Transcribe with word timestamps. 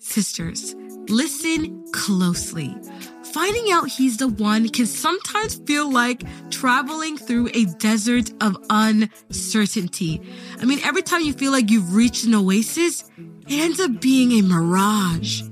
Sisters, 0.00 0.74
listen 1.08 1.84
closely. 1.92 2.76
Finding 3.32 3.70
out 3.70 3.88
he's 3.88 4.16
the 4.16 4.26
one 4.28 4.68
can 4.68 4.86
sometimes 4.86 5.54
feel 5.66 5.90
like 5.90 6.24
traveling 6.50 7.16
through 7.16 7.48
a 7.54 7.64
desert 7.78 8.30
of 8.42 8.56
uncertainty. 8.70 10.20
I 10.60 10.64
mean, 10.64 10.80
every 10.82 11.02
time 11.02 11.22
you 11.22 11.32
feel 11.32 11.52
like 11.52 11.70
you've 11.70 11.94
reached 11.94 12.24
an 12.24 12.34
oasis, 12.34 13.08
it 13.48 13.60
ends 13.60 13.78
up 13.78 14.00
being 14.00 14.32
a 14.32 14.42
mirage. 14.42 15.42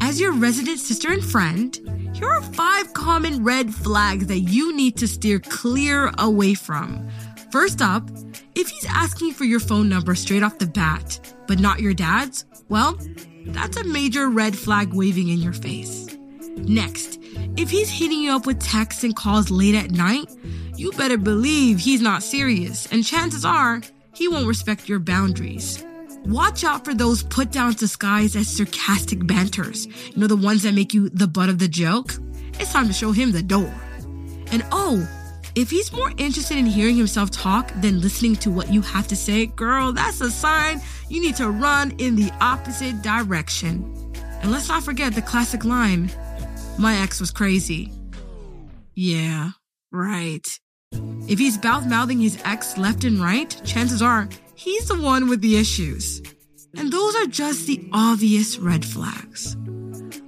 As 0.00 0.20
your 0.20 0.32
resident 0.32 0.78
sister 0.78 1.10
and 1.10 1.24
friend, 1.24 1.76
here 2.14 2.30
are 2.30 2.42
five 2.42 2.92
common 2.94 3.42
red 3.42 3.74
flags 3.74 4.26
that 4.28 4.40
you 4.40 4.74
need 4.76 4.96
to 4.98 5.08
steer 5.08 5.40
clear 5.40 6.12
away 6.18 6.54
from. 6.54 7.08
First 7.50 7.82
up, 7.82 8.08
if 8.54 8.68
he's 8.68 8.86
asking 8.88 9.32
for 9.32 9.44
your 9.44 9.60
phone 9.60 9.88
number 9.88 10.14
straight 10.14 10.42
off 10.42 10.58
the 10.58 10.66
bat, 10.66 11.34
but 11.46 11.58
not 11.58 11.80
your 11.80 11.94
dad's, 11.94 12.44
well, 12.68 12.98
that's 13.52 13.76
a 13.76 13.84
major 13.84 14.28
red 14.28 14.56
flag 14.56 14.92
waving 14.92 15.28
in 15.28 15.38
your 15.38 15.52
face. 15.52 16.06
Next, 16.56 17.18
if 17.56 17.70
he's 17.70 17.90
hitting 17.90 18.20
you 18.20 18.32
up 18.32 18.46
with 18.46 18.60
texts 18.60 19.04
and 19.04 19.14
calls 19.14 19.50
late 19.50 19.74
at 19.74 19.90
night, 19.90 20.28
you 20.76 20.92
better 20.92 21.16
believe 21.16 21.78
he's 21.78 22.00
not 22.00 22.22
serious, 22.22 22.86
and 22.92 23.04
chances 23.04 23.44
are 23.44 23.80
he 24.14 24.28
won't 24.28 24.46
respect 24.46 24.88
your 24.88 24.98
boundaries. 24.98 25.84
Watch 26.24 26.64
out 26.64 26.84
for 26.84 26.94
those 26.94 27.22
put 27.22 27.50
downs 27.52 27.76
disguised 27.76 28.36
as 28.36 28.48
sarcastic 28.48 29.26
banters. 29.26 29.86
You 29.86 30.18
know, 30.18 30.26
the 30.26 30.36
ones 30.36 30.62
that 30.64 30.74
make 30.74 30.92
you 30.92 31.08
the 31.08 31.26
butt 31.26 31.48
of 31.48 31.58
the 31.58 31.68
joke? 31.68 32.14
It's 32.60 32.72
time 32.72 32.86
to 32.88 32.92
show 32.92 33.12
him 33.12 33.32
the 33.32 33.42
door. 33.42 33.72
And 34.50 34.64
oh, 34.72 35.08
if 35.58 35.70
he's 35.70 35.92
more 35.92 36.12
interested 36.18 36.56
in 36.56 36.66
hearing 36.66 36.96
himself 36.96 37.32
talk 37.32 37.72
than 37.80 38.00
listening 38.00 38.36
to 38.36 38.48
what 38.48 38.72
you 38.72 38.80
have 38.80 39.08
to 39.08 39.16
say, 39.16 39.46
girl, 39.46 39.92
that's 39.92 40.20
a 40.20 40.30
sign 40.30 40.80
you 41.08 41.20
need 41.20 41.34
to 41.34 41.50
run 41.50 41.90
in 41.98 42.14
the 42.14 42.30
opposite 42.40 43.02
direction. 43.02 43.82
And 44.40 44.52
let's 44.52 44.68
not 44.68 44.84
forget 44.84 45.16
the 45.16 45.22
classic 45.22 45.64
line 45.64 46.12
My 46.78 46.98
ex 46.98 47.18
was 47.18 47.32
crazy. 47.32 47.92
Yeah, 48.94 49.50
right. 49.90 50.46
If 51.26 51.40
he's 51.40 51.60
mouth 51.60 51.88
mouthing 51.88 52.20
his 52.20 52.40
ex 52.44 52.78
left 52.78 53.02
and 53.02 53.20
right, 53.20 53.60
chances 53.64 54.00
are 54.00 54.28
he's 54.54 54.86
the 54.86 55.00
one 55.00 55.28
with 55.28 55.40
the 55.40 55.56
issues. 55.56 56.22
And 56.76 56.92
those 56.92 57.16
are 57.16 57.26
just 57.26 57.66
the 57.66 57.88
obvious 57.92 58.58
red 58.58 58.84
flags. 58.84 59.56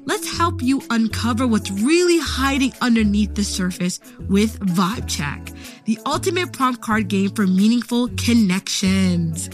Let's 0.06 0.36
help 0.36 0.62
you 0.62 0.82
uncover 0.90 1.46
what's 1.46 1.70
really 1.70 2.18
hiding 2.18 2.72
underneath 2.80 3.34
the 3.34 3.44
surface 3.44 4.00
with 4.28 4.58
Vibe 4.60 5.08
Check, 5.08 5.52
the 5.84 5.98
ultimate 6.06 6.52
prompt 6.52 6.80
card 6.80 7.08
game 7.08 7.30
for 7.30 7.46
meaningful 7.46 8.08
connections. 8.16 9.50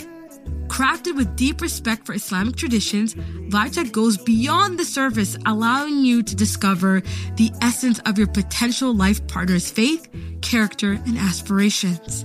Crafted 0.68 1.16
with 1.16 1.36
deep 1.36 1.60
respect 1.60 2.06
for 2.06 2.14
Islamic 2.14 2.56
traditions, 2.56 3.14
Check 3.50 3.92
goes 3.92 4.18
beyond 4.18 4.78
the 4.78 4.84
surface, 4.84 5.36
allowing 5.46 6.04
you 6.04 6.22
to 6.22 6.36
discover 6.36 7.02
the 7.36 7.50
essence 7.60 7.98
of 8.00 8.16
your 8.16 8.28
potential 8.28 8.94
life 8.94 9.26
partner's 9.26 9.70
faith, 9.70 10.08
character, 10.42 10.92
and 10.92 11.18
aspirations. 11.18 12.24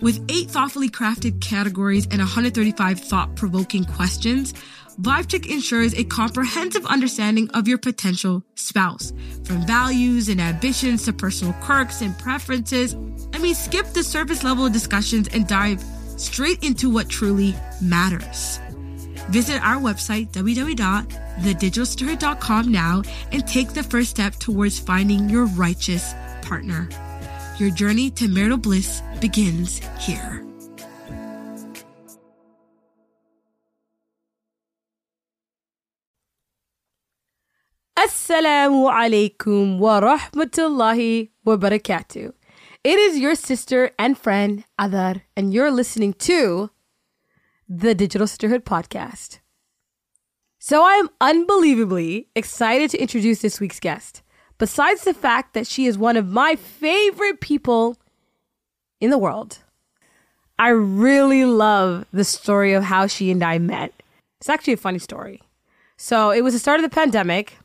With 0.00 0.24
eight 0.28 0.50
thoughtfully 0.50 0.90
crafted 0.90 1.40
categories 1.40 2.06
and 2.10 2.18
135 2.18 2.98
thought 2.98 3.36
provoking 3.36 3.84
questions, 3.84 4.52
VibeCheck 5.00 5.50
ensures 5.50 5.94
a 5.94 6.04
comprehensive 6.04 6.84
understanding 6.86 7.50
of 7.50 7.66
your 7.66 7.78
potential 7.78 8.44
spouse, 8.54 9.12
from 9.44 9.66
values 9.66 10.28
and 10.28 10.40
ambitions 10.40 11.04
to 11.04 11.12
personal 11.12 11.52
quirks 11.54 12.02
and 12.02 12.16
preferences. 12.18 12.94
I 13.32 13.38
mean, 13.38 13.54
skip 13.54 13.86
the 13.86 14.02
surface 14.02 14.44
level 14.44 14.68
discussions 14.68 15.28
and 15.28 15.46
dive 15.46 15.82
straight 16.16 16.62
into 16.62 16.90
what 16.90 17.08
truly 17.08 17.54
matters. 17.80 18.60
Visit 19.30 19.62
our 19.62 19.80
website, 19.80 20.30
www.thedigitalsisterhood.com 20.32 22.70
now 22.70 23.02
and 23.30 23.46
take 23.46 23.72
the 23.72 23.82
first 23.82 24.10
step 24.10 24.34
towards 24.34 24.78
finding 24.78 25.28
your 25.28 25.46
righteous 25.46 26.12
partner. 26.42 26.88
Your 27.58 27.70
journey 27.70 28.10
to 28.10 28.28
marital 28.28 28.58
bliss 28.58 29.02
begins 29.20 29.80
here. 30.00 30.44
Assalamu 38.02 38.90
alaikum 38.90 39.78
wa 39.78 40.00
rahmatullahi 40.00 41.28
wa 41.44 41.56
barakatuh. 41.56 42.32
It 42.82 42.98
is 42.98 43.16
your 43.16 43.36
sister 43.36 43.92
and 43.96 44.18
friend 44.18 44.64
Adar, 44.76 45.22
and 45.36 45.54
you're 45.54 45.70
listening 45.70 46.14
to 46.14 46.70
the 47.68 47.94
Digital 47.94 48.26
Sisterhood 48.26 48.64
Podcast. 48.64 49.38
So 50.58 50.82
I 50.82 50.94
am 50.94 51.10
unbelievably 51.20 52.26
excited 52.34 52.90
to 52.90 53.00
introduce 53.00 53.40
this 53.40 53.60
week's 53.60 53.78
guest. 53.78 54.22
Besides 54.58 55.04
the 55.04 55.14
fact 55.14 55.54
that 55.54 55.68
she 55.68 55.86
is 55.86 55.96
one 55.96 56.16
of 56.16 56.26
my 56.26 56.56
favorite 56.56 57.40
people 57.40 57.96
in 59.00 59.10
the 59.10 59.18
world, 59.18 59.58
I 60.58 60.70
really 60.70 61.44
love 61.44 62.06
the 62.12 62.24
story 62.24 62.72
of 62.72 62.82
how 62.82 63.06
she 63.06 63.30
and 63.30 63.44
I 63.44 63.58
met. 63.58 63.92
It's 64.40 64.48
actually 64.48 64.72
a 64.72 64.88
funny 64.88 64.98
story. 64.98 65.40
So 65.96 66.32
it 66.32 66.42
was 66.42 66.52
the 66.52 66.58
start 66.58 66.80
of 66.80 66.82
the 66.82 66.92
pandemic 66.92 67.58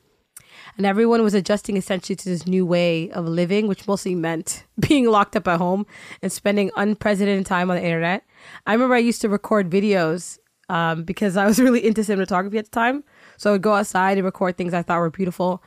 and 0.78 0.86
everyone 0.86 1.24
was 1.24 1.34
adjusting 1.34 1.76
essentially 1.76 2.16
to 2.16 2.30
this 2.30 2.46
new 2.46 2.66
way 2.66 3.10
of 3.12 3.28
living, 3.28 3.68
which 3.68 3.88
mostly 3.88 4.14
meant 4.14 4.64
being 4.80 5.06
locked 5.06 5.36
up 5.36 5.48
at 5.48 5.58
home 5.58 5.86
and 6.22 6.32
spending 6.32 6.72
unprecedented 6.78 7.46
time 7.46 7.70
on 7.70 7.78
the 7.78 7.84
internet. 7.84 8.24
I 8.66 8.74
remember 8.74 8.96
I 8.96 9.00
used 9.00 9.22
to 9.22 9.30
record 9.30 9.70
videos 9.70 10.38
um, 10.70 11.04
because 11.04 11.36
I 11.36 11.46
was 11.46 11.60
really 11.60 11.86
into 11.86 12.02
cinematography 12.02 12.58
at 12.58 12.66
the 12.66 12.72
time. 12.72 13.04
So 13.38 13.50
I 13.50 13.54
would 13.54 13.62
go 13.64 13.74
outside 13.74 14.18
and 14.18 14.26
record 14.26 14.58
things 14.58 14.74
I 14.74 14.84
thought 14.84 15.00
were 15.00 15.10
beautiful. 15.10 15.64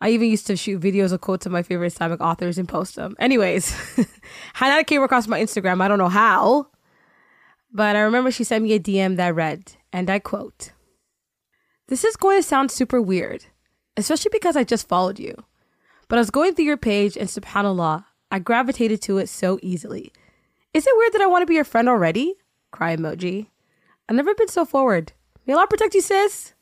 I 0.00 0.10
even 0.10 0.28
used 0.28 0.48
to 0.48 0.56
shoot 0.56 0.80
videos 0.80 1.12
of 1.12 1.20
quotes 1.20 1.46
of 1.46 1.52
my 1.52 1.62
favorite 1.62 1.92
Islamic 1.92 2.20
authors 2.20 2.58
and 2.58 2.68
post 2.68 2.96
them. 2.96 3.14
Anyways, 3.20 3.72
Hanan 4.56 4.84
came 4.84 5.02
across 5.02 5.28
my 5.28 5.40
Instagram. 5.40 5.80
I 5.80 5.86
don't 5.86 5.98
know 5.98 6.08
how, 6.08 6.66
but 7.72 7.94
I 7.94 8.00
remember 8.00 8.32
she 8.32 8.42
sent 8.42 8.64
me 8.64 8.72
a 8.72 8.80
DM 8.80 9.16
that 9.16 9.36
read, 9.36 9.74
and 9.92 10.10
I 10.10 10.18
quote, 10.18 10.72
This 11.86 12.02
is 12.02 12.16
going 12.16 12.40
to 12.40 12.42
sound 12.42 12.72
super 12.72 13.00
weird, 13.00 13.46
especially 13.96 14.30
because 14.32 14.56
I 14.56 14.64
just 14.64 14.88
followed 14.88 15.18
you. 15.18 15.34
But 16.08 16.16
I 16.16 16.20
was 16.20 16.30
going 16.30 16.54
through 16.54 16.66
your 16.66 16.76
page 16.76 17.16
and 17.16 17.28
subhanAllah, 17.28 18.04
I 18.30 18.38
gravitated 18.38 19.02
to 19.02 19.18
it 19.18 19.28
so 19.28 19.58
easily. 19.62 20.12
Is 20.74 20.86
it 20.86 20.96
weird 20.96 21.12
that 21.12 21.22
I 21.22 21.26
want 21.26 21.42
to 21.42 21.46
be 21.46 21.54
your 21.54 21.64
friend 21.64 21.88
already? 21.88 22.34
Cry 22.70 22.96
emoji. 22.96 23.48
I've 24.08 24.16
never 24.16 24.34
been 24.34 24.48
so 24.48 24.64
forward. 24.64 25.12
May 25.46 25.52
Allah 25.52 25.66
protect 25.66 25.94
you, 25.94 26.00
sis. 26.00 26.54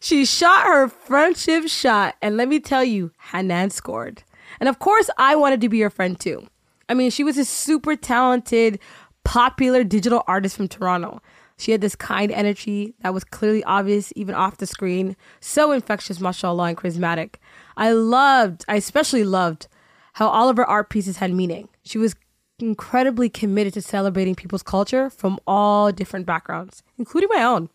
She 0.00 0.24
shot 0.24 0.66
her 0.66 0.88
friendship 0.88 1.68
shot, 1.68 2.16
and 2.22 2.36
let 2.36 2.48
me 2.48 2.60
tell 2.60 2.84
you, 2.84 3.12
Hanan 3.32 3.70
scored. 3.70 4.22
And 4.60 4.68
of 4.68 4.78
course, 4.78 5.10
I 5.18 5.36
wanted 5.36 5.60
to 5.62 5.68
be 5.68 5.78
your 5.78 5.90
friend 5.90 6.18
too. 6.18 6.46
I 6.88 6.94
mean, 6.94 7.10
she 7.10 7.24
was 7.24 7.36
a 7.36 7.44
super 7.44 7.96
talented, 7.96 8.78
popular 9.24 9.84
digital 9.84 10.22
artist 10.26 10.56
from 10.56 10.68
Toronto. 10.68 11.20
She 11.58 11.72
had 11.72 11.80
this 11.80 11.96
kind 11.96 12.30
energy 12.30 12.94
that 13.00 13.14
was 13.14 13.24
clearly 13.24 13.64
obvious 13.64 14.12
even 14.14 14.34
off 14.34 14.58
the 14.58 14.66
screen. 14.66 15.16
So 15.40 15.72
infectious, 15.72 16.20
mashallah, 16.20 16.64
and 16.64 16.76
charismatic. 16.76 17.36
I 17.76 17.92
loved, 17.92 18.64
I 18.68 18.76
especially 18.76 19.24
loved 19.24 19.68
how 20.14 20.28
all 20.28 20.48
of 20.48 20.56
her 20.56 20.66
art 20.66 20.90
pieces 20.90 21.16
had 21.18 21.32
meaning. 21.32 21.68
She 21.82 21.98
was 21.98 22.14
incredibly 22.58 23.28
committed 23.28 23.74
to 23.74 23.82
celebrating 23.82 24.34
people's 24.34 24.62
culture 24.62 25.10
from 25.10 25.38
all 25.46 25.92
different 25.92 26.26
backgrounds, 26.26 26.82
including 26.98 27.28
my 27.32 27.42
own. 27.42 27.68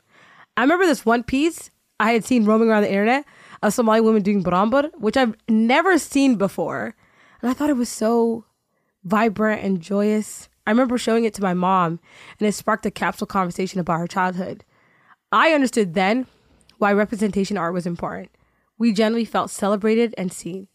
I 0.57 0.61
remember 0.61 0.85
this 0.85 1.05
one 1.05 1.23
piece 1.23 1.69
I 1.99 2.13
had 2.13 2.25
seen 2.25 2.45
roaming 2.45 2.69
around 2.69 2.83
the 2.83 2.89
internet 2.89 3.25
of 3.61 3.73
Somali 3.73 4.01
women 4.01 4.23
doing 4.23 4.43
barambur, 4.43 4.91
which 4.97 5.17
I've 5.17 5.35
never 5.47 5.97
seen 5.99 6.35
before. 6.35 6.95
And 7.41 7.49
I 7.49 7.53
thought 7.53 7.69
it 7.69 7.77
was 7.77 7.89
so 7.89 8.45
vibrant 9.03 9.63
and 9.63 9.81
joyous. 9.81 10.49
I 10.65 10.71
remember 10.71 10.97
showing 10.97 11.25
it 11.25 11.33
to 11.35 11.41
my 11.41 11.53
mom, 11.53 11.99
and 12.39 12.47
it 12.47 12.53
sparked 12.53 12.85
a 12.85 12.91
capsule 12.91 13.27
conversation 13.27 13.79
about 13.79 13.99
her 13.99 14.07
childhood. 14.07 14.63
I 15.31 15.53
understood 15.53 15.93
then 15.93 16.27
why 16.77 16.93
representation 16.93 17.57
art 17.57 17.73
was 17.73 17.85
important. 17.85 18.29
We 18.77 18.91
generally 18.91 19.25
felt 19.25 19.49
celebrated 19.51 20.13
and 20.17 20.31
seen. 20.31 20.67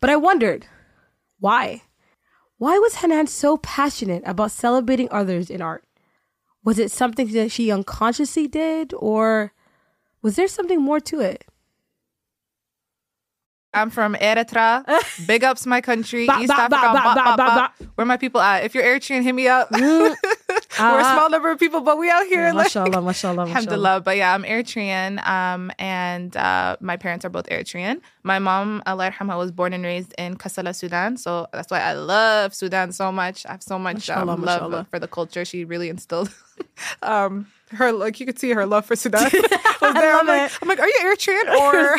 But 0.00 0.10
I 0.10 0.16
wondered, 0.16 0.66
why? 1.38 1.82
Why 2.58 2.78
was 2.78 2.96
Hanan 2.96 3.26
so 3.26 3.56
passionate 3.56 4.22
about 4.26 4.50
celebrating 4.50 5.08
others 5.10 5.50
in 5.50 5.62
art? 5.62 5.84
Was 6.64 6.78
it 6.78 6.90
something 6.90 7.32
that 7.32 7.50
she 7.50 7.70
unconsciously 7.70 8.46
did, 8.46 8.92
or 8.94 9.52
was 10.22 10.36
there 10.36 10.48
something 10.48 10.82
more 10.82 11.00
to 11.00 11.20
it? 11.20 11.44
I'm 13.72 13.90
from 13.90 14.14
Eritrea. 14.14 14.84
Big 15.26 15.44
ups 15.44 15.64
my 15.64 15.80
country, 15.80 16.26
ba, 16.26 16.38
East 16.40 16.48
ba, 16.48 16.62
Africa. 16.62 17.36
Ba, 17.36 17.86
Where 17.94 18.04
my 18.04 18.16
people 18.16 18.40
at? 18.40 18.64
If 18.64 18.74
you're 18.74 18.82
Eritrean, 18.82 19.22
hit 19.22 19.34
me 19.34 19.46
up. 19.46 19.70
Mm. 19.70 20.16
We're 20.78 20.98
a 20.98 21.02
uh, 21.02 21.14
small 21.14 21.30
number 21.30 21.50
of 21.50 21.58
people, 21.58 21.80
but 21.80 21.98
we 21.98 22.10
out 22.10 22.26
here. 22.26 22.46
Yeah, 22.46 22.52
like, 22.52 22.64
mashallah, 22.66 23.02
mashallah, 23.02 23.42
alhamdulillah. 23.42 24.00
But 24.00 24.16
yeah, 24.16 24.34
I'm 24.34 24.42
Eritrean. 24.42 25.24
Um, 25.26 25.70
and 25.78 26.36
uh, 26.36 26.76
my 26.80 26.96
parents 26.96 27.24
are 27.24 27.28
both 27.28 27.46
Eritrean. 27.48 28.00
My 28.22 28.38
mom, 28.38 28.82
Allah 28.86 29.12
was 29.36 29.52
born 29.52 29.72
and 29.72 29.84
raised 29.84 30.14
in 30.18 30.36
Kassala, 30.36 30.74
Sudan. 30.74 31.16
So 31.16 31.46
that's 31.52 31.70
why 31.70 31.80
I 31.80 31.92
love 31.92 32.54
Sudan 32.54 32.92
so 32.92 33.12
much. 33.12 33.46
I 33.46 33.52
have 33.52 33.62
so 33.62 33.78
much 33.78 34.08
mashallah, 34.08 34.32
um, 34.32 34.42
love 34.42 34.88
for 34.88 34.98
the 34.98 35.08
culture. 35.08 35.44
She 35.44 35.64
really 35.64 35.88
instilled 35.88 36.34
um, 37.02 37.46
her 37.72 37.92
like 37.92 38.18
you 38.18 38.26
could 38.26 38.38
see 38.38 38.50
her 38.50 38.66
love 38.66 38.84
for 38.86 38.96
Sudan 38.96 39.30
was 39.80 39.94
there. 39.94 40.12
I'm 40.12 40.26
love 40.26 40.28
like, 40.28 40.50
it. 40.50 40.58
I'm 40.62 40.68
like, 40.68 40.80
are 40.80 40.88
you 40.88 40.98
Eritrean 41.02 41.60
or? 41.60 41.96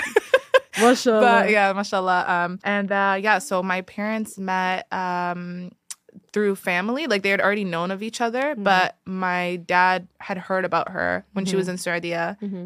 Mashallah. 0.82 1.22
but 1.22 1.50
yeah, 1.50 1.74
mashallah. 1.74 2.26
Um, 2.28 2.60
and 2.64 2.92
uh, 2.92 3.18
yeah, 3.22 3.40
so 3.40 3.62
my 3.64 3.82
parents 3.82 4.38
met 4.38 4.92
um, 4.92 5.72
through 6.34 6.56
family. 6.56 7.08
Like 7.08 7.24
they 7.24 7.30
had 7.30 7.42
already 7.42 7.64
known 7.66 7.92
of 7.92 8.02
each 8.04 8.22
other, 8.22 8.42
Mm-hmm. 8.54 8.64
but 8.64 8.98
my 9.06 9.58
dad 9.66 10.08
had 10.20 10.38
heard 10.38 10.64
about 10.66 10.90
her 10.90 11.26
when 11.34 11.46
she 11.46 11.56
was 11.56 11.68
in 11.68 11.78
Saudi. 11.78 12.12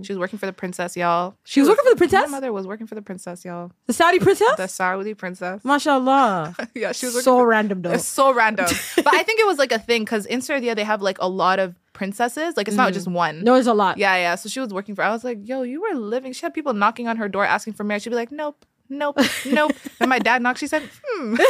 She 0.03 0.11
was 0.13 0.17
working 0.19 0.37
for 0.39 0.45
the 0.45 0.53
princess, 0.53 0.95
y'all. 0.95 1.31
Mm-hmm. 1.31 1.37
She 1.45 1.59
was 1.61 1.69
working 1.69 1.83
for 1.85 1.89
the 1.91 1.95
princess? 1.97 2.21
My 2.23 2.37
mother 2.37 2.53
was 2.53 2.67
working 2.67 2.87
for 2.87 2.95
the 2.95 3.01
princess, 3.01 3.43
y'all. 3.45 3.71
The 3.87 3.93
Saudi 3.93 4.19
princess? 4.19 4.55
The 4.57 4.67
Saudi 4.67 5.13
princess. 5.13 5.63
Mashallah. 5.63 6.55
yeah, 6.75 6.91
she 6.91 7.05
was 7.07 7.15
working 7.15 7.23
so 7.23 7.37
for- 7.39 7.47
random 7.47 7.81
though. 7.81 7.91
It's 7.93 8.05
so 8.05 8.33
random. 8.33 8.65
but 8.95 9.13
I 9.13 9.23
think 9.23 9.39
it 9.39 9.45
was 9.47 9.57
like 9.57 9.71
a 9.71 9.79
thing 9.79 10.03
because 10.03 10.25
in 10.25 10.41
Saudi 10.41 10.73
they 10.73 10.83
have 10.83 11.01
like 11.01 11.17
a 11.19 11.27
lot 11.29 11.59
of 11.59 11.75
princesses. 11.95 12.55
Like 12.55 12.67
it's 12.67 12.77
not 12.77 12.93
just 12.93 13.07
one. 13.07 13.37
Mm-hmm. 13.37 13.45
No, 13.45 13.55
it's 13.55 13.67
a 13.67 13.73
lot. 13.73 13.97
Yeah, 13.97 14.15
yeah. 14.15 14.35
So 14.35 14.49
she 14.49 14.59
was 14.59 14.71
working 14.71 14.93
for. 14.93 15.03
I 15.03 15.09
was 15.09 15.23
like, 15.23 15.39
yo, 15.41 15.63
you 15.63 15.81
were 15.81 15.95
living. 15.95 16.33
She 16.33 16.41
had 16.41 16.53
people 16.53 16.73
knocking 16.73 17.07
on 17.07 17.17
her 17.17 17.27
door 17.27 17.43
asking 17.45 17.73
for 17.73 17.83
marriage. 17.83 18.03
She'd 18.03 18.11
be 18.11 18.15
like, 18.15 18.31
nope, 18.31 18.63
nope, 18.89 19.17
nope. 19.45 19.71
and 19.99 20.09
my 20.09 20.19
dad 20.19 20.43
knocked. 20.43 20.59
She 20.59 20.67
said, 20.67 20.83
hmm. 21.03 21.35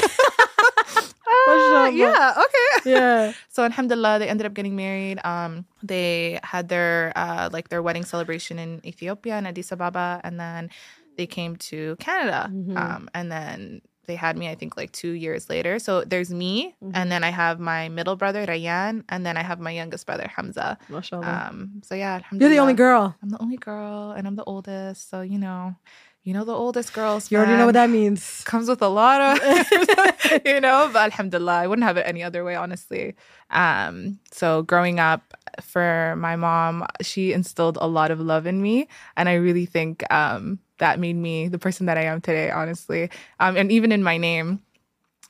Uh, 1.47 1.89
yeah, 1.93 2.33
okay. 2.37 2.89
Yeah. 2.91 3.33
So 3.49 3.63
alhamdulillah, 3.63 4.19
they 4.19 4.27
ended 4.29 4.45
up 4.45 4.53
getting 4.53 4.75
married. 4.75 5.19
Um, 5.25 5.65
they 5.83 6.39
had 6.43 6.69
their 6.69 7.11
uh, 7.15 7.49
like 7.51 7.69
their 7.69 7.81
wedding 7.81 8.05
celebration 8.05 8.57
in 8.59 8.81
Ethiopia 8.85 9.37
in 9.37 9.45
Addis 9.45 9.71
Ababa, 9.71 10.21
and 10.23 10.39
then 10.39 10.69
they 11.17 11.27
came 11.27 11.55
to 11.69 11.95
Canada. 11.99 12.51
Um, 12.75 13.09
and 13.13 13.31
then 13.31 13.81
they 14.05 14.15
had 14.15 14.37
me, 14.37 14.49
I 14.49 14.55
think, 14.55 14.77
like 14.77 14.91
two 14.91 15.11
years 15.11 15.49
later. 15.49 15.79
So 15.79 16.03
there's 16.03 16.31
me, 16.31 16.75
and 16.93 17.11
then 17.11 17.23
I 17.23 17.29
have 17.29 17.59
my 17.59 17.89
middle 17.89 18.15
brother 18.15 18.45
Rayan, 18.45 19.03
and 19.09 19.25
then 19.25 19.37
I 19.37 19.43
have 19.43 19.59
my 19.59 19.71
youngest 19.71 20.05
brother 20.05 20.27
Hamza. 20.35 20.77
Mashallah. 20.89 21.47
Um, 21.49 21.81
so 21.83 21.95
yeah, 21.95 22.19
You're 22.31 22.49
the 22.49 22.59
only 22.59 22.73
girl. 22.73 23.15
I'm 23.21 23.29
the 23.29 23.41
only 23.41 23.57
girl, 23.57 24.11
and 24.11 24.27
I'm 24.27 24.35
the 24.35 24.43
oldest. 24.43 25.09
So 25.09 25.21
you 25.21 25.37
know, 25.37 25.75
you 26.23 26.33
know 26.33 26.43
the 26.43 26.53
oldest 26.55 26.93
girls. 26.93 27.31
You 27.31 27.37
already 27.37 27.53
know 27.53 27.67
what 27.67 27.73
that 27.73 27.89
means. 27.89 28.43
comes 28.45 28.67
with 28.67 28.81
a 28.81 28.87
lot 28.89 29.21
of, 29.21 29.39
you 30.45 30.59
know. 30.59 30.89
But 30.91 31.11
alhamdulillah, 31.11 31.53
I 31.53 31.67
wouldn't 31.67 31.85
have 31.85 31.97
it 31.97 32.05
any 32.07 32.23
other 32.23 32.43
way, 32.43 32.55
honestly. 32.55 33.15
Um, 33.51 34.19
so 34.31 34.63
growing 34.63 34.99
up, 34.99 35.35
for 35.61 36.15
my 36.17 36.35
mom, 36.35 36.85
she 37.01 37.31
instilled 37.31 37.77
a 37.79 37.87
lot 37.87 38.11
of 38.11 38.19
love 38.19 38.47
in 38.47 38.61
me, 38.61 38.87
and 39.15 39.29
I 39.29 39.35
really 39.35 39.65
think 39.65 40.03
um, 40.11 40.59
that 40.77 40.99
made 40.99 41.15
me 41.15 41.47
the 41.47 41.59
person 41.59 41.85
that 41.85 41.97
I 41.97 42.03
am 42.03 42.21
today. 42.21 42.51
Honestly, 42.51 43.09
um, 43.39 43.57
and 43.57 43.71
even 43.71 43.91
in 43.91 44.03
my 44.03 44.17
name 44.17 44.61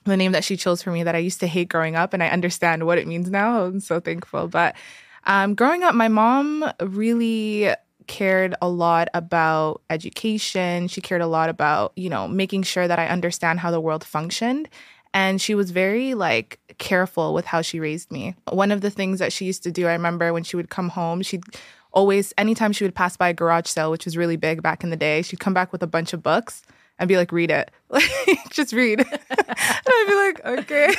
the 0.06 0.18
name 0.18 0.32
that 0.34 0.44
she 0.44 0.56
chose 0.56 0.82
for 0.82 0.92
me 0.92 1.04
that 1.04 1.16
I 1.16 1.20
used 1.20 1.40
to 1.42 1.48
hate 1.48 1.70
growing 1.70 1.96
up, 1.96 2.14
and 2.14 2.24
I 2.24 2.30
understand 2.30 2.86
what 2.86 2.98
it 2.98 3.08
means 3.08 3.30
now. 3.30 3.64
I'm 3.64 3.80
so 3.80 4.00
thankful. 4.00 4.48
But 4.48 4.76
um, 5.26 5.56
growing 5.56 5.84
up, 5.84 5.96
my 5.96 6.08
mom 6.08 6.72
really 6.80 7.74
cared 8.08 8.56
a 8.62 8.70
lot 8.70 9.08
about 9.14 9.82
education. 9.90 10.88
She 10.88 11.02
cared 11.02 11.22
a 11.22 11.28
lot 11.28 11.50
about, 11.50 11.92
you 11.96 12.10
know, 12.10 12.28
making 12.28 12.64
sure 12.64 12.88
that 12.88 13.00
I 13.00 13.08
understand 13.08 13.60
how 13.60 13.72
the 13.72 13.82
world 13.82 14.04
functioned. 14.04 14.70
And 15.14 15.42
she 15.42 15.56
was 15.56 15.72
very 15.72 16.14
like 16.14 16.60
careful 16.78 17.34
with 17.34 17.46
how 17.46 17.62
she 17.62 17.80
raised 17.80 18.12
me. 18.12 18.36
One 18.52 18.72
of 18.72 18.82
the 18.82 18.92
things 18.92 19.20
that 19.20 19.34
she 19.34 19.46
used 19.46 19.64
to 19.64 19.72
do, 19.72 19.88
I 19.88 19.94
remember 19.94 20.34
when 20.34 20.44
she 20.44 20.56
would 20.56 20.70
come 20.70 20.90
home, 20.90 21.22
she'd 21.22 21.44
always, 21.96 22.34
anytime 22.38 22.72
she 22.74 22.84
would 22.84 22.94
pass 22.94 23.18
by 23.18 23.30
a 23.30 23.34
garage 23.34 23.68
sale, 23.68 23.90
which 23.90 24.06
was 24.06 24.16
really 24.16 24.36
big 24.36 24.62
back 24.62 24.84
in 24.84 24.92
the 24.92 24.98
day, 24.98 25.22
she'd 25.24 25.40
come 25.40 25.54
back 25.54 25.72
with 25.72 25.82
a 25.82 25.88
bunch 25.88 26.14
of 26.14 26.22
books 26.22 26.62
and 27.00 27.08
be 27.08 27.18
like, 27.18 27.32
read 27.32 27.50
it. 27.50 27.72
Like, 27.90 28.50
just 28.50 28.74
read. 28.74 29.00
and 29.30 29.88
I'd 29.88 30.06
be 30.08 30.16
like, 30.16 30.60
okay. 30.60 30.94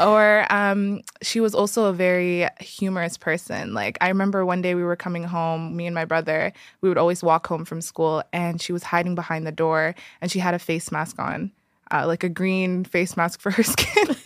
or 0.00 0.46
um, 0.50 1.00
she 1.22 1.40
was 1.40 1.54
also 1.54 1.86
a 1.86 1.92
very 1.92 2.46
humorous 2.60 3.16
person. 3.16 3.72
Like, 3.72 3.96
I 4.00 4.08
remember 4.08 4.44
one 4.44 4.60
day 4.60 4.74
we 4.74 4.82
were 4.82 4.96
coming 4.96 5.24
home, 5.24 5.76
me 5.76 5.86
and 5.86 5.94
my 5.94 6.04
brother, 6.04 6.52
we 6.82 6.88
would 6.88 6.98
always 6.98 7.22
walk 7.22 7.46
home 7.46 7.64
from 7.64 7.80
school, 7.80 8.22
and 8.32 8.60
she 8.60 8.72
was 8.72 8.82
hiding 8.82 9.14
behind 9.14 9.46
the 9.46 9.52
door, 9.52 9.94
and 10.20 10.30
she 10.30 10.40
had 10.40 10.52
a 10.52 10.58
face 10.58 10.92
mask 10.92 11.18
on, 11.18 11.52
uh, 11.90 12.06
like 12.06 12.24
a 12.24 12.28
green 12.28 12.84
face 12.84 13.16
mask 13.16 13.40
for 13.40 13.50
her 13.50 13.62
skin. 13.62 14.16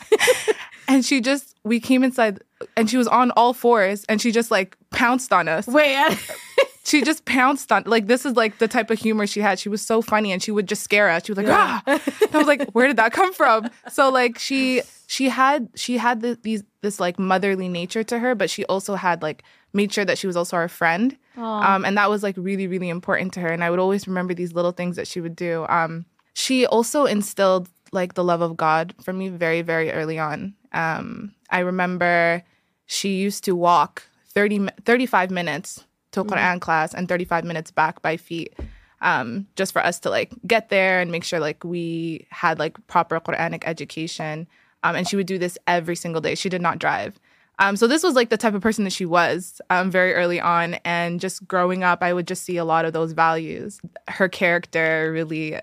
And 0.93 1.05
she 1.05 1.21
just, 1.21 1.57
we 1.65 1.81
came 1.81 2.05
inside, 2.05 2.41
and 2.77 2.89
she 2.91 2.97
was 2.97 3.09
on 3.09 3.31
all 3.33 3.53
fours, 3.53 4.05
and 4.09 4.21
she 4.21 4.31
just 4.33 4.51
like 4.51 4.77
pounced 4.91 5.33
on 5.33 5.49
us 5.49 5.67
Wait, 5.67 5.97
I- 5.97 6.19
she 6.85 7.03
just 7.03 7.25
pounced 7.25 7.71
on 7.73 7.85
like 7.87 8.07
this 8.09 8.27
is 8.27 8.35
like 8.37 8.59
the 8.59 8.69
type 8.69 8.91
of 8.91 8.99
humor 8.99 9.27
she 9.27 9.41
had. 9.41 9.59
She 9.59 9.69
was 9.69 9.81
so 9.83 10.03
funny 10.03 10.33
and 10.33 10.43
she 10.43 10.51
would 10.51 10.67
just 10.69 10.83
scare 10.83 11.09
us. 11.11 11.25
She 11.25 11.33
was 11.33 11.39
like, 11.39 11.49
ah. 11.49 11.83
And 11.87 12.01
I 12.35 12.39
was 12.39 12.47
like, 12.47 12.71
where 12.73 12.87
did 12.89 12.97
that 12.97 13.13
come 13.13 13.33
from? 13.33 13.71
So 13.91 14.11
like 14.11 14.39
she 14.39 14.83
she 15.07 15.29
had 15.29 15.69
she 15.77 15.97
had 15.99 16.21
the, 16.23 16.39
these 16.43 16.65
this 16.83 16.99
like 16.99 17.19
motherly 17.19 17.69
nature 17.69 18.03
to 18.05 18.19
her, 18.19 18.35
but 18.35 18.51
she 18.51 18.65
also 18.67 18.95
had 18.97 19.23
like 19.23 19.45
made 19.73 19.93
sure 19.93 20.05
that 20.05 20.19
she 20.19 20.27
was 20.27 20.37
also 20.37 20.57
our 20.57 20.69
friend. 20.69 21.17
Um, 21.37 21.85
and 21.85 21.97
that 21.97 22.11
was 22.11 22.23
like 22.23 22.35
really 22.37 22.67
really 22.67 22.89
important 22.91 23.33
to 23.35 23.41
her. 23.41 23.49
And 23.49 23.63
I 23.65 23.71
would 23.71 23.79
always 23.79 24.07
remember 24.09 24.35
these 24.35 24.53
little 24.53 24.73
things 24.73 24.97
that 24.97 25.07
she 25.07 25.21
would 25.21 25.37
do. 25.37 25.65
Um, 25.69 26.05
she 26.35 26.67
also 26.67 27.07
instilled 27.07 27.69
like 27.93 28.15
the 28.15 28.25
love 28.25 28.41
of 28.43 28.57
God 28.57 28.95
for 29.05 29.13
me 29.13 29.29
very 29.31 29.63
very 29.63 29.93
early 29.93 30.19
on. 30.19 30.55
Um, 30.73 31.35
I 31.51 31.61
remember 31.61 32.43
she 32.87 33.17
used 33.17 33.45
to 33.45 33.55
walk 33.55 34.05
30 34.29 34.69
35 34.85 35.31
minutes 35.31 35.85
to 36.13 36.25
Quran 36.25 36.61
class 36.61 36.95
and 36.95 37.09
35 37.09 37.45
minutes 37.45 37.71
back 37.71 38.03
by 38.03 38.17
feet 38.17 38.55
um, 39.03 39.47
just 39.57 39.73
for 39.73 39.85
us 39.85 39.99
to 40.01 40.11
like 40.11 40.33
get 40.47 40.69
there 40.71 41.01
and 41.01 41.11
make 41.11 41.25
sure 41.25 41.41
like 41.41 41.63
we 41.65 42.27
had 42.31 42.59
like 42.59 42.85
proper 42.87 43.21
Quranic 43.21 43.65
education. 43.67 44.47
Um, 44.85 44.97
and 44.97 45.07
she 45.07 45.17
would 45.17 45.27
do 45.27 45.39
this 45.39 45.59
every 45.67 45.97
single 45.97 46.21
day. 46.21 46.35
She 46.35 46.49
did 46.49 46.63
not 46.63 46.79
drive. 46.79 47.21
Um, 47.59 47.77
so 47.77 47.87
this 47.87 48.03
was 48.03 48.15
like 48.15 48.31
the 48.31 48.37
type 48.37 48.55
of 48.55 48.63
person 48.63 48.85
that 48.85 48.93
she 48.93 49.05
was 49.05 49.61
um, 49.71 49.91
very 49.91 50.15
early 50.15 50.41
on. 50.41 50.75
And 50.85 51.21
just 51.21 51.47
growing 51.47 51.85
up, 51.85 52.03
I 52.03 52.13
would 52.13 52.27
just 52.27 52.43
see 52.45 52.57
a 52.57 52.65
lot 52.65 52.85
of 52.85 52.93
those 52.93 53.13
values. 53.13 53.81
Her 54.09 54.29
character 54.29 55.13
really 55.13 55.59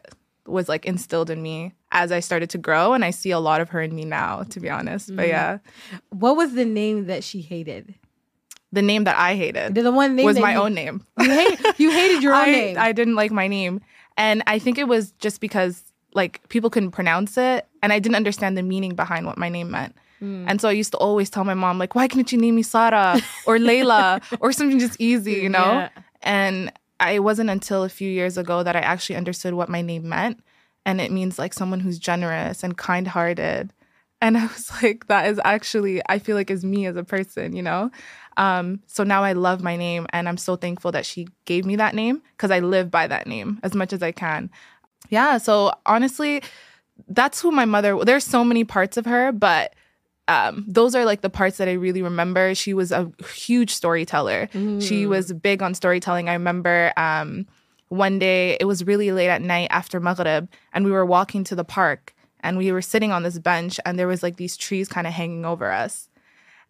was 0.50 0.68
like 0.69 0.86
instilled 0.86 1.30
in 1.30 1.42
me 1.42 1.74
as 1.92 2.12
I 2.12 2.19
started 2.19 2.50
to 2.51 2.57
grow. 2.57 2.94
And 2.94 3.04
I 3.06 3.12
see 3.12 3.31
a 3.31 3.40
lot 3.40 3.62
of 3.62 3.69
her 3.69 3.81
in 3.81 3.96
me 3.96 4.06
now, 4.06 4.44
to 4.44 4.60
be 4.60 4.69
honest. 4.69 5.16
But 5.16 5.28
yeah, 5.28 5.60
what 6.10 6.36
was 6.38 6.54
the 6.54 6.66
name 6.66 7.06
that 7.07 7.24
she 7.24 7.42
hated? 7.42 7.96
the 8.72 8.84
name 8.84 9.04
that 9.06 9.18
I 9.18 9.34
hated 9.36 9.74
The 9.74 9.92
one 9.92 10.16
name 10.16 10.25
was 10.28 10.38
my 10.38 10.54
you- 10.54 10.60
own 10.60 10.75
name. 10.75 11.04
You, 11.19 11.31
hate, 11.31 11.60
you 11.80 11.90
hated 11.90 12.22
your 12.22 12.34
own 12.36 12.42
I, 12.50 12.51
name. 12.51 12.78
I 12.78 12.92
didn't 12.92 13.16
like 13.16 13.31
my 13.31 13.48
name. 13.48 13.81
And 14.16 14.44
I 14.46 14.60
think 14.60 14.78
it 14.78 14.88
was 14.88 15.12
just 15.13 15.42
because 15.42 15.84
like 16.13 16.48
people 16.50 16.69
couldn't 16.69 16.92
pronounce 16.92 17.36
it 17.36 17.66
and 17.81 17.92
I 17.92 17.98
didn't 17.98 18.16
understand 18.16 18.57
the 18.60 18.62
meaning 18.62 18.94
behind 18.94 19.25
what 19.25 19.40
my 19.40 19.50
name 19.50 19.72
meant. 19.72 19.95
Hmm. 20.19 20.45
And 20.48 20.62
so 20.62 20.69
I 20.69 20.74
used 20.74 20.92
to 20.92 20.98
always 21.00 21.31
tell 21.31 21.44
my 21.45 21.56
mom, 21.56 21.80
like, 21.80 21.95
why 21.95 22.07
can't 22.07 22.31
you 22.31 22.38
name 22.38 22.57
me 22.57 22.62
Sarah 22.62 23.19
or 23.48 23.57
Layla 23.57 24.22
or 24.40 24.52
something 24.52 24.78
just 24.78 25.02
easy, 25.02 25.34
you 25.34 25.50
know? 25.50 25.60
Yeah. 25.72 25.90
And 26.22 26.72
It 27.01 27.24
wasn't 27.24 27.50
until 27.50 27.84
a 27.84 27.90
few 27.90 28.10
years 28.10 28.38
ago 28.38 28.63
that 28.63 28.75
I 28.75 28.80
actually 28.80 29.16
understood 29.16 29.54
what 29.54 29.69
my 29.69 29.81
name 29.81 30.09
meant. 30.09 30.42
And 30.85 31.00
it 31.00 31.12
means 31.12 31.40
like 31.40 31.54
someone 31.54 31.80
who's 31.80 32.00
generous 32.00 32.64
and 32.64 32.78
kind 32.78 33.07
hearted. 33.07 33.74
And 34.21 34.38
I 34.38 34.45
was 34.47 34.71
like, 34.83 35.07
that 35.07 35.28
is 35.28 35.40
actually, 35.44 36.02
I 36.09 36.19
feel 36.19 36.35
like 36.35 36.50
is 36.50 36.64
me 36.64 36.85
as 36.85 36.95
a 36.95 37.04
person, 37.04 37.56
you 37.56 37.62
know? 37.62 37.92
Um, 38.38 38.81
so 38.88 39.04
now 39.04 39.24
I 39.24 39.33
love 39.33 39.62
my 39.62 39.76
name 39.76 40.07
and 40.12 40.30
I'm 40.30 40.38
so 40.38 40.56
thankful 40.56 40.92
that 40.94 41.06
she 41.06 41.28
gave 41.45 41.66
me 41.66 41.76
that 41.76 41.94
name 41.94 42.21
because 42.31 42.52
I 42.52 42.59
live 42.59 42.90
by 42.90 43.07
that 43.07 43.28
name 43.28 43.59
as 43.64 43.76
much 43.76 43.92
as 43.92 44.02
I 44.02 44.12
can. 44.12 44.50
Yeah. 45.09 45.38
So 45.40 45.74
honestly, 45.85 46.42
that's 47.07 47.42
who 47.42 47.52
my 47.52 47.66
mother, 47.66 47.97
there's 48.04 48.24
so 48.24 48.44
many 48.44 48.64
parts 48.64 48.97
of 48.97 49.06
her, 49.06 49.31
but 49.31 49.74
um, 50.30 50.64
those 50.68 50.94
are 50.94 51.06
like 51.06 51.21
the 51.21 51.30
parts 51.30 51.57
that 51.57 51.68
I 51.68 51.74
really 51.74 52.04
remember. 52.04 52.54
She 52.54 52.74
was 52.76 52.92
a 52.92 53.12
huge 53.33 53.74
storyteller. 53.74 54.48
She 54.80 55.07
was 55.07 55.33
big 55.33 55.64
on 55.64 55.74
storytelling. 55.74 56.30
I 56.30 56.33
remember 56.33 56.94
um, 56.98 57.48
one 57.88 58.19
day 58.19 58.56
it 58.59 58.66
was 58.66 58.86
really 58.86 59.12
late 59.12 59.30
at 59.30 59.42
night 59.42 59.69
after 59.71 60.00
Maghrib, 60.00 60.48
and 60.71 60.86
we 60.86 60.92
were 60.92 61.06
walking 61.06 61.44
to 61.45 61.56
the 61.56 61.64
park, 61.64 62.14
and 62.42 62.57
we 62.59 62.71
were 62.71 62.83
sitting 62.83 63.12
on 63.12 63.24
this 63.24 63.40
bench, 63.40 63.80
and 63.86 63.98
there 63.98 64.07
was 64.07 64.21
like 64.21 64.38
these 64.38 64.56
trees 64.56 64.88
kind 64.88 65.07
of 65.07 65.14
hanging 65.14 65.45
over 65.45 65.71
us. 65.71 66.09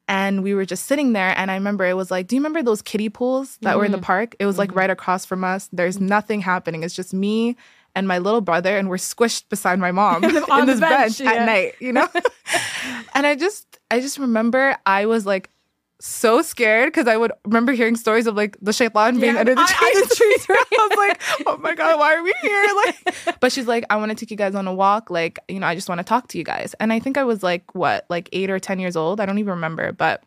And 0.08 0.42
we 0.42 0.56
were 0.56 0.66
just 0.66 0.86
sitting 0.86 1.13
there, 1.13 1.38
and 1.38 1.51
I 1.51 1.56
remember 1.56 1.86
it 1.86 1.96
was 1.96 2.10
like, 2.10 2.28
do 2.28 2.36
you 2.36 2.39
remember 2.39 2.63
those 2.63 2.82
kiddie 2.82 3.10
pools 3.10 3.58
that 3.62 3.78
were 3.78 3.86
in 3.86 3.92
the 3.92 4.00
park? 4.00 4.36
It 4.39 4.46
was 4.48 4.58
like 4.58 4.74
right 4.74 4.89
across 4.89 5.25
from 5.25 5.44
us. 5.44 5.70
There's 5.72 6.00
nothing 6.00 6.42
happening. 6.42 6.84
It's 6.84 6.96
just 6.96 7.13
me 7.13 7.58
and 7.96 8.08
my 8.08 8.17
little 8.19 8.41
brother, 8.41 8.77
and 8.77 8.89
we're 8.89 8.98
squished 8.98 9.50
beside 9.50 9.79
my 9.79 9.91
mom 9.91 10.24
in 10.25 10.38
On 10.50 10.65
this 10.65 10.79
bench, 10.79 11.17
bench, 11.17 11.22
yeah. 11.22 11.31
at 11.34 11.46
night, 11.46 11.75
you 11.79 11.91
know? 11.91 12.08
and 13.13 13.25
I 13.27 13.36
just, 13.36 13.79
I 13.91 14.00
just 14.00 14.17
remember 14.17 14.77
I 14.86 15.05
was 15.05 15.25
like 15.25 15.50
so 16.01 16.41
scared 16.41 16.88
because 16.88 17.08
I 17.08 17.17
would 17.17 17.34
remember 17.46 17.74
hearing 17.74 17.98
stories 17.98 18.25
of 18.25 18.36
like 18.36 18.55
the 18.62 18.72
shaitan 18.72 19.19
being 19.19 19.34
Yeah, 19.34 19.41
under 19.41 19.53
the 19.53 19.65
trees. 19.65 20.46
the? 20.48 20.55
I 20.79 20.88
was 20.89 20.98
like, 20.98 21.22
oh 21.46 21.58
my 21.58 21.75
god, 21.75 22.00
why 22.00 22.15
are 22.15 22.24
we 22.24 22.34
here? 22.41 22.65
Like, 22.86 23.39
but 23.41 23.51
she's 23.51 23.67
like, 23.67 23.84
I 23.89 23.98
want 23.98 24.10
to 24.10 24.15
take 24.15 24.31
you 24.31 24.38
guys 24.38 24.55
on 24.55 24.65
a 24.65 24.74
walk. 24.74 25.10
Like, 25.10 25.39
you 25.50 25.60
know, 25.60 25.67
I 25.67 25.75
just 25.75 25.89
want 25.89 26.00
to 26.00 26.05
talk 26.05 26.29
to 26.29 26.38
you 26.38 26.46
guys. 26.46 26.74
And 26.79 26.93
I 26.93 27.00
think 27.00 27.17
I 27.17 27.24
was 27.25 27.43
like, 27.43 27.75
what, 27.75 28.05
like 28.10 28.29
eight 28.31 28.50
or 28.50 28.60
ten 28.60 28.79
years 28.79 28.96
old? 28.96 29.19
I 29.19 29.25
don't 29.25 29.39
even 29.39 29.55
remember. 29.55 29.91
But 29.91 30.24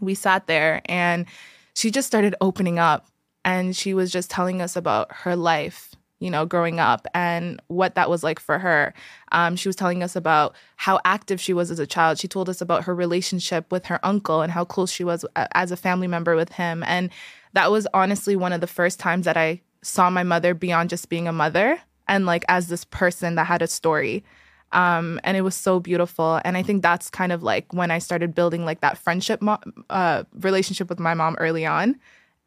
we 0.00 0.14
sat 0.14 0.46
there 0.46 0.80
and 0.86 1.26
she 1.74 1.90
just 1.90 2.06
started 2.06 2.34
opening 2.40 2.78
up 2.78 3.06
and 3.44 3.76
she 3.76 3.92
was 3.92 4.10
just 4.10 4.30
telling 4.30 4.62
us 4.62 4.76
about 4.76 5.12
her 5.12 5.36
life 5.36 5.94
you 6.18 6.30
know, 6.30 6.46
growing 6.46 6.80
up 6.80 7.06
and 7.14 7.60
what 7.68 7.94
that 7.94 8.08
was 8.08 8.22
like 8.22 8.40
for 8.40 8.58
her. 8.58 8.94
Um, 9.32 9.56
she 9.56 9.68
was 9.68 9.76
telling 9.76 10.02
us 10.02 10.16
about 10.16 10.54
how 10.76 10.98
active 11.04 11.40
she 11.40 11.52
was 11.52 11.70
as 11.70 11.78
a 11.78 11.86
child. 11.86 12.18
She 12.18 12.28
told 12.28 12.48
us 12.48 12.60
about 12.60 12.84
her 12.84 12.94
relationship 12.94 13.70
with 13.70 13.86
her 13.86 14.00
uncle 14.04 14.40
and 14.40 14.50
how 14.50 14.64
close 14.64 14.90
she 14.90 15.04
was 15.04 15.24
uh, 15.36 15.46
as 15.52 15.70
a 15.70 15.76
family 15.76 16.06
member 16.06 16.34
with 16.34 16.52
him. 16.52 16.82
And 16.86 17.10
that 17.52 17.70
was 17.70 17.86
honestly 17.92 18.36
one 18.36 18.52
of 18.52 18.60
the 18.60 18.66
first 18.66 18.98
times 18.98 19.26
that 19.26 19.36
I 19.36 19.60
saw 19.82 20.08
my 20.08 20.22
mother 20.22 20.54
beyond 20.54 20.90
just 20.90 21.08
being 21.08 21.28
a 21.28 21.32
mother 21.32 21.78
and 22.08 22.24
like 22.24 22.44
as 22.48 22.68
this 22.68 22.84
person 22.84 23.34
that 23.34 23.46
had 23.46 23.62
a 23.62 23.66
story. 23.66 24.24
Um, 24.72 25.20
and 25.22 25.36
it 25.36 25.42
was 25.42 25.54
so 25.54 25.80
beautiful. 25.80 26.40
And 26.44 26.56
I 26.56 26.62
think 26.62 26.82
that's 26.82 27.08
kind 27.10 27.30
of 27.30 27.42
like 27.42 27.72
when 27.72 27.90
I 27.90 27.98
started 27.98 28.34
building 28.34 28.64
like 28.64 28.80
that 28.80 28.98
friendship 28.98 29.40
mo- 29.40 29.60
uh, 29.90 30.24
relationship 30.40 30.88
with 30.88 30.98
my 30.98 31.14
mom 31.14 31.36
early 31.38 31.64
on 31.64 31.96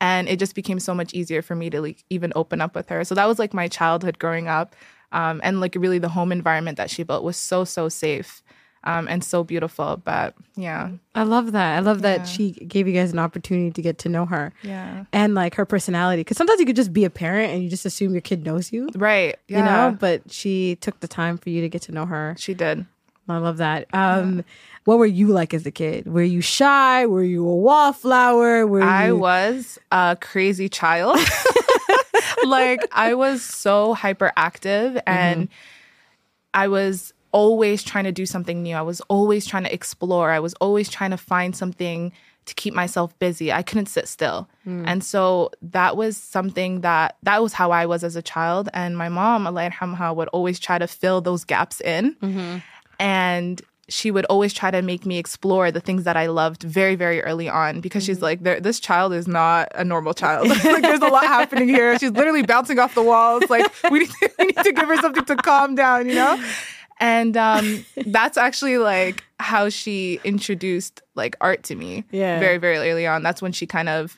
and 0.02 0.28
it 0.30 0.40
just 0.40 0.56
became 0.56 0.80
so 0.80 0.94
much 0.94 1.14
easier 1.14 1.42
for 1.42 1.56
me 1.56 1.70
to 1.70 1.82
like 1.82 2.04
even 2.10 2.32
open 2.36 2.62
up 2.62 2.76
with 2.76 2.90
her 2.90 3.04
so 3.04 3.14
that 3.16 3.28
was 3.28 3.40
like 3.40 3.54
my 3.54 3.68
childhood 3.68 4.18
growing 4.20 4.48
up 4.48 4.76
um, 5.12 5.42
and 5.44 5.60
like 5.60 5.76
really 5.76 6.00
the 6.00 6.10
home 6.10 6.32
environment 6.32 6.78
that 6.78 6.90
she 6.90 7.04
built 7.04 7.24
was 7.24 7.36
so 7.38 7.64
so 7.64 7.90
safe 7.90 8.42
um, 8.86 9.08
and 9.10 9.24
so 9.24 9.44
beautiful 9.44 9.98
but 10.04 10.36
yeah 10.56 10.90
I 11.16 11.24
love 11.24 11.52
that. 11.52 11.76
I 11.76 11.80
love 11.80 11.98
Yeah. 12.02 12.20
that 12.20 12.28
she 12.28 12.52
gave 12.52 12.88
you 12.88 12.94
guys 12.94 13.12
an 13.12 13.20
opportunity 13.20 13.72
to 13.72 13.82
get 13.82 13.98
to 14.00 14.10
know 14.10 14.26
her 14.26 14.54
yeah 14.64 15.04
and 15.12 15.34
like 15.36 15.56
her 15.56 15.66
personality. 15.66 16.22
Because 16.22 16.38
sometimes 16.38 16.62
you 16.62 16.66
could 16.66 16.78
just 16.78 16.94
be 16.94 17.04
a 17.04 17.10
parent 17.10 17.52
and 17.52 17.62
you 17.62 17.70
just 17.70 17.86
assume 17.86 18.14
your 18.14 18.22
kid 18.22 18.46
knows 18.46 18.72
you, 18.72 18.88
right 18.96 19.36
yeah 19.50 19.58
you 19.58 19.64
know. 19.64 19.98
But 20.00 20.32
she 20.32 20.78
took 20.78 21.02
the 21.02 21.10
time 21.10 21.38
for 21.38 21.50
you 21.50 21.60
to 21.62 21.68
get 21.68 21.82
to 21.84 21.92
know 21.92 22.06
her. 22.06 22.36
she 22.40 22.54
did 22.54 22.86
I 23.28 23.38
love 23.38 23.58
that. 23.58 23.88
Um, 23.94 24.46
What 24.90 24.98
were 24.98 25.06
you 25.06 25.28
like 25.28 25.54
as 25.54 25.68
a 25.68 25.72
kid? 25.72 26.08
Were 26.08 26.24
you 26.24 26.42
shy? 26.42 27.06
Were 27.06 27.22
you 27.22 27.48
a 27.48 27.56
wallflower? 27.56 28.66
Were 28.66 28.82
I 28.82 29.10
you? 29.10 29.18
was 29.18 29.78
a 29.92 30.18
crazy 30.20 30.68
child. 30.68 31.16
like 32.44 32.82
I 32.92 33.14
was 33.14 33.44
so 33.44 33.94
hyperactive 33.94 34.96
mm-hmm. 34.96 35.00
and 35.06 35.48
I 36.56 36.70
was 36.70 37.14
always 37.32 37.84
trying 37.84 38.06
to 38.06 38.12
do 38.12 38.26
something 38.26 38.64
new. 38.64 38.76
I 38.76 38.82
was 38.82 39.00
always 39.02 39.46
trying 39.46 39.66
to 39.66 39.72
explore. 39.72 40.32
I 40.32 40.40
was 40.40 40.56
always 40.56 40.90
trying 40.90 41.12
to 41.12 41.18
find 41.18 41.56
something 41.56 42.12
to 42.48 42.56
keep 42.56 42.74
myself 42.74 43.18
busy. 43.20 43.54
I 43.54 43.62
couldn't 43.62 43.90
sit 43.90 44.08
still. 44.08 44.50
Mm. 44.66 44.86
And 44.88 45.04
so 45.04 45.52
that 45.62 45.98
was 45.98 46.18
something 46.18 46.82
that 46.82 47.16
that 47.22 47.44
was 47.44 47.54
how 47.54 47.70
I 47.70 47.86
was 47.86 48.04
as 48.04 48.16
a 48.16 48.24
child 48.24 48.70
and 48.74 48.98
my 48.98 49.10
mom, 49.10 49.46
Allah 49.46 49.70
yarhamha, 49.70 50.16
would 50.16 50.30
always 50.30 50.58
try 50.58 50.80
to 50.80 50.88
fill 50.88 51.22
those 51.22 51.44
gaps 51.44 51.80
in. 51.80 52.16
Mm-hmm. 52.16 52.58
And 53.00 53.62
she 53.90 54.12
would 54.12 54.26
always 54.26 54.54
try 54.54 54.72
to 54.72 54.82
make 54.82 55.06
me 55.06 55.18
explore 55.18 55.72
the 55.72 55.80
things 55.80 56.04
that 56.04 56.16
I 56.16 56.28
loved 56.28 56.64
very, 56.64 56.96
very 56.96 57.22
early 57.22 57.50
on 57.50 57.82
because 57.82 58.04
she's 58.04 58.22
like, 58.22 58.44
this 58.44 58.80
child 58.80 59.14
is 59.14 59.28
not 59.28 59.70
a 59.76 59.84
normal 59.84 60.14
child. 60.14 60.48
like, 60.64 60.82
there's 60.82 61.02
a 61.02 61.08
lot 61.08 61.24
happening 61.24 61.68
here. 61.68 61.98
She's 62.00 62.12
literally 62.12 62.44
bouncing 62.44 62.80
off 62.80 62.96
the 62.96 63.04
walls. 63.04 63.44
Like, 63.50 63.72
we 63.92 64.00
need, 64.00 64.10
to, 64.10 64.32
we 64.40 64.46
need 64.46 64.58
to 64.58 64.72
give 64.72 64.88
her 64.88 64.98
something 64.98 65.26
to 65.26 65.36
calm 65.36 65.76
down, 65.76 66.08
you 66.08 66.16
know? 66.16 66.44
And 67.00 67.38
um, 67.38 67.86
that's 68.06 68.38
actually 68.38 68.78
like 68.78 69.24
how 69.40 69.70
she 69.70 70.20
introduced 70.24 71.02
like 71.16 71.36
art 71.40 71.64
to 71.64 71.76
me. 71.76 72.04
Yeah. 72.12 72.40
Very, 72.40 72.58
very 72.58 72.78
early 72.78 73.08
on. 73.08 73.24
That's 73.24 73.42
when 73.42 73.54
she 73.54 73.66
kind 73.66 73.88
of 73.88 74.18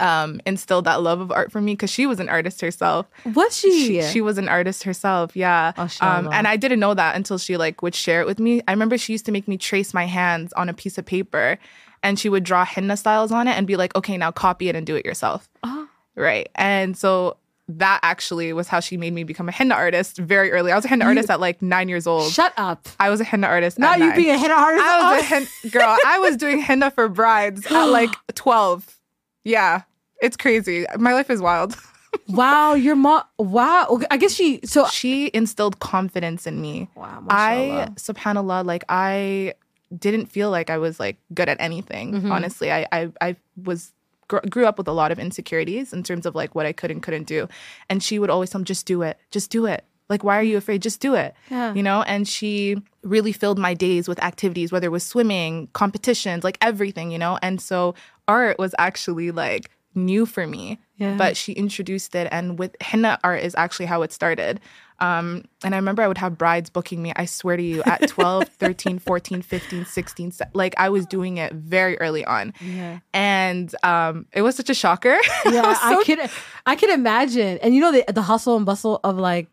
um, 0.00 0.40
instilled 0.46 0.84
that 0.86 1.02
love 1.02 1.20
of 1.20 1.30
art 1.32 1.52
for 1.52 1.60
me 1.60 1.72
because 1.72 1.90
she 1.90 2.06
was 2.06 2.20
an 2.20 2.28
artist 2.28 2.60
herself 2.60 3.06
Was 3.24 3.56
she? 3.56 4.00
she, 4.00 4.02
she 4.02 4.20
was 4.20 4.38
an 4.38 4.48
artist 4.48 4.82
herself 4.84 5.36
yeah 5.36 5.72
um, 6.00 6.28
and 6.32 6.46
i 6.48 6.56
didn't 6.56 6.80
know 6.80 6.94
that 6.94 7.16
until 7.16 7.38
she 7.38 7.56
like 7.56 7.82
would 7.82 7.94
share 7.94 8.20
it 8.20 8.26
with 8.26 8.38
me 8.38 8.60
i 8.68 8.72
remember 8.72 8.98
she 8.98 9.12
used 9.12 9.26
to 9.26 9.32
make 9.32 9.46
me 9.48 9.56
trace 9.56 9.94
my 9.94 10.04
hands 10.06 10.52
on 10.54 10.68
a 10.68 10.74
piece 10.74 10.98
of 10.98 11.04
paper 11.06 11.58
and 12.02 12.18
she 12.18 12.28
would 12.28 12.44
draw 12.44 12.64
henna 12.64 12.96
styles 12.96 13.30
on 13.32 13.46
it 13.48 13.52
and 13.56 13.66
be 13.66 13.76
like 13.76 13.94
okay 13.96 14.16
now 14.16 14.30
copy 14.30 14.68
it 14.68 14.76
and 14.76 14.86
do 14.86 14.96
it 14.96 15.04
yourself 15.06 15.48
Oh. 15.62 15.88
right 16.16 16.48
and 16.56 16.96
so 16.96 17.36
that 17.66 18.00
actually 18.02 18.52
was 18.52 18.68
how 18.68 18.78
she 18.78 18.98
made 18.98 19.14
me 19.14 19.24
become 19.24 19.48
a 19.48 19.52
henna 19.52 19.74
artist 19.74 20.18
very 20.18 20.52
early 20.52 20.70
i 20.70 20.76
was 20.76 20.84
a 20.84 20.88
henna 20.88 21.06
artist 21.06 21.30
at 21.30 21.40
like 21.40 21.62
nine 21.62 21.88
years 21.88 22.06
old 22.06 22.30
Shut 22.30 22.52
up. 22.58 22.88
i 23.00 23.08
was 23.08 23.20
a 23.22 23.24
henna 23.24 23.46
artist 23.46 23.80
at 23.80 23.98
you 24.00 24.12
being 24.14 24.34
a 24.34 24.36
henna 24.38 24.52
artist. 24.52 24.84
I 24.84 24.98
was 25.16 25.22
a 25.22 25.24
Oh. 25.24 25.28
hen- 25.28 25.46
girl. 25.70 25.96
I 26.04 26.18
was 26.18 26.36
doing 26.36 26.60
henna 26.60 26.90
for 26.90 27.08
brides 27.08 27.64
at 27.66 27.84
like 27.86 28.10
12. 28.34 28.98
Yeah. 29.44 29.82
It's 30.20 30.36
crazy. 30.36 30.86
My 30.98 31.12
life 31.12 31.30
is 31.30 31.40
wild. 31.40 31.76
wow, 32.28 32.74
your 32.74 32.96
mom. 32.96 33.22
Wow. 33.38 33.86
Okay, 33.90 34.06
I 34.10 34.16
guess 34.16 34.32
she. 34.32 34.60
So 34.64 34.86
She 34.86 35.30
instilled 35.34 35.80
confidence 35.80 36.46
in 36.46 36.60
me. 36.60 36.88
wow. 36.94 37.22
I, 37.28 37.88
subhanAllah, 37.96 38.64
like 38.64 38.84
I 38.88 39.54
didn't 39.98 40.26
feel 40.26 40.50
like 40.50 40.70
I 40.70 40.78
was 40.78 40.98
like 40.98 41.16
good 41.34 41.48
at 41.48 41.60
anything. 41.60 42.14
Mm-hmm. 42.14 42.32
Honestly, 42.32 42.72
I, 42.72 42.86
I, 42.90 43.10
I 43.20 43.36
was 43.62 43.92
gr- 44.28 44.38
grew 44.48 44.66
up 44.66 44.78
with 44.78 44.88
a 44.88 44.92
lot 44.92 45.12
of 45.12 45.18
insecurities 45.18 45.92
in 45.92 46.02
terms 46.02 46.26
of 46.26 46.34
like 46.34 46.54
what 46.54 46.66
I 46.66 46.72
could 46.72 46.90
and 46.90 47.02
couldn't 47.02 47.24
do. 47.24 47.48
And 47.90 48.02
she 48.02 48.18
would 48.18 48.30
always 48.30 48.50
tell 48.50 48.60
me, 48.60 48.64
just 48.64 48.86
do 48.86 49.02
it. 49.02 49.18
Just 49.30 49.50
do 49.50 49.66
it. 49.66 49.84
Like, 50.08 50.22
why 50.24 50.38
are 50.38 50.42
you 50.42 50.56
afraid? 50.56 50.82
Just 50.82 51.00
do 51.00 51.14
it. 51.14 51.34
Yeah. 51.50 51.74
You 51.74 51.82
know? 51.82 52.02
And 52.02 52.26
she 52.28 52.76
really 53.04 53.32
filled 53.32 53.58
my 53.58 53.74
days 53.74 54.08
with 54.08 54.22
activities, 54.22 54.72
whether 54.72 54.86
it 54.86 54.90
was 54.90 55.04
swimming, 55.04 55.68
competitions, 55.72 56.42
like 56.42 56.58
everything, 56.60 57.10
you 57.10 57.18
know? 57.18 57.38
And 57.42 57.60
so 57.60 57.94
art 58.26 58.58
was 58.58 58.74
actually 58.78 59.30
like 59.30 59.70
new 59.94 60.26
for 60.26 60.46
me. 60.46 60.80
Yeah. 60.96 61.16
But 61.16 61.36
she 61.36 61.52
introduced 61.52 62.14
it. 62.14 62.28
And 62.30 62.58
with 62.58 62.76
henna 62.80 63.18
art 63.22 63.42
is 63.42 63.54
actually 63.56 63.86
how 63.86 64.02
it 64.02 64.12
started. 64.12 64.60
Um, 65.00 65.44
and 65.64 65.74
I 65.74 65.78
remember 65.78 66.02
I 66.02 66.08
would 66.08 66.18
have 66.18 66.36
brides 66.38 66.70
booking 66.70 67.02
me, 67.02 67.12
I 67.16 67.24
swear 67.24 67.56
to 67.56 67.62
you, 67.62 67.82
at 67.84 68.06
12, 68.08 68.48
13, 68.48 68.98
14, 68.98 69.42
15, 69.42 69.84
16. 69.86 70.30
se- 70.32 70.44
Like 70.52 70.74
I 70.78 70.88
was 70.90 71.06
doing 71.06 71.38
it 71.38 71.52
very 71.52 71.98
early 71.98 72.24
on. 72.24 72.52
Yeah. 72.60 73.00
And 73.12 73.74
um, 73.82 74.26
it 74.32 74.42
was 74.42 74.54
such 74.56 74.70
a 74.70 74.74
shocker. 74.74 75.18
Yeah, 75.46 75.62
I 75.82 75.94
so- 75.94 76.04
could, 76.04 76.30
I 76.66 76.76
could 76.76 76.90
imagine, 76.90 77.58
and 77.58 77.74
you 77.74 77.80
know 77.80 77.92
the 77.92 78.04
the 78.12 78.22
hustle 78.22 78.56
and 78.56 78.64
bustle 78.66 78.98
of 79.04 79.18
like 79.18 79.46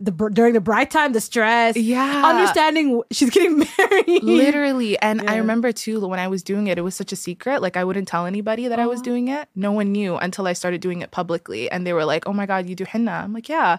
the 0.00 0.10
during 0.32 0.52
the 0.54 0.60
bride 0.60 0.90
time, 0.90 1.12
the 1.12 1.20
stress, 1.20 1.76
Yeah. 1.76 2.22
understanding 2.24 3.02
she's 3.10 3.30
getting 3.30 3.58
married, 3.78 4.22
Literally. 4.22 4.98
And 5.00 5.28
I 5.30 5.36
remember 5.36 5.72
too, 5.72 6.00
when 6.06 6.18
I 6.18 6.28
was 6.28 6.42
doing 6.42 6.66
it, 6.68 6.78
it 6.78 6.82
was 6.82 6.94
such 6.94 7.12
a 7.12 7.16
secret. 7.16 7.60
Like 7.62 7.76
I 7.76 7.84
wouldn't 7.84 8.08
tell 8.08 8.26
anybody 8.26 8.68
that 8.68 8.78
I 8.78 8.86
was 8.86 9.00
doing 9.02 9.28
it. 9.28 9.48
No 9.54 9.72
one 9.72 9.92
knew 9.92 10.16
until 10.16 10.46
I 10.46 10.52
started 10.54 10.80
doing 10.80 11.02
it 11.02 11.10
publicly. 11.10 11.70
And 11.70 11.86
they 11.86 11.92
were 11.92 12.04
like, 12.04 12.26
oh 12.26 12.32
my 12.32 12.46
God, 12.46 12.68
you 12.68 12.74
do 12.74 12.84
henna. 12.84 13.12
I'm 13.12 13.32
like, 13.32 13.48
yeah. 13.48 13.78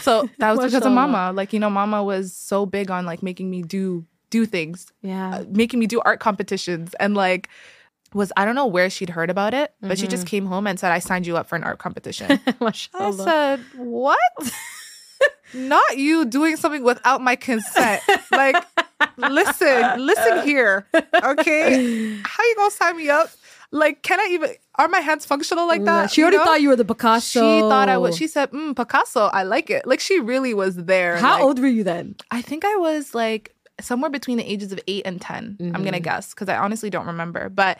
So 0.00 0.28
that 0.38 0.56
was 0.56 0.66
because 0.72 0.84
of 0.86 0.92
Mashallah. 0.92 1.12
Mama. 1.18 1.36
Like, 1.36 1.52
you 1.52 1.60
know, 1.60 1.70
mama 1.70 2.02
was 2.02 2.32
so 2.32 2.66
big 2.66 2.90
on 2.90 3.06
like 3.06 3.22
making 3.22 3.50
me 3.50 3.62
do 3.62 4.04
do 4.30 4.44
things 4.46 4.92
Yeah, 5.02 5.42
making 5.48 5.80
me 5.80 5.86
do 5.86 6.00
art 6.04 6.20
competitions 6.20 6.94
and 7.00 7.14
like 7.14 7.48
was 8.14 8.30
I 8.36 8.44
don't 8.44 8.54
know 8.54 8.66
where 8.66 8.88
she'd 8.90 9.10
heard 9.10 9.30
about 9.30 9.54
it, 9.54 9.72
but 9.80 9.98
she 9.98 10.06
just 10.06 10.24
Mm-hmm. 10.24 10.28
came 10.30 10.46
home 10.46 10.66
and 10.66 10.78
said 10.80 10.92
I 10.92 10.98
signed 10.98 11.26
you 11.26 11.36
up 11.36 11.48
for 11.48 11.56
an 11.56 11.64
art 11.64 11.78
competition. 11.78 12.38
I 12.60 13.10
said, 13.24 13.64
"What? 13.72 14.18
Not 15.54 15.96
you 15.98 16.24
doing 16.26 16.56
something 16.56 16.82
without 16.84 17.20
my 17.22 17.36
consent. 17.36 18.02
Like 18.30 18.62
listen, 19.16 19.92
listen 19.96 20.42
here. 20.42 20.86
Okay? 21.22 22.20
How 22.24 22.44
you 22.44 22.54
to 22.70 22.70
sign 22.76 22.96
me 22.96 23.08
up? 23.10 23.30
Like 23.70 24.02
can 24.02 24.20
I 24.20 24.28
even 24.32 24.50
are 24.78 24.88
my 24.88 25.00
hands 25.00 25.26
functional 25.26 25.66
like 25.66 25.84
that? 25.84 26.10
she 26.10 26.20
You 26.20 26.26
already 26.26 26.38
know? 26.38 26.44
thought 26.44 26.60
you 26.62 26.68
were 26.68 26.76
the 26.76 26.84
Picasso. 26.84 27.40
She 27.40 27.60
thought 27.60 27.88
I 27.88 27.98
was. 27.98 28.16
She 28.16 28.28
said, 28.28 28.50
mm, 28.52 28.74
"Picasso, 28.76 29.22
I 29.26 29.42
like 29.42 29.70
it." 29.70 29.86
Like 29.86 30.00
she 30.00 30.20
really 30.20 30.54
was 30.54 30.76
there. 30.76 31.16
How 31.16 31.34
like, 31.34 31.42
old 31.42 31.58
were 31.58 31.66
you 31.66 31.84
then? 31.84 32.16
I 32.30 32.42
think 32.42 32.64
I 32.64 32.76
was 32.76 33.14
like 33.14 33.54
somewhere 33.80 34.10
between 34.10 34.38
the 34.38 34.50
ages 34.50 34.72
of 34.72 34.80
eight 34.88 35.02
and 35.04 35.20
10 35.20 35.72
I'm 35.74 35.84
gonna 35.84 36.00
guess 36.00 36.34
because 36.34 36.48
I 36.48 36.56
honestly 36.56 36.90
don't 36.90 37.06
remember. 37.06 37.48
But 37.48 37.78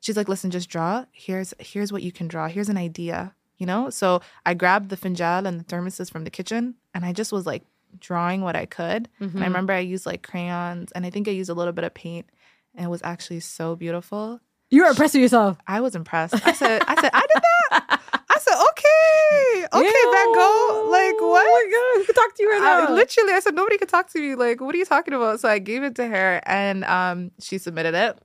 she's 0.00 0.16
like, 0.16 0.28
"Listen, 0.28 0.50
just 0.50 0.68
draw. 0.68 1.04
Here's 1.12 1.54
here's 1.58 1.92
what 1.92 2.02
you 2.02 2.12
can 2.12 2.28
draw. 2.28 2.48
Here's 2.48 2.68
an 2.68 2.76
idea." 2.76 3.34
You 3.56 3.66
know. 3.66 3.88
So 3.90 4.20
I 4.44 4.54
grabbed 4.54 4.90
the 4.90 4.96
finjal 4.96 5.46
and 5.46 5.60
the 5.60 5.64
thermoses 5.64 6.10
from 6.10 6.24
the 6.24 6.30
kitchen, 6.30 6.74
and 6.94 7.04
I 7.04 7.12
just 7.12 7.32
was 7.32 7.46
like 7.46 7.62
drawing 8.00 8.42
what 8.42 8.56
I 8.56 8.66
could. 8.66 9.08
And 9.20 9.42
I 9.42 9.46
remember 9.46 9.72
I 9.72 9.78
used 9.78 10.04
like 10.04 10.22
crayons, 10.22 10.92
and 10.92 11.06
I 11.06 11.10
think 11.10 11.28
I 11.28 11.30
used 11.30 11.48
a 11.50 11.54
little 11.54 11.72
bit 11.72 11.84
of 11.84 11.94
paint, 11.94 12.26
and 12.74 12.84
it 12.86 12.88
was 12.88 13.00
actually 13.04 13.40
so 13.40 13.76
beautiful. 13.76 14.40
You 14.74 14.82
were 14.82 14.88
impressed 14.88 15.14
with 15.14 15.22
yourself. 15.22 15.56
I 15.68 15.80
was 15.80 15.94
impressed. 15.94 16.34
I 16.34 16.52
said, 16.52 16.82
I 16.88 17.00
said, 17.00 17.10
I 17.14 17.20
did 17.20 17.42
that. 17.42 18.00
I 18.28 18.38
said, 18.40 18.54
okay, 18.70 19.66
okay, 19.72 20.02
Van 20.10 20.34
Gogh. 20.34 20.88
Like 20.90 21.14
what? 21.20 21.46
Oh 21.46 21.52
my 21.52 21.70
god, 21.70 22.00
who 22.00 22.04
could 22.06 22.16
talk 22.16 22.34
to 22.34 22.42
you 22.42 22.50
right 22.50 22.60
I, 22.60 22.84
now? 22.84 22.92
literally, 22.92 23.34
I 23.34 23.38
said 23.38 23.54
nobody 23.54 23.78
could 23.78 23.88
talk 23.88 24.10
to 24.10 24.18
me. 24.18 24.34
Like, 24.34 24.60
what 24.60 24.74
are 24.74 24.78
you 24.78 24.84
talking 24.84 25.14
about? 25.14 25.38
So 25.38 25.48
I 25.48 25.60
gave 25.60 25.84
it 25.84 25.94
to 25.94 26.08
her, 26.08 26.40
and 26.44 26.84
um, 26.86 27.30
she 27.40 27.58
submitted 27.58 27.94
it. 27.94 28.18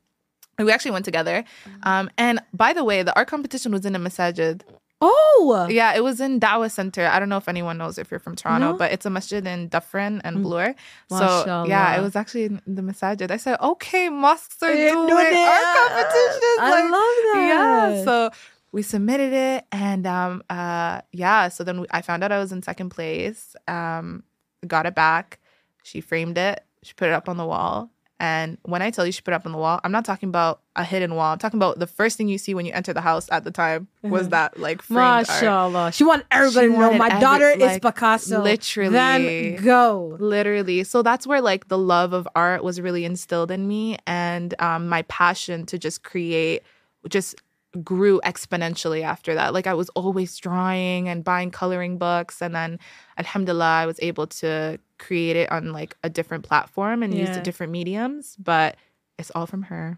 And 0.58 0.66
we 0.66 0.72
actually 0.72 0.92
went 0.92 1.06
together. 1.06 1.44
Um, 1.84 2.10
and 2.18 2.40
by 2.52 2.74
the 2.74 2.84
way, 2.84 3.04
the 3.04 3.16
art 3.16 3.28
competition 3.28 3.72
was 3.72 3.86
in 3.86 3.96
a 3.96 4.00
masajid. 4.00 4.64
Oh, 5.02 5.68
Yeah, 5.70 5.94
it 5.96 6.04
was 6.04 6.20
in 6.20 6.40
Dawah 6.40 6.70
Center. 6.70 7.06
I 7.08 7.20
don't 7.20 7.30
know 7.30 7.38
if 7.38 7.48
anyone 7.48 7.78
knows 7.78 7.98
if 7.98 8.12
you're 8.12 8.20
from 8.20 8.36
Toronto, 8.36 8.72
No? 8.72 8.78
but 8.78 8.92
it's 8.92 9.06
a 9.06 9.10
masjid 9.10 9.46
in 9.46 9.68
Dufferin 9.70 10.22
and 10.24 10.44
Bloor. 10.44 10.76
So 11.10 11.66
yeah, 11.68 11.98
it 11.98 12.02
was 12.02 12.16
actually 12.16 12.46
in 12.46 12.62
the 12.68 12.82
masajid. 12.82 13.32
I 13.32 13.38
said, 13.38 13.58
okay, 13.62 14.10
mosques 14.10 14.62
are 14.62 14.74
doing 14.74 14.92
art 14.92 15.78
competitions. 15.78 16.58
I 16.60 16.70
Like, 16.72 16.92
love 16.92 17.16
that. 17.34 17.94
Yeah, 17.98 18.04
so 18.04 18.30
we 18.72 18.82
submitted 18.84 19.34
it, 19.34 19.66
and 19.72 20.06
um, 20.06 20.44
uh, 20.50 21.02
yeah. 21.12 21.48
So 21.48 21.64
then 21.64 21.82
we, 21.82 21.88
I 21.92 22.02
found 22.02 22.24
out 22.24 22.32
I 22.32 22.38
was 22.40 22.52
in 22.52 22.62
second 22.62 22.90
place. 22.90 23.56
Um, 23.68 24.24
got 24.68 24.86
it 24.86 24.94
back. 24.96 25.40
She 25.84 26.02
framed 26.02 26.38
it. 26.38 26.64
She 26.84 26.94
put 26.94 27.08
it 27.08 27.14
up 27.14 27.28
on 27.28 27.38
the 27.38 27.46
wall, 27.46 27.90
And 28.22 28.58
when 28.64 28.82
I 28.82 28.90
tell 28.92 29.06
you 29.06 29.12
she 29.14 29.22
put 29.22 29.34
it 29.34 29.36
up 29.36 29.46
on 29.46 29.54
the 29.54 29.58
wall, 29.58 29.80
I'm 29.84 29.92
not 29.94 30.04
talking 30.04 30.28
about 30.28 30.62
a 30.76 30.84
hidden 30.84 31.16
wall. 31.16 31.32
I'm 31.32 31.40
talking 31.40 31.58
about 31.58 31.80
the 31.80 31.88
first 31.88 32.18
thing 32.18 32.28
you 32.28 32.38
see 32.38 32.54
when 32.54 32.66
you 32.66 32.74
enter 32.74 32.92
the 32.92 33.00
house 33.02 33.30
at 33.32 33.46
the 33.46 33.52
time 33.52 33.88
was 34.02 34.30
that 34.36 34.60
like 34.60 34.82
framed 34.82 35.00
art. 35.00 35.28
Mashallah. 35.30 35.92
She 35.94 36.04
wanted 36.04 36.26
everybody 36.30 36.68
She 36.68 36.74
to 36.74 36.80
know 36.80 36.94
my 36.98 37.08
every- 37.08 37.20
daughter 37.22 37.50
is 37.50 37.80
Picasso. 37.80 38.44
literally. 38.44 38.92
Van 38.92 39.64
Gogh. 39.64 40.18
Literally. 40.20 40.84
So 40.84 41.02
that's 41.02 41.26
where 41.26 41.40
like 41.42 41.70
the 41.70 41.78
love 41.78 42.12
of 42.12 42.28
art 42.36 42.64
was 42.64 42.82
really 42.82 43.06
instilled 43.06 43.52
in 43.52 43.68
me 43.68 43.98
and 44.06 44.54
um, 44.60 44.90
my 44.90 45.04
passion 45.04 45.66
to 45.68 45.80
just 45.80 46.04
create 46.04 46.62
just 47.08 47.36
grew 47.84 48.20
exponentially 48.26 49.04
after 49.04 49.36
that. 49.36 49.54
Like 49.54 49.68
I 49.68 49.74
was 49.76 49.88
always 49.90 50.36
drawing 50.38 51.08
and 51.08 51.24
buying 51.24 51.52
coloring 51.52 51.98
books 51.98 52.42
and 52.42 52.54
then 52.54 52.80
alhamdulillah 53.18 53.64
I 53.66 53.86
was 53.86 54.00
able 54.02 54.28
to 54.28 54.80
create 55.00 55.36
it 55.36 55.52
on 55.52 55.72
like 55.72 55.98
a 56.04 56.10
different 56.10 56.44
platform 56.44 57.02
and 57.02 57.14
use 57.14 57.30
Yeah. 57.30 57.36
the 57.36 57.42
different 57.42 57.72
mediums, 57.72 58.36
but 58.38 58.76
it's 59.18 59.32
all 59.34 59.46
from 59.48 59.64
her. 59.64 59.98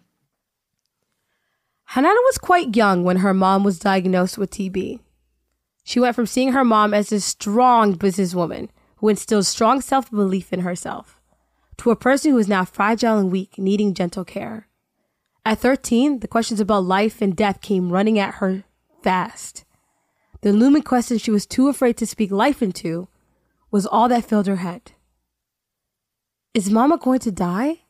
Hanan 1.89 2.15
was 2.25 2.37
quite 2.37 2.75
young 2.75 3.03
when 3.03 3.17
her 3.17 3.33
mom 3.33 3.63
was 3.63 3.79
diagnosed 3.79 4.37
with 4.37 4.51
TB. 4.51 4.99
She 5.83 5.99
went 5.99 6.15
from 6.15 6.27
seeing 6.27 6.53
her 6.53 6.63
mom 6.63 6.93
as 6.93 7.11
a 7.11 7.19
strong 7.19 7.95
businesswoman 7.95 8.69
who 8.97 9.09
instilled 9.09 9.45
strong 9.45 9.81
self 9.81 10.09
belief 10.09 10.53
in 10.53 10.61
herself 10.61 11.19
to 11.77 11.91
a 11.91 11.95
person 11.95 12.31
who 12.31 12.37
is 12.37 12.47
now 12.47 12.63
fragile 12.63 13.17
and 13.17 13.31
weak, 13.31 13.57
needing 13.57 13.93
gentle 13.93 14.23
care. 14.23 14.67
At 15.43 15.57
13, 15.59 16.19
the 16.19 16.27
questions 16.27 16.59
about 16.59 16.83
life 16.85 17.21
and 17.21 17.35
death 17.35 17.61
came 17.61 17.91
running 17.91 18.19
at 18.19 18.35
her 18.35 18.63
fast. 19.01 19.65
The 20.41 20.53
looming 20.53 20.83
question 20.83 21.17
she 21.17 21.31
was 21.31 21.47
too 21.47 21.67
afraid 21.67 21.97
to 21.97 22.05
speak 22.05 22.29
life 22.31 22.61
into 22.61 23.07
was 23.71 23.85
all 23.87 24.09
that 24.09 24.25
filled 24.25 24.47
her 24.47 24.57
head. 24.57 24.91
Is 26.53 26.69
Mama 26.69 26.97
going 26.97 27.19
to 27.19 27.31
die? 27.31 27.81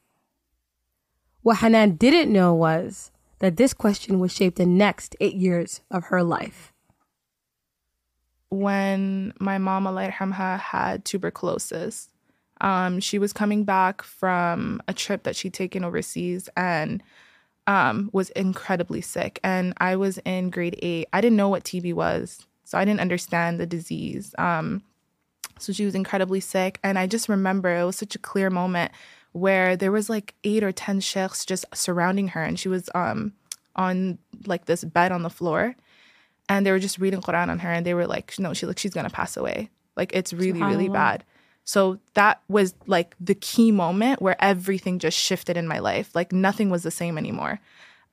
What 1.42 1.58
Hanan 1.58 1.96
didn't 1.96 2.32
know 2.32 2.54
was 2.54 3.12
that 3.40 3.58
this 3.58 3.74
question 3.74 4.20
would 4.20 4.32
shape 4.32 4.56
the 4.56 4.66
next 4.66 5.16
eight 5.20 5.36
years 5.36 5.82
of 5.90 6.06
her 6.06 6.24
life. 6.24 6.72
when 8.50 9.34
my 9.40 9.58
mom 9.58 9.88
Allah 9.88 10.10
yarhamha, 10.10 10.60
had 10.60 11.06
tuberculosis. 11.06 12.10
Um, 12.60 13.00
she 13.00 13.18
was 13.18 13.34
coming 13.34 13.64
back 13.64 14.02
from 14.04 14.82
a 14.88 14.94
trip 14.94 15.24
that 15.24 15.36
she'd 15.36 15.54
taken 15.54 15.84
overseas 15.84 16.50
and 16.58 17.02
um, 17.68 18.10
was 18.14 18.30
incredibly 18.32 19.02
sick. 19.02 19.40
And 19.44 19.74
I 19.78 19.96
was 19.96 20.20
in 20.20 20.50
grade 20.50 20.78
eight. 20.82 21.08
I 21.14 21.22
didn't 21.22 21.38
know 21.38 21.50
what 21.50 21.64
TB 21.64 21.94
was, 21.94 22.46
so 22.66 22.78
I 22.78 22.86
didn't 22.86 23.00
understand 23.02 23.60
the 23.60 23.66
disease. 23.66 24.36
Um, 24.38 24.84
so 25.62 25.74
she 25.74 25.86
was 25.86 25.96
incredibly 25.96 26.40
sick. 26.40 26.80
And 26.84 26.98
I 26.98 27.08
just 27.08 27.30
remember 27.30 27.70
it 27.76 27.86
was 27.86 27.96
such 27.96 28.16
a 28.16 28.20
clear 28.20 28.50
moment 28.50 28.92
where 29.32 29.78
there 29.78 29.92
was 29.92 30.10
like 30.10 30.34
eight 30.44 30.64
or 30.64 30.72
10 30.72 31.00
sheikhs 31.00 31.46
just 31.46 31.66
surrounding 31.74 32.30
her. 32.30 32.44
And 32.44 32.60
she 32.60 32.68
was 32.68 32.90
um, 32.96 33.34
on 33.76 34.18
like 34.46 34.66
this 34.66 34.84
bed 34.84 35.12
on 35.12 35.24
the 35.24 35.30
floor 35.30 35.76
and 36.50 36.66
they 36.66 36.72
were 36.72 36.80
just 36.80 37.00
reading 37.00 37.22
Quran 37.22 37.50
on 37.50 37.60
her 37.60 37.72
and 37.72 37.86
they 37.86 37.94
were 37.94 38.08
like, 38.08 38.38
no, 38.38 38.54
she 38.54 38.66
like 38.66 38.80
she's 38.80 38.94
gonna 38.94 39.10
pass 39.10 39.38
away. 39.38 39.70
Like 39.96 40.12
it's 40.14 40.34
really, 40.34 40.62
really 40.62 40.90
bad. 40.90 41.24
So 41.64 42.00
that 42.16 42.42
was 42.48 42.74
like 42.88 43.16
the 43.20 43.36
key 43.36 43.72
moment 43.72 44.22
where 44.22 44.36
everything 44.44 45.00
just 45.00 45.18
shifted 45.18 45.58
in 45.58 45.68
my 45.68 45.80
life. 45.80 46.10
Like 46.16 46.32
nothing 46.32 46.70
was 46.70 46.84
the 46.84 46.92
same 46.92 47.18
anymore. 47.18 47.60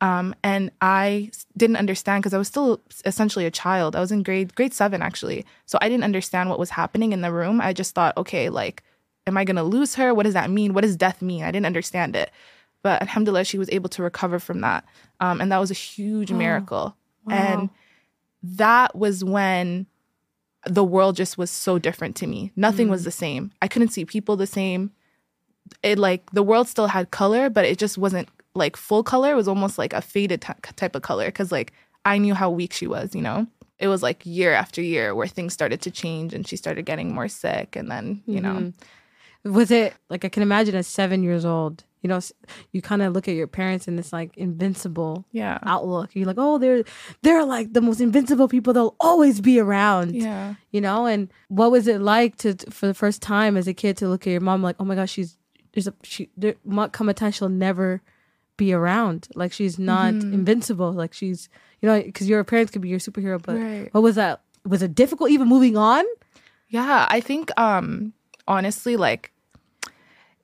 Um, 0.00 0.34
and 0.44 0.70
I 0.80 1.30
didn't 1.56 1.76
understand 1.76 2.22
because 2.22 2.34
I 2.34 2.38
was 2.38 2.46
still 2.46 2.80
essentially 3.04 3.46
a 3.46 3.50
child. 3.50 3.96
I 3.96 4.00
was 4.00 4.12
in 4.12 4.22
grade 4.22 4.54
grade 4.54 4.72
seven 4.72 5.02
actually, 5.02 5.44
so 5.66 5.76
I 5.80 5.88
didn't 5.88 6.04
understand 6.04 6.50
what 6.50 6.58
was 6.58 6.70
happening 6.70 7.12
in 7.12 7.20
the 7.20 7.32
room. 7.32 7.60
I 7.60 7.72
just 7.72 7.94
thought, 7.94 8.16
okay, 8.16 8.48
like, 8.48 8.84
am 9.26 9.36
I 9.36 9.44
gonna 9.44 9.64
lose 9.64 9.96
her? 9.96 10.14
What 10.14 10.22
does 10.22 10.34
that 10.34 10.50
mean? 10.50 10.72
What 10.72 10.82
does 10.82 10.96
death 10.96 11.20
mean? 11.20 11.42
I 11.42 11.50
didn't 11.50 11.66
understand 11.66 12.14
it. 12.14 12.30
But 12.82 13.02
alhamdulillah, 13.02 13.44
she 13.44 13.58
was 13.58 13.68
able 13.70 13.88
to 13.90 14.02
recover 14.04 14.38
from 14.38 14.60
that, 14.60 14.84
um, 15.18 15.40
and 15.40 15.50
that 15.50 15.58
was 15.58 15.72
a 15.72 15.74
huge 15.74 16.30
miracle. 16.30 16.96
And 17.28 17.70
that 18.42 18.94
was 18.94 19.24
when 19.24 19.86
the 20.64 20.84
world 20.84 21.16
just 21.16 21.36
was 21.36 21.50
so 21.50 21.78
different 21.78 22.16
to 22.16 22.26
me. 22.26 22.52
Nothing 22.56 22.88
was 22.88 23.04
the 23.04 23.10
same. 23.10 23.52
I 23.60 23.68
couldn't 23.68 23.88
see 23.88 24.04
people 24.04 24.36
the 24.36 24.46
same. 24.46 24.92
It 25.82 25.98
like 25.98 26.30
the 26.30 26.42
world 26.42 26.68
still 26.68 26.86
had 26.86 27.10
color, 27.10 27.50
but 27.50 27.64
it 27.64 27.78
just 27.78 27.98
wasn't 27.98 28.28
like 28.54 28.76
full 28.76 29.02
color. 29.02 29.36
Was 29.36 29.48
almost 29.48 29.78
like 29.78 29.92
a 29.92 30.02
faded 30.02 30.42
ty- 30.42 30.56
type 30.76 30.94
of 30.94 31.02
color 31.02 31.26
because 31.26 31.52
like 31.52 31.72
I 32.04 32.18
knew 32.18 32.34
how 32.34 32.50
weak 32.50 32.72
she 32.72 32.86
was, 32.86 33.14
you 33.14 33.22
know? 33.22 33.46
It 33.78 33.88
was 33.88 34.02
like 34.02 34.26
year 34.26 34.52
after 34.52 34.82
year 34.82 35.14
where 35.14 35.28
things 35.28 35.52
started 35.52 35.80
to 35.82 35.90
change 35.90 36.34
and 36.34 36.46
she 36.46 36.56
started 36.56 36.84
getting 36.84 37.14
more 37.14 37.28
sick. 37.28 37.76
And 37.76 37.90
then, 37.90 38.22
you 38.26 38.40
know, 38.40 38.54
mm-hmm. 38.54 38.70
Was 39.44 39.70
it 39.70 39.94
like 40.10 40.24
I 40.24 40.28
can 40.28 40.42
imagine 40.42 40.74
at 40.74 40.84
seven 40.84 41.22
years 41.22 41.44
old, 41.44 41.84
you 42.02 42.08
know, 42.08 42.20
you 42.72 42.82
kind 42.82 43.02
of 43.02 43.12
look 43.12 43.28
at 43.28 43.34
your 43.34 43.46
parents 43.46 43.86
in 43.86 43.96
this 43.96 44.12
like 44.12 44.36
invincible 44.36 45.24
yeah. 45.32 45.58
outlook. 45.62 46.10
You're 46.14 46.26
like, 46.26 46.38
oh, 46.38 46.58
they're 46.58 46.84
they're 47.22 47.44
like 47.44 47.72
the 47.72 47.80
most 47.80 48.00
invincible 48.00 48.48
people. 48.48 48.72
They'll 48.72 48.96
always 49.00 49.40
be 49.40 49.58
around. 49.58 50.14
Yeah. 50.14 50.54
You 50.72 50.80
know, 50.80 51.06
and 51.06 51.32
what 51.48 51.70
was 51.70 51.86
it 51.86 52.00
like 52.00 52.36
to 52.38 52.56
for 52.68 52.86
the 52.86 52.94
first 52.94 53.22
time 53.22 53.56
as 53.56 53.68
a 53.68 53.74
kid 53.74 53.96
to 53.98 54.08
look 54.08 54.26
at 54.26 54.30
your 54.30 54.40
mom 54.40 54.62
like, 54.62 54.76
oh 54.80 54.84
my 54.84 54.96
gosh, 54.96 55.12
she's 55.12 55.38
there's 55.72 55.86
a 55.86 55.94
she 56.02 56.30
there 56.36 56.56
might 56.64 56.92
come 56.92 57.08
a 57.08 57.14
time 57.14 57.30
she'll 57.30 57.48
never 57.48 58.02
be 58.58 58.74
around. 58.74 59.28
Like 59.34 59.52
she's 59.54 59.78
not 59.78 60.12
Mm-hmm. 60.14 60.34
invincible. 60.34 60.92
Like 60.92 61.14
she's 61.14 61.48
you 61.80 61.88
know 61.88 62.02
because 62.02 62.28
your 62.28 62.44
parents 62.44 62.70
could 62.70 62.82
be 62.82 62.90
your 62.90 62.98
superhero, 63.00 63.40
but 63.42 63.56
Right. 63.56 63.88
what 63.92 64.02
was 64.02 64.16
that? 64.16 64.42
Was 64.66 64.82
it 64.82 64.94
difficult 64.94 65.30
even 65.30 65.48
moving 65.48 65.78
on? 65.78 66.04
Yeah, 66.68 67.06
I 67.08 67.20
think 67.20 67.50
um 67.58 68.12
honestly 68.46 68.96
like 68.98 69.32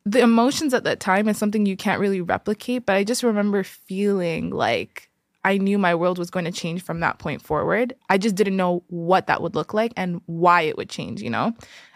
the 0.06 0.20
emotions 0.20 0.74
at 0.74 0.84
that 0.84 1.00
time 1.00 1.28
is 1.28 1.38
something 1.38 1.64
you 1.66 1.76
can't 1.76 2.00
really 2.00 2.20
replicate, 2.20 2.84
but 2.86 2.94
I 2.96 3.04
just 3.04 3.22
remember 3.22 3.62
feeling 3.64 4.50
like 4.50 5.10
I 5.44 5.58
knew 5.58 5.78
my 5.78 5.94
world 5.94 6.18
was 6.18 6.30
going 6.30 6.44
to 6.46 6.52
change 6.52 6.82
from 6.82 7.00
that 7.00 7.18
point 7.18 7.42
forward. 7.42 7.94
I 8.08 8.16
just 8.18 8.34
didn't 8.34 8.56
know 8.56 8.82
what 8.88 9.26
that 9.26 9.42
would 9.42 9.54
look 9.54 9.74
like 9.74 9.92
and 9.96 10.20
why 10.26 10.62
it 10.62 10.76
would 10.76 10.88
change, 10.90 11.20
you 11.22 11.30
know? 11.30 11.52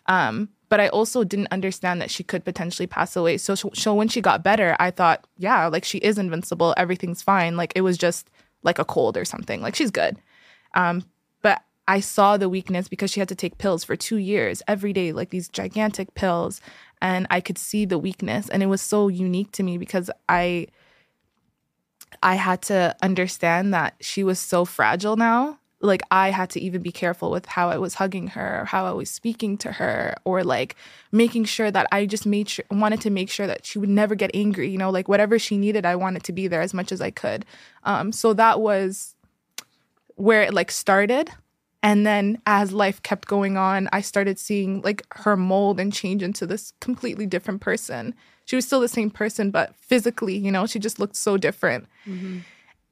Um 0.07 0.49
but 0.69 0.81
I 0.81 0.89
also 0.89 1.25
didn't 1.25 1.49
understand 1.51 2.01
that 2.01 2.11
she 2.11 2.23
could 2.23 2.45
potentially 2.45 2.87
pass 2.87 3.17
away. 3.17 3.39
So, 3.39 3.55
so 3.55 3.95
when 3.95 4.09
she 4.09 4.21
got 4.21 4.43
better, 4.43 4.77
I 4.79 4.91
thought, 4.91 5.27
yeah, 5.39 5.67
like 5.69 5.85
she 5.85 5.99
is 5.99 6.19
invincible. 6.19 6.75
Everything's 6.77 7.23
fine. 7.23 7.57
Like 7.57 7.73
it 7.75 7.81
was 7.81 7.97
just 7.97 8.29
like 8.63 8.79
a 8.79 8.85
cold 8.85 9.17
or 9.17 9.25
something. 9.25 9.63
Like 9.63 9.75
she's 9.75 9.91
good. 9.91 10.19
Um, 10.75 11.05
but 11.43 11.63
I 11.87 12.01
saw 12.01 12.37
the 12.37 12.49
weakness 12.49 12.89
because 12.89 13.11
she 13.11 13.21
had 13.21 13.29
to 13.31 13.35
take 13.35 13.59
pills 13.59 13.85
for 13.85 13.97
two 13.97 14.17
years 14.17 14.63
every 14.69 14.93
day, 14.93 15.13
like 15.13 15.31
these 15.31 15.49
gigantic 15.49 16.15
pills. 16.15 16.61
And 17.01 17.27
I 17.31 17.41
could 17.41 17.59
see 17.59 17.85
the 17.85 17.99
weakness. 17.99 18.49
And 18.49 18.63
it 18.63 18.67
was 18.67 18.83
so 18.83 19.09
unique 19.09 19.53
to 19.53 19.63
me 19.63 19.79
because 19.79 20.11
I 20.29 20.67
I 22.23 22.35
had 22.37 22.63
to 22.63 22.97
understand 23.03 23.73
that 23.75 23.95
she 24.01 24.25
was 24.25 24.39
so 24.39 24.65
fragile 24.65 25.17
now. 25.17 25.59
Like 25.81 26.03
I 26.11 26.31
had 26.31 26.51
to 26.51 26.61
even 26.61 26.83
be 26.83 26.91
careful 26.91 27.31
with 27.31 27.47
how 27.47 27.71
I 27.71 27.79
was 27.79 27.95
hugging 27.95 28.29
her, 28.29 28.65
how 28.65 28.87
I 28.87 28.91
was 28.91 29.11
speaking 29.11 29.57
to 29.59 29.73
her, 29.73 30.17
or 30.25 30.43
like 30.43 30.75
making 31.13 31.45
sure 31.45 31.71
that 31.71 31.87
I 31.93 32.07
just 32.07 32.27
made 32.27 32.49
sure 32.49 32.65
wanted 32.71 33.01
to 33.03 33.11
make 33.11 33.31
sure 33.31 33.47
that 33.47 33.65
she 33.65 33.79
would 33.79 33.89
never 33.89 34.15
get 34.15 34.33
angry. 34.35 34.69
You 34.69 34.79
know, 34.79 34.91
like 34.91 35.09
whatever 35.09 35.39
she 35.39 35.57
needed, 35.57 35.87
I 35.87 35.95
wanted 35.95 36.25
to 36.25 36.33
be 36.33 36.49
there 36.49 36.63
as 36.63 36.75
much 36.75 36.91
as 36.91 37.01
I 37.01 37.11
could. 37.11 37.45
Um, 37.85 38.11
so 38.11 38.33
that 38.35 38.61
was 38.61 39.15
where 40.17 40.43
it 40.43 40.53
like 40.53 40.71
started. 40.71 41.31
And 41.83 42.05
then 42.05 42.43
as 42.45 42.73
life 42.73 43.03
kept 43.03 43.29
going 43.29 43.57
on, 43.57 43.89
I 43.93 44.01
started 44.01 44.39
seeing 44.39 44.83
like 44.83 45.07
her 45.15 45.37
mold 45.37 45.79
and 45.79 45.93
change 45.93 46.23
into 46.23 46.45
this 46.45 46.73
completely 46.81 47.25
different 47.25 47.61
person. 47.61 48.15
She 48.47 48.57
was 48.57 48.67
still 48.67 48.81
the 48.81 48.89
same 48.89 49.11
person, 49.11 49.51
but 49.53 49.77
physically, 49.77 50.37
you 50.37 50.51
know, 50.51 50.67
she 50.67 50.79
just 50.81 50.99
looked 50.99 51.17
so 51.17 51.37
different. 51.37 51.87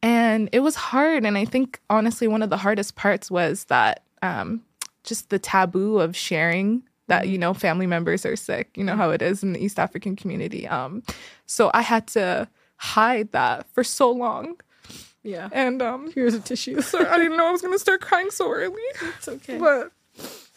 And 0.06 0.48
it 0.52 0.60
was 0.60 0.76
hard. 0.76 1.24
And 1.26 1.36
I 1.36 1.44
think 1.44 1.80
honestly, 1.90 2.28
one 2.28 2.40
of 2.40 2.48
the 2.48 2.56
hardest 2.56 2.94
parts 2.94 3.28
was 3.28 3.64
that 3.64 4.04
um, 4.22 4.62
just 5.02 5.30
the 5.30 5.38
taboo 5.40 5.98
of 5.98 6.16
sharing 6.16 6.84
that, 7.08 7.26
you 7.26 7.36
know, 7.36 7.52
family 7.52 7.88
members 7.88 8.24
are 8.24 8.36
sick. 8.36 8.70
You 8.76 8.84
know 8.84 8.94
how 8.94 9.10
it 9.10 9.20
is 9.20 9.42
in 9.42 9.52
the 9.52 9.58
East 9.58 9.80
African 9.80 10.14
community. 10.14 10.68
Um, 10.68 11.02
so 11.46 11.72
I 11.74 11.82
had 11.82 12.06
to 12.08 12.48
hide 12.76 13.32
that 13.32 13.66
for 13.72 13.82
so 13.82 14.12
long. 14.12 14.60
Yeah. 15.24 15.48
And 15.50 15.82
um, 15.82 16.12
Here's 16.12 16.34
a 16.34 16.40
tissue. 16.40 16.80
sorry, 16.82 17.06
I 17.06 17.16
didn't 17.16 17.36
know 17.36 17.48
I 17.48 17.50
was 17.50 17.62
gonna 17.62 17.76
start 17.76 18.00
crying 18.00 18.30
so 18.30 18.48
early. 18.48 18.80
It's 19.18 19.26
okay. 19.26 19.58
But 19.58 19.90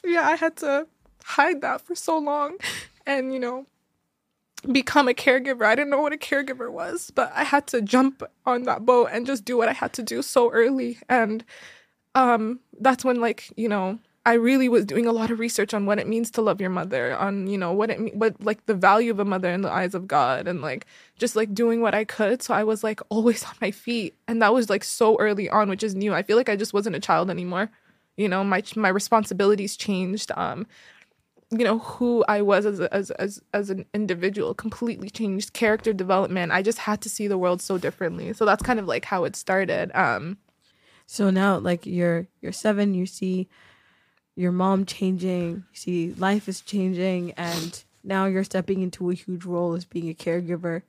yeah, 0.06 0.28
I 0.28 0.36
had 0.36 0.58
to 0.58 0.86
hide 1.24 1.62
that 1.62 1.82
for 1.82 1.96
so 1.96 2.20
long 2.20 2.58
and, 3.08 3.34
you 3.34 3.40
know, 3.40 3.66
become 4.62 5.08
a 5.08 5.14
caregiver. 5.14 5.66
I 5.66 5.76
didn't 5.76 5.90
know 5.90 6.02
what 6.02 6.14
a 6.14 6.18
caregiver 6.18 6.72
was, 6.72 7.12
but 7.12 7.32
I 7.36 7.44
had 7.44 7.68
to 7.68 7.82
jump 7.82 8.24
on 8.46 8.64
that 8.64 8.86
boat 8.86 9.10
and 9.12 9.26
just 9.26 9.46
do 9.46 9.58
what 9.58 9.70
I 9.70 9.74
had 9.74 9.94
to 9.94 10.04
do 10.04 10.22
so 10.22 10.52
early. 10.52 10.98
And 11.08 11.44
um 12.16 12.60
that's 12.80 13.06
when 13.06 13.22
like, 13.22 13.52
you 13.58 13.70
know, 13.70 14.00
I 14.26 14.34
really 14.34 14.70
was 14.70 14.86
doing 14.86 15.06
a 15.08 15.12
lot 15.12 15.32
of 15.32 15.40
research 15.40 15.74
on 15.74 15.86
what 15.86 16.00
it 16.00 16.08
means 16.08 16.32
to 16.32 16.42
love 16.42 16.62
your 16.62 16.70
mother, 16.70 17.18
on, 17.18 17.48
you 17.48 17.58
know, 17.58 17.72
what 17.74 17.90
it 17.92 18.16
what 18.16 18.36
like 18.44 18.66
the 18.66 18.76
value 18.76 19.12
of 19.12 19.20
a 19.20 19.26
mother 19.26 19.50
in 19.52 19.62
the 19.62 19.72
eyes 19.72 19.96
of 19.96 20.08
God 20.08 20.48
and 20.48 20.62
like 20.62 20.86
just 21.18 21.36
like 21.36 21.54
doing 21.54 21.82
what 21.82 21.96
I 21.96 22.06
could. 22.06 22.42
So 22.44 22.54
I 22.54 22.64
was 22.64 22.84
like 22.84 23.02
always 23.10 23.44
on 23.46 23.54
my 23.62 23.72
feet. 23.72 24.16
And 24.28 24.42
that 24.42 24.54
was 24.54 24.70
like 24.70 24.84
so 24.84 25.18
early 25.20 25.50
on, 25.50 25.70
which 25.70 25.84
is 25.84 25.96
new. 25.96 26.14
I 26.14 26.24
feel 26.24 26.38
like 26.38 26.50
I 26.50 26.56
just 26.56 26.74
wasn't 26.74 26.96
a 26.96 27.00
child 27.00 27.30
anymore. 27.30 27.70
You 28.18 28.28
know, 28.30 28.44
my 28.44 28.64
my 28.76 28.90
responsibilities 28.90 29.78
changed. 29.78 30.32
Um 30.36 30.68
you 31.52 31.64
know 31.64 31.80
who 31.80 32.24
I 32.28 32.42
was 32.42 32.66
as 32.66 32.80
a, 32.80 32.94
as 32.94 33.10
as 33.12 33.42
as 33.54 33.70
an 33.70 33.86
individual 33.94 34.54
completely 34.54 35.10
changed 35.10 35.54
character 35.54 35.94
development. 35.94 36.52
I 36.52 36.62
just 36.62 36.80
had 36.80 37.02
to 37.02 37.10
see 37.10 37.28
the 37.28 37.38
world 37.38 37.62
so 37.62 37.78
differently. 37.78 38.34
So 38.34 38.46
that's 38.46 38.62
kind 38.62 38.80
of 38.80 38.86
like 38.86 39.06
how 39.06 39.24
it 39.24 39.36
started. 39.36 39.92
Um 39.96 40.38
so 41.08 41.30
now 41.30 41.58
like 41.58 41.86
you're 41.86 42.28
you're 42.42 42.52
7 42.52 42.94
you 42.94 43.06
see 43.08 43.48
your 44.36 44.52
mom 44.52 44.86
changing 44.86 45.64
you 45.72 45.78
see 45.78 46.14
life 46.14 46.48
is 46.48 46.62
changing 46.62 47.32
and 47.32 47.84
now 48.04 48.26
you're 48.26 48.44
stepping 48.44 48.82
into 48.82 49.10
a 49.10 49.16
huge 49.16 49.44
role 49.44 49.74
as 49.74 49.86
being 49.86 50.10
a 50.10 50.14
caregiver. 50.14 50.84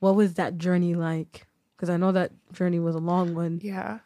What 0.00 0.16
was 0.16 0.34
that 0.34 0.58
journey 0.58 0.94
like? 0.94 1.46
Because 1.76 1.88
I 1.88 1.96
know 1.96 2.12
that 2.12 2.32
journey 2.52 2.80
was 2.80 2.96
a 2.96 3.00
long 3.00 3.34
one. 3.34 3.60
Yeah 3.62 4.00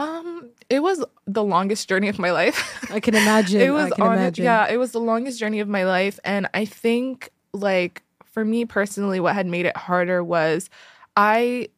um, 0.00 0.50
it 0.68 0.80
was 0.80 1.04
the 1.26 1.44
longest 1.44 1.88
journey 1.88 2.08
of 2.08 2.18
my 2.18 2.32
life. 2.32 2.90
I 2.90 3.00
can 3.00 3.14
imagine. 3.14 3.60
it 3.68 3.70
was 3.70 3.92
I 3.92 3.96
can 3.96 4.06
on, 4.06 4.12
imagine. 4.14 4.44
yeah, 4.44 4.66
it 4.68 4.76
was 4.78 4.92
the 4.92 5.00
longest 5.00 5.38
journey 5.38 5.60
of 5.60 5.68
my 5.68 5.84
life, 5.84 6.18
and 6.24 6.48
I 6.54 6.64
think 6.64 7.30
like 7.52 8.02
for 8.24 8.44
me 8.44 8.64
personally, 8.64 9.20
what 9.20 9.34
had 9.34 9.46
made 9.46 9.66
it 9.66 9.76
harder 9.76 10.22
was 10.24 10.70
I 11.16 11.68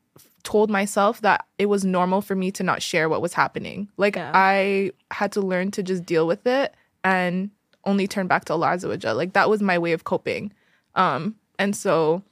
told 0.45 0.71
myself 0.71 1.21
that 1.21 1.47
it 1.59 1.67
was 1.67 1.85
normal 1.85 2.21
for 2.21 2.35
me 2.35 2.51
to 2.51 2.63
not 2.63 2.83
share 2.83 3.09
what 3.09 3.23
was 3.23 3.33
happening. 3.33 3.89
Like 3.97 4.17
Yeah. 4.17 4.31
I 4.35 4.91
had 5.11 5.33
to 5.33 5.41
learn 5.41 5.71
to 5.73 5.83
just 5.83 6.05
deal 6.05 6.27
with 6.27 6.47
it 6.47 6.75
and 7.05 7.51
only 7.85 8.07
turn 8.07 8.27
back 8.27 8.45
to 8.47 8.53
Allah 8.53 8.69
Azza 8.69 8.89
wa 8.89 8.97
Jal. 8.97 9.15
Like 9.15 9.33
that 9.35 9.49
was 9.49 9.63
my 9.63 9.79
way 9.79 9.93
of 9.93 10.05
coping. 10.05 10.53
Um, 10.95 11.37
and 11.59 11.75
so 11.77 12.23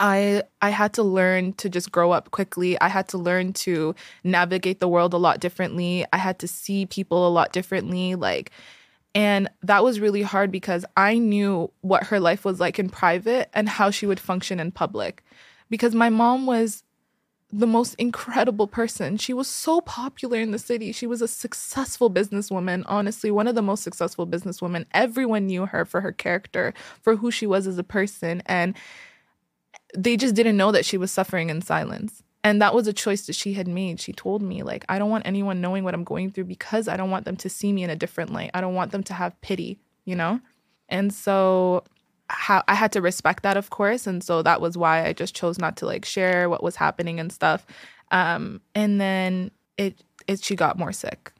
I 0.00 0.42
I 0.60 0.70
had 0.70 0.92
to 0.94 1.02
learn 1.02 1.52
to 1.54 1.68
just 1.68 1.92
grow 1.92 2.12
up 2.12 2.30
quickly. 2.30 2.80
I 2.80 2.88
had 2.88 3.08
to 3.08 3.18
learn 3.18 3.52
to 3.54 3.94
navigate 4.24 4.80
the 4.80 4.88
world 4.88 5.14
a 5.14 5.18
lot 5.18 5.40
differently. 5.40 6.04
I 6.12 6.18
had 6.18 6.38
to 6.40 6.48
see 6.48 6.86
people 6.86 7.26
a 7.26 7.30
lot 7.30 7.52
differently 7.52 8.14
like 8.14 8.50
and 9.14 9.48
that 9.62 9.84
was 9.84 10.00
really 10.00 10.22
hard 10.22 10.50
because 10.50 10.84
I 10.96 11.18
knew 11.18 11.70
what 11.82 12.04
her 12.04 12.18
life 12.18 12.44
was 12.44 12.60
like 12.60 12.78
in 12.78 12.88
private 12.88 13.50
and 13.52 13.68
how 13.68 13.90
she 13.90 14.06
would 14.06 14.20
function 14.20 14.58
in 14.58 14.72
public. 14.72 15.22
Because 15.68 15.94
my 15.94 16.08
mom 16.08 16.46
was 16.46 16.82
the 17.52 17.66
most 17.66 17.94
incredible 17.96 18.66
person. 18.66 19.18
She 19.18 19.34
was 19.34 19.46
so 19.46 19.82
popular 19.82 20.38
in 20.38 20.52
the 20.52 20.58
city. 20.58 20.90
She 20.92 21.06
was 21.06 21.20
a 21.20 21.28
successful 21.28 22.10
businesswoman, 22.10 22.82
honestly, 22.86 23.30
one 23.30 23.46
of 23.46 23.54
the 23.54 23.60
most 23.60 23.82
successful 23.82 24.26
businesswomen. 24.26 24.86
Everyone 24.92 25.46
knew 25.46 25.66
her 25.66 25.84
for 25.84 26.00
her 26.00 26.12
character, 26.12 26.72
for 27.02 27.16
who 27.16 27.30
she 27.30 27.46
was 27.46 27.66
as 27.66 27.76
a 27.76 27.84
person. 27.84 28.42
And 28.46 28.74
they 29.96 30.16
just 30.16 30.34
didn't 30.34 30.56
know 30.56 30.72
that 30.72 30.84
she 30.84 30.96
was 30.96 31.10
suffering 31.10 31.50
in 31.50 31.62
silence. 31.62 32.22
And 32.44 32.60
that 32.60 32.74
was 32.74 32.88
a 32.88 32.92
choice 32.92 33.26
that 33.26 33.34
she 33.34 33.54
had 33.54 33.68
made. 33.68 34.00
She 34.00 34.12
told 34.12 34.42
me, 34.42 34.62
like, 34.62 34.84
I 34.88 34.98
don't 34.98 35.10
want 35.10 35.26
anyone 35.26 35.60
knowing 35.60 35.84
what 35.84 35.94
I'm 35.94 36.02
going 36.02 36.30
through 36.30 36.44
because 36.44 36.88
I 36.88 36.96
don't 36.96 37.10
want 37.10 37.24
them 37.24 37.36
to 37.36 37.48
see 37.48 37.72
me 37.72 37.84
in 37.84 37.90
a 37.90 37.96
different 37.96 38.32
light. 38.32 38.50
I 38.52 38.60
don't 38.60 38.74
want 38.74 38.90
them 38.90 39.04
to 39.04 39.14
have 39.14 39.40
pity, 39.42 39.78
you 40.04 40.16
know? 40.16 40.40
And 40.88 41.14
so 41.14 41.84
how 42.28 42.64
I 42.66 42.74
had 42.74 42.92
to 42.92 43.00
respect 43.00 43.44
that, 43.44 43.56
of 43.56 43.70
course. 43.70 44.06
And 44.06 44.24
so 44.24 44.42
that 44.42 44.60
was 44.60 44.76
why 44.76 45.06
I 45.06 45.12
just 45.12 45.34
chose 45.34 45.58
not 45.58 45.76
to 45.78 45.86
like 45.86 46.04
share 46.04 46.48
what 46.48 46.62
was 46.62 46.76
happening 46.76 47.20
and 47.20 47.32
stuff. 47.32 47.64
Um, 48.10 48.60
and 48.74 49.00
then 49.00 49.52
it, 49.76 50.02
it 50.26 50.42
she 50.42 50.56
got 50.56 50.78
more 50.78 50.92
sick. 50.92 51.32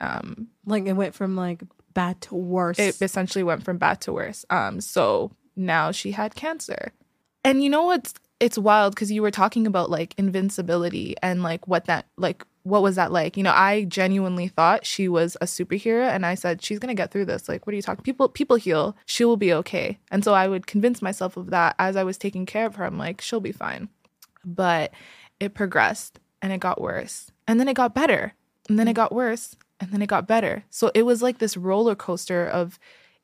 Um, 0.00 0.48
like 0.66 0.86
it 0.86 0.92
went 0.94 1.14
from 1.14 1.36
like 1.36 1.62
bad 1.94 2.20
to 2.22 2.34
worse. 2.34 2.78
it 2.78 3.00
essentially 3.00 3.42
went 3.42 3.64
from 3.64 3.78
bad 3.78 4.00
to 4.02 4.12
worse. 4.12 4.44
Um, 4.50 4.80
so 4.80 5.32
now 5.56 5.90
she 5.90 6.12
had 6.12 6.34
cancer. 6.34 6.92
And 7.44 7.62
you 7.62 7.70
know 7.70 7.84
what's 7.84 8.14
it's 8.40 8.56
wild 8.56 8.94
because 8.94 9.12
you 9.12 9.20
were 9.20 9.30
talking 9.30 9.66
about 9.66 9.90
like 9.90 10.14
invincibility 10.16 11.14
and 11.22 11.42
like 11.42 11.68
what 11.68 11.84
that 11.84 12.06
like 12.16 12.44
what 12.62 12.82
was 12.82 12.96
that 12.96 13.10
like? 13.10 13.36
You 13.36 13.42
know, 13.42 13.54
I 13.54 13.84
genuinely 13.84 14.48
thought 14.48 14.84
she 14.84 15.08
was 15.08 15.36
a 15.40 15.46
superhero 15.46 16.08
and 16.10 16.26
I 16.26 16.34
said, 16.34 16.62
She's 16.62 16.78
gonna 16.78 16.94
get 16.94 17.10
through 17.10 17.26
this. 17.26 17.48
Like, 17.48 17.66
what 17.66 17.72
are 17.72 17.76
you 17.76 17.82
talking? 17.82 18.02
People 18.02 18.28
people 18.28 18.56
heal. 18.56 18.96
She 19.06 19.24
will 19.24 19.36
be 19.36 19.52
okay. 19.54 19.98
And 20.10 20.24
so 20.24 20.34
I 20.34 20.48
would 20.48 20.66
convince 20.66 21.00
myself 21.02 21.36
of 21.36 21.50
that 21.50 21.74
as 21.78 21.96
I 21.96 22.04
was 22.04 22.18
taking 22.18 22.46
care 22.46 22.66
of 22.66 22.76
her. 22.76 22.84
I'm 22.84 22.98
like, 22.98 23.20
she'll 23.20 23.40
be 23.40 23.52
fine. 23.52 23.88
But 24.44 24.92
it 25.38 25.54
progressed 25.54 26.18
and 26.42 26.52
it 26.52 26.60
got 26.60 26.80
worse. 26.80 27.30
And 27.46 27.58
then 27.58 27.68
it 27.68 27.74
got 27.74 27.94
better. 27.94 28.34
And 28.68 28.78
then 28.78 28.88
it 28.88 28.94
got 28.94 29.12
worse. 29.12 29.56
And 29.80 29.90
then 29.90 30.02
it 30.02 30.08
got 30.08 30.28
better. 30.28 30.64
So 30.70 30.90
it 30.94 31.02
was 31.02 31.22
like 31.22 31.38
this 31.38 31.56
roller 31.56 31.94
coaster 31.94 32.46
of 32.46 32.78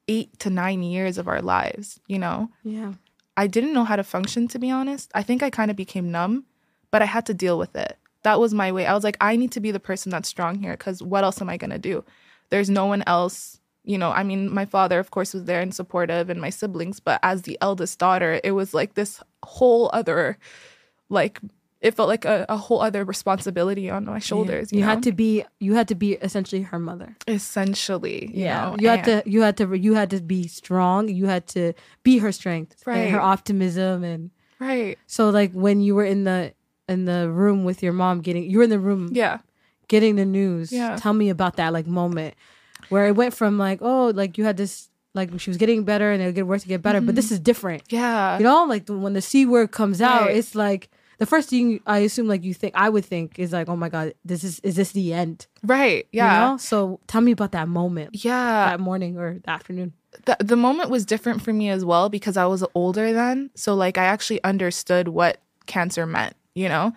eight 0.08 0.38
to 0.38 0.50
nine 0.50 0.82
years 0.82 1.18
of 1.18 1.28
our 1.28 1.42
lives, 1.42 2.00
you 2.06 2.18
know? 2.18 2.50
yeah. 2.62 2.94
I 3.36 3.46
didn't 3.46 3.72
know 3.72 3.84
how 3.84 3.96
to 3.96 4.04
function, 4.04 4.48
to 4.48 4.58
be 4.58 4.70
honest. 4.70 5.10
I 5.14 5.22
think 5.22 5.42
I 5.42 5.50
kind 5.50 5.70
of 5.70 5.76
became 5.76 6.10
numb, 6.10 6.44
but 6.90 7.02
I 7.02 7.06
had 7.06 7.26
to 7.26 7.34
deal 7.34 7.58
with 7.58 7.76
it. 7.76 7.98
That 8.22 8.40
was 8.40 8.54
my 8.54 8.72
way. 8.72 8.86
I 8.86 8.94
was 8.94 9.04
like, 9.04 9.16
I 9.20 9.36
need 9.36 9.52
to 9.52 9.60
be 9.60 9.70
the 9.70 9.80
person 9.80 10.10
that's 10.10 10.28
strong 10.28 10.58
here 10.58 10.72
because 10.72 11.02
what 11.02 11.22
else 11.22 11.40
am 11.40 11.50
I 11.50 11.56
going 11.56 11.70
to 11.70 11.78
do? 11.78 12.04
There's 12.50 12.70
no 12.70 12.86
one 12.86 13.04
else. 13.06 13.60
You 13.84 13.98
know, 13.98 14.10
I 14.10 14.24
mean, 14.24 14.52
my 14.52 14.64
father, 14.64 14.98
of 14.98 15.12
course, 15.12 15.32
was 15.32 15.44
there 15.44 15.60
and 15.60 15.72
supportive, 15.72 16.28
and 16.28 16.40
my 16.40 16.50
siblings, 16.50 16.98
but 16.98 17.20
as 17.22 17.42
the 17.42 17.56
eldest 17.60 18.00
daughter, 18.00 18.40
it 18.42 18.50
was 18.50 18.74
like 18.74 18.94
this 18.94 19.22
whole 19.44 19.90
other, 19.92 20.38
like, 21.08 21.40
it 21.86 21.94
felt 21.94 22.08
like 22.08 22.24
a, 22.24 22.44
a 22.48 22.56
whole 22.56 22.80
other 22.82 23.04
responsibility 23.04 23.88
on 23.88 24.04
my 24.04 24.18
shoulders. 24.18 24.72
You, 24.72 24.78
You, 24.78 24.84
know? 24.84 24.90
had 24.90 25.02
to 25.04 25.12
be 25.12 25.44
you 25.60 25.74
had 25.74 25.88
to 25.88 25.94
be 25.94 26.14
essentially 26.28 26.62
her 26.62 26.78
mother. 26.78 27.16
essentially, 27.28 28.30
you 28.34 28.46
know, 28.46 28.76
you 28.78 28.88
had 28.88 29.06
and- 29.08 29.24
to 29.24 29.30
you 29.30 29.42
had 29.42 29.56
to 29.58 29.78
you 29.78 29.94
had 29.94 30.10
to 30.10 30.20
be 30.20 30.48
strong. 30.48 31.08
You 31.08 31.26
had 31.26 31.46
to 31.48 31.72
be 32.02 32.18
her 32.18 32.32
strength, 32.32 32.82
and 32.86 33.10
her 33.10 33.20
optimism, 33.20 34.04
and 34.04 34.30
right, 34.58 34.98
so 35.06 35.30
like 35.30 35.52
when 35.52 35.80
you 35.80 35.94
were 35.94 36.04
in 36.04 36.24
the 36.24 36.52
in 36.88 37.04
the 37.04 37.30
room 37.30 37.64
with 37.64 37.82
your 37.82 37.92
mom 37.92 38.20
getting 38.20 38.48
you 38.50 38.58
were 38.58 38.64
in 38.64 38.70
the 38.70 38.78
room 38.78 39.08
yeah. 39.12 39.38
getting 39.88 40.16
the 40.16 40.24
news. 40.24 40.72
Yeah. 40.72 40.96
Tell 40.96 41.12
me 41.14 41.30
about 41.30 41.56
that 41.56 41.72
like 41.72 41.86
moment 41.86 42.34
where 42.90 43.06
it 43.08 43.16
went 43.16 43.34
from 43.34 43.58
like 43.58 43.78
oh 43.82 44.12
like 44.14 44.38
you 44.38 44.44
had 44.44 44.56
this 44.56 44.88
like 45.14 45.28
she 45.40 45.50
was 45.50 45.56
getting 45.56 45.82
better 45.82 46.12
and 46.12 46.22
it 46.22 46.26
would 46.26 46.34
get 46.34 46.46
worse 46.46 46.62
to 46.62 46.68
get 46.68 46.82
better, 46.82 47.00
but 47.00 47.08
mm-hmm. 47.08 47.16
this 47.16 47.32
is 47.32 47.40
different. 47.40 47.82
Yeah. 47.88 48.38
You 48.38 48.44
know, 48.44 48.64
like 48.66 48.88
when 48.88 49.14
the 49.14 49.22
c 49.22 49.46
word 49.46 49.72
comes 49.72 50.00
out, 50.00 50.26
Right. 50.26 50.36
it's 50.36 50.54
like 50.54 50.90
the 51.18 51.26
first 51.26 51.48
thing 51.48 51.80
I 51.86 51.98
assume 52.00 52.28
like 52.28 52.44
you 52.44 52.52
think 52.54 52.74
I 52.76 52.88
would 52.88 53.04
think 53.04 53.38
is 53.38 53.52
like 53.52 53.68
oh 53.68 53.76
my 53.76 53.88
god 53.88 54.14
this 54.24 54.44
is 54.44 54.60
is 54.60 54.76
this 54.76 54.92
the 54.92 55.12
end? 55.12 55.46
right. 55.62 56.06
You 56.12 56.18
Yeah. 56.22 56.38
know? 56.38 56.56
So 56.58 57.00
tell 57.06 57.20
me 57.20 57.32
about 57.32 57.52
that 57.52 57.68
moment, 57.68 58.10
Yeah. 58.24 58.66
that 58.70 58.80
morning 58.80 59.18
or 59.18 59.38
the 59.44 59.50
afternoon. 59.50 59.92
the, 60.24 60.36
the 60.40 60.56
moment 60.56 60.88
was 60.90 61.04
different 61.04 61.42
for 61.42 61.52
me 61.52 61.68
as 61.68 61.84
well 61.84 62.08
because 62.08 62.36
I 62.36 62.46
was 62.46 62.64
older 62.74 63.12
then. 63.12 63.50
So 63.54 63.74
like 63.74 63.98
I 63.98 64.04
actually 64.04 64.42
understood 64.44 65.08
what 65.08 65.40
cancer 65.66 66.06
meant, 66.06 66.34
you 66.54 66.68
know? 66.68 66.92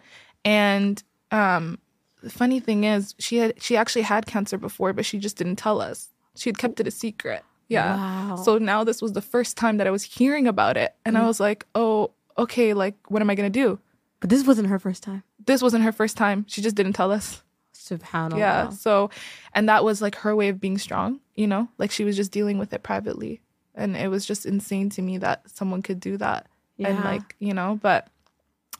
And 0.45 1.01
um 1.31 1.79
the 2.21 2.29
funny 2.29 2.59
thing 2.59 2.83
is 2.83 3.15
she 3.19 3.37
had 3.37 3.61
she 3.61 3.77
actually 3.77 4.01
had 4.03 4.25
cancer 4.25 4.57
before, 4.57 4.91
but 4.93 5.05
she 5.05 5.17
just 5.19 5.37
didn't 5.37 5.55
tell 5.57 5.79
us. 5.81 6.09
She 6.35 6.49
had 6.49 6.57
kept 6.57 6.79
it 6.79 6.87
a 6.87 6.91
secret. 6.91 7.43
Yeah. 7.69 7.95
Wow. 7.95 8.35
So 8.37 8.57
now 8.57 8.83
this 8.83 9.01
was 9.01 9.13
the 9.13 9.21
first 9.21 9.55
time 9.55 9.77
that 9.77 9.87
I 9.87 9.91
was 9.91 10.03
hearing 10.03 10.47
about 10.47 10.75
it. 10.75 10.95
And 11.05 11.17
I 11.17 11.25
was 11.27 11.39
like, 11.39 11.65
oh, 11.75 12.11
okay, 12.37 12.73
like 12.73 12.95
what 13.09 13.21
am 13.21 13.29
I 13.29 13.35
gonna 13.35 13.49
do? 13.49 13.79
But 14.19 14.29
this 14.29 14.45
wasn't 14.45 14.67
her 14.69 14.79
first 14.79 15.03
time. 15.03 15.23
This 15.45 15.61
wasn't 15.61 15.83
her 15.83 15.91
first 15.91 16.17
time. 16.17 16.45
She 16.47 16.61
just 16.61 16.75
didn't 16.75 16.93
tell 16.93 17.11
us. 17.11 17.41
Subhanallah. 17.73 18.37
Yeah. 18.37 18.69
So, 18.69 19.09
and 19.53 19.69
that 19.69 19.83
was 19.83 20.01
like 20.01 20.15
her 20.15 20.35
way 20.35 20.49
of 20.49 20.59
being 20.59 20.77
strong, 20.77 21.21
you 21.35 21.47
know? 21.47 21.69
Like 21.77 21.91
she 21.91 22.03
was 22.03 22.15
just 22.15 22.31
dealing 22.31 22.57
with 22.57 22.73
it 22.73 22.83
privately. 22.83 23.41
And 23.75 23.95
it 23.95 24.09
was 24.09 24.25
just 24.25 24.45
insane 24.45 24.89
to 24.91 25.01
me 25.01 25.17
that 25.19 25.49
someone 25.49 25.81
could 25.81 25.99
do 25.99 26.17
that. 26.17 26.47
And 26.79 27.03
like, 27.03 27.35
you 27.39 27.53
know, 27.53 27.79
but 27.81 28.07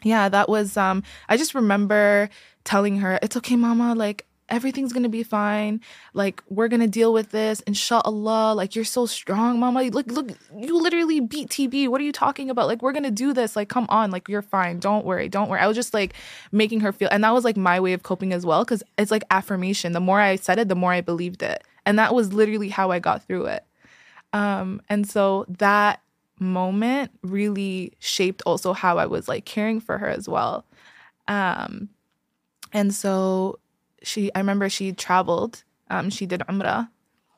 yeah, 0.04 0.30
that 0.30 0.48
was 0.48 0.78
um 0.78 1.04
I 1.28 1.38
just 1.38 1.54
remember 1.56 2.30
telling 2.64 3.00
her, 3.00 3.20
"It's 3.22 3.36
okay, 3.38 3.56
mama, 3.56 3.94
like 3.96 4.26
everything's 4.50 4.94
to 5.04 5.10
be 5.10 5.24
fine. 5.24 5.82
Like 6.14 6.44
we're 6.50 6.68
to 6.82 6.88
deal 6.88 7.14
with 7.14 7.32
this, 7.32 7.62
inshallah. 7.62 8.54
Like 8.54 8.76
you're 8.76 8.86
so 8.86 9.06
strong, 9.06 9.60
mama. 9.60 9.84
Look 9.84 10.08
look, 10.08 10.32
you 10.56 10.82
literally 10.82 11.20
beat 11.20 11.50
TB. 11.50 11.88
What 11.88 12.02
are 12.02 12.04
you 12.04 12.12
talking 12.12 12.50
about? 12.50 12.68
Like 12.68 12.82
we're 12.82 12.94
to 13.04 13.12
do 13.12 13.34
this. 13.34 13.56
Like 13.56 13.70
come 13.70 13.86
on, 13.90 14.12
like 14.12 14.28
you're 14.28 14.42
fine. 14.42 14.80
Don't 14.80 15.06
worry. 15.06 15.30
Don't 15.30 15.50
worry." 15.50 15.60
I 15.60 15.68
was 15.68 15.76
just 15.76 15.94
like 15.94 16.14
making 16.52 16.82
her 16.82 16.92
feel 16.92 17.10
and 17.12 17.24
that 17.24 17.34
was 17.34 17.44
like 17.44 17.58
my 17.58 17.80
way 17.80 17.94
of 17.94 18.04
coping 18.04 18.34
as 18.34 18.46
well 18.46 18.64
cuz 18.66 18.84
it's 18.98 19.12
like 19.12 19.24
affirmation. 19.32 19.94
The 19.94 20.00
more 20.00 20.20
I 20.20 20.36
said 20.36 20.60
it, 20.60 20.68
the 20.68 20.76
more 20.76 20.92
I 20.92 21.02
believed 21.02 21.44
it. 21.44 21.64
And 21.86 21.98
that 22.00 22.14
was 22.14 22.34
literally 22.34 22.70
how 22.70 22.92
I 22.92 23.00
got 23.00 23.24
through 23.24 23.46
it. 23.46 23.66
Um 24.34 24.82
and 24.90 25.10
so 25.10 25.46
that 25.48 26.02
moment 26.40 27.12
really 27.22 27.94
shaped 28.00 28.42
also 28.46 28.74
how 28.74 28.98
I 28.98 29.06
was 29.06 29.28
like 29.28 29.46
caring 29.46 29.80
for 29.80 29.98
her 29.98 30.08
as 30.08 30.28
well. 30.28 30.66
Um, 31.28 31.90
and 32.74 32.94
so 32.94 33.60
she, 34.04 34.34
I 34.36 34.40
remember 34.40 34.70
she 34.70 34.92
traveled, 34.94 35.64
um, 35.90 36.10
she 36.10 36.26
did 36.26 36.42
Umrah 36.42 36.90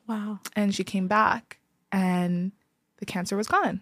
Wow. 0.06 0.40
and 0.56 0.74
she 0.74 0.84
came 0.84 1.08
back 1.08 1.58
and 1.90 2.52
the 2.98 3.06
cancer 3.06 3.36
was 3.36 3.46
gone. 3.48 3.80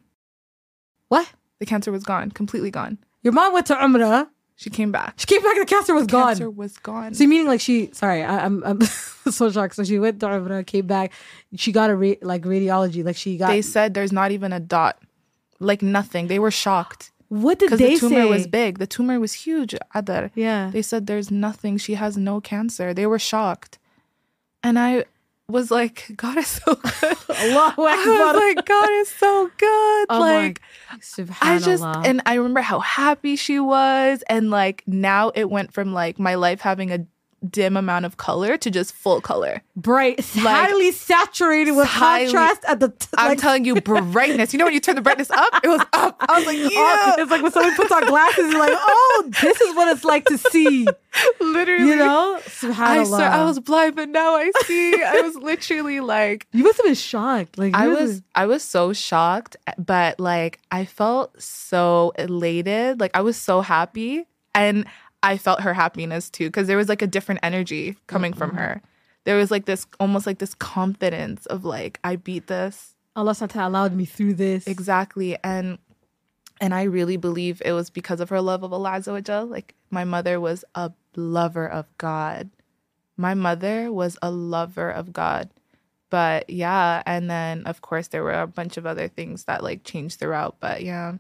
What? 1.09 1.31
The 1.59 1.67
cancer 1.67 1.93
was 1.93 2.05
gone, 2.05 2.31
completely 2.31 2.71
gone. 2.71 2.99
Your 3.23 3.33
mom 3.33 3.53
went 3.53 3.67
to 3.67 3.75
Umrah. 3.75 4.29
She 4.57 4.69
came 4.71 4.93
back. 4.93 5.15
She 5.19 5.27
came 5.27 5.43
back. 5.43 5.57
The 5.57 5.65
cancer 5.65 5.95
was 5.95 6.07
gone. 6.07 6.21
The 6.21 6.27
cancer 6.33 6.51
was 6.51 6.77
gone. 6.79 7.15
So 7.15 7.27
meaning 7.27 7.47
like 7.47 7.61
she? 7.63 7.89
Sorry, 7.93 8.23
I, 8.23 8.45
I'm 8.45 8.63
I'm 8.65 8.81
so 9.31 9.51
shocked. 9.51 9.75
So 9.75 9.85
she 9.85 9.99
went 9.99 10.21
to 10.21 10.27
Umrah, 10.27 10.67
came 10.67 10.87
back. 10.87 11.13
She 11.57 11.73
got 11.73 11.89
a 11.89 11.97
ra- 11.97 12.21
like 12.21 12.43
radiology. 12.43 13.03
Like 13.03 13.17
she 13.17 13.39
got. 13.39 13.49
they 13.49 13.63
said 13.63 13.95
there's 13.95 14.13
not 14.13 14.33
even 14.33 14.53
a 14.53 14.61
dot, 14.61 14.99
like 15.61 15.81
nothing. 15.81 16.27
They 16.27 16.39
were 16.39 16.51
shocked 16.51 17.11
what 17.31 17.61
did 17.61 17.67
because 17.67 17.79
they 17.79 17.95
the 17.95 18.01
tumor 18.01 18.23
say? 18.23 18.29
was 18.29 18.47
big. 18.49 18.79
The 18.79 18.89
tumor 18.89 19.21
was 19.21 19.33
huge. 19.33 19.75
Adar. 19.95 20.33
Yeah. 20.35 20.71
They 20.73 20.83
said 20.83 21.07
there's 21.07 21.31
nothing. 21.31 21.79
She 21.79 21.95
has 21.95 22.17
no 22.17 22.41
cancer. 22.41 22.93
They 22.93 23.07
were 23.07 23.21
shocked. 23.21 23.79
And 24.65 24.77
I 24.79 25.05
was 25.49 25.71
like, 25.71 26.11
God 26.17 26.39
is 26.39 26.49
so 26.49 26.75
good. 27.01 27.17
Allahu 27.31 27.83
I 27.83 28.05
was 28.05 28.37
like, 28.57 28.67
God 28.67 28.91
is 28.91 29.09
so 29.09 29.49
good. 29.57 30.07
Oh 30.11 30.19
like, 30.19 30.61
I 31.41 31.59
just 31.61 31.85
and 31.85 32.21
I 32.27 32.35
remember 32.35 32.63
how 32.63 32.81
happy 32.81 33.37
she 33.37 33.61
was, 33.61 34.25
and 34.29 34.51
like 34.51 34.83
now 34.89 35.31
it 35.35 35.49
went 35.49 35.73
from 35.73 35.93
like 35.93 36.19
my 36.19 36.35
life 36.35 36.61
having 36.61 36.91
a 36.91 37.07
dim 37.49 37.77
amount 37.77 38.05
of 38.05 38.17
color 38.17 38.57
to 38.59 38.71
just 38.71 38.93
full 38.93 39.21
color. 39.21 39.63
bright, 39.77 40.21
highly 40.21 40.93
saturated 40.93 41.73
with 41.73 41.87
highly- 41.87 42.27
contrast 42.27 42.65
at 42.69 42.81
the. 42.81 42.89
T- 42.91 43.09
I'm 43.17 43.31
like, 43.31 43.39
telling 43.39 43.65
you, 43.65 43.81
brightness. 43.81 44.53
You 44.53 44.59
know 44.59 44.67
when 44.67 44.75
you 44.75 44.81
turn 44.81 44.97
the 44.97 45.03
brightness 45.03 45.31
up, 45.31 45.53
it 45.65 45.69
was 45.69 45.81
up. 45.93 46.17
I 46.21 46.39
was 46.39 46.47
like, 46.47 46.59
oh, 46.59 47.15
yeah, 47.17 47.23
it's 47.23 47.31
like 47.31 47.43
when 47.43 47.53
someone 47.53 47.75
puts 47.77 47.91
on 47.93 48.07
glasses, 48.07 48.51
you're 48.53 48.59
like, 48.61 48.77
oh, 48.77 49.31
this 49.43 49.61
is 49.61 49.77
what 49.77 49.89
it's 49.89 50.05
like 50.05 50.25
to 50.27 50.39
see. 50.39 50.87
literally. 51.41 51.87
You 51.89 51.97
know, 51.97 52.37
I 52.47 53.05
swear 53.05 53.29
I 53.29 53.45
was 53.45 53.59
blind, 53.61 53.97
but 53.97 54.09
now 54.09 54.35
I 54.37 54.51
see. 54.65 55.03
I 55.03 55.21
was 55.23 55.37
literally 55.37 56.01
like, 56.01 56.47
You 56.53 56.65
must 56.65 56.77
have 56.79 56.87
been 56.87 56.95
shocked. 56.95 57.59
Like 57.59 57.75
I 57.75 57.89
was 57.89 58.23
I 58.35 58.47
was 58.47 58.63
so 58.63 58.93
shocked, 58.93 59.57
but 59.79 60.21
like 60.21 60.61
I 60.71 60.85
felt 60.85 61.41
so 61.41 62.13
elated. 62.19 63.01
Like 63.01 63.11
I 63.15 63.23
was 63.23 63.37
so 63.37 63.61
happy 63.61 64.27
and 64.55 64.87
I 65.23 65.39
felt 65.39 65.61
her 65.63 65.75
happiness 65.75 66.31
too 66.31 66.47
because 66.49 66.67
there 66.67 66.77
was 66.77 66.89
like 66.89 67.03
a 67.03 67.07
different 67.07 67.41
energy 67.43 67.97
coming 68.07 68.33
from 68.33 68.51
mm-hmm. 68.51 68.59
her. 68.59 68.83
There 69.25 69.37
was 69.37 69.51
like 69.51 69.67
this 69.67 69.87
almost 69.99 70.27
like 70.27 70.39
this 70.39 70.55
confidence 70.55 71.47
of 71.47 71.65
like 71.65 72.01
I 72.03 72.17
beat 72.17 72.47
this 72.47 72.95
Allah 73.17 73.33
SWT 73.33 73.67
allowed 73.67 73.95
me 73.95 74.05
through 74.05 74.35
this. 74.35 74.67
exactly 74.67 75.37
and 75.43 75.79
and 76.61 76.75
I 76.75 76.85
really 76.85 77.17
believe 77.17 77.63
it 77.65 77.73
was 77.73 77.91
because 77.91 78.21
of 78.21 78.29
her 78.29 78.41
love 78.41 78.63
of 78.63 78.73
Allah 78.73 78.91
Azza 78.91 79.13
wa 79.13 79.21
Jal. 79.21 79.47
Like 79.47 79.75
my 79.91 80.05
mother 80.05 80.41
was 80.41 80.65
a 80.75 80.93
lover 81.17 81.67
of 81.67 81.87
God. 81.97 82.51
My 83.17 83.35
mother 83.35 83.91
was 83.93 84.19
a 84.21 84.31
lover 84.31 84.91
of 84.91 85.13
God. 85.13 85.51
But 86.11 86.51
yeah, 86.51 87.03
and 87.07 87.31
then 87.31 87.67
of 87.67 87.81
course 87.81 88.09
there 88.09 88.23
were 88.23 88.33
a 88.33 88.47
bunch 88.47 88.77
of 88.77 88.85
other 88.85 89.09
things 89.09 89.45
that 89.45 89.63
like 89.63 89.85
changed 89.85 90.19
throughout. 90.19 90.57
But 90.61 90.83
yeah. 90.83 91.15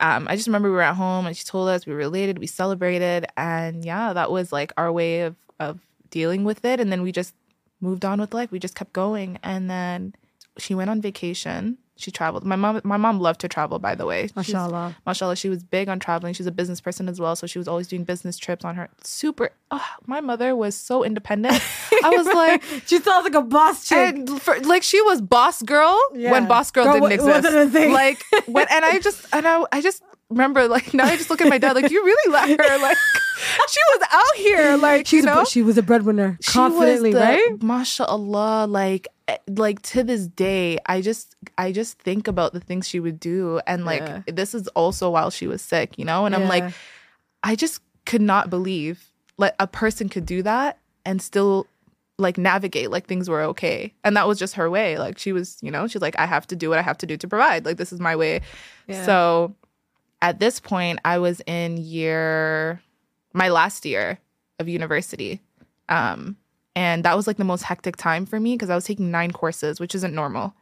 Um, 0.00 0.28
I 0.28 0.36
just 0.36 0.46
remember 0.46 0.68
we 0.70 0.76
were 0.76 0.82
at 0.82 0.94
home 0.94 1.26
and 1.26 1.36
she 1.36 1.44
told 1.44 1.68
us 1.68 1.86
we 1.86 1.92
were 1.92 1.98
related, 1.98 2.38
we 2.38 2.46
celebrated, 2.46 3.26
and 3.36 3.84
yeah, 3.84 4.12
that 4.12 4.30
was 4.30 4.52
like 4.52 4.72
our 4.76 4.92
way 4.92 5.22
of 5.22 5.36
of 5.60 5.80
dealing 6.10 6.44
with 6.44 6.64
it. 6.64 6.80
And 6.80 6.90
then 6.92 7.02
we 7.02 7.12
just 7.12 7.34
moved 7.80 8.04
on 8.04 8.20
with 8.20 8.34
life. 8.34 8.50
We 8.50 8.58
just 8.58 8.74
kept 8.74 8.92
going. 8.92 9.38
And 9.42 9.70
then 9.70 10.14
she 10.58 10.74
went 10.74 10.90
on 10.90 11.00
vacation. 11.00 11.78
She 12.00 12.12
traveled. 12.12 12.44
My 12.44 12.54
mom 12.54 12.80
my 12.84 12.96
mom 12.96 13.18
loved 13.18 13.40
to 13.40 13.48
travel, 13.48 13.80
by 13.80 13.96
the 13.96 14.06
way. 14.06 14.22
She's- 14.28 14.36
Mashallah. 14.36 14.94
mashallah, 15.04 15.34
she 15.34 15.48
was 15.48 15.64
big 15.64 15.88
on 15.88 15.98
traveling. 15.98 16.32
She's 16.32 16.46
a 16.46 16.52
business 16.52 16.80
person 16.80 17.08
as 17.08 17.18
well, 17.20 17.34
so 17.34 17.46
she 17.48 17.58
was 17.58 17.66
always 17.66 17.88
doing 17.88 18.04
business 18.04 18.38
trips 18.38 18.64
on 18.64 18.76
her. 18.76 18.88
Super. 19.02 19.50
Oh, 19.72 19.84
my 20.06 20.20
mother 20.20 20.54
was 20.54 20.76
so 20.76 21.02
independent. 21.02 21.54
I 22.04 22.10
was 22.10 22.26
like, 22.28 22.62
She 22.86 23.00
sounds 23.00 23.24
like 23.24 23.34
a 23.34 23.42
boss 23.42 23.88
chick. 23.88 24.14
and 24.14 24.40
for, 24.40 24.60
like 24.60 24.84
she 24.84 25.02
was 25.02 25.20
boss 25.20 25.60
girl 25.62 25.98
Yeah. 26.14 26.30
when 26.30 26.46
boss 26.46 26.70
girl, 26.70 26.84
Girl 26.84 26.94
didn't 26.94 27.12
exist. 27.12 27.44
wasn't 27.44 27.68
a 27.68 27.70
thing. 27.72 27.92
Like 27.92 28.22
when, 28.46 28.66
and 28.70 28.84
I 28.84 28.98
just 29.06 29.26
and 29.34 29.46
I, 29.48 29.64
I 29.72 29.80
just 29.80 30.02
remember 30.30 30.68
like 30.68 30.92
now 30.94 31.04
I 31.06 31.16
just 31.16 31.30
look 31.30 31.40
at 31.40 31.48
my 31.48 31.58
dad 31.58 31.74
like 31.74 31.90
you 31.90 32.04
really 32.04 32.32
let 32.32 32.48
her 32.48 32.78
like 32.82 32.96
she 33.68 33.80
was 33.92 34.08
out 34.10 34.36
here 34.36 34.76
like 34.76 35.06
She's 35.06 35.24
you 35.24 35.30
a, 35.30 35.46
she 35.46 35.62
was 35.62 35.78
a 35.78 35.82
breadwinner, 35.82 36.38
confidently, 36.46 37.12
the, 37.12 37.20
right? 37.20 37.62
Mashallah, 37.62 38.66
like 38.66 39.08
eh, 39.28 39.36
like 39.48 39.82
to 39.82 40.02
this 40.02 40.26
day, 40.26 40.78
I 40.86 41.00
just 41.00 41.34
I 41.56 41.72
just 41.72 41.98
think 42.00 42.28
about 42.28 42.52
the 42.52 42.60
things 42.60 42.88
she 42.88 43.00
would 43.00 43.20
do, 43.20 43.60
and 43.66 43.84
like 43.84 44.00
Yeah. 44.02 44.22
this 44.26 44.54
is 44.54 44.68
also 44.68 45.10
while 45.10 45.30
she 45.30 45.46
was 45.46 45.62
sick, 45.62 45.98
you 45.98 46.04
know. 46.04 46.26
And 46.26 46.34
I'm 46.34 46.48
like, 46.48 46.72
I 47.42 47.54
just 47.54 47.80
could 48.06 48.22
not 48.22 48.50
believe 48.50 49.10
like 49.36 49.54
a 49.58 49.66
person 49.66 50.08
could 50.08 50.26
do 50.26 50.42
that 50.42 50.78
and 51.04 51.22
still 51.22 51.66
like 52.18 52.36
navigate 52.36 52.90
like 52.90 53.06
things 53.06 53.28
were 53.30 53.42
okay, 53.42 53.94
and 54.04 54.16
that 54.16 54.26
was 54.26 54.38
just 54.38 54.54
her 54.54 54.68
way. 54.68 54.98
Like 54.98 55.18
she 55.18 55.32
was, 55.32 55.58
you 55.62 55.70
know, 55.70 55.86
she's 55.86 56.02
like, 56.02 56.18
I 56.18 56.26
have 56.26 56.46
to 56.48 56.56
do 56.56 56.68
what 56.70 56.78
I 56.78 56.82
have 56.82 56.98
to 56.98 57.06
do 57.06 57.16
to 57.16 57.28
provide. 57.28 57.64
Like 57.64 57.76
this 57.76 57.92
is 57.92 58.00
my 58.00 58.16
way. 58.16 58.40
Yeah. 58.88 59.04
So 59.06 59.54
at 60.22 60.40
this 60.40 60.60
point, 60.60 60.98
I 61.04 61.18
was 61.18 61.40
in 61.46 61.76
year 61.78 62.82
my 63.32 63.48
last 63.48 63.84
year 63.84 64.18
of 64.58 64.68
university. 64.68 65.40
Um, 65.88 66.36
and 66.74 67.04
that 67.04 67.16
was 67.16 67.26
like 67.26 67.36
the 67.36 67.44
most 67.44 67.62
hectic 67.62 67.96
time 67.96 68.26
for 68.26 68.38
me 68.40 68.54
because 68.54 68.70
I 68.70 68.74
was 68.74 68.84
taking 68.84 69.10
nine 69.10 69.30
courses, 69.32 69.80
which 69.80 69.94
isn't 69.94 70.14
normal. 70.14 70.54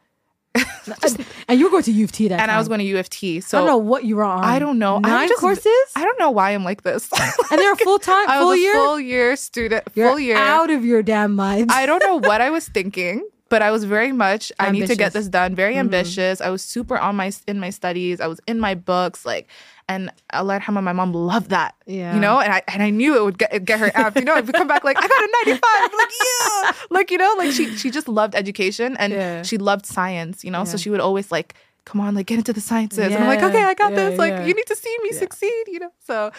and 1.47 1.59
you 1.59 1.65
were 1.65 1.69
going 1.71 1.83
to 1.83 1.91
U 1.91 2.05
of 2.05 2.11
T 2.11 2.27
that 2.29 2.39
And 2.39 2.49
I 2.49 2.57
was 2.57 2.67
going 2.67 2.79
to 2.79 2.85
U 2.85 2.97
of 2.97 3.09
T. 3.09 3.39
So 3.41 3.57
I 3.57 3.61
don't 3.61 3.67
know 3.67 3.77
what 3.77 4.03
you 4.05 4.15
were 4.15 4.23
on. 4.23 4.43
I 4.43 4.57
don't 4.57 4.79
know. 4.79 4.95
I'm 4.95 5.01
Nine 5.03 5.27
just- 5.27 5.39
courses, 5.39 5.67
I 5.95 6.03
don't 6.03 6.17
know 6.19 6.31
why 6.31 6.51
I'm 6.51 6.63
like 6.63 6.81
this. 6.83 7.09
and 7.13 7.59
they're 7.61 7.75
full 7.75 7.99
time, 7.99 8.27
full 8.27 8.55
year. 8.55 8.73
full 8.73 8.99
year 8.99 9.35
student, 9.35 9.83
You're 9.93 10.09
full 10.09 10.19
year. 10.19 10.37
out 10.37 10.69
of 10.71 10.83
your 10.85 11.03
damn 11.03 11.35
mind. 11.35 11.71
I 11.71 11.85
don't 11.85 11.99
know 12.01 12.15
what 12.19 12.41
I 12.41 12.49
was 12.49 12.67
thinking, 12.67 13.27
but 13.49 13.61
I 13.61 13.71
was 13.71 13.83
very 13.85 14.11
much 14.11 14.51
I 14.59 14.71
need 14.71 14.87
to 14.87 14.95
get 14.95 15.13
this 15.13 15.27
done. 15.27 15.55
Very 15.55 15.75
Mhm. 15.75 15.79
ambitious. 15.85 16.41
I 16.41 16.49
was 16.49 16.61
super 16.61 16.97
on 16.97 17.15
my 17.15 17.31
in 17.47 17.59
my 17.59 17.69
studies. 17.69 18.19
I 18.21 18.27
was 18.27 18.39
in 18.47 18.59
my 18.59 18.75
books, 18.75 19.25
like, 19.25 19.47
and 19.87 20.11
Allah 20.33 20.59
yarhamha, 20.59 20.83
my 20.83 20.93
mom 20.93 21.13
loved 21.13 21.49
that. 21.51 21.75
Yeah. 21.85 22.13
you 22.15 22.19
know, 22.19 22.39
and 22.39 22.51
I 22.53 22.61
and 22.67 22.81
I 22.83 22.89
knew 22.89 23.15
it 23.15 23.23
would 23.23 23.37
get 23.37 23.51
get 23.65 23.79
her 23.79 23.89
amped. 23.91 24.17
You 24.19 24.25
know, 24.25 24.35
I'd 24.35 24.51
come 24.53 24.67
back 24.67 24.83
like 24.83 24.97
I 24.97 25.07
got 25.07 25.21
a 25.23 25.29
ninety 25.37 25.59
five. 25.65 25.91
Like 26.01 26.13
yeah, 26.25 26.71
like 26.89 27.11
you 27.11 27.17
know, 27.17 27.33
like 27.37 27.51
she 27.51 27.75
she 27.77 27.89
just 27.91 28.07
loved 28.07 28.35
education 28.35 28.97
and 28.97 29.13
Yeah. 29.13 29.43
she 29.43 29.57
loved 29.57 29.85
science. 29.85 30.43
You 30.43 30.51
know, 30.51 30.63
so 30.65 30.77
she 30.77 30.89
would 30.89 30.99
always 31.01 31.31
like. 31.31 31.53
Come 31.87 32.01
on, 32.01 32.15
like 32.15 32.25
get 32.25 32.37
into 32.37 32.51
the 32.51 32.59
sciences. 32.59 32.99
And 32.99 33.15
I'm 33.15 33.27
like, 33.27 33.41
okay, 33.41 33.63
I 33.63 33.73
got 33.73 33.93
Yeah, 33.93 34.09
this. 34.09 34.19
Like, 34.19 34.33
yeah. 34.33 34.45
you 34.47 34.53
need 34.53 34.65
to 34.67 34.75
see 34.75 34.93
me 35.03 35.11
Yeah. 35.13 35.19
succeed, 35.19 35.63
you 35.67 35.79
know? 35.79 35.91
So 36.05 36.33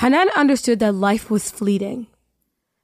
Hanan 0.00 0.30
understood 0.34 0.78
that 0.78 0.94
life 0.94 1.30
was 1.30 1.50
fleeting, 1.50 2.06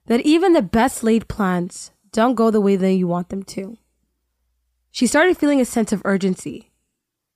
that 0.05 0.21
even 0.21 0.53
the 0.53 0.61
best 0.61 1.03
laid 1.03 1.29
plans 1.29 1.91
don't 2.13 2.35
go 2.35 2.51
the 2.51 2.61
way 2.61 2.77
that 2.77 2.93
you 2.93 3.07
want 3.07 3.31
them 3.31 3.43
to. 3.43 3.79
She 4.91 5.07
started 5.07 5.39
feeling 5.39 5.61
a 5.61 5.65
sense 5.65 5.93
of 5.93 6.03
urgency. 6.05 6.71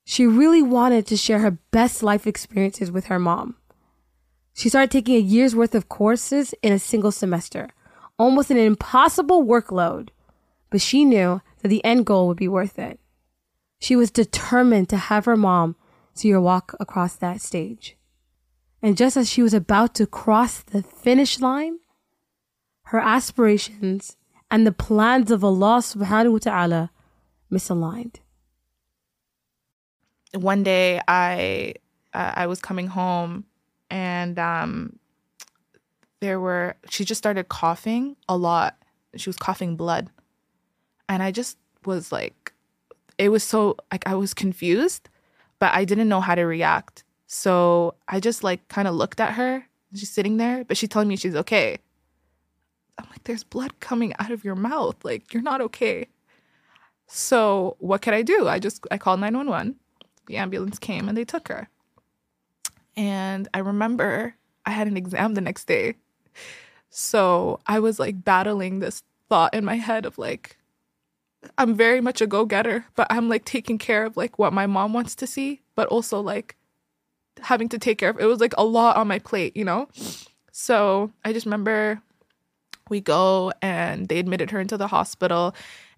She 0.05 0.27
really 0.27 0.63
wanted 0.63 1.07
to 1.07 1.17
share 1.17 1.41
her 1.41 1.59
best 1.71 2.03
life 2.03 2.27
experiences 2.27 2.91
with 2.91 3.07
her 3.07 3.19
mom. 3.19 3.57
She 4.55 4.69
started 4.69 4.91
taking 4.91 5.17
a 5.17 5.21
year's 5.21 5.57
worth 5.57 5.75
of 5.75 5.89
courses 5.89 6.55
in 6.63 6.73
a 6.73 6.79
single 6.79 7.13
semester, 7.13 7.71
almost 8.19 8.51
an 8.51 8.57
impossible 8.57 9.45
workload, 9.45 10.11
but 10.71 10.81
she 10.81 11.05
knew 11.05 11.41
that 11.63 11.69
the 11.69 11.85
end 11.85 12.07
goal 12.07 12.29
would 12.29 12.37
be 12.37 12.49
worth 12.49 12.79
it. 12.79 13.01
She 13.79 13.97
was 13.97 14.11
determined 14.11 14.89
to 14.91 14.97
have 14.97 15.25
her 15.25 15.37
mom 15.37 15.77
see 16.15 16.31
her 16.31 16.41
walk 16.41 16.75
across 16.81 17.17
that 17.17 17.41
stage. 17.41 17.97
And 18.83 18.97
just 18.97 19.17
as 19.17 19.29
she 19.29 19.43
was 19.43 19.55
about 19.55 19.95
to 19.97 20.07
cross 20.07 20.61
the 20.63 20.83
finish 20.83 21.41
line, 21.41 21.79
her 22.85 23.01
aspirations 23.01 24.17
and 24.51 24.67
the 24.67 24.73
plans 24.73 25.31
of 25.31 25.45
Allah 25.45 25.79
subhanahu 25.79 26.33
wa 26.33 26.39
ta'ala 26.39 26.91
misaligned. 27.51 28.17
one 30.35 30.63
day 30.63 31.01
I 31.09 31.75
uh, 32.13 32.33
I 32.35 32.47
was 32.47 32.61
coming 32.61 32.89
home 32.89 33.45
and 33.91 34.39
um 34.39 34.99
there 36.21 36.41
were 36.41 36.77
she 36.89 37.05
just 37.05 37.19
started 37.19 37.49
coughing 37.49 38.17
a 38.29 38.37
lot. 38.37 38.77
She 39.17 39.29
was 39.29 39.37
coughing 39.37 39.77
blood. 39.77 40.11
And 41.09 41.23
I 41.23 41.31
just 41.31 41.59
was 41.85 42.11
like 42.11 42.53
it 43.19 43.29
was 43.31 43.45
so 43.45 43.77
like 43.93 44.07
I 44.07 44.15
was 44.15 44.35
confused, 44.35 45.09
but 45.59 45.73
I 45.73 45.85
didn't 45.85 46.09
know 46.09 46.21
how 46.21 46.35
to 46.35 46.43
react. 46.43 47.05
So 47.27 47.95
I 48.09 48.21
just 48.21 48.45
like 48.45 48.67
kind 48.69 48.89
of 48.89 48.95
looked 48.95 49.21
at 49.21 49.35
her. 49.35 49.67
She's 49.95 50.11
sitting 50.11 50.37
there, 50.37 50.65
but 50.65 50.77
she's 50.77 50.91
telling 50.91 51.09
me 51.09 51.17
she's 51.17 51.35
okay. 51.37 51.79
I'm 52.99 53.07
like 53.11 53.25
there's 53.25 53.45
blood 53.45 53.79
coming 53.81 54.15
out 54.19 54.31
of 54.31 54.45
your 54.45 54.57
mouth. 54.57 54.97
Like 55.05 55.33
you're 55.33 55.43
not 55.43 55.61
okay. 55.61 56.09
So 57.07 57.77
what 57.79 58.03
could 58.03 58.15
I 58.15 58.23
do? 58.23 58.49
I 58.49 58.59
just 58.59 58.87
I 58.91 58.99
called 58.99 59.21
911 59.21 59.77
the 60.27 60.37
ambulance 60.37 60.79
came 60.79 61.09
and 61.09 61.17
they 61.17 61.25
took 61.25 61.49
her. 61.49 61.69
And 62.97 63.49
I 63.55 63.59
remember 63.59 64.35
I 64.65 64.71
had 64.71 64.87
an 64.89 64.97
exam 64.97 65.35
the 65.35 65.41
next 65.41 65.67
day. 65.67 65.95
So 66.91 67.61
I 67.67 67.79
was 67.79 67.99
like 67.99 68.25
battling 68.25 68.79
this 68.81 69.03
thought 69.29 69.55
in 69.55 69.65
my 69.65 69.77
head 69.77 70.07
of 70.07 70.19
like, 70.19 70.57
I'm 71.59 71.75
very 71.75 72.01
much 72.01 72.21
a 72.21 72.27
go 72.27 72.45
getter, 72.45 72.87
but 72.97 73.07
I'm 73.11 73.29
like 73.29 73.45
taking 73.45 73.79
care 73.79 74.05
of 74.05 74.17
like 74.17 74.39
what 74.39 74.53
my 74.53 74.67
mom 74.67 74.93
wants 74.93 75.15
to 75.17 75.27
see, 75.27 75.61
but 75.75 75.89
also 75.89 76.21
like 76.21 76.57
having 77.43 77.69
to 77.69 77.79
take 77.79 77.99
care 77.99 78.11
of 78.11 78.19
it 78.19 78.25
was 78.25 78.41
like 78.41 78.55
a 78.57 78.65
lot 78.65 78.97
on 78.97 79.07
my 79.07 79.19
plate, 79.19 79.57
you 79.57 79.65
know? 79.65 79.89
So 80.51 81.13
I 81.25 81.33
just 81.33 81.47
remember 81.47 82.01
we 82.89 83.01
go 83.01 83.53
and 83.63 84.09
they 84.09 84.19
admitted 84.19 84.51
her 84.51 84.61
into 84.61 84.77
the 84.77 84.89
hospital 84.89 85.55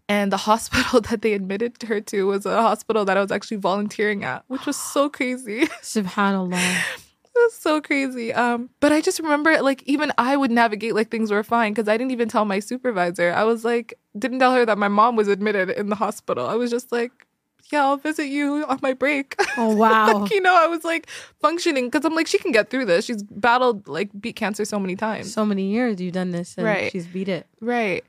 and 0.08 0.32
the 0.32 0.36
hospital 0.48 1.00
that 1.02 1.22
they 1.22 1.34
admitted 1.34 1.82
her 1.82 2.00
to 2.00 2.26
was 2.26 2.46
a 2.46 2.62
hospital 2.62 3.04
that 3.04 3.16
I 3.16 3.20
was 3.20 3.32
actually 3.32 3.58
volunteering 3.58 4.24
at, 4.24 4.44
which 4.48 4.66
was 4.66 4.76
so 4.76 5.08
crazy. 5.18 5.66
Subhanallah. 5.82 6.82
was 7.38 7.54
so 7.54 7.80
crazy. 7.80 8.32
Um, 8.32 8.70
but 8.80 8.92
I 8.92 9.00
just 9.00 9.20
remember 9.20 9.60
like 9.62 9.82
even 9.86 10.12
I 10.18 10.36
would 10.36 10.50
navigate 10.50 10.94
like 10.94 11.10
things 11.10 11.30
were 11.30 11.42
fine 11.42 11.72
because 11.72 11.88
I 11.88 11.96
didn't 11.96 12.10
even 12.10 12.28
tell 12.28 12.44
my 12.44 12.58
supervisor. 12.58 13.32
I 13.32 13.44
was 13.44 13.64
like, 13.64 13.94
didn't 14.18 14.40
tell 14.40 14.54
her 14.54 14.66
that 14.66 14.78
my 14.78 14.88
mom 14.88 15.16
was 15.16 15.28
admitted 15.28 15.70
in 15.70 15.88
the 15.88 15.96
hospital. 15.96 16.46
I 16.46 16.54
was 16.54 16.70
just 16.70 16.90
like, 16.92 17.27
yeah, 17.70 17.84
I'll 17.84 17.96
visit 17.98 18.26
you 18.26 18.64
on 18.68 18.78
my 18.82 18.92
break. 18.94 19.34
Oh, 19.56 19.74
wow. 19.76 20.20
like, 20.20 20.30
you 20.32 20.40
know, 20.40 20.56
I 20.56 20.66
was 20.66 20.84
like 20.84 21.08
functioning 21.40 21.86
because 21.90 22.04
I'm 22.04 22.14
like, 22.14 22.26
she 22.26 22.38
can 22.38 22.52
get 22.52 22.70
through 22.70 22.86
this. 22.86 23.04
She's 23.04 23.22
battled 23.22 23.86
like 23.88 24.08
beat 24.20 24.36
cancer 24.36 24.64
so 24.64 24.78
many 24.78 24.96
times. 24.96 25.32
so 25.32 25.44
many 25.44 25.64
years 25.70 26.00
you've 26.00 26.14
done 26.14 26.30
this 26.30 26.56
and 26.56 26.64
Right. 26.66 26.90
she's 26.92 27.06
beat 27.06 27.28
it. 27.28 27.46
Right. 27.60 28.04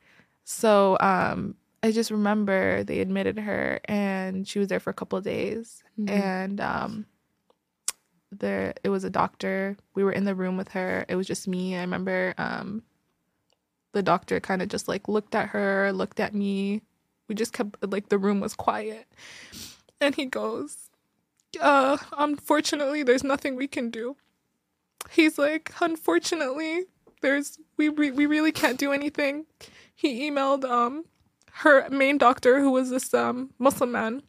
So 0.45 0.97
um, 0.99 1.55
I 1.83 1.91
just 1.91 2.09
remember 2.11 2.83
they 2.83 2.99
admitted 2.99 3.37
her, 3.39 3.79
and 3.85 4.47
she 4.47 4.59
was 4.59 4.67
there 4.67 4.79
for 4.79 4.89
a 4.89 4.93
couple 4.93 5.17
of 5.17 5.23
days, 5.23 5.83
Mhm. 5.99 6.09
and 6.09 6.61
um, 6.61 7.05
there 8.31 8.73
it 8.83 8.89
was 8.89 9.03
a 9.03 9.09
doctor. 9.09 9.77
We 9.95 10.03
were 10.03 10.11
in 10.11 10.25
the 10.25 10.35
room 10.35 10.57
with 10.57 10.69
her. 10.69 11.05
It 11.07 11.15
was 11.15 11.27
just 11.27 11.47
me. 11.47 11.75
I 11.75 11.81
remember 11.81 12.33
um, 12.37 12.83
the 13.91 14.03
doctor 14.03 14.39
kind 14.39 14.61
of 14.61 14.67
just 14.69 14.87
like 14.87 15.07
looked 15.07 15.35
at 15.35 15.49
her, 15.49 15.91
looked 15.93 16.19
at 16.19 16.33
me. 16.33 16.81
We 17.29 17.35
just 17.35 17.53
kept 17.53 17.77
like 17.87 18.09
the 18.09 18.17
room 18.19 18.41
was 18.41 18.55
quiet, 18.55 19.07
and 20.01 20.15
he 20.15 20.25
goes, 20.25 20.89
"Uh, 21.61 21.97
unfortunately, 22.17 23.03
there's 23.03 23.23
nothing 23.23 23.55
we 23.55 23.67
can 23.67 23.91
do." 23.91 24.17
He's 25.11 25.37
like, 25.37 25.73
"Unfortunately, 25.81 26.85
there's 27.21 27.59
we 27.77 27.89
re- 27.89 28.11
we 28.11 28.25
really 28.25 28.51
can't 28.51 28.79
do 28.79 28.91
anything." 28.91 29.45
He 29.95 30.29
emailed 30.29 30.65
um 30.65 31.05
her 31.63 31.89
main 31.89 32.17
doctor, 32.17 32.59
who 32.61 32.71
was 32.71 32.89
this 32.89 33.13
um 33.13 33.51
Muslim 33.59 33.91
man, 33.91 34.23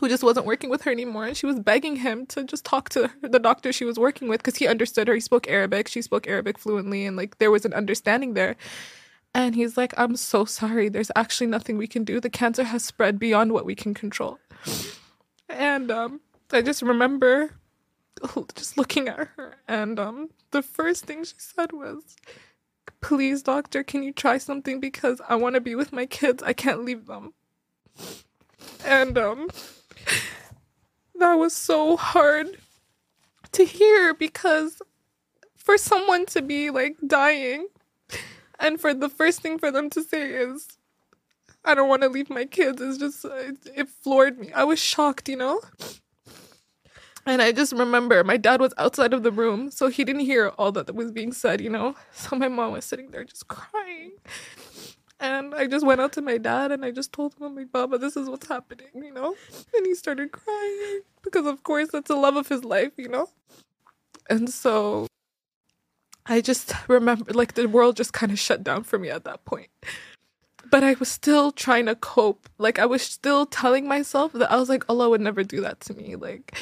who 0.00 0.08
just 0.08 0.22
wasn't 0.22 0.46
working 0.46 0.70
with 0.70 0.82
her 0.82 0.90
anymore, 0.92 1.26
and 1.26 1.36
she 1.36 1.46
was 1.46 1.58
begging 1.60 1.96
him 1.96 2.26
to 2.26 2.44
just 2.44 2.64
talk 2.64 2.88
to 2.90 3.10
the 3.22 3.38
doctor 3.38 3.72
she 3.72 3.84
was 3.84 3.98
working 3.98 4.28
with 4.28 4.40
because 4.40 4.56
he 4.56 4.68
understood 4.68 5.08
her. 5.08 5.14
He 5.14 5.20
spoke 5.20 5.48
Arabic, 5.48 5.88
she 5.88 6.02
spoke 6.02 6.28
Arabic 6.28 6.58
fluently, 6.58 7.06
and 7.06 7.16
like 7.16 7.38
there 7.38 7.50
was 7.50 7.64
an 7.64 7.74
understanding 7.74 8.34
there. 8.34 8.56
And 9.38 9.54
he's 9.54 9.76
like, 9.76 9.94
"I'm 9.96 10.16
so 10.16 10.44
sorry. 10.44 10.88
There's 10.88 11.12
actually 11.14 11.46
nothing 11.46 11.78
we 11.78 11.86
can 11.86 12.02
do. 12.02 12.18
The 12.18 12.28
cancer 12.28 12.64
has 12.64 12.82
spread 12.82 13.20
beyond 13.20 13.52
what 13.52 13.64
we 13.64 13.76
can 13.76 13.94
control." 13.94 14.40
And 15.48 15.92
um, 15.92 16.20
I 16.50 16.60
just 16.60 16.82
remember 16.82 17.54
just 18.56 18.76
looking 18.76 19.06
at 19.06 19.28
her, 19.36 19.58
and 19.68 20.00
um, 20.00 20.30
the 20.50 20.60
first 20.62 21.06
thing 21.06 21.22
she 21.22 21.36
said 21.38 21.70
was, 21.72 22.16
please 23.00 23.42
doctor 23.42 23.82
can 23.82 24.02
you 24.02 24.12
try 24.12 24.38
something 24.38 24.80
because 24.80 25.20
i 25.28 25.34
want 25.34 25.54
to 25.54 25.60
be 25.60 25.74
with 25.74 25.92
my 25.92 26.06
kids 26.06 26.42
i 26.42 26.52
can't 26.52 26.84
leave 26.84 27.06
them 27.06 27.32
and 28.84 29.16
um 29.16 29.48
that 31.14 31.34
was 31.34 31.54
so 31.54 31.96
hard 31.96 32.58
to 33.52 33.64
hear 33.64 34.14
because 34.14 34.82
for 35.56 35.78
someone 35.78 36.26
to 36.26 36.42
be 36.42 36.70
like 36.70 36.96
dying 37.06 37.68
and 38.58 38.80
for 38.80 38.94
the 38.94 39.08
first 39.08 39.40
thing 39.40 39.58
for 39.58 39.70
them 39.70 39.90
to 39.90 40.02
say 40.02 40.32
is 40.32 40.78
i 41.64 41.74
don't 41.74 41.88
want 41.88 42.02
to 42.02 42.08
leave 42.08 42.30
my 42.30 42.44
kids 42.44 42.80
it's 42.80 42.98
just 42.98 43.24
uh, 43.24 43.34
it, 43.34 43.56
it 43.74 43.88
floored 43.88 44.38
me 44.38 44.52
i 44.52 44.64
was 44.64 44.78
shocked 44.78 45.28
you 45.28 45.36
know 45.36 45.60
and 47.28 47.42
I 47.42 47.52
just 47.52 47.74
remember 47.74 48.24
my 48.24 48.38
dad 48.38 48.58
was 48.58 48.72
outside 48.78 49.12
of 49.12 49.22
the 49.22 49.30
room, 49.30 49.70
so 49.70 49.88
he 49.88 50.02
didn't 50.02 50.22
hear 50.22 50.48
all 50.56 50.72
that 50.72 50.94
was 50.94 51.12
being 51.12 51.32
said, 51.32 51.60
you 51.60 51.68
know? 51.68 51.94
So 52.12 52.36
my 52.36 52.48
mom 52.48 52.72
was 52.72 52.86
sitting 52.86 53.10
there 53.10 53.24
just 53.24 53.48
crying. 53.48 54.12
And 55.20 55.54
I 55.54 55.66
just 55.66 55.84
went 55.84 56.00
out 56.00 56.12
to 56.14 56.22
my 56.22 56.38
dad 56.38 56.72
and 56.72 56.84
I 56.84 56.90
just 56.90 57.12
told 57.12 57.34
him, 57.34 57.42
I'm 57.42 57.56
like, 57.56 57.70
Baba, 57.70 57.98
this 57.98 58.16
is 58.16 58.30
what's 58.30 58.48
happening, 58.48 58.88
you 58.94 59.12
know? 59.12 59.34
And 59.74 59.86
he 59.86 59.94
started 59.94 60.32
crying 60.32 61.00
because, 61.22 61.46
of 61.46 61.62
course, 61.64 61.90
that's 61.92 62.08
the 62.08 62.16
love 62.16 62.36
of 62.36 62.48
his 62.48 62.64
life, 62.64 62.92
you 62.96 63.08
know? 63.08 63.28
And 64.30 64.48
so 64.48 65.06
I 66.28 66.40
just 66.42 66.74
remember, 66.88 67.32
like, 67.32 67.54
the 67.54 67.66
world 67.68 67.96
just 67.96 68.12
kind 68.12 68.32
of 68.32 68.38
shut 68.38 68.64
down 68.64 68.84
for 68.84 68.98
me 68.98 69.10
at 69.10 69.24
that 69.24 69.44
point. 69.44 69.68
But 70.70 70.84
I 70.84 70.94
was 71.00 71.08
still 71.08 71.52
trying 71.52 71.86
to 71.86 71.94
cope. 71.96 72.48
Like, 72.58 72.78
I 72.78 72.86
was 72.86 73.02
still 73.02 73.46
telling 73.46 73.88
myself 73.88 74.32
that 74.34 74.52
I 74.52 74.56
was 74.56 74.68
like, 74.68 74.84
Allah 74.88 75.10
would 75.10 75.20
never 75.22 75.44
do 75.44 75.60
that 75.62 75.80
to 75.82 75.94
me. 75.94 76.16
Like, 76.16 76.54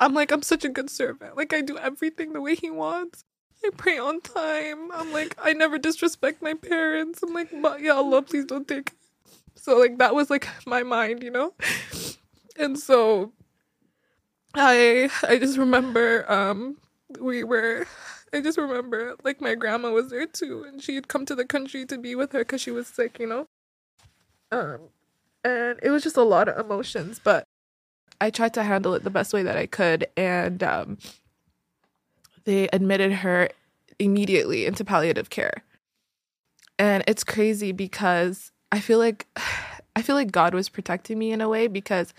I'm 0.00 0.14
like, 0.14 0.32
I'm 0.32 0.42
such 0.42 0.64
a 0.64 0.68
good 0.70 0.90
servant. 0.90 1.36
Like, 1.36 1.52
I 1.54 1.60
do 1.62 1.78
everything 1.78 2.32
the 2.32 2.40
way 2.40 2.54
He 2.56 2.70
wants. 2.70 3.24
I 3.64 3.70
pray 3.76 3.98
on 3.98 4.20
time. 4.22 4.90
I'm 4.92 5.12
like, 5.12 5.36
I 5.42 5.52
never 5.52 5.78
disrespect 5.78 6.42
my 6.42 6.54
parents. 6.54 7.22
I'm 7.22 7.34
like, 7.34 7.52
"Ma- 7.52 7.76
ya 7.76 7.96
Allah, 7.96 8.22
please 8.22 8.46
don't 8.46 8.66
take. 8.68 8.92
So 9.56 9.78
like 9.78 9.98
that 9.98 10.14
was 10.14 10.30
like 10.30 10.48
my 10.66 10.82
mind, 10.82 11.22
you 11.22 11.30
know. 11.30 11.54
And 12.58 12.78
so, 12.78 13.32
I 14.54 15.10
I 15.28 15.38
just 15.38 15.58
remember 15.58 16.30
um 16.32 16.78
we 17.20 17.44
were. 17.44 17.86
I 18.32 18.40
just 18.40 18.58
remember 18.58 19.16
like 19.24 19.40
my 19.40 19.54
grandma 19.54 19.90
was 19.90 20.10
there 20.10 20.26
too, 20.26 20.64
and 20.64 20.82
she 20.82 20.94
had 20.94 21.08
come 21.08 21.26
to 21.26 21.34
the 21.34 21.44
country 21.44 21.84
to 21.86 21.98
be 21.98 22.14
with 22.14 22.32
her 22.32 22.40
because 22.40 22.60
she 22.60 22.70
was 22.70 22.86
sick, 22.86 23.18
you 23.18 23.26
know. 23.26 23.46
Um, 24.52 24.78
and 25.44 25.78
it 25.82 25.90
was 25.90 26.02
just 26.02 26.16
a 26.16 26.22
lot 26.22 26.48
of 26.48 26.58
emotions, 26.58 27.20
but 27.22 27.44
I 28.20 28.30
tried 28.30 28.54
to 28.54 28.62
handle 28.62 28.94
it 28.94 29.04
the 29.04 29.10
best 29.10 29.32
way 29.32 29.42
that 29.42 29.56
I 29.56 29.66
could, 29.66 30.06
and 30.16 30.62
um, 30.62 30.98
they 32.44 32.68
admitted 32.72 33.12
her 33.12 33.48
immediately 33.98 34.66
into 34.66 34.84
palliative 34.84 35.30
care. 35.30 35.64
And 36.78 37.04
it's 37.06 37.24
crazy 37.24 37.72
because 37.72 38.52
I 38.72 38.80
feel 38.80 38.98
like 38.98 39.26
I 39.96 40.02
feel 40.02 40.14
like 40.14 40.30
God 40.30 40.54
was 40.54 40.68
protecting 40.68 41.18
me 41.18 41.32
in 41.32 41.40
a 41.40 41.48
way 41.48 41.66
because 41.66 42.14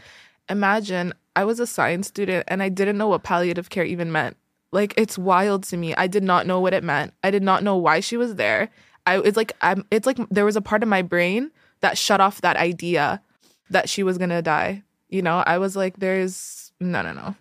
imagine 0.50 1.13
I 1.36 1.45
was 1.45 1.60
a 1.60 1.65
science 1.65 2.08
student 2.08 2.43
and 2.50 2.62
I 2.62 2.67
didn't 2.67 2.97
know 2.97 3.08
what 3.08 3.24
palliative 3.24 3.69
care 3.69 3.86
even 3.86 4.12
meant. 4.12 4.36
Like 4.71 4.93
it's 4.97 5.17
wild 5.17 5.63
to 5.65 5.77
me. 5.77 5.93
I 5.95 6.07
did 6.07 6.23
not 6.23 6.47
know 6.47 6.60
what 6.60 6.73
it 6.73 6.84
meant. 6.84 7.13
I 7.23 7.31
did 7.31 7.43
not 7.43 7.63
know 7.63 7.75
why 7.77 7.99
she 7.99 8.17
was 8.17 8.36
there. 8.36 8.69
I 9.05 9.19
it's 9.19 9.38
like 9.38 9.53
I'm 9.62 9.86
it's 9.91 10.05
like 10.05 10.17
there 10.29 10.45
was 10.45 10.55
a 10.55 10.62
part 10.62 10.84
of 10.84 10.89
my 10.89 11.01
brain 11.01 11.51
that 11.81 11.97
shut 11.97 12.21
off 12.21 12.41
that 12.41 12.57
idea 12.57 13.21
that 13.69 13.89
she 13.89 14.03
was 14.03 14.17
going 14.17 14.29
to 14.29 14.41
die. 14.41 14.84
You 15.10 15.21
know, 15.21 15.43
I 15.45 15.57
was 15.57 15.75
like 15.75 15.97
there's 15.97 16.71
no 16.79 17.01
no 17.01 17.13
no. 17.13 17.36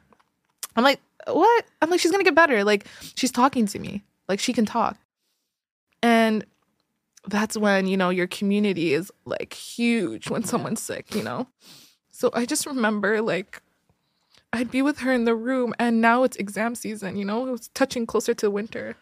I'm 0.77 0.85
like 0.85 1.01
what? 1.27 1.64
I'm 1.83 1.90
like 1.90 2.01
she's 2.01 2.11
going 2.11 2.25
to 2.25 2.29
get 2.29 2.35
better. 2.35 2.64
Like 2.64 2.87
she's 3.14 3.33
talking 3.33 3.66
to 3.66 3.79
me. 3.79 4.03
Like 4.29 4.40
she 4.40 4.53
can 4.53 4.66
talk. 4.66 4.97
And 6.03 6.45
that's 7.27 7.57
when, 7.57 7.87
you 7.87 7.97
know, 7.97 8.11
your 8.11 8.27
community 8.27 8.95
is 8.95 9.12
like 9.25 9.53
huge 9.53 10.31
when 10.31 10.45
someone's 10.45 10.81
sick, 10.81 11.14
you 11.14 11.23
know? 11.23 11.47
So 12.11 12.31
I 12.33 12.47
just 12.47 12.66
remember 12.66 13.21
like 13.21 13.62
I'd 14.53 14.71
be 14.71 14.83
with 14.83 14.99
her 15.01 15.13
in 15.13 15.25
the 15.25 15.35
room 15.35 15.75
and 15.79 16.01
now 16.01 16.23
it's 16.25 16.37
exam 16.37 16.75
season, 16.75 17.17
you 17.17 17.25
know? 17.25 17.47
It 17.47 17.53
was 17.53 17.69
touching 17.69 18.07
closer 18.07 18.35
to 18.35 18.51
winter. 18.51 18.97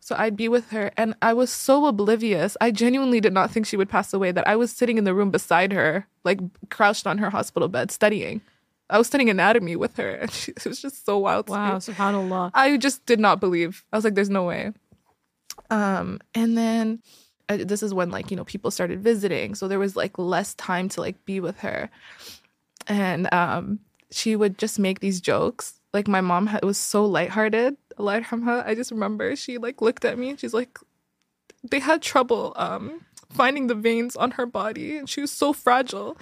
So 0.00 0.14
I'd 0.18 0.36
be 0.36 0.48
with 0.48 0.70
her 0.70 0.90
and 0.96 1.14
I 1.22 1.32
was 1.32 1.50
so 1.50 1.86
oblivious. 1.86 2.56
I 2.60 2.70
genuinely 2.70 3.20
did 3.20 3.32
not 3.32 3.50
think 3.50 3.66
she 3.66 3.76
would 3.76 3.88
pass 3.88 4.12
away 4.12 4.32
that 4.32 4.46
I 4.46 4.56
was 4.56 4.70
sitting 4.70 4.98
in 4.98 5.04
the 5.04 5.14
room 5.14 5.30
beside 5.30 5.72
her, 5.72 6.06
like 6.24 6.40
crouched 6.70 7.06
on 7.06 7.18
her 7.18 7.30
hospital 7.30 7.68
bed 7.68 7.90
studying. 7.90 8.40
I 8.90 8.98
was 8.98 9.06
studying 9.06 9.30
anatomy 9.30 9.76
with 9.76 9.96
her 9.96 10.10
and 10.10 10.30
she, 10.32 10.52
it 10.52 10.66
was 10.66 10.80
just 10.80 11.04
so 11.04 11.18
wild. 11.18 11.46
to. 11.46 11.52
Wow, 11.52 11.76
subhanAllah. 11.78 12.50
I 12.54 12.76
just 12.76 13.04
did 13.06 13.20
not 13.20 13.40
believe. 13.40 13.84
I 13.92 13.96
was 13.96 14.04
like, 14.04 14.14
there's 14.14 14.30
no 14.30 14.44
way. 14.44 14.72
Um, 15.70 16.20
and 16.34 16.56
then 16.56 17.02
uh, 17.48 17.58
this 17.60 17.82
is 17.82 17.94
when 17.94 18.10
like 18.10 18.30
you 18.30 18.36
know 18.36 18.44
people 18.44 18.70
started 18.70 19.02
visiting, 19.02 19.54
so 19.54 19.68
there 19.68 19.78
was 19.78 19.96
like 19.96 20.18
less 20.18 20.54
time 20.54 20.88
to 20.90 21.00
like 21.00 21.22
be 21.24 21.40
with 21.40 21.58
her, 21.60 21.90
and 22.86 23.32
um, 23.32 23.80
she 24.10 24.36
would 24.36 24.58
just 24.58 24.78
make 24.78 25.00
these 25.00 25.20
jokes. 25.20 25.80
Like 25.92 26.08
my 26.08 26.20
mom 26.20 26.48
had, 26.48 26.64
was 26.64 26.78
so 26.78 27.04
lighthearted. 27.04 27.76
Yarhamha. 27.98 28.66
I 28.66 28.74
just 28.74 28.90
remember 28.90 29.34
she 29.36 29.58
like 29.58 29.80
looked 29.82 30.04
at 30.04 30.18
me 30.18 30.30
and 30.30 30.40
she's 30.40 30.54
like, 30.54 30.78
they 31.68 31.80
had 31.80 32.02
trouble 32.02 32.52
um 32.56 33.00
finding 33.30 33.66
the 33.66 33.74
veins 33.74 34.16
on 34.16 34.32
her 34.32 34.46
body, 34.46 34.96
and 34.96 35.08
she 35.08 35.20
was 35.20 35.30
so 35.30 35.52
fragile. 35.52 36.16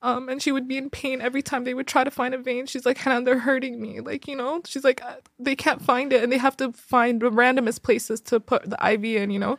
Um, 0.00 0.28
and 0.28 0.40
she 0.40 0.52
would 0.52 0.68
be 0.68 0.76
in 0.76 0.90
pain 0.90 1.20
every 1.20 1.42
time 1.42 1.64
they 1.64 1.74
would 1.74 1.88
try 1.88 2.04
to 2.04 2.10
find 2.10 2.32
a 2.32 2.38
vein. 2.38 2.66
She's 2.66 2.86
like, 2.86 2.98
Hanan, 2.98 3.24
they're 3.24 3.40
hurting 3.40 3.80
me. 3.80 3.98
Like, 3.98 4.28
you 4.28 4.36
know, 4.36 4.62
she's 4.64 4.84
like, 4.84 5.02
"Uh, 5.02 5.16
they 5.40 5.56
can't 5.56 5.82
find 5.82 6.12
it 6.12 6.22
and 6.22 6.30
they 6.30 6.38
have 6.38 6.56
to 6.58 6.70
find 6.72 7.20
the 7.20 7.30
randomest 7.30 7.82
places 7.82 8.20
to 8.22 8.38
put 8.38 8.70
the 8.70 8.78
IV 8.80 9.04
in, 9.04 9.30
you 9.30 9.40
know? 9.40 9.58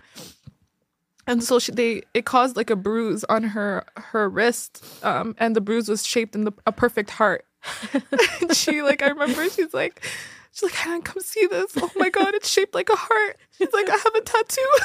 And 1.27 1.43
so 1.43 1.59
she, 1.59 1.73
they, 1.73 2.03
it 2.13 2.23
caused 2.23 2.55
like 2.55 2.69
a 2.69 2.77
bruise 2.77 3.25
on 3.25 3.43
her, 3.43 3.83
her 3.97 4.29
wrist. 4.29 4.81
Um, 5.03 5.35
and 5.39 5.57
the 5.57 5.61
bruise 5.61 5.89
was 5.89 6.07
shaped 6.07 6.35
in 6.35 6.45
the, 6.45 6.53
a 6.65 6.71
perfect 6.71 7.09
heart. 7.09 7.45
and 8.41 8.55
she, 8.55 8.81
like, 8.81 9.01
I 9.03 9.09
remember 9.09 9.49
she's 9.49 9.73
like, 9.73 10.05
she's 10.51 10.63
like, 10.63 10.73
Hanan, 10.73 11.01
come 11.01 11.21
see 11.21 11.45
this. 11.47 11.71
Oh 11.77 11.91
my 11.95 12.09
God, 12.09 12.33
it's 12.33 12.49
shaped 12.49 12.73
like 12.75 12.89
a 12.89 12.95
heart. 12.95 13.37
She's 13.57 13.71
like, 13.73 13.89
I 13.89 13.97
have 13.97 14.15
a 14.15 14.21
tattoo. 14.21 14.61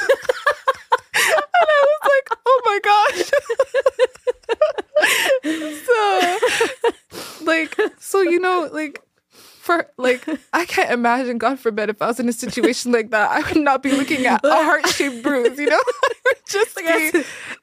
and 1.15 1.43
I 1.61 1.83
was 1.85 2.01
like, 2.13 2.29
oh 2.45 2.61
my 2.65 2.79
gosh. 2.83 3.31
so, 7.39 7.45
like, 7.45 7.75
so, 7.99 8.21
you 8.21 8.39
know, 8.39 8.69
like, 8.71 9.01
for 9.65 9.89
like, 9.97 10.25
I 10.53 10.65
can't 10.65 10.91
imagine, 10.91 11.37
God 11.37 11.59
forbid, 11.59 11.89
if 11.89 12.01
I 12.01 12.07
was 12.07 12.19
in 12.19 12.29
a 12.29 12.33
situation 12.33 12.91
like 12.91 13.09
that, 13.11 13.31
I 13.31 13.41
would 13.41 13.61
not 13.63 13.81
be 13.81 13.91
looking 13.91 14.25
at 14.25 14.41
a 14.43 14.49
heart 14.51 14.87
shaped 14.89 15.23
bruise, 15.23 15.57
you 15.57 15.67
know? 15.67 15.81
Just 16.47 16.77
be, 16.77 17.11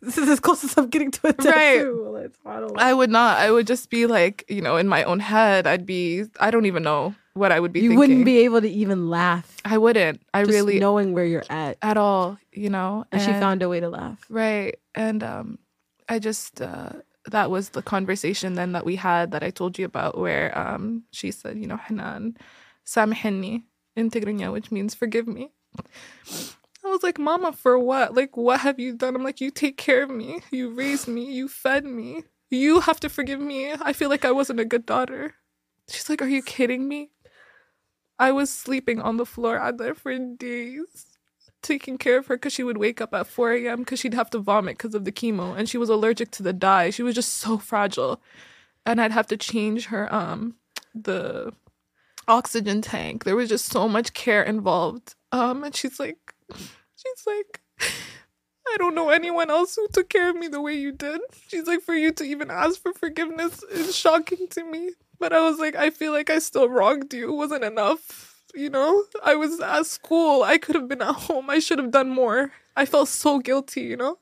this 0.00 0.18
is 0.18 0.28
as 0.28 0.40
close 0.40 0.64
as 0.64 0.76
I'm 0.76 0.88
getting 0.88 1.12
to 1.12 1.28
a 1.28 1.32
tattoo. 1.32 2.10
Right. 2.12 2.30
Well. 2.44 2.72
I 2.76 2.92
would 2.92 3.10
not. 3.10 3.38
I 3.38 3.50
would 3.50 3.66
just 3.66 3.90
be 3.90 4.06
like, 4.06 4.44
you 4.48 4.60
know, 4.60 4.76
in 4.76 4.88
my 4.88 5.04
own 5.04 5.20
head, 5.20 5.66
I'd 5.66 5.86
be, 5.86 6.24
I 6.40 6.50
don't 6.50 6.66
even 6.66 6.82
know 6.82 7.14
what 7.34 7.52
I 7.52 7.60
would 7.60 7.72
be 7.72 7.80
you 7.80 7.90
thinking. 7.90 7.98
wouldn't 7.98 8.24
be 8.24 8.38
able 8.38 8.60
to 8.60 8.68
even 8.68 9.08
laugh. 9.08 9.56
I 9.64 9.78
wouldn't. 9.78 10.20
I 10.34 10.42
just 10.42 10.52
really, 10.52 10.80
knowing 10.80 11.12
where 11.12 11.24
you're 11.24 11.44
at. 11.48 11.78
at 11.80 11.96
all, 11.96 12.38
you 12.52 12.68
know? 12.70 13.04
And 13.12 13.22
she 13.22 13.30
found 13.32 13.62
a 13.62 13.68
way 13.68 13.80
to 13.80 13.88
laugh. 13.88 14.24
Right. 14.28 14.76
And 14.94 15.22
um 15.22 15.58
I 16.08 16.18
just 16.18 16.60
uh 16.60 16.90
that 17.30 17.50
was 17.50 17.70
the 17.70 17.82
conversation 17.82 18.54
then 18.54 18.72
that 18.72 18.84
we 18.84 18.96
had 18.96 19.30
that 19.30 19.42
I 19.42 19.50
told 19.50 19.78
you 19.78 19.84
about 19.84 20.18
where 20.18 20.56
um 20.58 21.04
she 21.12 21.30
said, 21.30 21.58
you 21.58 21.66
know, 21.66 21.76
Hanan, 21.76 22.36
samhinni 22.86 23.64
in 23.96 24.10
Tigrinya, 24.10 24.52
which 24.52 24.70
means 24.70 24.94
forgive 24.94 25.26
me. 25.26 25.52
I 26.84 26.88
was 26.88 27.02
like, 27.02 27.18
Mama, 27.18 27.52
for 27.52 27.78
what? 27.78 28.14
Like, 28.14 28.36
what 28.36 28.60
have 28.60 28.80
you 28.80 28.94
done? 28.96 29.14
I'm 29.14 29.22
like, 29.22 29.40
You 29.40 29.50
take 29.50 29.76
care 29.76 30.02
of 30.02 30.10
me. 30.10 30.40
You 30.50 30.70
raised 30.70 31.06
me. 31.08 31.32
You 31.32 31.48
fed 31.48 31.84
me. 31.84 32.24
You 32.50 32.80
have 32.80 33.00
to 33.00 33.08
forgive 33.08 33.40
me. 33.40 33.72
I 33.72 33.92
feel 33.92 34.08
like 34.08 34.24
I 34.24 34.32
wasn't 34.32 34.60
a 34.60 34.64
good 34.64 34.84
daughter. 34.84 35.34
She's 35.88 36.10
like, 36.10 36.20
Are 36.20 36.28
you 36.28 36.42
kidding 36.42 36.88
me? 36.88 37.10
I 38.18 38.32
was 38.32 38.50
sleeping 38.50 39.00
on 39.00 39.16
the 39.16 39.26
floor 39.26 39.58
out 39.58 39.78
there 39.78 39.94
for 39.94 40.16
days, 40.18 41.11
taking 41.62 41.98
care 41.98 42.18
of 42.18 42.26
her 42.26 42.36
because 42.36 42.52
she 42.52 42.64
would 42.64 42.78
wake 42.78 43.00
up 43.00 43.14
at 43.14 43.26
4 43.26 43.52
a.m. 43.52 43.78
because 43.80 44.00
she'd 44.00 44.14
have 44.14 44.30
to 44.30 44.38
vomit 44.38 44.78
because 44.78 44.94
of 44.94 45.04
the 45.04 45.12
chemo 45.12 45.56
and 45.56 45.68
she 45.68 45.78
was 45.78 45.88
allergic 45.88 46.30
to 46.32 46.42
the 46.42 46.52
dye. 46.52 46.90
She 46.90 47.02
was 47.02 47.14
just 47.14 47.34
so 47.34 47.58
fragile. 47.58 48.20
And 48.84 49.00
I'd 49.00 49.12
have 49.12 49.28
to 49.28 49.36
change 49.36 49.86
her 49.86 50.12
um 50.12 50.56
the 50.94 51.52
oxygen 52.28 52.82
tank. 52.82 53.24
There 53.24 53.36
was 53.36 53.48
just 53.48 53.66
so 53.66 53.88
much 53.88 54.12
care 54.12 54.42
involved. 54.42 55.14
Um 55.30 55.64
and 55.64 55.74
she's 55.74 55.98
like 56.00 56.34
she's 56.50 57.26
like 57.26 57.60
I 58.68 58.76
don't 58.78 58.94
know 58.94 59.10
anyone 59.10 59.50
else 59.50 59.76
who 59.76 59.86
took 59.92 60.08
care 60.08 60.30
of 60.30 60.36
me 60.36 60.48
the 60.48 60.60
way 60.60 60.74
you 60.74 60.92
did. 60.92 61.20
She's 61.48 61.66
like, 61.66 61.82
for 61.82 61.94
you 61.94 62.12
to 62.12 62.24
even 62.24 62.50
ask 62.50 62.80
for 62.80 62.92
forgiveness 62.92 63.62
is 63.64 63.94
shocking 63.94 64.46
to 64.50 64.64
me. 64.64 64.92
But 65.18 65.32
I 65.32 65.40
was 65.40 65.58
like, 65.58 65.76
I 65.76 65.90
feel 65.90 66.12
like 66.12 66.30
I 66.30 66.38
still 66.38 66.68
wronged 66.68 67.12
you. 67.12 67.28
It 67.30 67.36
wasn't 67.36 67.64
enough. 67.64 68.31
You 68.54 68.68
know, 68.68 69.04
I 69.24 69.34
was 69.34 69.60
at 69.60 69.86
school. 69.86 70.42
I 70.42 70.58
could 70.58 70.74
have 70.74 70.88
been 70.88 71.02
at 71.02 71.14
home. 71.14 71.48
I 71.48 71.58
should 71.58 71.78
have 71.78 71.90
done 71.90 72.10
more. 72.10 72.52
I 72.76 72.84
felt 72.84 73.08
so 73.08 73.38
guilty, 73.38 73.82
you 73.82 73.96
know? 73.96 74.18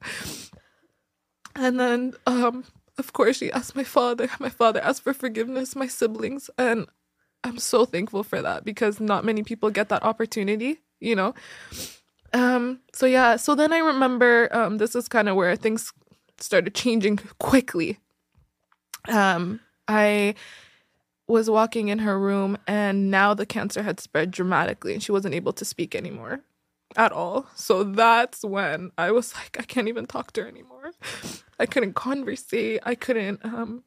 And 1.56 1.80
then, 1.80 2.14
um, 2.26 2.64
of 2.96 3.12
course, 3.12 3.38
she 3.38 3.50
asked 3.50 3.74
my 3.74 3.84
father. 3.84 4.28
My 4.38 4.48
father 4.48 4.80
asked 4.80 5.02
for 5.02 5.12
forgiveness, 5.12 5.74
my 5.74 5.88
siblings. 5.88 6.48
And 6.56 6.86
I'm 7.42 7.58
so 7.58 7.84
thankful 7.84 8.22
for 8.22 8.40
that 8.42 8.64
because 8.64 9.00
not 9.00 9.24
many 9.24 9.42
people 9.42 9.70
get 9.70 9.88
that 9.88 10.04
opportunity, 10.04 10.78
you 11.00 11.16
know? 11.16 11.34
Um, 12.32 12.80
so 12.92 13.06
yeah, 13.06 13.36
so 13.36 13.54
then 13.54 13.72
I 13.72 13.78
remember 13.78 14.48
um, 14.54 14.78
this 14.78 14.94
is 14.94 15.08
kind 15.08 15.28
of 15.28 15.34
where 15.34 15.56
things 15.56 15.92
started 16.38 16.74
changing 16.74 17.18
quickly. 17.38 17.98
Um, 19.08 19.60
I 19.88 20.34
was 21.30 21.48
walking 21.48 21.88
in 21.88 22.00
her 22.00 22.18
room 22.18 22.58
and 22.66 23.10
now 23.10 23.34
the 23.34 23.46
cancer 23.46 23.82
had 23.82 24.00
spread 24.00 24.30
dramatically 24.30 24.92
and 24.92 25.02
she 25.02 25.12
wasn't 25.12 25.34
able 25.34 25.52
to 25.54 25.64
speak 25.64 25.94
anymore 25.94 26.40
at 26.96 27.12
all. 27.12 27.46
So 27.54 27.84
that's 27.84 28.44
when 28.44 28.90
I 28.98 29.12
was 29.12 29.34
like, 29.34 29.56
I 29.58 29.62
can't 29.62 29.88
even 29.88 30.06
talk 30.06 30.32
to 30.32 30.42
her 30.42 30.48
anymore. 30.48 30.92
I 31.60 31.66
couldn't 31.66 31.94
conversate. 31.94 32.80
I 32.84 32.94
couldn't 32.94 33.44
um 33.44 33.84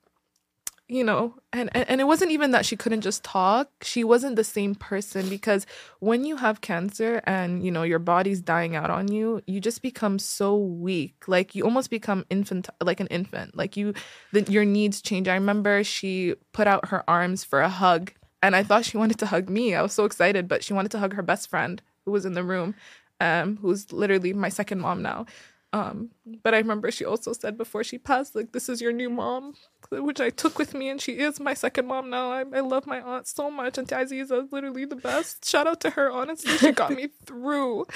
you 0.89 1.03
know 1.03 1.33
and, 1.53 1.69
and 1.75 2.01
it 2.01 2.05
wasn't 2.05 2.31
even 2.31 2.51
that 2.51 2.65
she 2.65 2.75
couldn't 2.75 3.01
just 3.01 3.23
talk. 3.23 3.69
She 3.81 4.03
wasn't 4.03 4.35
the 4.35 4.43
same 4.43 4.75
person 4.75 5.29
because 5.29 5.65
when 5.99 6.25
you 6.25 6.37
have 6.37 6.61
cancer 6.61 7.21
and 7.25 7.63
you 7.63 7.71
know 7.71 7.83
your 7.83 7.99
body's 7.99 8.41
dying 8.41 8.75
out 8.75 8.89
on 8.89 9.07
you 9.11 9.41
you 9.47 9.59
just 9.59 9.81
become 9.81 10.19
so 10.19 10.57
weak. 10.57 11.27
Like 11.27 11.55
you 11.55 11.63
almost 11.63 11.89
become 11.89 12.25
infant 12.29 12.69
like 12.81 12.99
an 12.99 13.07
infant. 13.07 13.55
Like 13.55 13.77
you 13.77 13.93
the, 14.31 14.41
your 14.51 14.65
needs 14.65 15.01
change. 15.01 15.27
I 15.27 15.35
remember 15.35 15.83
she 15.83 16.35
put 16.53 16.67
out 16.67 16.89
her 16.89 17.07
arms 17.09 17.43
for 17.43 17.61
a 17.61 17.69
hug 17.69 18.11
and 18.41 18.55
i 18.55 18.63
thought 18.63 18.83
she 18.83 18.97
wanted 18.97 19.19
to 19.19 19.25
hug 19.27 19.49
me. 19.49 19.75
I 19.75 19.81
was 19.81 19.93
so 19.93 20.05
excited 20.05 20.47
but 20.47 20.63
she 20.63 20.73
wanted 20.73 20.91
to 20.91 20.99
hug 20.99 21.13
her 21.13 21.23
best 21.23 21.49
friend 21.49 21.81
who 22.05 22.11
was 22.11 22.25
in 22.25 22.33
the 22.33 22.43
room 22.43 22.75
um 23.21 23.57
who's 23.57 23.91
literally 23.93 24.33
my 24.33 24.49
second 24.49 24.79
mom 24.79 25.01
now 25.01 25.25
um, 25.73 26.11
but 26.43 26.53
I 26.53 26.57
remember 26.59 26.91
she 26.91 27.03
also 27.03 27.33
said 27.33 27.57
before 27.57 27.83
she 27.83 27.97
passed, 27.97 28.35
like, 28.35 28.51
this 28.51 28.69
is 28.69 28.79
your 28.79 28.93
new 28.93 29.09
mom, 29.09 29.55
which 29.89 30.21
I 30.21 30.29
took 30.29 30.59
with 30.59 30.75
me, 30.75 30.87
and 30.87 31.01
she 31.01 31.13
is 31.13 31.39
my 31.39 31.55
second 31.55 31.87
mom 31.87 32.11
now. 32.11 32.31
I, 32.31 32.41
I 32.41 32.59
love 32.59 32.85
my 32.85 33.01
aunt 33.01 33.27
so 33.27 33.49
much, 33.49 33.79
and 33.79 33.87
Aziza 33.87 34.45
is 34.45 34.51
literally 34.51 34.85
the 34.85 34.95
best. 34.95 35.49
Shout 35.49 35.65
out 35.65 35.81
to 35.81 35.89
her, 35.89 36.11
honestly, 36.11 36.55
she 36.57 36.71
got 36.71 36.91
me 36.91 37.07
through. 37.25 37.87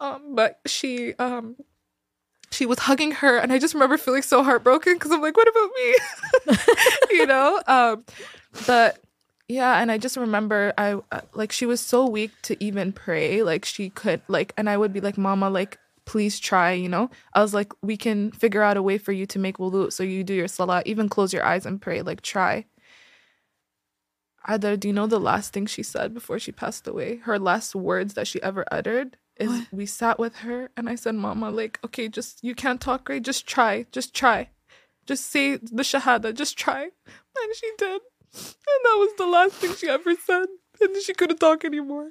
Um, 0.00 0.34
but 0.34 0.58
she 0.66 1.14
um 1.14 1.54
she 2.50 2.66
was 2.66 2.80
hugging 2.80 3.12
her, 3.12 3.38
and 3.38 3.52
I 3.52 3.60
just 3.60 3.72
remember 3.72 3.96
feeling 3.98 4.22
so 4.22 4.42
heartbroken 4.42 4.94
because 4.94 5.12
I'm 5.12 5.22
like, 5.22 5.36
what 5.36 5.48
about 5.48 6.56
me? 6.56 6.56
you 7.18 7.26
know? 7.26 7.62
Um, 7.68 8.04
but 8.66 8.98
yeah, 9.48 9.80
and 9.80 9.92
I 9.92 9.98
just 9.98 10.16
remember 10.16 10.72
I 10.76 11.00
uh, 11.12 11.20
like 11.34 11.52
she 11.52 11.66
was 11.66 11.80
so 11.80 12.04
weak 12.04 12.32
to 12.42 12.62
even 12.62 12.92
pray. 12.92 13.44
Like 13.44 13.64
she 13.64 13.90
could 13.90 14.22
like, 14.26 14.52
and 14.56 14.68
I 14.68 14.76
would 14.76 14.92
be 14.92 15.00
like, 15.00 15.16
Mama, 15.16 15.48
like 15.48 15.78
please 16.04 16.38
try, 16.38 16.72
you 16.72 16.88
know? 16.88 17.10
I 17.34 17.42
was 17.42 17.54
like, 17.54 17.72
we 17.82 17.96
can 17.96 18.32
figure 18.32 18.62
out 18.62 18.76
a 18.76 18.82
way 18.82 18.98
for 18.98 19.12
you 19.12 19.26
to 19.26 19.38
make 19.38 19.58
wudu 19.58 19.92
so 19.92 20.02
you 20.02 20.24
do 20.24 20.34
your 20.34 20.48
salah, 20.48 20.82
even 20.86 21.08
close 21.08 21.32
your 21.32 21.44
eyes 21.44 21.66
and 21.66 21.80
pray, 21.80 22.02
like 22.02 22.20
try. 22.22 22.66
Adar, 24.46 24.76
do 24.76 24.88
you 24.88 24.94
know 24.94 25.06
the 25.06 25.20
last 25.20 25.52
thing 25.52 25.66
she 25.66 25.82
said 25.82 26.12
before 26.12 26.38
she 26.38 26.50
passed 26.50 26.88
away? 26.88 27.16
Her 27.18 27.38
last 27.38 27.74
words 27.74 28.14
that 28.14 28.26
she 28.26 28.42
ever 28.42 28.64
uttered 28.72 29.16
is 29.36 29.48
what? 29.48 29.68
we 29.72 29.86
sat 29.86 30.18
with 30.18 30.36
her 30.38 30.70
and 30.76 30.88
I 30.88 30.96
said, 30.96 31.14
Mama, 31.14 31.50
like, 31.50 31.78
okay, 31.84 32.08
just 32.08 32.42
you 32.42 32.54
can't 32.54 32.80
talk 32.80 33.04
great, 33.04 33.22
just 33.22 33.46
try, 33.46 33.86
just 33.92 34.14
try. 34.14 34.48
Just 35.06 35.30
say 35.30 35.56
the 35.56 35.82
shahada, 35.82 36.34
just 36.34 36.56
try. 36.56 36.82
And 36.82 37.54
she 37.54 37.70
did. 37.78 38.02
And 38.34 38.80
that 38.84 38.96
was 38.98 39.14
the 39.18 39.26
last 39.26 39.54
thing 39.54 39.74
she 39.74 39.88
ever 39.88 40.14
said. 40.14 40.46
And 40.80 40.96
she 41.02 41.12
couldn't 41.14 41.38
talk 41.38 41.64
anymore. 41.64 42.10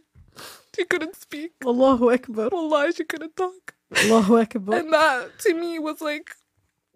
She 0.75 0.85
couldn't 0.85 1.15
speak. 1.15 1.51
Allahu 1.65 2.11
Akbar. 2.11 2.49
Wallah, 2.51 2.91
she 2.95 3.03
couldn't 3.03 3.35
talk. 3.35 3.75
Allahu 3.95 4.37
Akbar. 4.37 4.75
And 4.79 4.93
that 4.93 5.39
to 5.39 5.53
me 5.53 5.79
was 5.79 6.01
like, 6.01 6.35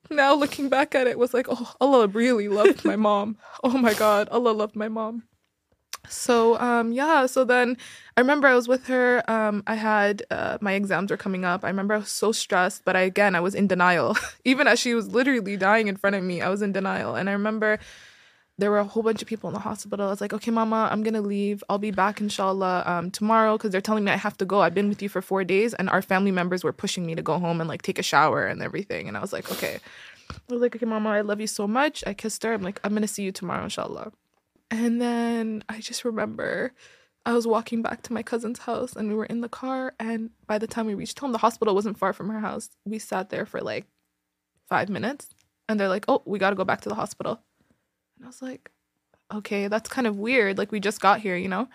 now 0.10 0.34
looking 0.34 0.70
back 0.70 0.96
at 0.96 1.08
it, 1.08 1.18
was 1.18 1.34
like, 1.34 1.48
oh, 1.50 1.74
Allah 1.82 2.08
really 2.08 2.48
loved 2.48 2.86
my 2.86 2.96
mom. 3.08 3.38
Oh 3.64 3.78
my 3.78 3.94
God, 3.94 4.30
Allah 4.30 4.52
loved 4.52 4.76
my 4.76 4.88
mom. 4.88 5.24
So 6.08 6.60
um 6.60 6.92
yeah, 6.92 7.26
so 7.26 7.44
then 7.44 7.78
I 8.16 8.22
remember 8.22 8.48
I 8.48 8.56
was 8.56 8.68
with 8.68 8.88
her. 8.88 9.24
Um, 9.30 9.64
I 9.66 9.76
had 9.76 10.24
uh, 10.30 10.58
my 10.62 10.74
exams 10.74 11.12
were 11.12 11.18
coming 11.18 11.46
up. 11.46 11.66
I 11.66 11.68
remember 11.68 11.96
I 11.96 11.98
was 11.98 12.10
so 12.10 12.32
stressed, 12.32 12.86
but 12.86 12.96
I 12.96 13.02
again 13.02 13.36
I 13.36 13.40
was 13.40 13.56
in 13.56 13.68
denial. 13.68 14.16
Even 14.46 14.68
as 14.68 14.80
she 14.80 14.94
was 14.94 15.08
literally 15.10 15.58
dying 15.58 15.88
in 15.88 15.98
front 15.98 16.16
of 16.16 16.24
me, 16.24 16.42
I 16.42 16.50
was 16.50 16.62
in 16.62 16.72
denial. 16.72 17.16
And 17.16 17.30
I 17.30 17.34
remember 17.34 17.80
there 18.58 18.72
were 18.72 18.80
a 18.80 18.86
whole 18.86 19.04
bunch 19.04 19.22
of 19.22 19.28
people 19.28 19.50
in 19.50 19.54
the 19.54 19.60
hospital. 19.60 20.08
I 20.08 20.10
was 20.10 20.22
like, 20.22 20.34
okay, 20.34 20.52
mama, 20.52 20.88
I'm 20.92 21.04
gonna 21.04 21.22
leave. 21.22 21.64
I'll 21.70 21.78
be 21.78 21.92
back 21.92 22.22
inshallah 22.22 22.84
um, 22.86 23.12
tomorrow 23.12 23.58
because 23.58 23.72
they're 23.72 23.82
telling 23.82 24.06
me 24.06 24.12
I 24.12 24.18
have 24.18 24.38
to 24.38 24.46
go. 24.46 24.62
I've 24.62 24.74
been 24.74 24.88
with 24.88 25.02
you 25.02 25.10
for 25.10 25.22
four 25.22 25.44
days, 25.44 25.74
and 25.74 25.90
our 25.90 26.02
family 26.02 26.32
members 26.32 26.64
were 26.64 26.74
pushing 26.74 27.06
me 27.06 27.16
to 27.16 27.22
go 27.22 27.38
home 27.38 27.60
and 27.60 27.68
like 27.68 27.82
take 27.82 28.00
a 28.00 28.04
shower 28.04 28.46
and 28.46 28.62
everything. 28.62 29.08
And 29.08 29.18
I 29.18 29.22
was 29.22 29.34
like, 29.34 29.52
okay. 29.52 29.80
I 30.30 30.54
was 30.54 30.62
like, 30.62 30.76
okay, 30.76 30.86
mama, 30.86 31.10
I 31.10 31.22
love 31.22 31.42
you 31.42 31.48
so 31.48 31.68
much. 31.68 32.04
I 32.08 32.14
kissed 32.14 32.44
her. 32.44 32.54
I'm 32.54 32.64
like, 32.64 32.80
I'm 32.84 32.94
gonna 32.94 33.08
see 33.08 33.24
you 33.24 33.32
tomorrow, 33.32 33.64
inshallah. 33.64 34.12
And 34.72 35.02
then 35.02 35.64
I 35.70 35.80
just 35.80 36.06
remember 36.06 36.74
I 37.26 37.34
was 37.34 37.48
walking 37.48 37.82
back 37.82 38.04
to 38.04 38.14
my 38.14 38.22
cousin's 38.22 38.60
house 38.60 38.96
and 38.96 39.10
we 39.10 39.16
were 39.16 39.26
in 39.26 39.42
the 39.42 39.50
car. 39.50 39.94
And 40.00 40.30
by 40.48 40.60
the 40.60 40.68
time 40.68 40.86
we 40.86 40.94
reached 40.94 41.20
home, 41.20 41.32
the 41.32 41.40
hospital 41.40 41.74
wasn't 41.74 41.98
far 41.98 42.14
from 42.14 42.30
her 42.30 42.40
house. 42.40 42.70
We 42.86 43.00
sat 43.00 43.30
there 43.30 43.46
for 43.46 43.62
like 43.62 43.86
five 44.70 44.90
minutes 44.90 45.30
and 45.68 45.80
they're 45.80 45.90
like, 45.90 46.06
oh, 46.08 46.22
we 46.26 46.38
gotta 46.38 46.56
go 46.56 46.64
back 46.64 46.82
to 46.82 46.90
the 46.90 46.96
hospital. 46.96 47.42
And 48.16 48.26
I 48.26 48.28
was 48.28 48.42
like, 48.42 48.72
okay, 49.34 49.68
that's 49.68 49.90
kind 49.90 50.08
of 50.08 50.18
weird. 50.18 50.58
Like, 50.58 50.72
we 50.72 50.80
just 50.80 51.02
got 51.02 51.20
here, 51.20 51.36
you 51.36 51.50
know? 51.50 51.68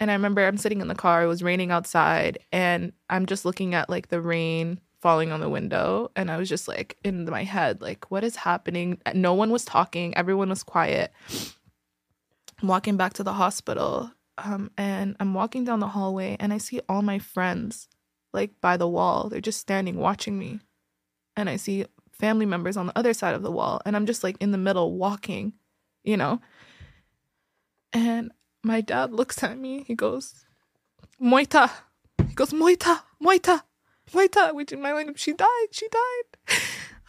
And 0.00 0.10
I 0.10 0.14
remember 0.14 0.44
I'm 0.44 0.56
sitting 0.56 0.80
in 0.80 0.88
the 0.88 0.94
car, 0.94 1.22
it 1.22 1.28
was 1.28 1.42
raining 1.42 1.70
outside, 1.70 2.38
and 2.50 2.92
I'm 3.08 3.26
just 3.26 3.44
looking 3.44 3.74
at 3.74 3.88
like 3.88 4.08
the 4.08 4.20
rain 4.20 4.80
falling 5.00 5.30
on 5.30 5.40
the 5.40 5.48
window. 5.48 6.10
And 6.16 6.30
I 6.30 6.38
was 6.38 6.48
just 6.48 6.66
like 6.66 6.96
in 7.04 7.24
my 7.24 7.44
head, 7.44 7.80
like, 7.80 8.10
what 8.10 8.24
is 8.24 8.36
happening? 8.36 9.00
No 9.14 9.34
one 9.34 9.50
was 9.50 9.64
talking, 9.64 10.16
everyone 10.16 10.48
was 10.48 10.62
quiet. 10.64 11.12
I'm 12.60 12.68
walking 12.68 12.96
back 12.96 13.12
to 13.14 13.22
the 13.22 13.34
hospital, 13.34 14.10
um, 14.38 14.70
and 14.76 15.16
I'm 15.20 15.34
walking 15.34 15.64
down 15.64 15.80
the 15.80 15.88
hallway, 15.88 16.36
and 16.40 16.52
I 16.52 16.58
see 16.58 16.80
all 16.88 17.02
my 17.02 17.18
friends 17.18 17.88
like 18.32 18.60
by 18.60 18.76
the 18.76 18.88
wall. 18.88 19.28
They're 19.28 19.40
just 19.40 19.60
standing 19.60 19.96
watching 19.96 20.38
me. 20.38 20.60
And 21.36 21.48
I 21.48 21.56
see 21.56 21.86
family 22.22 22.46
members 22.46 22.76
on 22.76 22.86
the 22.86 22.96
other 22.96 23.12
side 23.12 23.34
of 23.34 23.42
the 23.42 23.50
wall 23.50 23.82
and 23.84 23.96
I'm 23.96 24.06
just 24.06 24.22
like 24.22 24.36
in 24.38 24.52
the 24.52 24.58
middle 24.58 24.96
walking, 24.96 25.54
you 26.04 26.16
know. 26.16 26.40
And 27.92 28.30
my 28.62 28.80
dad 28.80 29.12
looks 29.12 29.42
at 29.42 29.58
me. 29.58 29.82
He 29.88 29.96
goes, 29.96 30.44
Moita. 31.20 31.68
He 32.28 32.34
goes, 32.34 32.52
Moita, 32.52 33.00
Moita, 33.20 33.62
Moita, 34.12 34.54
which 34.54 34.70
in 34.70 34.80
my 34.80 34.92
language, 34.92 35.18
she 35.18 35.32
died, 35.32 35.66
she 35.72 35.88
died. 35.88 36.58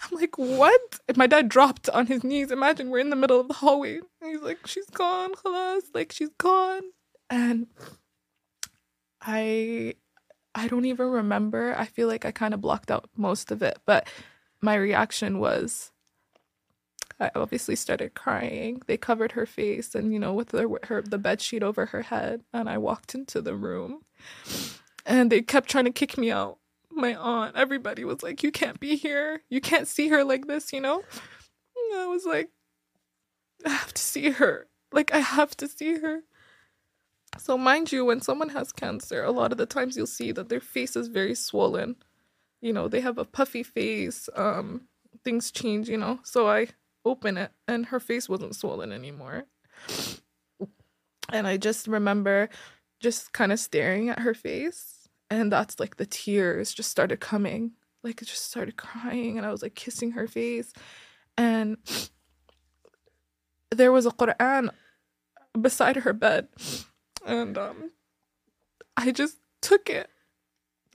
I'm 0.03 0.18
like, 0.18 0.36
what? 0.36 0.99
And 1.07 1.16
my 1.16 1.28
dad 1.28 1.47
dropped 1.47 1.89
on 1.91 2.07
his 2.07 2.24
knees. 2.24 2.51
Imagine 2.51 2.89
we're 2.89 2.97
in 2.97 3.11
the 3.11 3.16
middle 3.16 3.39
of 3.39 3.47
the 3.47 3.53
hallway. 3.53 3.99
And 4.20 4.32
he's 4.32 4.41
like, 4.41 4.66
she's 4.66 4.89
gone, 4.89 5.36
khalas. 5.36 5.84
Like, 5.93 6.11
she's 6.11 6.34
gone. 6.39 6.82
And 7.30 7.68
I 9.22 9.93
I 10.55 10.68
don't 10.68 10.86
even 10.86 11.07
remember. 11.07 11.76
I 11.78 11.86
feel 11.86 12.07
like 12.07 12.26
I 12.26 12.32
kind 12.32 12.55
of 12.55 12.61
blocked 12.61 12.89
out 12.89 13.09
most 13.16 13.51
of 13.51 13.61
it. 13.61 13.78
But 13.86 14.07
my 14.64 14.76
reaction 14.76 15.39
was 15.39 15.91
I 17.20 17.30
obviously 17.36 17.76
started 17.76 18.16
crying. 18.16 18.82
They 18.88 18.97
covered 18.97 19.34
her 19.34 19.45
face 19.45 19.93
and 19.93 20.14
you 20.14 20.20
know 20.20 20.34
with 20.34 20.49
the, 20.49 20.80
her 20.84 21.01
the 21.01 21.18
bed 21.18 21.41
sheet 21.41 21.61
over 21.61 21.88
her 21.88 22.03
head 22.03 22.41
and 22.53 22.70
I 22.70 22.78
walked 22.78 23.14
into 23.14 23.41
the 23.41 23.55
room 23.55 24.03
and 25.05 25.32
they 25.32 25.41
kept 25.41 25.70
trying 25.70 25.86
to 25.86 25.91
kick 25.91 26.18
me 26.18 26.32
out. 26.32 26.57
My 26.89 27.14
aunt, 27.16 27.55
everybody 27.55 28.03
was 28.05 28.24
like 28.24 28.41
you 28.41 28.51
can't 28.51 28.80
be 28.80 28.95
here. 28.95 29.41
You 29.49 29.61
can't 29.61 29.88
see 29.88 30.07
her 30.07 30.24
like 30.24 30.47
this, 30.47 30.72
you 30.72 30.80
know? 30.80 31.03
And 31.76 31.99
I 31.99 32.07
was 32.07 32.26
like 32.26 32.49
I 33.66 33.70
have 33.70 33.93
to 33.93 34.01
see 34.01 34.32
her. 34.32 34.68
Like 34.91 35.14
I 35.14 35.20
have 35.20 35.55
to 35.57 35.68
see 35.68 35.99
her. 35.99 36.22
So, 37.39 37.57
mind 37.57 37.91
you, 37.91 38.05
when 38.05 38.22
someone 38.22 38.49
has 38.49 38.72
cancer, 38.72 39.24
a 39.24 39.32
lot 39.32 39.51
of 39.51 39.57
the 39.57 39.66
times 39.66 39.97
you'll 39.97 40.05
see 40.05 40.32
that 40.34 40.49
their 40.49 40.59
face 40.59 40.95
is 40.95 41.07
very 41.07 41.34
swollen. 41.34 41.95
You 42.64 42.74
know, 42.74 42.88
they 42.88 43.01
have 43.01 43.18
a 43.18 43.26
puffy 43.26 43.64
face. 43.64 44.30
Um, 44.36 44.88
things 45.24 45.51
change, 45.51 45.89
you 45.89 45.97
know. 45.97 46.20
So 46.24 46.47
I 46.47 46.68
open 47.03 47.38
it, 47.38 47.51
and 47.68 47.88
her 47.88 47.99
face 47.99 48.30
wasn't 48.30 48.55
swollen 48.55 48.91
anymore. 48.91 49.43
And 51.32 51.47
I 51.47 51.57
just 51.57 51.88
remember 51.88 52.49
just 52.99 53.34
kind 53.34 53.51
of 53.51 53.59
staring 53.59 54.09
at 54.09 54.20
her 54.20 54.34
face, 54.34 55.07
and 55.30 55.51
that's 55.51 55.80
like 55.80 55.97
the 55.97 56.05
tears 56.05 56.74
just 56.74 56.89
started 56.89 57.20
coming. 57.20 57.74
Like 58.03 58.22
it 58.22 58.26
just 58.26 58.45
started 58.49 58.78
crying, 58.78 59.38
and 59.38 59.45
I 59.45 59.51
was 59.51 59.61
like 59.61 59.76
kissing 59.76 60.11
her 60.11 60.28
face, 60.28 60.74
and 61.38 61.78
there 63.72 63.91
was 63.91 64.05
a 64.05 64.11
Quran 64.11 64.70
beside 65.59 65.97
her 65.97 66.14
bed 66.14 66.47
and 67.26 67.57
um, 67.57 67.91
I 68.97 69.11
just 69.11 69.38
took 69.61 69.89
it 69.89 70.09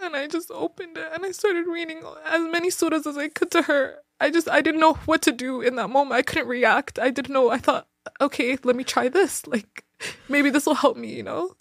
and 0.02 0.16
I 0.16 0.26
just 0.26 0.50
opened 0.50 0.96
it 0.96 1.08
and 1.12 1.24
I 1.24 1.32
started 1.32 1.66
reading 1.66 2.02
as 2.26 2.42
many 2.50 2.70
surahs 2.70 3.06
as 3.06 3.16
I 3.16 3.28
could 3.28 3.50
to 3.52 3.62
her. 3.62 3.98
I 4.20 4.30
just 4.30 4.48
I 4.48 4.60
didn't 4.60 4.80
know 4.80 4.94
what 5.04 5.22
to 5.22 5.32
do 5.32 5.60
in 5.60 5.76
that 5.76 5.90
moment. 5.90 6.18
I 6.18 6.22
couldn't 6.22 6.48
react. 6.48 6.98
I 6.98 7.10
didn't 7.10 7.32
know. 7.32 7.50
I 7.50 7.58
thought, 7.58 7.88
okay, 8.20 8.58
let 8.64 8.76
me 8.76 8.84
try 8.84 9.08
this. 9.08 9.42
Like 9.46 9.84
maybe 10.28 10.50
this 10.50 10.66
will 10.66 10.74
help 10.74 10.96
me, 10.96 11.14
you 11.14 11.22
know? 11.22 11.54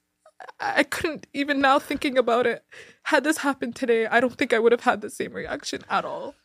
I 0.60 0.84
couldn't 0.84 1.26
even 1.34 1.60
now 1.60 1.80
thinking 1.80 2.18
about 2.18 2.46
it. 2.46 2.64
Had 3.04 3.24
this 3.24 3.40
happened 3.40 3.76
today, 3.76 4.06
I 4.06 4.20
don't 4.20 4.36
think 4.36 4.54
I 4.54 4.60
would 4.60 4.72
have 4.72 4.82
had 4.82 5.02
the 5.02 5.10
same 5.10 5.34
reaction 5.34 5.82
at 5.90 6.06
all. 6.06 6.36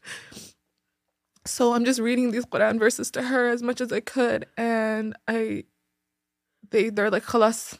So 1.44 1.74
I'm 1.74 1.84
just 1.84 2.00
reading 2.00 2.30
these 2.30 2.46
Quran 2.46 2.78
verses 2.78 3.10
to 3.12 3.22
her 3.22 3.48
as 3.48 3.62
much 3.62 3.80
as 3.80 3.92
I 3.92 4.00
could 4.00 4.46
and 4.56 5.14
I 5.26 5.64
they 6.70 6.88
they're 6.90 7.10
like 7.10 7.24
khalas 7.24 7.78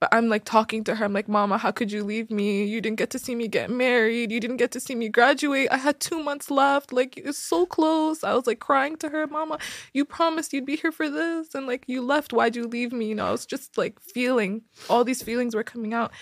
but 0.00 0.08
I'm 0.12 0.28
like 0.28 0.44
talking 0.44 0.82
to 0.84 0.94
her. 0.94 1.04
I'm 1.04 1.12
like, 1.12 1.28
Mama, 1.28 1.58
how 1.58 1.70
could 1.70 1.92
you 1.92 2.02
leave 2.02 2.30
me? 2.30 2.64
You 2.64 2.80
didn't 2.80 2.98
get 2.98 3.10
to 3.10 3.18
see 3.18 3.34
me 3.34 3.48
get 3.48 3.70
married. 3.70 4.32
You 4.32 4.40
didn't 4.40 4.56
get 4.56 4.70
to 4.72 4.80
see 4.80 4.94
me 4.94 5.10
graduate. 5.10 5.68
I 5.70 5.76
had 5.76 6.00
two 6.00 6.22
months 6.22 6.50
left. 6.50 6.92
Like, 6.92 7.18
it's 7.18 7.38
so 7.38 7.66
close. 7.66 8.24
I 8.24 8.34
was 8.34 8.46
like 8.46 8.60
crying 8.60 8.96
to 8.96 9.10
her, 9.10 9.26
Mama, 9.26 9.58
you 9.92 10.06
promised 10.06 10.54
you'd 10.54 10.64
be 10.64 10.76
here 10.76 10.92
for 10.92 11.10
this. 11.10 11.54
And 11.54 11.66
like, 11.66 11.84
you 11.86 12.00
left. 12.00 12.32
Why'd 12.32 12.56
you 12.56 12.66
leave 12.66 12.92
me? 12.92 13.08
You 13.08 13.14
know, 13.14 13.26
I 13.26 13.32
was 13.32 13.44
just 13.44 13.76
like 13.76 14.00
feeling 14.00 14.62
all 14.88 15.04
these 15.04 15.22
feelings 15.22 15.54
were 15.54 15.62
coming 15.62 15.92
out. 15.92 16.12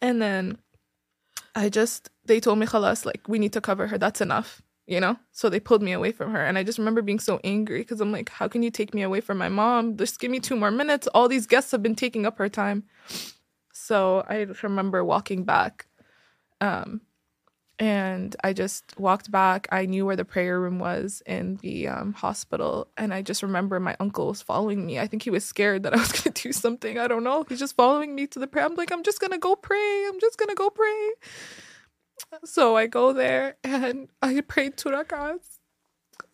And 0.00 0.22
then 0.22 0.58
I 1.56 1.70
just, 1.70 2.10
they 2.24 2.38
told 2.38 2.60
me, 2.60 2.66
Khalas, 2.66 3.04
like, 3.04 3.26
we 3.26 3.40
need 3.40 3.52
to 3.54 3.60
cover 3.60 3.88
her. 3.88 3.98
That's 3.98 4.20
enough 4.20 4.62
you 4.88 4.98
know? 4.98 5.16
So 5.32 5.48
they 5.48 5.60
pulled 5.60 5.82
me 5.82 5.92
away 5.92 6.12
from 6.12 6.32
her. 6.32 6.44
And 6.44 6.56
I 6.56 6.64
just 6.64 6.78
remember 6.78 7.02
being 7.02 7.20
so 7.20 7.38
angry 7.44 7.80
because 7.80 8.00
I'm 8.00 8.10
like, 8.10 8.30
how 8.30 8.48
can 8.48 8.62
you 8.62 8.70
take 8.70 8.94
me 8.94 9.02
away 9.02 9.20
from 9.20 9.36
my 9.36 9.50
mom? 9.50 9.96
Just 9.96 10.18
give 10.18 10.30
me 10.30 10.40
two 10.40 10.56
more 10.56 10.70
minutes. 10.70 11.06
All 11.08 11.28
these 11.28 11.46
guests 11.46 11.70
have 11.72 11.82
been 11.82 11.94
taking 11.94 12.24
up 12.24 12.38
her 12.38 12.48
time. 12.48 12.84
So 13.72 14.24
I 14.28 14.46
remember 14.62 15.04
walking 15.04 15.44
back. 15.44 15.86
Um, 16.60 17.02
and 17.78 18.34
I 18.42 18.54
just 18.54 18.98
walked 18.98 19.30
back. 19.30 19.68
I 19.70 19.86
knew 19.86 20.04
where 20.06 20.16
the 20.16 20.24
prayer 20.24 20.58
room 20.58 20.78
was 20.78 21.22
in 21.26 21.56
the 21.56 21.88
um, 21.88 22.14
hospital. 22.14 22.88
And 22.96 23.12
I 23.12 23.20
just 23.22 23.42
remember 23.42 23.78
my 23.78 23.94
uncle 24.00 24.28
was 24.28 24.42
following 24.42 24.84
me. 24.84 24.98
I 24.98 25.06
think 25.06 25.22
he 25.22 25.30
was 25.30 25.44
scared 25.44 25.82
that 25.84 25.94
I 25.94 25.98
was 25.98 26.12
going 26.12 26.32
to 26.32 26.42
do 26.42 26.52
something. 26.52 26.98
I 26.98 27.06
don't 27.06 27.22
know. 27.22 27.44
He's 27.46 27.60
just 27.60 27.76
following 27.76 28.14
me 28.14 28.26
to 28.28 28.38
the 28.38 28.46
prayer. 28.46 28.64
I'm 28.64 28.74
like, 28.74 28.90
I'm 28.90 29.04
just 29.04 29.20
going 29.20 29.32
to 29.32 29.38
go 29.38 29.54
pray. 29.54 30.06
I'm 30.08 30.18
just 30.18 30.38
going 30.38 30.48
to 30.48 30.54
go 30.56 30.70
pray. 30.70 31.10
So 32.44 32.76
I 32.76 32.86
go 32.86 33.12
there 33.12 33.56
and 33.64 34.08
I 34.22 34.40
prayed 34.40 34.76
two 34.76 34.90
rakats. 34.90 35.58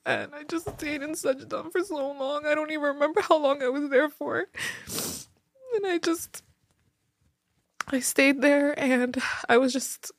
And 0.06 0.34
I 0.34 0.42
just 0.44 0.68
stayed 0.68 1.02
in 1.02 1.12
sajda 1.12 1.72
for 1.72 1.80
so 1.82 2.12
long. 2.12 2.46
I 2.46 2.54
don't 2.54 2.70
even 2.70 2.82
remember 2.82 3.22
how 3.22 3.38
long 3.38 3.62
I 3.62 3.68
was 3.68 3.90
there 3.90 4.08
for. 4.08 4.46
And 5.74 5.86
I 5.86 5.98
just 5.98 6.42
I 7.88 8.00
stayed 8.00 8.40
there 8.42 8.78
and 8.78 9.16
I 9.48 9.56
was 9.56 9.72
just 9.72 10.12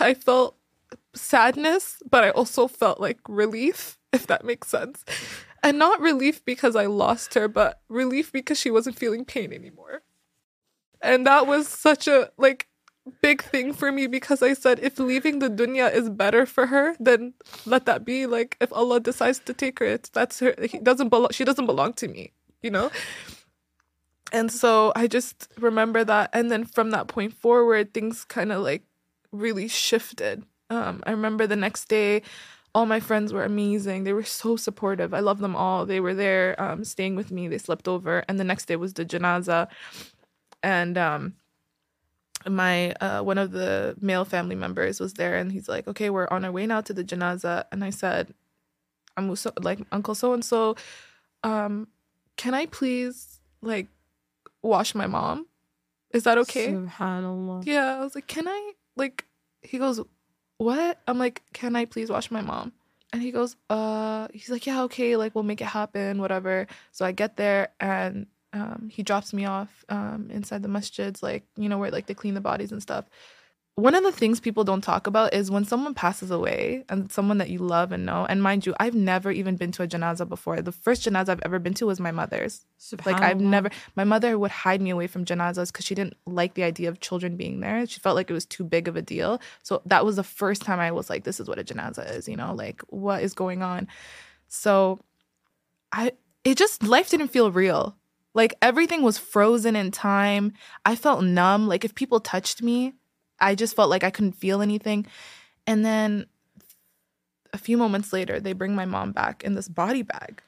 I 0.00 0.14
felt 0.14 0.56
sadness, 1.14 2.02
but 2.08 2.24
I 2.24 2.30
also 2.30 2.68
felt 2.68 3.00
like 3.00 3.18
relief, 3.28 3.98
if 4.12 4.26
that 4.26 4.44
makes 4.44 4.68
sense. 4.68 5.04
And 5.62 5.78
not 5.78 6.00
relief 6.00 6.44
because 6.44 6.76
I 6.76 6.86
lost 6.86 7.34
her, 7.34 7.48
but 7.48 7.80
relief 7.88 8.30
because 8.30 8.58
she 8.58 8.70
wasn't 8.70 8.98
feeling 8.98 9.24
pain 9.24 9.52
anymore. 9.52 10.02
And 11.00 11.26
that 11.26 11.46
was 11.46 11.68
such 11.68 12.08
a 12.08 12.30
like 12.38 12.68
big 13.22 13.42
thing 13.42 13.72
for 13.72 13.92
me 13.92 14.06
because 14.06 14.42
I 14.42 14.52
said 14.52 14.78
if 14.80 14.98
leaving 14.98 15.38
the 15.38 15.48
dunya 15.48 15.92
is 15.92 16.10
better 16.10 16.46
for 16.46 16.66
her, 16.66 16.96
then 16.98 17.34
let 17.64 17.86
that 17.86 18.04
be. 18.04 18.26
Like 18.26 18.56
if 18.60 18.72
Allah 18.72 19.00
decides 19.00 19.38
to 19.40 19.54
take 19.54 19.78
her, 19.78 19.86
it's 19.86 20.08
that's 20.08 20.40
her. 20.40 20.54
He 20.62 20.78
doesn't 20.78 21.08
belong. 21.08 21.30
She 21.32 21.44
doesn't 21.44 21.66
belong 21.66 21.92
to 21.94 22.08
me. 22.08 22.32
You 22.62 22.70
know. 22.70 22.90
And 24.32 24.50
so 24.50 24.92
I 24.96 25.06
just 25.06 25.48
remember 25.58 26.02
that, 26.04 26.30
and 26.32 26.50
then 26.50 26.64
from 26.64 26.90
that 26.90 27.06
point 27.06 27.32
forward, 27.32 27.94
things 27.94 28.24
kind 28.24 28.50
of 28.50 28.62
like 28.62 28.82
really 29.30 29.68
shifted. 29.68 30.44
Um, 30.68 31.02
I 31.06 31.12
remember 31.12 31.46
the 31.46 31.54
next 31.54 31.86
day, 31.88 32.22
all 32.74 32.86
my 32.86 32.98
friends 32.98 33.32
were 33.32 33.44
amazing. 33.44 34.02
They 34.02 34.12
were 34.12 34.24
so 34.24 34.56
supportive. 34.56 35.14
I 35.14 35.20
love 35.20 35.38
them 35.38 35.54
all. 35.54 35.86
They 35.86 36.00
were 36.00 36.12
there, 36.12 36.60
um, 36.60 36.84
staying 36.84 37.14
with 37.14 37.30
me. 37.30 37.46
They 37.46 37.58
slept 37.58 37.86
over, 37.86 38.24
and 38.28 38.40
the 38.40 38.44
next 38.44 38.66
day 38.66 38.74
was 38.74 38.94
the 38.94 39.04
janaza, 39.04 39.68
and 40.60 40.98
um, 40.98 41.34
my 42.48 42.92
uh, 42.92 43.22
one 43.22 43.38
of 43.38 43.52
the 43.52 43.96
male 44.00 44.24
family 44.24 44.54
members 44.54 45.00
was 45.00 45.14
there 45.14 45.36
and 45.36 45.52
he's 45.52 45.68
like 45.68 45.86
okay 45.88 46.10
we're 46.10 46.28
on 46.28 46.44
our 46.44 46.52
way 46.52 46.66
now 46.66 46.80
to 46.80 46.92
the 46.92 47.04
janaza. 47.04 47.64
And 47.72 47.84
i 47.84 47.90
said 47.90 48.34
i'm 49.16 49.34
so, 49.36 49.52
like 49.60 49.80
uncle 49.92 50.14
so 50.14 50.32
and 50.32 50.44
so 50.44 50.76
um 51.42 51.88
can 52.36 52.54
i 52.54 52.66
please 52.66 53.40
like 53.62 53.88
wash 54.62 54.94
my 54.94 55.06
mom? 55.06 55.46
Is 56.10 56.24
that 56.24 56.38
okay? 56.38 56.68
Subhanallah. 56.68 57.66
Yeah 57.66 57.96
i 57.96 58.00
was 58.00 58.14
like 58.14 58.26
can 58.26 58.46
i 58.48 58.72
like 58.96 59.24
he 59.62 59.78
goes 59.78 60.00
what? 60.58 61.00
I'm 61.06 61.18
like 61.18 61.42
can 61.52 61.76
i 61.76 61.84
please 61.84 62.10
wash 62.10 62.30
my 62.30 62.42
mom? 62.42 62.72
And 63.12 63.22
he 63.22 63.30
goes 63.30 63.56
uh 63.70 64.28
he's 64.32 64.50
like 64.50 64.66
yeah 64.66 64.82
okay 64.84 65.16
like 65.16 65.34
we'll 65.34 65.44
make 65.44 65.60
it 65.60 65.66
happen 65.66 66.20
whatever. 66.20 66.66
So 66.92 67.04
i 67.04 67.12
get 67.12 67.36
there 67.36 67.68
and 67.80 68.26
um, 68.56 68.88
he 68.90 69.02
drops 69.02 69.32
me 69.32 69.44
off 69.44 69.84
um, 69.88 70.28
inside 70.30 70.62
the 70.62 70.68
masjids, 70.68 71.22
like, 71.22 71.44
you 71.56 71.68
know, 71.68 71.78
where 71.78 71.90
like 71.90 72.06
they 72.06 72.14
clean 72.14 72.34
the 72.34 72.40
bodies 72.40 72.72
and 72.72 72.80
stuff. 72.80 73.04
One 73.74 73.94
of 73.94 74.02
the 74.02 74.12
things 74.12 74.40
people 74.40 74.64
don't 74.64 74.80
talk 74.80 75.06
about 75.06 75.34
is 75.34 75.50
when 75.50 75.66
someone 75.66 75.92
passes 75.92 76.30
away 76.30 76.86
and 76.88 77.12
someone 77.12 77.36
that 77.38 77.50
you 77.50 77.58
love 77.58 77.92
and 77.92 78.06
know. 78.06 78.24
And 78.26 78.42
mind 78.42 78.64
you, 78.64 78.74
I've 78.80 78.94
never 78.94 79.30
even 79.30 79.56
been 79.56 79.70
to 79.72 79.82
a 79.82 79.86
janaza 79.86 80.26
before. 80.26 80.62
The 80.62 80.72
first 80.72 81.02
janaza 81.02 81.28
I've 81.28 81.42
ever 81.44 81.58
been 81.58 81.74
to 81.74 81.84
was 81.84 82.00
my 82.00 82.10
mother's. 82.10 82.64
Like 83.04 83.20
I've 83.20 83.38
never. 83.38 83.68
My 83.94 84.04
mother 84.04 84.38
would 84.38 84.50
hide 84.50 84.80
me 84.80 84.88
away 84.88 85.08
from 85.08 85.26
janazas 85.26 85.70
because 85.70 85.84
she 85.84 85.94
didn't 85.94 86.16
like 86.24 86.54
the 86.54 86.62
idea 86.62 86.88
of 86.88 87.00
children 87.00 87.36
being 87.36 87.60
there. 87.60 87.86
She 87.86 88.00
felt 88.00 88.16
like 88.16 88.30
it 88.30 88.32
was 88.34 88.46
too 88.46 88.64
big 88.64 88.88
of 88.88 88.96
a 88.96 89.02
deal. 89.02 89.42
So 89.62 89.82
that 89.84 90.06
was 90.06 90.16
the 90.16 90.24
first 90.24 90.62
time 90.62 90.80
I 90.80 90.90
was 90.90 91.10
like, 91.10 91.24
"This 91.24 91.38
is 91.38 91.46
what 91.46 91.58
a 91.58 91.64
janaza 91.64 92.16
is." 92.16 92.26
You 92.28 92.36
know, 92.36 92.54
like 92.54 92.80
what 92.88 93.22
is 93.22 93.34
going 93.34 93.62
on. 93.62 93.88
So, 94.48 95.00
I 95.92 96.12
it 96.44 96.56
just 96.56 96.82
life 96.82 97.10
didn't 97.10 97.28
feel 97.28 97.52
real 97.52 97.94
like 98.36 98.54
everything 98.60 99.02
was 99.02 99.16
frozen 99.16 99.74
in 99.74 99.90
time. 99.90 100.52
I 100.84 100.94
felt 100.94 101.24
numb. 101.24 101.66
Like 101.68 101.86
if 101.86 101.94
people 101.94 102.20
touched 102.20 102.62
me, 102.62 102.92
I 103.40 103.54
just 103.54 103.74
felt 103.74 103.88
like 103.88 104.04
I 104.04 104.10
couldn't 104.10 104.32
feel 104.32 104.60
anything. 104.60 105.06
And 105.66 105.82
then 105.82 106.26
a 107.54 107.58
few 107.58 107.78
moments 107.78 108.12
later, 108.12 108.38
they 108.38 108.52
bring 108.52 108.74
my 108.74 108.84
mom 108.84 109.12
back 109.12 109.42
in 109.42 109.54
this 109.54 109.68
body 109.68 110.02
bag. 110.02 110.42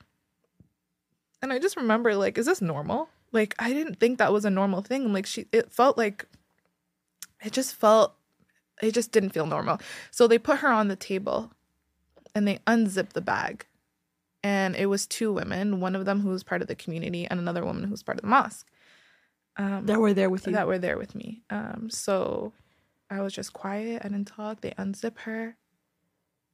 And 1.40 1.50
I 1.50 1.58
just 1.58 1.76
remember, 1.76 2.14
like, 2.14 2.36
is 2.36 2.44
this 2.44 2.60
normal? 2.60 3.08
Like, 3.32 3.54
I 3.58 3.72
didn't 3.72 3.98
think 3.98 4.18
that 4.18 4.34
was 4.34 4.44
a 4.44 4.50
normal 4.50 4.82
thing. 4.82 5.12
Like, 5.14 5.24
she, 5.24 5.46
it 5.50 5.72
felt 5.72 5.96
like, 5.96 6.26
it 7.42 7.54
just 7.54 7.74
felt, 7.74 8.14
it 8.82 8.92
just 8.92 9.12
didn't 9.12 9.30
feel 9.30 9.46
normal. 9.46 9.80
So 10.10 10.26
they 10.26 10.38
put 10.38 10.58
her 10.58 10.68
on 10.68 10.88
the 10.88 10.96
table 10.96 11.52
and 12.34 12.46
they 12.46 12.58
unzip 12.66 13.14
the 13.14 13.22
bag 13.22 13.64
and 14.48 14.74
it 14.76 14.86
was 14.86 15.06
two 15.06 15.30
women, 15.30 15.78
one 15.78 15.94
of 15.94 16.06
them 16.06 16.20
who 16.20 16.30
was 16.30 16.42
part 16.42 16.62
of 16.62 16.68
the 16.68 16.74
community 16.74 17.26
and 17.26 17.38
another 17.38 17.64
woman 17.64 17.84
who 17.84 17.90
was 17.90 18.02
part 18.02 18.16
of 18.16 18.22
the 18.22 18.28
mosque. 18.28 18.66
Um, 19.58 19.84
that 19.86 20.00
were 20.00 20.14
there 20.14 20.30
with 20.30 20.46
you. 20.46 20.54
That 20.54 20.66
were 20.66 20.78
there 20.78 20.96
with 20.96 21.14
me. 21.14 21.42
Um, 21.50 21.88
so 21.90 22.54
I 23.10 23.20
was 23.20 23.34
just 23.34 23.52
quiet. 23.52 24.02
I 24.04 24.08
didn't 24.08 24.28
talk. 24.28 24.62
They 24.62 24.70
unzip 24.70 25.18
her, 25.20 25.56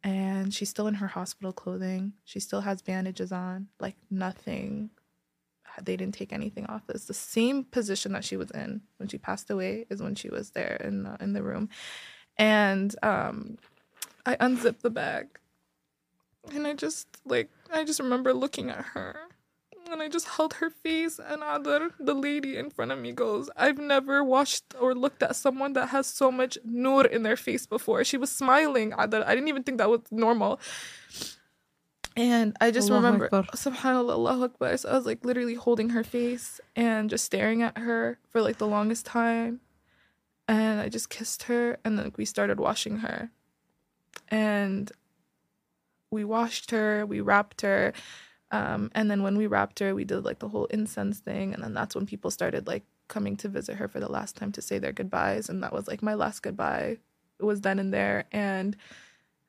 and 0.02 0.52
she's 0.52 0.70
still 0.70 0.88
in 0.88 0.94
her 0.94 1.06
hospital 1.06 1.52
clothing. 1.52 2.14
She 2.24 2.40
still 2.40 2.62
has 2.62 2.82
bandages 2.82 3.30
on, 3.30 3.68
like 3.78 3.96
nothing. 4.10 4.90
They 5.82 5.96
didn't 5.96 6.14
take 6.14 6.32
anything 6.32 6.66
off. 6.66 6.82
It's 6.88 7.04
the 7.04 7.14
same 7.14 7.64
position 7.64 8.12
that 8.12 8.24
she 8.24 8.36
was 8.36 8.50
in 8.50 8.80
when 8.96 9.08
she 9.08 9.18
passed 9.18 9.50
away. 9.50 9.86
Is 9.88 10.02
when 10.02 10.14
she 10.16 10.30
was 10.30 10.50
there 10.50 10.80
in 10.82 11.04
the, 11.04 11.16
in 11.20 11.32
the 11.32 11.42
room, 11.42 11.68
and 12.38 12.94
um, 13.02 13.58
I 14.26 14.36
unzipped 14.40 14.82
the 14.82 14.90
bag 14.90 15.38
and 16.52 16.66
I 16.66 16.74
just 16.74 17.06
like 17.24 17.50
I 17.72 17.84
just 17.84 18.00
remember 18.00 18.32
looking 18.32 18.70
at 18.70 18.84
her 18.94 19.16
and 19.90 20.02
I 20.02 20.08
just 20.08 20.26
held 20.28 20.54
her 20.54 20.70
face 20.70 21.18
and 21.18 21.42
Adar, 21.42 21.90
the 21.98 22.14
lady 22.14 22.56
in 22.56 22.70
front 22.70 22.90
of 22.92 22.98
me 22.98 23.12
goes, 23.12 23.50
I've 23.56 23.78
never 23.78 24.24
watched 24.24 24.74
or 24.80 24.94
looked 24.94 25.22
at 25.22 25.36
someone 25.36 25.74
that 25.74 25.90
has 25.90 26.06
so 26.06 26.30
much 26.30 26.58
nur 26.64 27.04
in 27.04 27.22
their 27.22 27.36
face 27.36 27.66
before. 27.66 28.04
She 28.04 28.16
was 28.16 28.30
smiling, 28.30 28.92
Adar. 28.96 29.24
I 29.24 29.34
didn't 29.34 29.48
even 29.48 29.62
think 29.62 29.78
that 29.78 29.90
was 29.90 30.00
normal. 30.10 30.60
And 32.16 32.56
I 32.60 32.70
just 32.70 32.88
Allahu 32.90 33.04
remember, 33.04 33.24
Akbar. 33.26 33.42
subhanAllah, 33.54 34.12
Allahu 34.12 34.44
Akbar. 34.44 34.76
So 34.76 34.88
I 34.88 34.94
was 34.94 35.06
like 35.06 35.24
literally 35.24 35.54
holding 35.54 35.90
her 35.90 36.04
face 36.04 36.60
and 36.76 37.10
just 37.10 37.24
staring 37.24 37.62
at 37.62 37.76
her 37.78 38.18
for 38.30 38.40
like 38.40 38.58
the 38.58 38.68
longest 38.68 39.04
time. 39.04 39.60
And 40.46 40.80
I 40.80 40.88
just 40.88 41.10
kissed 41.10 41.44
her 41.44 41.78
and 41.84 41.98
then 41.98 42.12
we 42.16 42.24
started 42.24 42.60
washing 42.60 42.98
her. 42.98 43.30
And 44.28 44.92
we 46.14 46.24
washed 46.24 46.70
her, 46.70 47.04
we 47.04 47.20
wrapped 47.20 47.60
her. 47.60 47.92
Um, 48.50 48.90
and 48.94 49.10
then 49.10 49.22
when 49.22 49.36
we 49.36 49.46
wrapped 49.46 49.80
her, 49.80 49.94
we 49.94 50.04
did 50.04 50.24
like 50.24 50.38
the 50.38 50.48
whole 50.48 50.66
incense 50.66 51.18
thing. 51.18 51.52
And 51.52 51.62
then 51.62 51.74
that's 51.74 51.94
when 51.94 52.06
people 52.06 52.30
started 52.30 52.66
like 52.66 52.84
coming 53.08 53.36
to 53.38 53.48
visit 53.48 53.76
her 53.76 53.88
for 53.88 54.00
the 54.00 54.10
last 54.10 54.36
time 54.36 54.52
to 54.52 54.62
say 54.62 54.78
their 54.78 54.92
goodbyes. 54.92 55.48
And 55.48 55.62
that 55.62 55.72
was 55.72 55.88
like 55.88 56.02
my 56.02 56.14
last 56.14 56.42
goodbye. 56.42 56.98
It 57.38 57.44
was 57.44 57.60
then 57.60 57.78
and 57.78 57.92
there. 57.92 58.24
And 58.32 58.76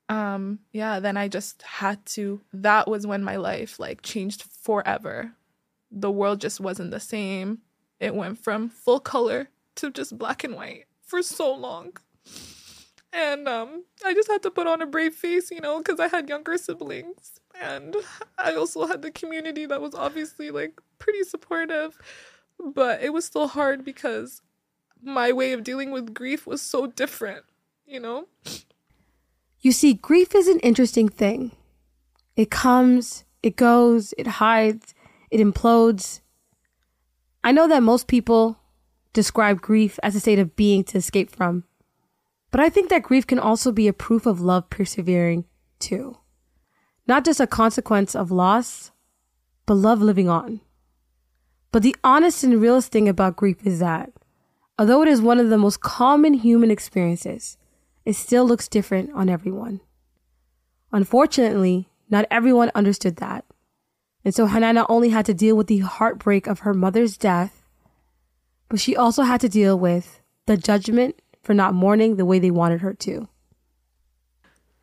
um 0.09 0.59
yeah 0.72 0.99
then 0.99 1.18
i 1.18 1.28
just 1.28 1.61
had 1.63 2.05
to 2.05 2.41
that 2.53 2.88
was 2.88 3.07
when 3.07 3.24
my 3.24 3.38
life 3.38 3.80
like 3.80 4.01
changed 4.01 4.43
forever 4.43 5.32
the 5.91 6.11
world 6.11 6.39
just 6.39 6.59
wasn't 6.59 6.91
the 6.91 6.99
same 6.99 7.59
it 7.99 8.13
went 8.13 8.38
from 8.38 8.70
full 8.70 8.99
color 8.99 9.49
to 9.74 9.89
just 9.89 10.18
black 10.18 10.43
and 10.43 10.55
white 10.55 10.86
for 11.01 11.24
so 11.24 11.53
long 11.53 11.91
and 13.16 13.47
um 13.47 13.84
i 14.05 14.13
just 14.13 14.30
had 14.30 14.43
to 14.43 14.51
put 14.51 14.68
on 14.68 14.82
a 14.82 14.86
brave 14.86 15.16
face 15.16 15.51
you 15.51 15.61
know 15.61 15.78
because 15.80 15.99
i 15.99 16.07
had 16.07 16.30
younger 16.30 16.57
siblings 16.57 17.39
and 17.61 17.95
i 18.38 18.53
also 18.53 18.86
had 18.88 19.01
the 19.01 19.11
community 19.11 19.66
that 19.66 19.82
was 19.82 19.95
obviously 19.95 20.51
like 20.51 20.82
pretty 20.99 21.24
supportive 21.24 21.97
but 22.59 23.01
it 23.01 23.13
was 23.13 23.26
still 23.26 23.47
hard 23.47 23.84
because 23.86 24.41
my 25.01 25.32
way 25.32 25.53
of 25.53 25.63
dealing 25.63 25.91
with 25.91 26.13
grief 26.13 26.45
was 26.45 26.61
so 26.61 26.88
different 26.88 27.45
you 27.86 27.99
know 27.99 28.28
You 29.61 29.72
see, 29.72 29.95
grief 29.95 30.36
is 30.36 30.47
an 30.47 30.59
interesting 30.59 31.09
thing. 31.09 31.51
It 32.36 32.51
comes, 32.51 33.24
it 33.41 33.55
goes, 33.55 34.13
it 34.16 34.28
hides, 34.28 34.93
it 35.32 35.39
implodes. 35.39 36.20
I 37.43 37.51
know 37.51 37.68
that 37.68 37.82
most 37.82 38.07
people 38.07 38.59
describe 39.13 39.61
grief 39.61 39.97
as 40.03 40.16
a 40.16 40.20
state 40.20 40.38
of 40.38 40.55
being 40.55 40.84
to 40.84 40.99
escape 40.99 41.32
from, 41.32 41.63
but 42.55 42.63
I 42.63 42.69
think 42.69 42.87
that 42.87 43.03
grief 43.03 43.27
can 43.27 43.37
also 43.37 43.69
be 43.69 43.89
a 43.89 43.91
proof 43.91 44.25
of 44.25 44.39
love 44.39 44.69
persevering 44.69 45.43
too. 45.77 46.19
Not 47.05 47.25
just 47.25 47.41
a 47.41 47.47
consequence 47.47 48.15
of 48.15 48.31
loss, 48.31 48.91
but 49.65 49.73
love 49.73 50.01
living 50.01 50.29
on. 50.29 50.61
But 51.73 51.83
the 51.83 51.97
honest 52.01 52.45
and 52.45 52.61
realist 52.61 52.93
thing 52.93 53.09
about 53.09 53.35
grief 53.35 53.57
is 53.67 53.79
that, 53.79 54.13
although 54.79 55.01
it 55.01 55.09
is 55.09 55.21
one 55.21 55.37
of 55.37 55.49
the 55.49 55.57
most 55.57 55.81
common 55.81 56.33
human 56.33 56.71
experiences, 56.71 57.57
it 58.05 58.13
still 58.13 58.45
looks 58.45 58.69
different 58.69 59.11
on 59.13 59.27
everyone. 59.27 59.81
Unfortunately, 60.93 61.89
not 62.09 62.23
everyone 62.31 62.71
understood 62.73 63.17
that. 63.17 63.43
And 64.23 64.33
so 64.33 64.45
Hanan 64.45 64.75
not 64.75 64.89
only 64.89 65.09
had 65.09 65.25
to 65.25 65.33
deal 65.33 65.57
with 65.57 65.67
the 65.67 65.79
heartbreak 65.79 66.47
of 66.47 66.59
her 66.59 66.73
mother's 66.73 67.17
death, 67.17 67.63
but 68.69 68.79
she 68.79 68.95
also 68.95 69.23
had 69.23 69.41
to 69.41 69.49
deal 69.49 69.77
with 69.77 70.21
the 70.45 70.55
judgment 70.55 71.21
for 71.45 71.53
not 71.53 71.75
mourning 71.75 72.15
the 72.15 72.25
way 72.25 72.39
they 72.39 72.49
wanted 72.49 72.81
her 72.81 72.93
to. 72.93 73.27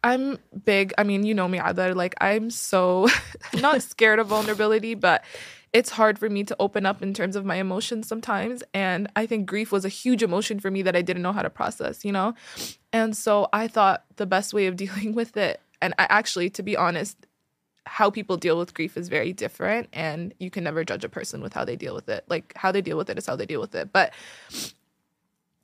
I'm 0.05 0.39
big. 0.65 0.93
I 0.97 1.03
mean, 1.03 1.25
you 1.25 1.35
know 1.35 1.49
me, 1.49 1.59
Adar. 1.59 1.95
Like, 1.95 2.15
I'm 2.21 2.51
so 2.51 3.09
not 3.61 3.83
scared 3.83 4.21
of 4.21 4.29
vulnerability, 4.29 4.95
but 4.95 5.25
it's 5.73 5.91
hard 5.91 6.19
for 6.19 6.31
me 6.31 6.45
to 6.45 6.57
open 6.61 6.87
up 6.87 7.03
in 7.03 7.15
terms 7.15 7.35
of 7.35 7.45
my 7.45 7.57
emotions 7.57 8.07
sometimes. 8.07 8.63
And 8.73 9.11
I 9.17 9.27
think 9.27 9.47
grief 9.47 9.73
was 9.73 9.85
a 9.85 9.89
huge 9.89 10.23
emotion 10.23 10.61
for 10.61 10.71
me 10.71 10.83
that 10.83 10.95
I 10.95 11.03
didn't 11.03 11.23
know 11.23 11.33
how 11.33 11.43
to 11.43 11.51
process, 11.51 12.05
you 12.05 12.13
know? 12.13 12.35
And 12.93 13.17
so 13.17 13.49
I 13.53 13.67
thought 13.67 14.05
the 14.17 14.27
best 14.27 14.55
way 14.55 14.67
of 14.67 14.77
dealing 14.85 15.15
with 15.15 15.37
it, 15.37 15.61
and 15.81 15.95
I 15.99 16.07
actually, 16.09 16.49
to 16.51 16.63
be 16.63 16.77
honest, 16.77 17.27
how 17.87 18.09
people 18.09 18.37
deal 18.37 18.57
with 18.57 18.75
grief 18.75 18.97
is 18.97 19.09
very 19.09 19.33
different. 19.33 19.89
And 19.93 20.33
you 20.39 20.51
can 20.51 20.63
never 20.63 20.85
judge 20.85 21.03
a 21.03 21.09
person 21.09 21.43
with 21.43 21.53
how 21.53 21.65
they 21.65 21.75
deal 21.75 21.97
with 21.97 22.09
it. 22.09 22.25
Like, 22.29 22.53
how 22.55 22.71
they 22.71 22.81
deal 22.81 22.97
with 22.97 23.11
it 23.11 23.19
is 23.19 23.27
how 23.27 23.35
they 23.35 23.47
deal 23.47 23.61
with 23.61 23.75
it. 23.75 23.93
But 23.93 24.13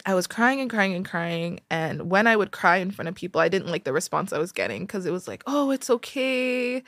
I 0.06 0.14
was 0.14 0.26
crying 0.26 0.60
and 0.60 0.70
crying 0.70 0.94
and 0.94 1.04
crying. 1.04 1.60
And 1.70 2.10
when 2.10 2.26
I 2.26 2.36
would 2.36 2.50
cry 2.50 2.76
in 2.78 2.90
front 2.90 3.08
of 3.08 3.14
people, 3.14 3.40
I 3.40 3.48
didn't 3.48 3.70
like 3.70 3.84
the 3.84 3.92
response 3.92 4.32
I 4.32 4.38
was 4.38 4.52
getting 4.52 4.82
because 4.82 5.06
it 5.06 5.10
was 5.10 5.28
like, 5.28 5.42
oh, 5.46 5.70
it's 5.70 5.90
okay. 5.90 6.82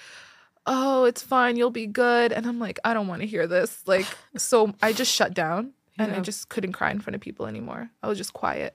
Oh, 0.67 1.05
it's 1.05 1.23
fine. 1.23 1.57
You'll 1.57 1.71
be 1.71 1.87
good. 1.87 2.33
And 2.33 2.47
I'm 2.47 2.59
like, 2.59 2.79
I 2.85 2.95
don't 2.95 3.09
want 3.09 3.23
to 3.23 3.27
hear 3.29 3.47
this. 3.47 3.83
Like, 3.87 4.07
so 4.37 4.75
I 4.83 4.93
just 4.93 5.13
shut 5.13 5.35
down 5.35 5.73
and 5.99 6.13
I 6.13 6.21
just 6.21 6.49
couldn't 6.49 6.73
cry 6.73 6.91
in 6.91 7.01
front 7.01 7.15
of 7.15 7.21
people 7.21 7.47
anymore. 7.47 7.91
I 8.03 8.09
was 8.09 8.19
just 8.19 8.33
quiet. 8.33 8.75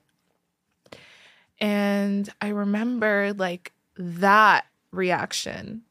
And 1.60 2.30
I 2.42 2.50
remember 2.50 3.34
like 3.34 3.72
that 3.98 4.66
reaction 4.92 5.84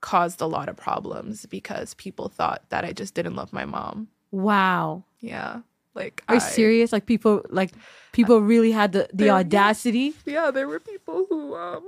caused 0.00 0.40
a 0.40 0.46
lot 0.46 0.68
of 0.68 0.76
problems 0.76 1.46
because 1.46 1.94
people 1.94 2.28
thought 2.28 2.62
that 2.70 2.84
I 2.84 2.92
just 2.92 3.14
didn't 3.14 3.36
love 3.36 3.52
my 3.52 3.64
mom. 3.64 4.08
Wow. 4.30 5.04
Yeah. 5.20 5.60
Like, 5.96 6.22
Are 6.28 6.36
you 6.36 6.40
I- 6.40 6.44
serious? 6.44 6.92
Like 6.92 7.06
people 7.06 7.42
like 7.50 7.72
people 8.12 8.40
really 8.40 8.72
had 8.72 8.92
the, 8.92 9.08
the 9.12 9.30
audacity? 9.30 10.14
yeah, 10.24 10.50
there 10.50 10.68
were 10.68 10.80
people 10.80 11.26
who 11.28 11.54
um 11.56 11.82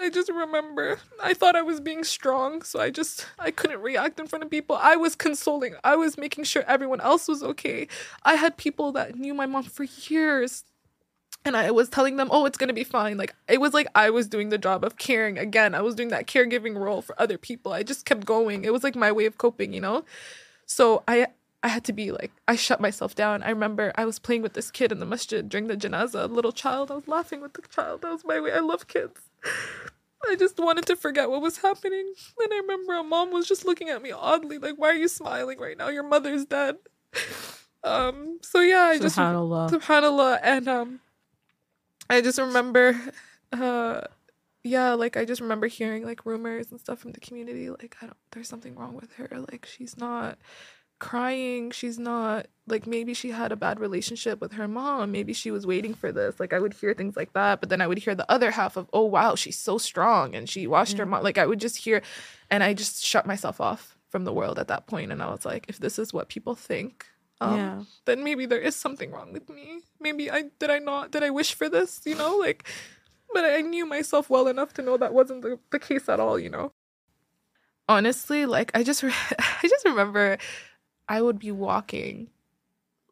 I 0.00 0.10
just 0.10 0.28
remember 0.28 0.98
I 1.22 1.34
thought 1.34 1.54
I 1.56 1.62
was 1.62 1.80
being 1.80 2.04
strong, 2.04 2.62
so 2.62 2.80
I 2.80 2.90
just 2.90 3.26
I 3.38 3.50
couldn't 3.50 3.80
react 3.80 4.18
in 4.20 4.26
front 4.26 4.42
of 4.44 4.50
people. 4.50 4.76
I 4.80 4.96
was 4.96 5.14
consoling. 5.14 5.74
I 5.84 5.96
was 5.96 6.18
making 6.18 6.44
sure 6.44 6.64
everyone 6.66 7.00
else 7.00 7.28
was 7.28 7.42
okay. 7.42 7.86
I 8.24 8.34
had 8.34 8.56
people 8.56 8.92
that 8.92 9.14
knew 9.16 9.34
my 9.34 9.46
mom 9.46 9.62
for 9.64 9.84
years. 9.84 10.64
And 11.46 11.58
I 11.58 11.70
was 11.72 11.90
telling 11.90 12.16
them, 12.16 12.28
"Oh, 12.32 12.46
it's 12.46 12.56
going 12.56 12.68
to 12.68 12.74
be 12.74 12.84
fine." 12.84 13.18
Like 13.18 13.34
it 13.48 13.60
was 13.60 13.74
like 13.74 13.86
I 13.94 14.08
was 14.08 14.26
doing 14.26 14.48
the 14.48 14.56
job 14.56 14.82
of 14.82 14.96
caring 14.96 15.36
again. 15.38 15.74
I 15.74 15.82
was 15.82 15.94
doing 15.94 16.08
that 16.08 16.26
caregiving 16.26 16.74
role 16.74 17.02
for 17.02 17.14
other 17.20 17.36
people. 17.36 17.70
I 17.74 17.82
just 17.82 18.06
kept 18.06 18.24
going. 18.24 18.64
It 18.64 18.72
was 18.72 18.82
like 18.82 18.96
my 18.96 19.12
way 19.12 19.26
of 19.26 19.36
coping, 19.36 19.74
you 19.74 19.80
know? 19.80 20.04
So 20.64 21.02
I 21.06 21.26
I 21.64 21.68
had 21.68 21.84
to 21.84 21.92
be 21.92 22.12
like 22.12 22.30
I 22.46 22.56
shut 22.56 22.80
myself 22.80 23.14
down. 23.16 23.42
I 23.42 23.48
remember 23.50 23.92
I 23.96 24.04
was 24.04 24.18
playing 24.20 24.42
with 24.42 24.52
this 24.52 24.70
kid 24.70 24.92
in 24.92 25.00
the 25.00 25.06
masjid 25.06 25.48
during 25.48 25.66
the 25.66 25.76
janazah, 25.76 26.24
a 26.24 26.26
little 26.26 26.52
child. 26.52 26.90
I 26.92 26.94
was 26.96 27.08
laughing 27.08 27.40
with 27.40 27.54
the 27.54 27.62
child. 27.62 28.02
That 28.02 28.12
was 28.12 28.24
my 28.24 28.38
way. 28.40 28.52
I 28.52 28.60
love 28.60 28.86
kids. 28.86 29.20
I 30.30 30.36
just 30.36 30.58
wanted 30.58 30.86
to 30.86 30.96
forget 30.96 31.30
what 31.30 31.42
was 31.42 31.58
happening. 31.58 32.14
And 32.40 32.52
I 32.52 32.56
remember 32.58 32.94
a 32.94 33.02
mom 33.02 33.32
was 33.32 33.48
just 33.48 33.64
looking 33.64 33.88
at 33.90 34.02
me 34.02 34.12
oddly, 34.12 34.58
like, 34.58 34.76
why 34.76 34.90
are 34.90 34.94
you 34.94 35.08
smiling 35.08 35.58
right 35.58 35.76
now? 35.76 35.88
Your 35.88 36.04
mother's 36.04 36.44
dead. 36.44 36.76
Um, 37.84 38.38
so 38.40 38.60
yeah, 38.60 38.84
I 38.84 38.98
just 38.98 39.18
Subhanallah. 39.18 39.68
subhanallah 39.70 40.40
and 40.42 40.68
um 40.68 41.00
i 42.08 42.22
just 42.22 42.38
remember 42.38 42.98
uh 43.52 44.00
yeah 44.62 44.94
like 44.94 45.18
i 45.18 45.24
just 45.26 45.42
remember 45.42 45.66
hearing 45.66 46.04
like 46.06 46.24
rumors 46.24 46.70
and 46.70 46.80
stuff 46.80 46.98
from 46.98 47.12
the 47.12 47.20
community 47.20 47.68
like 47.68 47.94
i 48.00 48.06
don't 48.06 48.16
there's 48.32 48.48
something 48.48 48.74
wrong 48.74 48.94
with 48.94 49.12
her 49.14 49.28
like 49.50 49.66
she's 49.66 49.98
not 49.98 50.38
crying 50.98 51.70
she's 51.70 51.98
not 51.98 52.46
like 52.66 52.86
maybe 52.86 53.12
she 53.12 53.30
had 53.30 53.52
a 53.52 53.56
bad 53.56 53.78
relationship 53.78 54.40
with 54.40 54.52
her 54.52 54.66
mom 54.68 55.12
maybe 55.12 55.32
she 55.32 55.50
was 55.50 55.66
waiting 55.66 55.92
for 55.92 56.12
this 56.12 56.38
like 56.40 56.52
i 56.52 56.58
would 56.58 56.72
hear 56.74 56.94
things 56.94 57.16
like 57.16 57.32
that 57.34 57.60
but 57.60 57.68
then 57.68 57.80
i 57.82 57.86
would 57.86 57.98
hear 57.98 58.14
the 58.14 58.30
other 58.30 58.50
half 58.52 58.76
of 58.76 58.88
oh 58.92 59.04
wow 59.04 59.34
she's 59.34 59.58
so 59.58 59.76
strong 59.76 60.34
and 60.34 60.48
she 60.48 60.66
watched 60.66 60.96
her 60.96 61.04
mom 61.04 61.22
like 61.22 61.36
i 61.36 61.44
would 61.44 61.60
just 61.60 61.76
hear 61.78 62.00
and 62.50 62.62
i 62.62 62.72
just 62.72 63.04
shut 63.04 63.26
myself 63.26 63.60
off 63.60 63.96
from 64.08 64.24
the 64.24 64.32
world 64.32 64.58
at 64.58 64.68
that 64.68 64.86
point 64.86 65.12
and 65.12 65.22
i 65.22 65.28
was 65.30 65.44
like 65.44 65.66
if 65.68 65.78
this 65.78 65.98
is 65.98 66.12
what 66.12 66.28
people 66.28 66.54
think 66.54 67.06
um, 67.40 67.56
Yeah. 67.56 67.82
then 68.04 68.22
maybe 68.22 68.46
there 68.46 68.60
is 68.60 68.76
something 68.76 69.10
wrong 69.10 69.32
with 69.32 69.48
me. 69.50 69.80
Maybe 70.00 70.30
I 70.30 70.44
did 70.60 70.70
I 70.70 70.78
not 70.78 71.10
did 71.10 71.24
I 71.24 71.30
wish 71.30 71.52
for 71.52 71.68
this, 71.68 72.00
you 72.06 72.14
know? 72.14 72.36
Like 72.36 72.66
but 73.34 73.44
I 73.44 73.60
knew 73.60 73.84
myself 73.84 74.30
well 74.30 74.46
enough 74.46 74.72
to 74.74 74.82
know 74.82 74.96
that 74.96 75.12
wasn't 75.12 75.42
the, 75.42 75.58
the 75.70 75.80
case 75.80 76.08
at 76.08 76.20
all, 76.20 76.38
you 76.38 76.48
know. 76.48 76.72
Honestly, 77.88 78.46
like 78.46 78.70
I 78.74 78.82
just 78.82 79.02
re- 79.02 79.12
I 79.38 79.68
just 79.68 79.84
remember 79.84 80.38
I 81.08 81.22
would 81.22 81.38
be 81.38 81.50
walking 81.50 82.28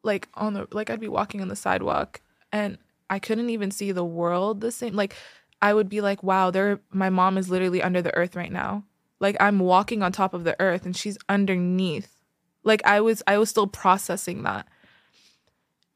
like 0.02 0.28
on 0.34 0.54
the 0.54 0.66
like 0.72 0.90
I'd 0.90 1.00
be 1.00 1.08
walking 1.08 1.40
on 1.40 1.48
the 1.48 1.56
sidewalk 1.56 2.20
and 2.50 2.78
I 3.10 3.18
couldn't 3.18 3.50
even 3.50 3.70
see 3.70 3.92
the 3.92 4.04
world 4.04 4.60
the 4.60 4.72
same. 4.72 4.94
Like 4.94 5.14
I 5.60 5.74
would 5.74 5.88
be 5.88 6.00
like, 6.00 6.22
wow, 6.22 6.50
there 6.50 6.80
my 6.90 7.10
mom 7.10 7.38
is 7.38 7.50
literally 7.50 7.82
under 7.82 8.02
the 8.02 8.14
earth 8.14 8.34
right 8.34 8.52
now. 8.52 8.84
Like 9.20 9.36
I'm 9.40 9.58
walking 9.58 10.02
on 10.02 10.12
top 10.12 10.34
of 10.34 10.44
the 10.44 10.56
earth 10.60 10.84
and 10.84 10.96
she's 10.96 11.18
underneath 11.28 12.22
like 12.64 12.84
i 12.84 13.00
was 13.00 13.22
i 13.26 13.38
was 13.38 13.50
still 13.50 13.66
processing 13.66 14.42
that 14.42 14.66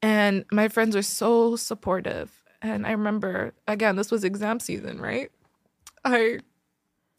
and 0.01 0.45
my 0.51 0.67
friends 0.67 0.95
were 0.95 1.01
so 1.01 1.55
supportive 1.55 2.43
and 2.61 2.85
i 2.85 2.91
remember 2.91 3.53
again 3.67 3.95
this 3.95 4.11
was 4.11 4.23
exam 4.23 4.59
season 4.59 4.99
right 4.99 5.31
i 6.05 6.39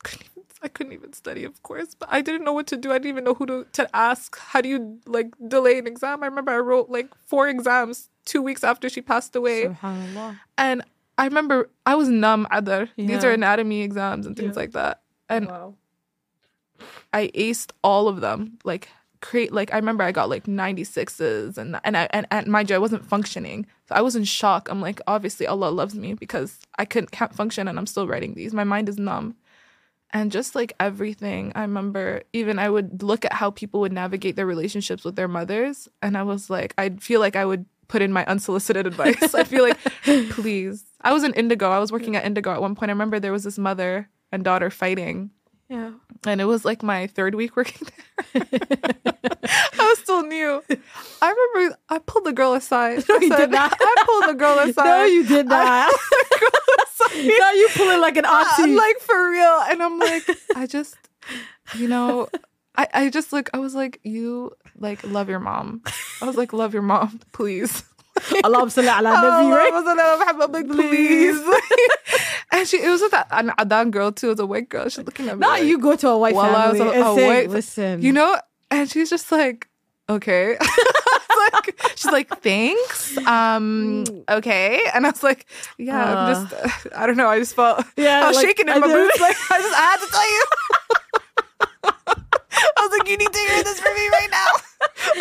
couldn't 0.02 0.37
i 0.62 0.68
couldn't 0.68 0.92
even 0.92 1.12
study 1.12 1.44
of 1.44 1.62
course 1.62 1.94
but 1.94 2.08
i 2.10 2.20
didn't 2.20 2.44
know 2.44 2.52
what 2.52 2.66
to 2.66 2.76
do 2.76 2.90
i 2.90 2.94
didn't 2.98 3.08
even 3.10 3.24
know 3.24 3.34
who 3.34 3.46
to, 3.46 3.66
to 3.72 3.88
ask 3.96 4.36
how 4.38 4.60
do 4.60 4.68
you 4.68 4.98
like 5.06 5.28
delay 5.48 5.78
an 5.78 5.86
exam 5.86 6.22
i 6.22 6.26
remember 6.26 6.50
i 6.52 6.58
wrote 6.58 6.88
like 6.90 7.08
four 7.26 7.48
exams 7.48 8.08
two 8.24 8.42
weeks 8.42 8.62
after 8.64 8.88
she 8.88 9.00
passed 9.00 9.34
away 9.36 9.64
Subhanallah. 9.66 10.38
and 10.56 10.82
i 11.16 11.24
remember 11.24 11.70
i 11.86 11.94
was 11.94 12.08
numb 12.08 12.46
other 12.50 12.88
these 12.96 13.24
are 13.24 13.30
anatomy 13.30 13.82
exams 13.82 14.26
and 14.26 14.36
things 14.36 14.54
Yeah. 14.56 14.60
like 14.62 14.72
that 14.72 15.00
and 15.28 15.46
Wow. 15.48 15.74
I 17.12 17.28
aced 17.34 17.72
all 17.82 18.06
of 18.08 18.20
them. 18.20 18.58
Like 18.64 18.88
create 19.20 19.52
like 19.52 19.72
I 19.72 19.76
remember 19.76 20.04
I 20.04 20.12
got 20.12 20.28
like 20.28 20.44
96s 20.44 21.58
and 21.58 21.80
and 21.82 21.96
I 21.96 22.06
and, 22.10 22.26
and 22.30 22.46
mind 22.46 22.70
you 22.70 22.76
I 22.76 22.78
wasn't 22.78 23.04
functioning. 23.04 23.66
So 23.88 23.94
I 23.94 24.00
was 24.00 24.14
in 24.14 24.24
shock. 24.24 24.68
I'm 24.70 24.80
like 24.80 25.00
obviously 25.06 25.46
Allah 25.46 25.70
loves 25.70 25.94
me 25.94 26.14
because 26.14 26.60
I 26.78 26.84
couldn't 26.84 27.10
can't 27.10 27.34
function 27.34 27.66
and 27.66 27.78
I'm 27.78 27.86
still 27.86 28.06
writing 28.06 28.34
these. 28.34 28.52
My 28.54 28.64
mind 28.64 28.88
is 28.88 28.98
numb. 28.98 29.34
And 30.12 30.32
just 30.32 30.54
like 30.54 30.72
everything 30.80 31.52
i 31.54 31.60
remember 31.62 32.22
even 32.32 32.58
i 32.58 32.68
would 32.68 33.02
look 33.02 33.24
at 33.24 33.32
how 33.32 33.50
people 33.50 33.80
would 33.80 33.92
navigate 33.92 34.36
their 34.36 34.46
relationships 34.46 35.04
with 35.04 35.16
their 35.16 35.28
mothers 35.28 35.88
and 36.02 36.16
i 36.16 36.22
was 36.22 36.48
like 36.50 36.72
i'd 36.78 37.02
feel 37.02 37.20
like 37.20 37.36
i 37.36 37.44
would 37.44 37.66
put 37.88 38.02
in 38.02 38.12
my 38.12 38.24
unsolicited 38.26 38.86
advice 38.86 39.34
i 39.34 39.44
feel 39.44 39.62
like 39.64 39.78
please 40.30 40.84
i 41.02 41.12
was 41.12 41.24
in 41.24 41.32
indigo 41.34 41.70
i 41.70 41.78
was 41.78 41.90
working 41.92 42.16
at 42.16 42.24
indigo 42.24 42.50
at 42.52 42.60
one 42.60 42.74
point 42.74 42.90
i 42.90 42.92
remember 42.92 43.18
there 43.20 43.32
was 43.32 43.44
this 43.44 43.58
mother 43.58 44.08
and 44.32 44.44
daughter 44.44 44.70
fighting 44.70 45.30
Yeah. 45.70 45.92
and 46.26 46.40
it 46.40 46.44
was 46.46 46.64
like 46.64 46.82
my 46.82 47.06
third 47.06 47.34
week 47.34 47.56
working 47.56 47.86
there. 48.34 48.42
I 49.80 49.90
was 49.90 49.98
still 50.00 50.22
new. 50.22 50.62
I 51.22 51.28
remember 51.32 51.76
I 51.88 51.98
pulled 51.98 52.24
the 52.24 52.32
girl 52.32 52.52
aside. 52.54 53.04
No, 53.08 53.16
I 53.16 53.18
you 53.20 53.28
said- 53.28 53.36
did 53.38 53.50
not. 53.50 53.72
I 53.80 53.94
pulled 54.04 54.28
the 54.28 54.38
girl 54.38 54.58
aside. 54.64 54.84
No, 54.84 55.04
you 55.04 55.26
did 55.26 55.46
not. 55.46 55.92
No, 57.00 57.50
you 57.52 57.68
pull 57.74 57.88
it 57.90 58.00
like 58.00 58.16
an 58.16 58.24
auntie. 58.26 58.74
like 58.74 58.98
for 59.00 59.30
real. 59.30 59.62
And 59.70 59.82
I'm 59.82 59.98
like, 59.98 60.28
I 60.56 60.66
just, 60.66 60.96
you 61.76 61.88
know, 61.88 62.28
I, 62.76 62.86
I 62.94 63.10
just 63.10 63.32
like, 63.32 63.50
I 63.54 63.58
was 63.58 63.74
like, 63.74 64.00
you 64.04 64.52
like 64.78 65.02
love 65.04 65.28
your 65.28 65.40
mom. 65.40 65.82
I 66.22 66.26
was 66.26 66.36
like, 66.36 66.52
love 66.52 66.72
your 66.72 66.82
mom, 66.82 67.20
please. 67.32 67.82
Allahumma 68.18 68.72
salli 68.74 68.88
ala 68.98 69.10
nabi, 69.14 69.54
right? 69.54 70.34
I'm 70.42 70.52
like, 70.52 70.66
please. 70.68 71.40
and 72.52 72.66
she, 72.66 72.82
it 72.82 72.88
was 72.88 73.00
with 73.00 73.12
that, 73.12 73.28
an 73.30 73.52
Adan 73.58 73.90
girl 73.92 74.10
too. 74.10 74.26
It 74.26 74.30
was 74.30 74.40
a 74.40 74.46
white 74.46 74.68
girl. 74.68 74.88
She's 74.88 75.04
looking 75.04 75.28
at 75.28 75.36
me. 75.36 75.40
Not 75.40 75.60
like, 75.60 75.64
you 75.64 75.78
go 75.78 75.94
to 75.96 76.08
a 76.08 76.18
white 76.18 76.34
While 76.34 76.54
I 76.56 76.68
was 76.70 76.78
family 76.78 76.96
a- 76.96 77.04
a 77.04 77.14
white- 77.14 77.50
listen. 77.50 78.02
you 78.02 78.12
know 78.12 78.36
and 78.70 78.90
she's 78.90 79.08
just 79.08 79.30
like 79.30 79.67
okay 80.08 80.56
like 81.52 81.80
she's 81.96 82.10
like 82.12 82.28
thanks 82.40 83.16
um 83.26 84.04
okay 84.28 84.82
and 84.94 85.06
i 85.06 85.10
was 85.10 85.22
like 85.22 85.46
yeah 85.78 86.14
i'm 86.16 86.26
just 86.26 86.52
uh, 86.52 86.68
i 86.96 87.06
don't 87.06 87.16
know 87.16 87.28
i 87.28 87.38
just 87.38 87.54
felt 87.54 87.84
Yeah, 87.96 88.24
i 88.24 88.26
was 88.28 88.36
like, 88.36 88.46
shaking 88.46 88.68
in 88.68 88.74
I 88.74 88.78
my 88.78 88.86
boots 88.86 89.20
like 89.20 89.36
i 89.50 89.58
just 89.60 89.74
I 89.74 89.82
had 89.90 90.00
to 90.00 90.08
tell 90.10 90.30
you 90.32 90.44
i 92.76 92.80
was 92.80 92.90
like 92.98 93.08
you 93.08 93.16
need 93.16 93.32
to 93.32 93.38
hear 93.38 93.62
this 93.62 93.78
from 93.80 93.94
me 93.94 94.08
right 94.08 94.28
now 94.30 94.46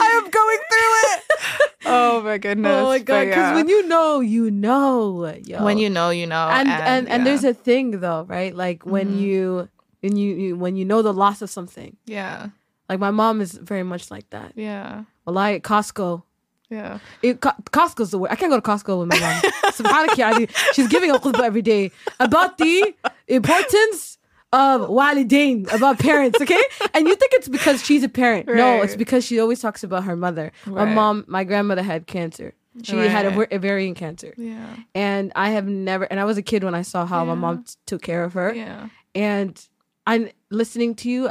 i 0.01 0.21
am 0.23 0.29
going 0.29 0.59
through 0.71 0.93
it 1.13 1.71
oh 1.85 2.21
my 2.21 2.37
goodness 2.37 2.71
Oh 2.73 2.87
my 2.89 2.97
But 2.99 3.05
god! 3.05 3.25
Because 3.25 3.49
yeah. 3.49 3.55
when 3.55 3.67
you 3.69 3.87
know, 3.87 4.19
you 4.19 4.51
know. 4.51 5.33
Yo. 5.45 5.63
when 5.63 5.77
you 5.77 5.89
know 5.89 6.09
you 6.09 6.25
know 6.27 6.49
and 6.51 6.67
and 6.67 7.07
and, 7.07 7.25
there's 7.25 7.43
a 7.43 7.53
thing 7.53 7.99
though, 8.01 8.23
right? 8.27 8.53
Like 8.55 8.85
when 8.85 9.11
Mhm. 9.13 9.19
you 9.19 9.69
when 10.01 10.15
you, 10.17 10.35
you 10.35 10.55
when 10.57 10.75
you 10.75 10.83
know 10.85 11.01
the 11.01 11.13
loss 11.13 11.41
of 11.41 11.49
something. 11.49 11.95
yeah 12.05 12.47
Like 12.89 12.99
my 12.99 13.11
mom 13.11 13.41
is 13.41 13.51
very 13.53 13.83
much 13.83 14.09
like 14.11 14.29
that. 14.29 14.53
yeah 14.55 15.03
Well, 15.25 15.37
I 15.37 15.59
Costco. 15.59 16.23
yeah 16.69 16.99
It, 17.21 17.41
Co- 17.41 17.59
Costco's 17.71 18.11
the 18.11 18.17
way. 18.19 18.29
I 18.31 18.35
can't 18.35 18.51
go 18.51 18.59
to 18.59 18.67
Costco 18.71 18.99
with 18.99 19.09
my 19.09 19.19
mom. 19.19 19.41
Subhanaki 19.77 20.21
Ali. 20.27 20.47
She's 20.73 20.87
giving 20.87 21.11
a 21.11 21.19
khutbah 21.19 21.43
every 21.43 21.61
day 21.61 21.91
about 22.19 22.57
the 22.57 22.93
importance 23.27 24.17
of 24.53 24.81
walidain, 24.89 25.71
about 25.73 25.99
parents, 25.99 26.39
okay? 26.41 26.61
And 26.93 27.07
you 27.07 27.15
think 27.15 27.33
it's 27.33 27.49
because 27.49 27.83
she's 27.83 28.03
a 28.03 28.09
parent. 28.09 28.47
No, 28.47 28.81
it's 28.81 28.95
because 28.95 29.25
she 29.25 29.39
always 29.39 29.59
talks 29.59 29.83
about 29.83 30.03
her 30.05 30.15
mother. 30.15 30.51
My 30.65 30.85
mom, 30.85 31.25
my 31.27 31.43
grandmother 31.43 31.83
had 31.83 32.07
cancer. 32.07 32.53
She 32.83 32.95
had 32.95 33.25
a, 33.25 33.31
Right. 33.31 33.51
ovarian 33.51 33.95
cancer. 33.95 34.33
yeah 34.37 34.75
And 34.95 35.31
I 35.35 35.49
have 35.49 35.67
never, 35.67 36.05
and 36.05 36.19
I 36.19 36.25
was 36.25 36.37
a 36.37 36.41
kid 36.43 36.63
when 36.63 36.75
I 36.75 36.83
saw 36.83 37.05
how 37.07 37.25
my 37.25 37.33
mom 37.33 37.63
t- 37.63 37.73
took 37.87 38.01
care 38.03 38.23
of 38.23 38.33
her. 38.33 38.53
yeah 38.53 38.87
And 39.15 39.59
I'm 40.05 40.29
listening 40.51 40.93
to 41.01 41.09
you, 41.09 41.29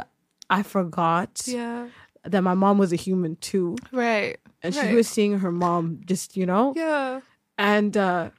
I 0.49 0.63
forgot 0.63 1.43
yeah 1.45 1.87
that 2.23 2.41
my 2.41 2.53
mom 2.53 2.77
was 2.77 2.91
a 2.91 2.95
human 2.97 3.35
too. 3.37 3.75
right 3.91 4.37
And 4.63 4.73
she 4.73 4.81
Right. 4.81 4.95
was 4.95 5.07
seeing 5.07 5.39
her 5.39 5.51
mom 5.51 6.01
just, 6.05 6.35
you 6.37 6.45
know? 6.45 6.73
yeah 6.75 7.21
and 7.57 7.95
uh 7.97 8.29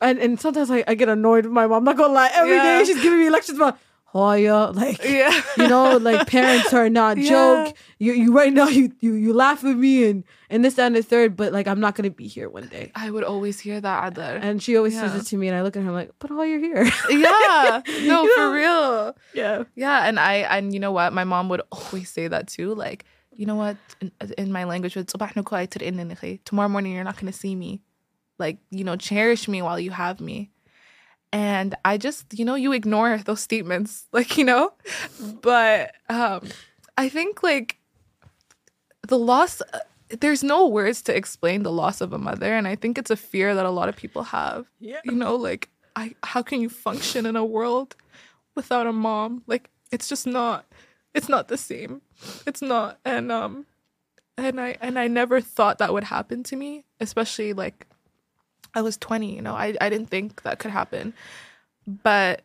and 0.00 0.18
and 0.18 0.38
sometimes 0.40 0.70
I, 0.70 0.84
I 0.86 0.94
get 0.94 1.08
annoyed 1.08 1.44
with 1.44 1.52
my 1.52 1.66
mom. 1.66 1.78
I'm 1.78 1.84
not 1.84 1.96
gonna 1.96 2.12
lie. 2.12 2.30
Every 2.32 2.56
day 2.56 2.78
Yeah. 2.78 2.84
she's 2.84 3.02
giving 3.02 3.18
me 3.18 3.30
lectures 3.30 3.56
about 3.56 3.78
Hoya, 4.08 4.72
like 4.72 5.04
yeah 5.04 5.28
you 5.58 5.68
know, 5.68 5.98
like 5.98 6.26
parents 6.26 6.72
are 6.72 6.88
not 6.88 7.18
Yeah. 7.20 7.28
joke. 7.28 7.76
You 7.98 8.12
you 8.16 8.32
right 8.32 8.52
now 8.52 8.68
you 8.68 8.92
you 9.00 9.12
you 9.12 9.34
laugh 9.36 9.60
at 9.64 9.76
me 9.76 10.08
and 10.08 10.24
and 10.48 10.64
this 10.64 10.74
that, 10.80 10.86
and 10.86 10.96
the 10.96 11.02
third, 11.02 11.36
but 11.36 11.52
like 11.52 11.68
I'm 11.68 11.78
not 11.78 11.94
gonna 11.94 12.08
be 12.08 12.26
here 12.26 12.48
one 12.48 12.68
day. 12.68 12.90
I 12.96 13.10
would 13.10 13.22
always 13.22 13.60
hear 13.60 13.80
that 13.80 14.08
Adar. 14.08 14.36
And 14.40 14.62
she 14.62 14.76
always 14.80 14.96
says 14.96 15.14
it 15.14 15.26
to 15.28 15.36
me, 15.36 15.48
and 15.48 15.56
I 15.56 15.60
look 15.60 15.76
at 15.76 15.82
her 15.82 15.88
I'm 15.88 15.94
like, 15.94 16.12
but 16.20 16.30
oh, 16.30 16.40
you're 16.42 16.58
here. 16.58 16.88
yeah, 17.10 17.82
no, 18.08 18.24
for 18.34 18.50
real. 18.50 19.14
yeah. 19.34 19.64
Yeah, 19.76 20.08
and 20.08 20.18
I 20.18 20.48
and 20.56 20.72
you 20.72 20.80
know 20.80 20.92
what, 20.92 21.12
my 21.12 21.24
mom 21.24 21.50
would 21.50 21.60
always 21.70 22.08
say 22.08 22.28
that 22.28 22.48
too. 22.48 22.72
Like, 22.74 23.04
you 23.36 23.44
know 23.44 23.56
what, 23.56 23.76
in, 24.00 24.10
in 24.38 24.52
my 24.52 24.64
language, 24.64 24.96
would 24.96 25.08
"Sabah 25.12 25.36
na 25.36 25.42
ko 25.44 25.56
ay 25.56 25.66
tirin 25.68 26.00
na 26.00 26.04
ni." 26.08 26.40
tomorrow 26.48 26.72
morning 26.72 26.96
you're 26.96 27.04
not 27.04 27.20
gonna 27.20 27.32
see 27.32 27.52
me. 27.54 27.82
Like, 28.38 28.56
you 28.70 28.84
know, 28.84 28.96
cherish 28.96 29.48
me 29.48 29.60
while 29.60 29.78
you 29.78 29.90
have 29.90 30.20
me. 30.20 30.48
And 31.32 31.74
I 31.84 31.98
just, 31.98 32.38
you 32.38 32.44
know, 32.44 32.54
you 32.54 32.72
ignore 32.72 33.18
those 33.18 33.40
statements, 33.40 34.06
like 34.12 34.36
you 34.38 34.44
know. 34.44 34.72
But 35.42 35.94
um, 36.08 36.48
I 36.96 37.08
think 37.08 37.42
like 37.42 37.78
the 39.06 39.18
loss. 39.18 39.60
uh, 39.60 39.80
There's 40.20 40.42
no 40.42 40.66
words 40.66 41.02
to 41.02 41.14
explain 41.16 41.62
the 41.64 41.72
loss 41.72 42.00
of 42.00 42.12
a 42.12 42.18
mother, 42.18 42.54
and 42.54 42.66
I 42.66 42.76
think 42.76 42.96
it's 42.98 43.10
a 43.10 43.16
fear 43.16 43.54
that 43.54 43.66
a 43.66 43.70
lot 43.70 43.88
of 43.88 43.96
people 43.96 44.22
have. 44.24 44.66
Yeah. 44.80 45.00
You 45.04 45.12
know, 45.12 45.36
like 45.36 45.68
I, 45.96 46.14
how 46.22 46.42
can 46.42 46.60
you 46.60 46.68
function 46.70 47.26
in 47.26 47.36
a 47.36 47.44
world 47.44 47.94
without 48.54 48.86
a 48.86 48.92
mom? 48.92 49.42
Like 49.46 49.68
it's 49.92 50.08
just 50.08 50.26
not. 50.26 50.64
It's 51.14 51.28
not 51.28 51.48
the 51.48 51.58
same. 51.58 52.00
It's 52.46 52.62
not. 52.62 52.98
And 53.04 53.30
um, 53.32 53.66
and 54.36 54.60
I 54.60 54.76
and 54.80 54.98
I 54.98 55.08
never 55.08 55.40
thought 55.40 55.78
that 55.78 55.92
would 55.92 56.04
happen 56.04 56.42
to 56.44 56.56
me, 56.56 56.84
especially 57.00 57.52
like 57.52 57.86
I 58.74 58.82
was 58.82 58.96
20, 58.96 59.34
you 59.34 59.42
know. 59.42 59.54
I 59.54 59.74
I 59.80 59.88
didn't 59.90 60.10
think 60.10 60.42
that 60.42 60.58
could 60.58 60.70
happen. 60.70 61.14
But 61.86 62.42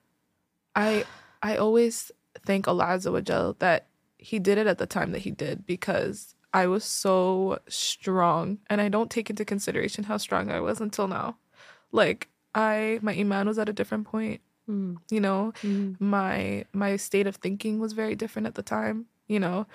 I 0.76 1.06
I 1.42 1.58
always 1.58 2.12
thank 2.46 2.68
Allah 2.68 2.86
Azza 2.86 3.12
wa 3.12 3.22
Jal 3.22 3.56
that 3.60 3.88
he 4.18 4.40
did 4.40 4.58
it 4.58 4.68
at 4.68 4.78
the 4.78 4.86
time 4.88 5.12
that 5.12 5.20
he 5.20 5.32
did 5.32 5.66
because 5.66 6.36
I 6.54 6.68
was 6.68 6.84
so 6.86 7.60
strong 7.68 8.60
and 8.70 8.80
I 8.80 8.88
don't 8.90 9.10
take 9.12 9.30
into 9.30 9.44
consideration 9.44 10.06
how 10.06 10.18
strong 10.18 10.50
I 10.50 10.60
was 10.62 10.80
until 10.80 11.08
now. 11.08 11.38
Like 11.92 12.30
I 12.56 13.00
my 13.02 13.14
iman 13.18 13.48
was 13.48 13.60
at 13.60 13.70
a 13.70 13.74
different 13.74 14.06
point, 14.08 14.42
Mm. 14.70 14.96
you 15.12 15.20
know 15.20 15.52
Mm. 15.62 16.00
my 16.00 16.64
my 16.72 16.96
state 16.96 17.28
of 17.28 17.36
thinking 17.36 17.80
was 17.80 17.92
very 17.92 18.16
different 18.16 18.48
at 18.48 18.56
the 18.56 18.64
time 18.64 19.08
you 19.28 19.38
know 19.38 19.68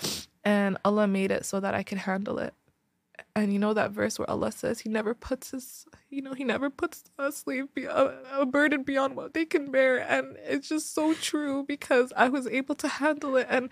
and 0.44 0.78
allah 0.82 1.07
made 1.07 1.30
it 1.30 1.44
so 1.44 1.61
that 1.61 1.74
i 1.74 1.82
could 1.82 1.99
handle 1.99 2.38
it 2.38 2.55
and 3.37 3.53
you 3.53 3.59
know 3.59 3.75
that 3.75 3.91
verse 3.91 4.19
where 4.19 4.29
allah 4.31 4.51
says 4.53 4.81
he 4.81 4.89
never 4.89 5.14
puts 5.14 5.51
his 5.51 5.87
you 6.11 6.23
know 6.23 6.33
he 6.35 6.45
never 6.45 6.71
puts 6.71 7.05
a 7.19 7.31
slave 7.33 7.73
be- 7.75 7.85
a, 7.85 8.14
a 8.35 8.47
burden 8.47 8.83
beyond 8.83 9.16
what 9.16 9.35
they 9.35 9.45
can 9.45 9.71
bear 9.71 9.99
and 9.99 10.37
it's 10.45 10.69
just 10.69 10.95
so 10.95 11.14
true 11.14 11.64
because 11.66 12.12
i 12.16 12.29
was 12.29 12.47
able 12.47 12.75
to 12.75 12.89
handle 12.89 13.37
it 13.37 13.47
and 13.51 13.69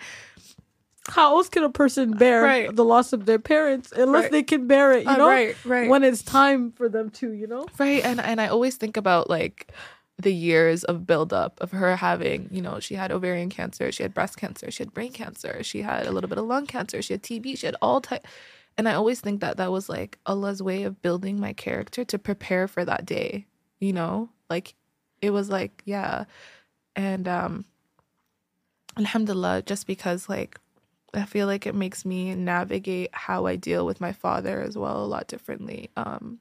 How 1.08 1.36
else 1.36 1.48
can 1.48 1.62
a 1.62 1.70
person 1.70 2.10
bear 2.12 2.42
Right. 2.42 2.74
the 2.74 2.84
loss 2.84 3.12
of 3.12 3.26
their 3.26 3.38
parents 3.38 3.92
unless 3.92 4.24
Right. 4.24 4.32
they 4.32 4.42
can 4.42 4.66
bear 4.66 4.92
it? 4.92 5.04
You 5.04 5.10
Uh, 5.10 5.16
know, 5.16 5.28
right 5.28 5.56
right 5.64 5.88
when 5.88 6.02
it's 6.02 6.20
time 6.22 6.72
for 6.72 6.88
them 6.88 7.10
to. 7.10 7.30
You 7.32 7.46
know. 7.46 7.66
Right. 7.78 8.02
And 8.04 8.18
and 8.20 8.40
I 8.40 8.48
always 8.48 8.74
think 8.76 8.96
about 8.96 9.30
like 9.30 9.70
the 10.18 10.32
years 10.34 10.82
of 10.82 11.06
buildup 11.06 11.60
of 11.60 11.70
her 11.70 11.94
having, 11.94 12.48
you 12.50 12.60
know, 12.62 12.80
she 12.80 12.94
had 12.96 13.12
ovarian 13.12 13.50
cancer, 13.50 13.92
she 13.92 14.02
had 14.02 14.14
breast 14.14 14.36
cancer, 14.36 14.68
she 14.72 14.82
had 14.82 14.92
brain 14.94 15.12
cancer, 15.12 15.62
she 15.62 15.82
had 15.82 16.06
a 16.06 16.10
little 16.10 16.26
bit 16.28 16.38
of 16.38 16.46
lung 16.46 16.66
cancer, 16.66 17.00
she 17.02 17.12
had 17.14 17.22
TB, 17.22 17.56
she 17.58 17.66
had 17.66 17.76
all 17.80 18.00
type. 18.00 18.26
And 18.78 18.88
I 18.88 18.94
always 18.94 19.20
think 19.20 19.40
that 19.40 19.56
that 19.56 19.72
was 19.72 19.88
like 19.88 20.18
Allah's 20.26 20.62
way 20.62 20.82
of 20.82 21.00
building 21.00 21.40
my 21.40 21.52
character 21.52 22.04
to 22.04 22.18
prepare 22.18 22.68
for 22.68 22.84
that 22.84 23.06
day, 23.06 23.46
you 23.80 23.92
know? 23.92 24.28
Like 24.50 24.74
it 25.22 25.30
was 25.30 25.48
like, 25.48 25.82
yeah. 25.84 26.24
And 26.94 27.26
um 27.26 27.64
alhamdulillah 28.98 29.62
just 29.62 29.86
because 29.86 30.28
like 30.28 30.58
I 31.14 31.24
feel 31.24 31.46
like 31.46 31.66
it 31.66 31.74
makes 31.74 32.04
me 32.04 32.34
navigate 32.34 33.10
how 33.12 33.46
I 33.46 33.56
deal 33.56 33.86
with 33.86 34.00
my 34.00 34.12
father 34.12 34.60
as 34.60 34.76
well 34.76 35.02
a 35.02 35.06
lot 35.06 35.28
differently. 35.28 35.90
Um 35.96 36.40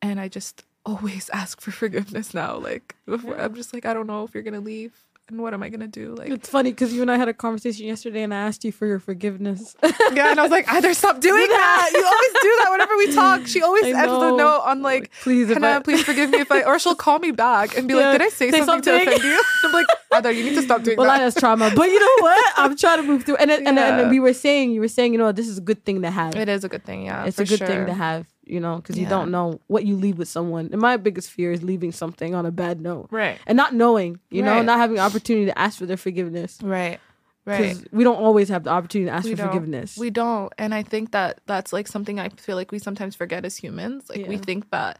and 0.00 0.20
I 0.20 0.28
just 0.28 0.64
always 0.86 1.28
ask 1.32 1.60
for 1.60 1.70
forgiveness 1.70 2.32
now. 2.32 2.56
Like 2.56 2.96
before, 3.06 3.38
I'm 3.38 3.54
just 3.54 3.74
like, 3.74 3.84
I 3.84 3.92
don't 3.92 4.06
know 4.06 4.24
if 4.24 4.32
you're 4.32 4.42
gonna 4.42 4.60
leave, 4.60 5.04
and 5.28 5.40
what 5.42 5.52
am 5.54 5.62
I 5.62 5.68
gonna 5.68 5.86
do? 5.88 6.14
Like, 6.14 6.30
It's 6.30 6.48
funny 6.48 6.70
because 6.70 6.92
you 6.92 7.02
and 7.02 7.10
I 7.10 7.16
had 7.16 7.28
a 7.28 7.34
conversation 7.34 7.86
yesterday, 7.86 8.22
and 8.22 8.32
I 8.32 8.38
asked 8.38 8.64
you 8.64 8.72
for 8.72 8.86
your 8.86 8.98
forgiveness. 8.98 9.76
yeah, 9.82 10.30
and 10.30 10.38
I 10.40 10.42
was 10.42 10.50
like, 10.50 10.66
either 10.72 10.94
stop 10.94 11.20
doing 11.20 11.46
that. 11.48 11.90
You 11.92 12.04
always 12.04 12.32
do 12.42 12.56
that 12.64 12.70
whenever 12.70 12.96
we 12.96 13.14
talk. 13.14 13.46
She 13.46 13.62
always 13.62 13.84
ends 13.84 13.98
the 14.00 14.06
know. 14.30 14.36
note 14.36 14.60
on 14.64 14.82
like, 14.82 15.10
please, 15.22 15.48
Hanan, 15.48 15.64
I, 15.64 15.80
please 15.80 16.02
forgive 16.02 16.30
me 16.30 16.38
if 16.40 16.50
I, 16.50 16.62
or 16.62 16.78
she'll 16.78 16.94
call 16.94 17.18
me 17.18 17.30
back 17.30 17.76
and 17.76 17.86
be 17.86 17.94
Yeah, 17.94 18.10
like, 18.10 18.18
did 18.18 18.26
I 18.26 18.28
say, 18.30 18.50
say 18.50 18.58
something, 18.64 18.82
something. 18.92 19.06
to 19.06 19.14
offend 19.16 19.22
you? 19.24 19.42
I'm 19.64 19.72
like, 19.72 19.86
Ada, 20.14 20.32
you 20.34 20.44
need 20.44 20.54
to 20.54 20.62
stop 20.62 20.82
doing 20.82 20.96
well, 20.96 21.06
that. 21.08 21.18
that's 21.18 21.38
trauma. 21.38 21.70
But 21.76 21.88
you 21.90 22.00
know 22.00 22.16
what? 22.24 22.54
I'm 22.56 22.76
trying 22.76 22.98
to 22.98 23.02
move 23.06 23.24
through. 23.24 23.36
And 23.36 23.50
it, 23.50 23.58
and, 23.60 23.78
and 23.78 23.98
Yeah. 23.98 24.10
we 24.10 24.20
were 24.20 24.32
saying, 24.32 24.70
you 24.72 24.80
were 24.80 24.88
saying, 24.88 25.12
you 25.12 25.18
know, 25.18 25.30
this 25.32 25.48
is 25.48 25.58
a 25.58 25.60
good 25.62 25.84
thing 25.84 26.02
to 26.02 26.10
have. 26.10 26.36
It 26.36 26.48
is 26.48 26.64
a 26.64 26.68
good 26.68 26.84
thing, 26.84 27.04
yeah. 27.04 27.24
it's 27.26 27.38
a 27.38 27.44
good 27.44 27.58
sure. 27.58 27.66
thing 27.66 27.86
to 27.86 27.94
have, 27.94 28.26
you 28.50 28.60
know, 28.60 28.76
because 28.76 28.98
you 28.98 29.06
don't 29.06 29.30
know 29.30 29.60
what 29.66 29.84
you 29.84 29.96
leave 29.96 30.18
with 30.18 30.28
someone. 30.28 30.68
And 30.72 30.80
my 30.80 30.96
biggest 30.96 31.30
fear 31.30 31.52
is 31.52 31.62
leaving 31.62 31.92
something 31.92 32.34
on 32.34 32.46
a 32.46 32.50
bad 32.50 32.80
note 32.80 33.08
Right, 33.10 33.38
and 33.46 33.56
not 33.56 33.74
knowing, 33.74 34.20
you 34.30 34.42
know, 34.42 34.62
not 34.62 34.78
having 34.78 34.96
the 34.96 35.02
opportunity 35.02 35.46
to 35.46 35.58
ask 35.58 35.78
for 35.78 35.86
their 35.86 35.96
forgiveness. 35.96 36.58
right, 36.62 37.00
right. 37.44 37.58
Because 37.58 37.84
we 37.92 38.04
don't 38.04 38.16
always 38.16 38.48
have 38.48 38.64
the 38.64 38.70
opportunity 38.70 39.10
to 39.10 39.14
ask 39.16 39.24
We 39.24 39.32
for 39.32 39.36
don't. 39.38 39.46
forgiveness. 39.48 39.96
We 39.96 40.10
don't. 40.10 40.52
And 40.58 40.74
I 40.74 40.82
think 40.82 41.12
that 41.12 41.40
that's 41.46 41.72
like 41.72 41.88
something 41.88 42.18
I 42.20 42.28
feel 42.30 42.56
like 42.56 42.72
we 42.72 42.78
sometimes 42.78 43.14
forget 43.16 43.44
as 43.44 43.56
humans. 43.56 44.04
Like 44.08 44.26
we 44.26 44.36
think 44.38 44.70
that 44.70 44.98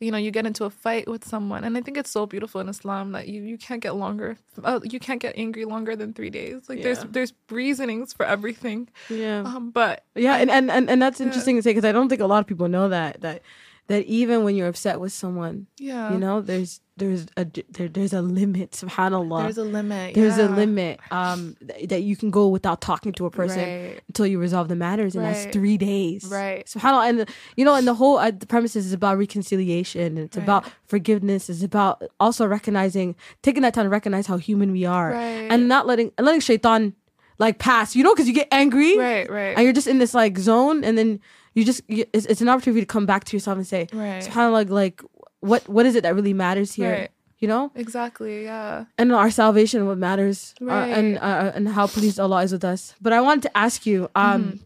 you 0.00 0.10
know 0.10 0.16
you 0.18 0.30
get 0.30 0.46
into 0.46 0.64
a 0.64 0.70
fight 0.70 1.06
with 1.06 1.24
someone 1.26 1.62
and 1.64 1.76
i 1.76 1.80
think 1.80 1.96
it's 1.98 2.10
so 2.10 2.24
beautiful 2.26 2.60
in 2.60 2.68
islam 2.68 3.12
that 3.12 3.28
you 3.28 3.42
you 3.42 3.58
can't 3.58 3.82
get 3.82 3.94
longer 3.94 4.36
uh, 4.64 4.80
you 4.82 4.98
can't 4.98 5.20
get 5.20 5.34
angry 5.36 5.64
longer 5.64 5.94
than 5.94 6.12
three 6.14 6.30
days 6.30 6.68
like 6.68 6.82
there's 6.82 6.98
Yeah. 7.04 7.10
there's 7.10 7.32
reasonings 7.50 8.12
for 8.12 8.24
everything 8.24 8.88
Yeah. 9.10 9.40
um 9.40 9.70
but 9.70 10.04
Yeah, 10.14 10.36
and, 10.36 10.50
and, 10.50 10.70
and, 10.70 10.88
and 10.90 11.00
that's 11.02 11.20
interesting 11.20 11.56
to 11.56 11.62
say 11.62 11.70
because 11.70 11.84
I 11.84 11.92
don't 11.92 12.08
think 12.08 12.20
a 12.22 12.26
lot 12.26 12.40
of 12.40 12.46
people 12.46 12.68
know 12.68 12.88
that 12.88 13.20
that 13.20 13.42
that 13.88 14.04
even 14.06 14.44
when 14.44 14.54
you're 14.56 14.68
upset 14.68 15.00
with 15.00 15.12
someone, 15.12 15.66
yeah 15.76 16.12
you 16.12 16.18
know, 16.18 16.40
there's 16.40 16.80
there's 17.00 17.26
a 17.36 17.44
there, 17.76 17.88
there's 17.88 18.12
a 18.12 18.22
limit. 18.22 18.70
Subhanallah, 18.72 19.42
there's 19.42 19.58
a 19.58 19.64
limit 19.64 20.14
There's 20.14 20.38
a 20.38 20.48
limit 20.48 21.00
um 21.10 21.56
th- 21.66 21.88
that 21.88 22.02
you 22.02 22.14
can 22.14 22.30
go 22.30 22.46
without 22.48 22.80
talking 22.80 23.12
to 23.14 23.26
a 23.26 23.30
person 23.30 23.58
Right. 23.68 24.00
until 24.08 24.26
you 24.26 24.38
resolve 24.38 24.68
the 24.68 24.76
matters, 24.76 25.16
and 25.16 25.24
that's 25.24 25.46
three 25.56 25.76
days. 25.76 26.24
Right. 26.26 26.64
Subhanallah, 26.66 27.08
and 27.10 27.28
you 27.56 27.64
know, 27.64 27.74
and 27.74 27.86
the 27.88 27.94
whole 27.94 28.18
uh, 28.18 28.30
the 28.30 28.46
premises 28.46 28.86
is 28.86 28.92
about 28.92 29.18
reconciliation. 29.18 30.02
And 30.16 30.18
it's 30.26 30.36
Right. 30.36 30.42
about 30.44 30.62
forgiveness. 30.86 31.50
It's 31.50 31.62
about 31.62 32.02
also 32.20 32.46
recognizing, 32.46 33.16
taking 33.42 33.62
that 33.62 33.74
time 33.74 33.86
to 33.86 33.90
recognize 33.90 34.26
how 34.26 34.36
human 34.36 34.70
we 34.72 34.84
are, 34.84 35.10
Right. 35.12 35.50
and 35.52 35.66
not 35.68 35.86
letting 35.86 36.12
and 36.16 36.24
letting 36.26 36.40
shaitan 36.40 36.94
like 37.38 37.58
pass. 37.58 37.96
You 37.96 38.04
know, 38.04 38.12
because 38.14 38.28
you 38.28 38.34
get 38.34 38.48
angry, 38.52 38.96
right 38.98 39.28
right 39.30 39.54
and 39.56 39.64
you're 39.64 39.72
just 39.80 39.86
in 39.88 39.98
this 39.98 40.14
like 40.14 40.38
zone, 40.38 40.84
and 40.84 40.96
then 40.98 41.20
you 41.54 41.64
just 41.64 41.80
you, 41.88 42.04
it's, 42.12 42.26
it's 42.26 42.40
an 42.40 42.48
opportunity 42.48 42.80
to 42.82 42.86
come 42.86 43.06
back 43.06 43.24
to 43.24 43.36
yourself 43.36 43.56
and 43.56 43.66
say, 43.66 43.88
Right. 43.92 44.22
Subhanallah, 44.22 44.68
like 44.70 45.02
what 45.40 45.68
what 45.68 45.86
is 45.86 45.94
it 45.96 46.02
that 46.02 46.14
really 46.14 46.34
matters 46.34 46.72
here? 46.74 46.92
Right. 46.92 47.10
You 47.38 47.48
know, 47.48 47.72
exactly 47.74 48.44
yeah 48.44 48.84
and 48.98 49.12
our 49.12 49.30
salvation, 49.30 49.86
what 49.86 49.96
matters, 49.96 50.54
uh, 50.60 50.64
Right. 50.66 50.92
and 50.92 51.16
uh, 51.18 51.52
and 51.54 51.68
how 51.68 51.86
pleased 51.86 52.20
Allah 52.20 52.42
is 52.44 52.52
with 52.52 52.64
us. 52.64 52.94
But 53.00 53.14
I 53.14 53.20
wanted 53.22 53.42
to 53.48 53.56
ask 53.56 53.86
you, 53.86 54.10
um, 54.14 54.42
Mm-hmm. 54.42 54.56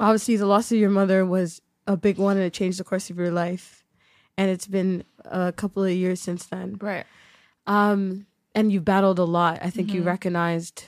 obviously, 0.00 0.36
the 0.36 0.44
loss 0.46 0.70
of 0.70 0.76
your 0.78 0.90
mother 0.90 1.24
was 1.24 1.62
a 1.86 1.96
big 1.96 2.18
one, 2.18 2.36
and 2.36 2.44
it 2.44 2.52
changed 2.52 2.78
the 2.78 2.84
course 2.84 3.08
of 3.08 3.16
your 3.16 3.30
life. 3.30 3.84
And 4.36 4.50
it's 4.50 4.66
been 4.66 5.04
a 5.24 5.52
couple 5.52 5.82
of 5.84 5.92
years 5.92 6.20
since 6.20 6.44
then. 6.46 6.76
right 6.80 7.06
Um, 7.66 8.26
and 8.54 8.70
you 8.72 8.80
battled 8.80 9.18
a 9.18 9.24
lot. 9.24 9.58
I 9.62 9.70
think 9.70 9.92
you 9.94 10.00
Mm-hmm. 10.00 10.08
recognized, 10.08 10.84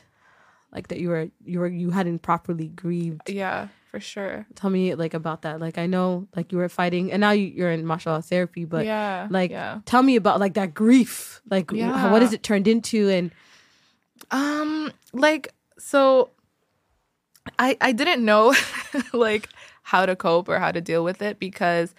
like 0.72 0.88
that 0.88 0.98
you 1.00 1.08
were 1.08 1.28
you 1.44 1.60
were 1.60 1.68
you 1.68 1.90
hadn't 1.96 2.20
properly 2.20 2.68
grieved. 2.68 3.30
yeah 3.30 3.68
for 3.96 4.00
sure 4.00 4.46
Tell 4.54 4.68
me 4.68 4.94
like 4.94 5.14
about 5.14 5.42
that. 5.42 5.58
Like 5.60 5.78
I 5.78 5.86
know, 5.86 6.28
like 6.36 6.52
you 6.52 6.58
were 6.58 6.68
fighting, 6.68 7.10
and 7.12 7.20
now 7.20 7.30
you, 7.30 7.46
you're 7.46 7.70
in 7.72 7.86
mashallah 7.86 8.22
therapy. 8.22 8.64
But 8.66 8.84
yeah 8.84 9.26
like, 9.30 9.50
yeah 9.50 9.80
tell 9.86 10.02
me 10.02 10.16
about 10.16 10.38
like 10.40 10.54
that 10.54 10.74
grief. 10.74 11.40
Like, 11.50 11.70
Yeah. 11.72 12.12
what 12.12 12.20
has 12.22 12.32
it 12.32 12.42
turned 12.42 12.68
into? 12.68 13.08
And 13.08 13.30
Um, 14.30 14.92
like 15.12 15.48
so 15.78 16.30
I 17.58 17.76
I 17.80 17.92
didn't 17.92 18.24
know 18.24 18.54
like 19.12 19.48
how 19.82 20.04
to 20.04 20.14
cope 20.16 20.48
or 20.48 20.58
how 20.58 20.72
to 20.72 20.80
deal 20.80 21.04
with 21.04 21.22
it 21.22 21.38
because 21.38 21.94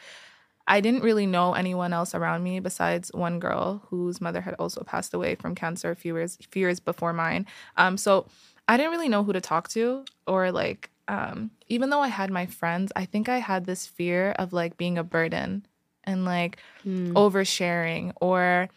I 0.68 0.82
didn't 0.82 1.02
really 1.02 1.26
know 1.26 1.54
anyone 1.54 1.94
else 1.94 2.14
around 2.14 2.44
me 2.44 2.60
besides 2.60 3.10
one 3.14 3.40
girl 3.40 3.82
whose 3.90 4.20
mother 4.20 4.42
had 4.42 4.54
also 4.60 4.84
passed 4.84 5.14
away 5.14 5.36
from 5.36 5.56
cancer 5.56 5.90
a 5.92 5.96
few 5.96 6.14
years 6.16 6.38
few 6.52 6.62
years 6.62 6.80
before 6.80 7.14
mine. 7.14 7.46
Um, 7.78 7.98
so 7.98 8.28
I 8.68 8.78
didn't 8.78 8.92
really 8.92 9.10
know 9.10 9.24
who 9.24 9.34
to 9.34 9.42
talk 9.42 9.70
to 9.70 10.06
or 10.28 10.52
like 10.52 10.92
um, 11.08 11.52
even 11.68 11.90
though 11.90 12.02
I 12.02 12.08
had 12.10 12.30
my 12.32 12.46
friends, 12.46 12.92
I 12.96 13.06
think 13.06 13.30
I 13.30 13.38
had 13.40 13.66
this 13.66 13.88
fear 13.88 14.32
of 14.38 14.54
like 14.54 14.78
being 14.78 14.98
a 14.98 15.04
burden 15.04 15.66
and 16.04 16.26
like 16.26 16.58
oversharing 17.14 18.14
or 18.22 18.70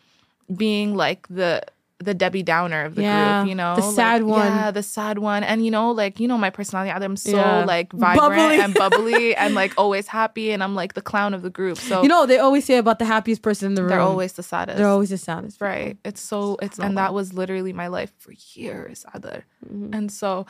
being 0.54 0.94
like 0.96 1.26
the 1.28 1.62
the 2.02 2.14
Debbie 2.14 2.42
Downer 2.42 2.86
of 2.86 2.94
the 2.94 3.02
Yeah, 3.02 3.40
group, 3.42 3.50
you 3.50 3.54
know, 3.54 3.74
the 3.76 3.82
Like, 3.82 3.94
sad 3.94 4.22
one. 4.22 4.46
Yeah, 4.54 4.70
the 4.70 4.82
sad 4.82 5.18
one, 5.18 5.44
and 5.44 5.62
you 5.62 5.70
know, 5.70 5.90
like 5.90 6.18
you 6.18 6.26
know, 6.26 6.38
my 6.38 6.48
personality. 6.48 6.90
I'm 6.90 7.14
so 7.16 7.36
Yeah. 7.36 7.64
like 7.66 7.92
vibrant 7.92 8.32
Bubbly. 8.32 8.58
and 8.58 8.74
bubbly 8.74 9.36
and 9.42 9.54
like 9.54 9.74
always 9.76 10.06
happy, 10.06 10.50
and 10.50 10.62
I'm 10.62 10.74
like 10.74 10.94
the 10.94 11.02
clown 11.02 11.34
of 11.34 11.42
the 11.42 11.50
group. 11.50 11.76
So 11.76 12.02
you 12.02 12.08
know, 12.08 12.24
they 12.24 12.38
always 12.38 12.64
say 12.64 12.78
about 12.78 12.98
the 13.00 13.04
happiest 13.04 13.42
person 13.42 13.66
in 13.66 13.74
the 13.74 13.82
room. 13.82 13.90
they're 13.90 14.00
always 14.00 14.32
the 14.32 14.42
saddest. 14.42 14.78
they're 14.78 14.88
always 14.88 15.10
the 15.10 15.18
saddest. 15.18 15.60
Right. 15.60 15.98
It's 16.04 16.22
so 16.22 16.56
it's 16.62 16.78
and 16.78 16.96
that 16.96 17.12
was 17.12 17.34
literally 17.34 17.74
my 17.74 17.88
life 17.88 18.12
for 18.18 18.32
years, 18.54 19.04
Adar. 19.12 19.44
Mm-hmm. 19.66 19.92
And 19.94 20.10
so 20.10 20.46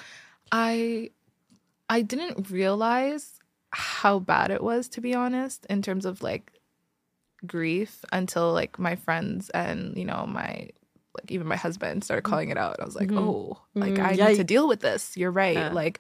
I 0.53 1.11
I 1.91 2.03
didn't 2.03 2.51
realize 2.51 3.41
how 3.73 4.21
bad 4.21 4.51
it 4.51 4.63
was 4.63 4.89
to 4.91 5.01
be 5.01 5.13
honest 5.15 5.67
in 5.69 5.83
terms 5.83 6.07
of 6.07 6.23
like 6.23 6.53
grief 7.47 8.05
until 8.13 8.53
like 8.53 8.79
my 8.79 8.95
friends 8.97 9.51
and 9.51 9.97
you 9.97 10.05
know 10.05 10.25
my 10.27 10.71
like 11.17 11.31
even 11.31 11.47
my 11.49 11.57
husband 11.57 12.05
started 12.05 12.23
calling 12.23 12.51
it 12.51 12.57
out. 12.57 12.77
I 12.81 12.85
was 12.85 12.95
like, 12.95 13.11
"Oh, 13.17 13.59
like 13.75 13.99
Mhm. 13.99 14.05
I 14.05 14.13
Yeah, 14.13 14.29
need 14.29 14.37
to 14.37 14.45
deal 14.45 14.69
with 14.69 14.81
this. 14.81 15.17
You're 15.17 15.33
right." 15.33 15.57
Yeah. 15.57 15.73
Like 15.73 15.99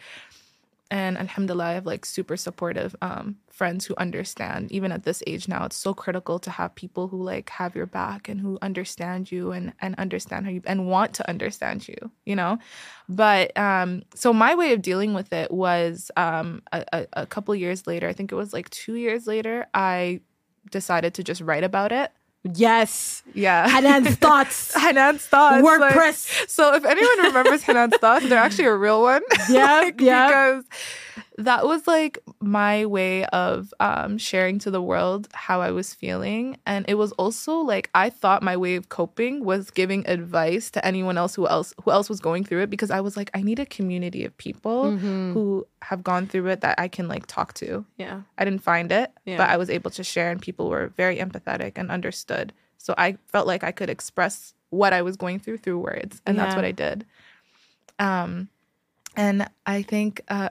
and 0.90 1.16
alhamdulillah 1.18 1.64
i 1.64 1.72
have 1.72 1.86
like 1.86 2.04
super 2.04 2.36
supportive 2.36 2.96
um, 3.02 3.36
friends 3.50 3.84
who 3.84 3.94
understand. 3.98 4.72
Even 4.72 4.90
at 4.90 5.02
this 5.04 5.22
age 5.26 5.46
now 5.46 5.64
it's 5.66 5.76
so 5.76 5.92
critical 5.92 6.38
to 6.38 6.50
have 6.50 6.74
people 6.74 7.08
who 7.08 7.22
like 7.22 7.50
have 7.50 7.76
your 7.76 7.86
back 7.86 8.28
and 8.28 8.40
who 8.40 8.58
understand 8.62 9.30
you 9.30 9.52
and 9.52 9.72
and 9.80 9.94
understand 9.96 10.46
how 10.46 10.50
you 10.50 10.62
and 10.64 10.86
want 10.86 11.12
to 11.14 11.28
understand 11.28 11.86
you 11.86 12.10
you 12.24 12.34
know? 12.34 12.58
But 13.08 13.56
um 13.58 14.02
so 14.14 14.32
my 14.32 14.54
way 14.54 14.72
of 14.72 14.82
dealing 14.82 15.12
with 15.14 15.32
it 15.32 15.50
was 15.50 16.10
um 16.16 16.62
a, 16.72 16.84
a, 16.92 17.06
a 17.12 17.26
couple 17.26 17.54
years 17.54 17.86
later 17.86 18.08
i 18.08 18.12
think 18.12 18.32
it 18.32 18.36
was 18.36 18.52
like 18.52 18.70
two 18.70 18.94
years 18.94 19.26
later 19.26 19.66
i 19.74 20.20
decided 20.70 21.14
to 21.14 21.22
just 21.24 21.40
write 21.40 21.64
about 21.64 21.92
it 21.92 22.12
Yes. 22.54 23.22
yeah 23.34 23.68
Hanan's 23.68 24.14
thoughts. 24.24 24.72
Hanan's 24.74 25.26
thoughts 25.26 25.62
like- 25.62 25.92
WordPress. 25.92 26.48
so 26.48 26.74
if 26.74 26.84
anyone 26.84 27.26
remembers 27.26 27.62
Hanan's 27.62 27.96
thoughts, 27.98 28.28
they're 28.28 28.38
actually 28.38 28.64
a 28.64 28.74
real 28.74 29.02
one. 29.02 29.22
Yeah, 29.50 29.80
Like, 29.80 30.00
yeah. 30.00 30.28
Because 30.28 30.64
that 31.38 31.64
was 31.66 31.86
like 31.86 32.18
my 32.40 32.86
way 32.86 33.24
of 33.26 33.72
um, 33.80 34.18
sharing 34.18 34.58
to 34.60 34.70
the 34.70 34.82
world 34.82 35.28
how 35.32 35.60
I 35.60 35.70
was 35.70 35.94
feeling, 35.94 36.56
and 36.66 36.84
it 36.88 36.94
was 36.94 37.12
also 37.12 37.54
like 37.58 37.90
I 37.94 38.10
thought 38.10 38.42
my 38.42 38.56
way 38.56 38.76
of 38.76 38.88
coping 38.88 39.44
was 39.44 39.70
giving 39.70 40.06
advice 40.06 40.70
to 40.72 40.84
anyone 40.84 41.16
else 41.18 41.34
who 41.34 41.46
else 41.48 41.72
who 41.84 41.90
else 41.90 42.08
was 42.08 42.20
going 42.20 42.44
through 42.44 42.62
it 42.62 42.70
because 42.70 42.90
I 42.90 43.00
was 43.00 43.16
like 43.16 43.30
I 43.34 43.42
need 43.42 43.58
a 43.58 43.66
community 43.66 44.24
of 44.24 44.36
people 44.36 44.84
Mm-hmm. 44.92 45.32
who 45.32 45.66
have 45.82 46.02
gone 46.02 46.26
through 46.26 46.46
it 46.48 46.60
that 46.60 46.78
I 46.78 46.88
can 46.88 47.08
like 47.08 47.26
talk 47.26 47.54
to. 47.54 47.84
Yeah. 47.96 48.22
I 48.38 48.44
didn't 48.44 48.62
find 48.62 48.90
it, 48.92 49.10
Yeah. 49.24 49.36
but 49.38 49.48
I 49.50 49.56
was 49.56 49.70
able 49.70 49.90
to 49.92 50.04
share, 50.04 50.30
and 50.30 50.40
people 50.40 50.68
were 50.68 50.88
very 50.96 51.16
empathetic 51.18 51.72
and 51.76 51.90
understood. 51.90 52.52
So 52.78 52.94
I 52.98 53.18
felt 53.26 53.46
like 53.46 53.62
I 53.64 53.72
could 53.72 53.90
express 53.90 54.54
what 54.70 54.92
I 54.92 55.02
was 55.02 55.16
going 55.16 55.38
through 55.40 55.58
through 55.58 55.78
words, 55.78 56.22
and 56.26 56.38
that's 56.38 56.54
what 56.56 56.64
I 56.64 56.72
did. 56.72 57.04
Um, 57.98 58.48
and 59.16 59.48
I 59.66 59.82
think 59.82 60.22
uh, 60.28 60.48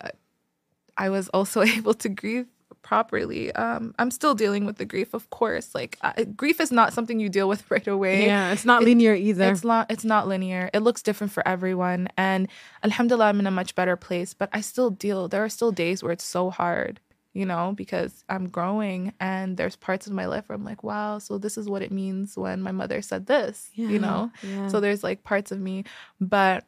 I 0.99 1.09
was 1.09 1.29
also 1.29 1.61
able 1.77 1.95
to 1.95 2.09
grieve 2.09 2.45
properly. 2.81 3.51
Um, 3.53 3.93
I'm 3.99 4.09
still 4.11 4.35
dealing 4.35 4.65
with 4.65 4.77
the 4.77 4.85
grief, 4.85 5.13
of 5.13 5.29
course. 5.31 5.75
Like 5.75 5.97
uh, 6.01 6.23
grief 6.35 6.59
is 6.61 6.71
not 6.71 6.93
something 6.93 7.19
you 7.19 7.29
deal 7.29 7.49
with 7.49 7.69
right 7.71 7.87
away. 7.87 8.25
Yeah. 8.25 8.51
It's 8.51 8.65
not 8.65 8.83
linear 8.83 9.13
either. 9.13 9.51
It's 9.51 9.63
not 9.63 9.89
it's 9.91 10.05
not 10.05 10.27
linear. 10.27 10.69
It 10.73 10.79
looks 10.79 11.01
different 11.01 11.33
for 11.33 11.45
everyone. 11.47 12.07
And 12.17 12.47
alhamdulillah 12.83 13.25
I'm 13.25 13.39
in 13.39 13.47
a 13.47 13.51
much 13.51 13.75
better 13.75 13.95
place, 13.95 14.33
but 14.33 14.49
I 14.53 14.61
still 14.61 14.89
deal 14.91 15.27
there 15.27 15.43
are 15.43 15.49
still 15.49 15.71
days 15.71 16.01
where 16.03 16.11
it's 16.11 16.23
so 16.23 16.49
hard, 16.49 16.99
you 17.33 17.45
know, 17.45 17.73
because 17.75 18.23
I'm 18.29 18.47
growing 18.49 19.13
and 19.19 19.57
there's 19.57 19.75
parts 19.75 20.07
of 20.07 20.13
my 20.13 20.25
life 20.25 20.47
where 20.47 20.55
I'm 20.55 20.65
like, 20.65 20.83
wow, 20.83 21.19
so 21.19 21.37
this 21.37 21.57
is 21.57 21.67
what 21.69 21.81
it 21.81 21.91
means 21.91 22.37
when 22.37 22.61
my 22.61 22.71
mother 22.71 23.01
said 23.01 23.25
this, 23.27 23.69
Yeah, 23.73 23.89
you 23.89 23.99
know? 23.99 24.31
yeah. 24.41 24.67
So 24.69 24.79
there's 24.79 25.03
like 25.03 25.23
parts 25.23 25.51
of 25.51 25.59
me, 25.59 25.83
but 26.21 26.63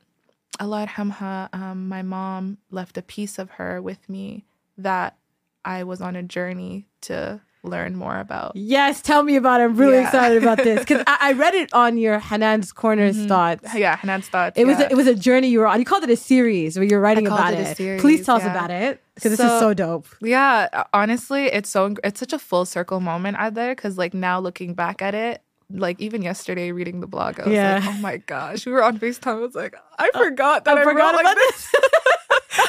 Allah 0.59 0.85
yarhamha, 0.87 1.49
um, 1.53 1.87
my 1.87 2.01
mom 2.01 2.57
left 2.69 2.97
a 2.97 3.01
piece 3.01 3.39
of 3.39 3.49
her 3.51 3.81
with 3.81 4.07
me 4.09 4.45
that 4.77 5.17
I 5.65 5.83
was 5.83 6.01
on 6.01 6.15
a 6.15 6.23
journey 6.23 6.87
to 7.01 7.41
learn 7.63 7.95
more 7.95 8.19
about. 8.19 8.55
Yes, 8.55 9.01
tell 9.01 9.21
me 9.23 9.35
about 9.35 9.61
it. 9.61 9.65
I'm 9.65 9.75
really 9.75 9.97
Yeah. 9.97 10.05
excited 10.05 10.41
about 10.41 10.57
this 10.57 10.79
because 10.79 11.03
I, 11.07 11.17
I 11.21 11.31
read 11.33 11.53
it 11.53 11.71
on 11.73 11.97
your 11.97 12.19
Hanan's 12.19 12.71
Corners 12.73 13.25
thoughts. 13.27 13.73
Yeah, 13.75 13.95
Hanan's 13.97 14.27
thoughts. 14.27 14.57
It 14.59 14.65
was 14.65 14.79
a, 14.79 14.89
it 14.91 14.95
was 14.95 15.05
a 15.07 15.13
journey 15.15 15.47
you 15.49 15.59
were 15.59 15.67
on. 15.67 15.77
You 15.79 15.85
called 15.85 16.03
it 16.03 16.09
a 16.09 16.15
series 16.17 16.77
where 16.77 16.85
you're 16.87 16.99
writing 16.99 17.27
about 17.27 17.53
it 17.53 17.77
series, 17.77 18.01
Please 18.01 18.25
tell 18.25 18.37
us 18.37 18.43
about 18.43 18.71
it 18.71 19.01
because 19.15 19.31
this 19.31 19.39
is 19.39 19.45
So- 19.51 19.59
so 19.59 19.73
dope. 19.75 20.07
Yeah, 20.21 20.83
honestly, 20.93 21.45
it's 21.45 21.69
so 21.69 21.93
it's 22.03 22.19
such 22.19 22.33
a 22.33 22.39
full 22.39 22.65
circle 22.65 22.99
moment 22.99 23.37
out 23.37 23.53
there 23.53 23.73
because 23.75 23.95
like 23.97 24.13
now 24.15 24.39
looking 24.39 24.73
back 24.73 25.01
at 25.03 25.13
it, 25.13 25.41
like 25.73 25.99
even 25.99 26.21
yesterday 26.21 26.71
reading 26.71 26.99
the 26.99 27.07
blog, 27.07 27.39
I 27.39 27.45
was 27.45 27.53
Yeah. 27.53 27.75
like, 27.75 27.85
oh 27.87 27.93
my 27.99 28.17
gosh, 28.17 28.65
we 28.65 28.71
were 28.71 28.83
on 28.83 28.99
Facetime. 28.99 29.27
I 29.37 29.39
was 29.39 29.55
like, 29.55 29.75
I 29.99 30.09
forgot 30.11 30.65
that 30.65 30.77
I, 30.77 30.81
I 30.81 30.83
forgot 30.83 31.13
wrote 31.15 31.23
like 31.23 31.33
about 31.33 31.37
this. 31.37 31.71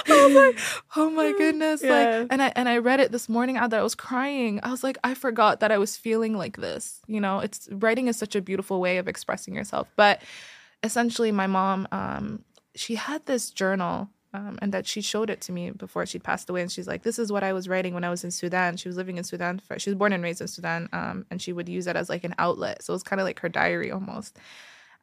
I 0.08 0.26
was 0.26 0.34
like, 0.34 0.82
oh 0.96 1.10
my 1.10 1.32
goodness, 1.32 1.82
Yeah. 1.82 1.90
like, 2.20 2.26
and 2.30 2.42
I 2.42 2.52
and 2.56 2.68
I 2.68 2.78
read 2.78 3.00
it 3.00 3.12
this 3.12 3.28
morning 3.28 3.56
out 3.56 3.70
there. 3.70 3.80
I 3.80 3.82
was 3.82 3.94
crying. 3.94 4.60
I 4.62 4.70
was 4.70 4.82
like, 4.84 4.98
I 5.04 5.14
forgot 5.14 5.60
that 5.60 5.70
I 5.72 5.78
was 5.78 5.96
feeling 5.96 6.36
like 6.36 6.56
this. 6.56 7.00
You 7.06 7.20
know, 7.20 7.40
it's 7.40 7.68
writing 7.70 8.08
is 8.08 8.16
such 8.16 8.34
a 8.34 8.40
beautiful 8.40 8.80
way 8.80 8.98
of 8.98 9.08
expressing 9.08 9.54
yourself. 9.54 9.88
But 9.96 10.22
essentially, 10.82 11.32
my 11.32 11.46
mom, 11.46 11.86
um, 11.92 12.44
she 12.74 12.94
had 12.94 13.24
this 13.26 13.50
journal 13.50 14.08
um, 14.34 14.58
and 14.62 14.72
that 14.72 14.86
she 14.86 15.00
showed 15.00 15.30
it 15.30 15.40
to 15.42 15.52
me 15.52 15.70
before 15.70 16.06
she 16.06 16.18
passed 16.18 16.48
away. 16.48 16.62
And 16.62 16.72
she's 16.72 16.88
like, 16.88 17.02
"This 17.02 17.18
is 17.18 17.30
what 17.30 17.42
I 17.42 17.52
was 17.52 17.68
writing 17.68 17.94
when 17.94 18.04
I 18.04 18.10
was 18.10 18.24
in 18.24 18.30
Sudan." 18.30 18.76
She 18.76 18.88
was 18.88 18.96
living 18.96 19.18
in 19.18 19.24
Sudan. 19.24 19.58
For, 19.58 19.78
she 19.78 19.90
was 19.90 19.96
born 19.96 20.12
and 20.12 20.22
raised 20.22 20.40
in 20.40 20.48
Sudan, 20.48 20.88
um, 20.92 21.26
and 21.30 21.40
she 21.40 21.52
would 21.52 21.68
use 21.68 21.86
it 21.86 21.96
as 21.96 22.08
like 22.08 22.24
an 22.24 22.34
outlet. 22.38 22.82
So 22.82 22.92
it 22.92 22.96
was 22.96 23.02
kind 23.02 23.20
of 23.20 23.24
like 23.24 23.40
her 23.40 23.48
diary 23.48 23.90
almost. 23.90 24.38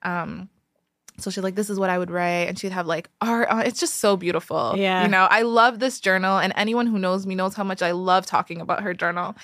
Um, 0.02 0.50
so 1.18 1.30
she's 1.30 1.44
like, 1.44 1.56
"This 1.56 1.70
is 1.70 1.80
what 1.80 1.90
I 1.90 1.98
would 1.98 2.10
write," 2.10 2.48
and 2.48 2.58
she'd 2.58 2.72
have 2.72 2.88
like 2.88 3.10
art. 3.22 3.50
On. 3.50 3.62
It's 3.62 3.80
just 3.80 3.96
so 3.96 4.18
beautiful. 4.18 4.74
Yeah. 4.78 5.04
you 5.04 5.10
know, 5.10 5.28
I 5.30 5.44
love 5.44 5.80
this 5.80 6.00
journal, 6.00 6.38
and 6.38 6.54
anyone 6.56 6.88
who 6.88 6.98
knows 6.98 7.26
me 7.26 7.36
knows 7.36 7.56
how 7.56 7.64
much 7.64 7.82
I 7.82 7.92
love 7.92 8.26
talking 8.26 8.62
about 8.62 8.84
her 8.84 8.94
journal. 8.94 9.36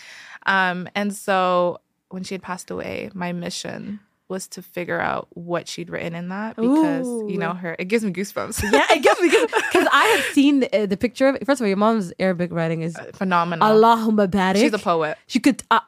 Um, 0.45 0.87
and 0.95 1.13
so 1.13 1.79
when 2.09 2.23
she 2.23 2.33
had 2.35 2.41
passed 2.41 2.71
away, 2.71 3.09
my 3.13 3.33
mission 3.33 3.99
was 4.27 4.47
to 4.49 4.61
figure 4.61 4.99
out 4.99 5.27
what 5.31 5.67
she'd 5.67 5.89
written 5.89 6.15
in 6.15 6.29
that 6.29 6.55
because 6.55 7.07
Ooh. 7.07 7.27
you 7.29 7.37
know 7.37 7.53
her. 7.53 7.75
It 7.77 7.85
gives 7.85 8.03
me 8.03 8.11
goosebumps. 8.11 8.71
Yeah, 8.71 8.85
it 8.89 9.03
gives 9.03 9.21
me 9.21 9.29
because 9.29 9.87
I 9.91 10.05
had 10.05 10.33
seen 10.33 10.61
the, 10.61 10.87
the 10.87 10.97
picture 10.97 11.27
of 11.27 11.35
it. 11.35 11.45
First 11.45 11.61
of 11.61 11.65
all, 11.65 11.67
your 11.67 11.77
mom's 11.77 12.11
Arabic 12.19 12.51
writing 12.51 12.81
is 12.81 12.97
Phenomenal. 13.13 13.67
Allahumma 13.67 14.27
barik. 14.27 14.57
She's 14.57 14.73
a 14.73 14.79
poet. 14.79 15.17
She 15.27 15.39
could. 15.39 15.61
Uh, 15.69 15.79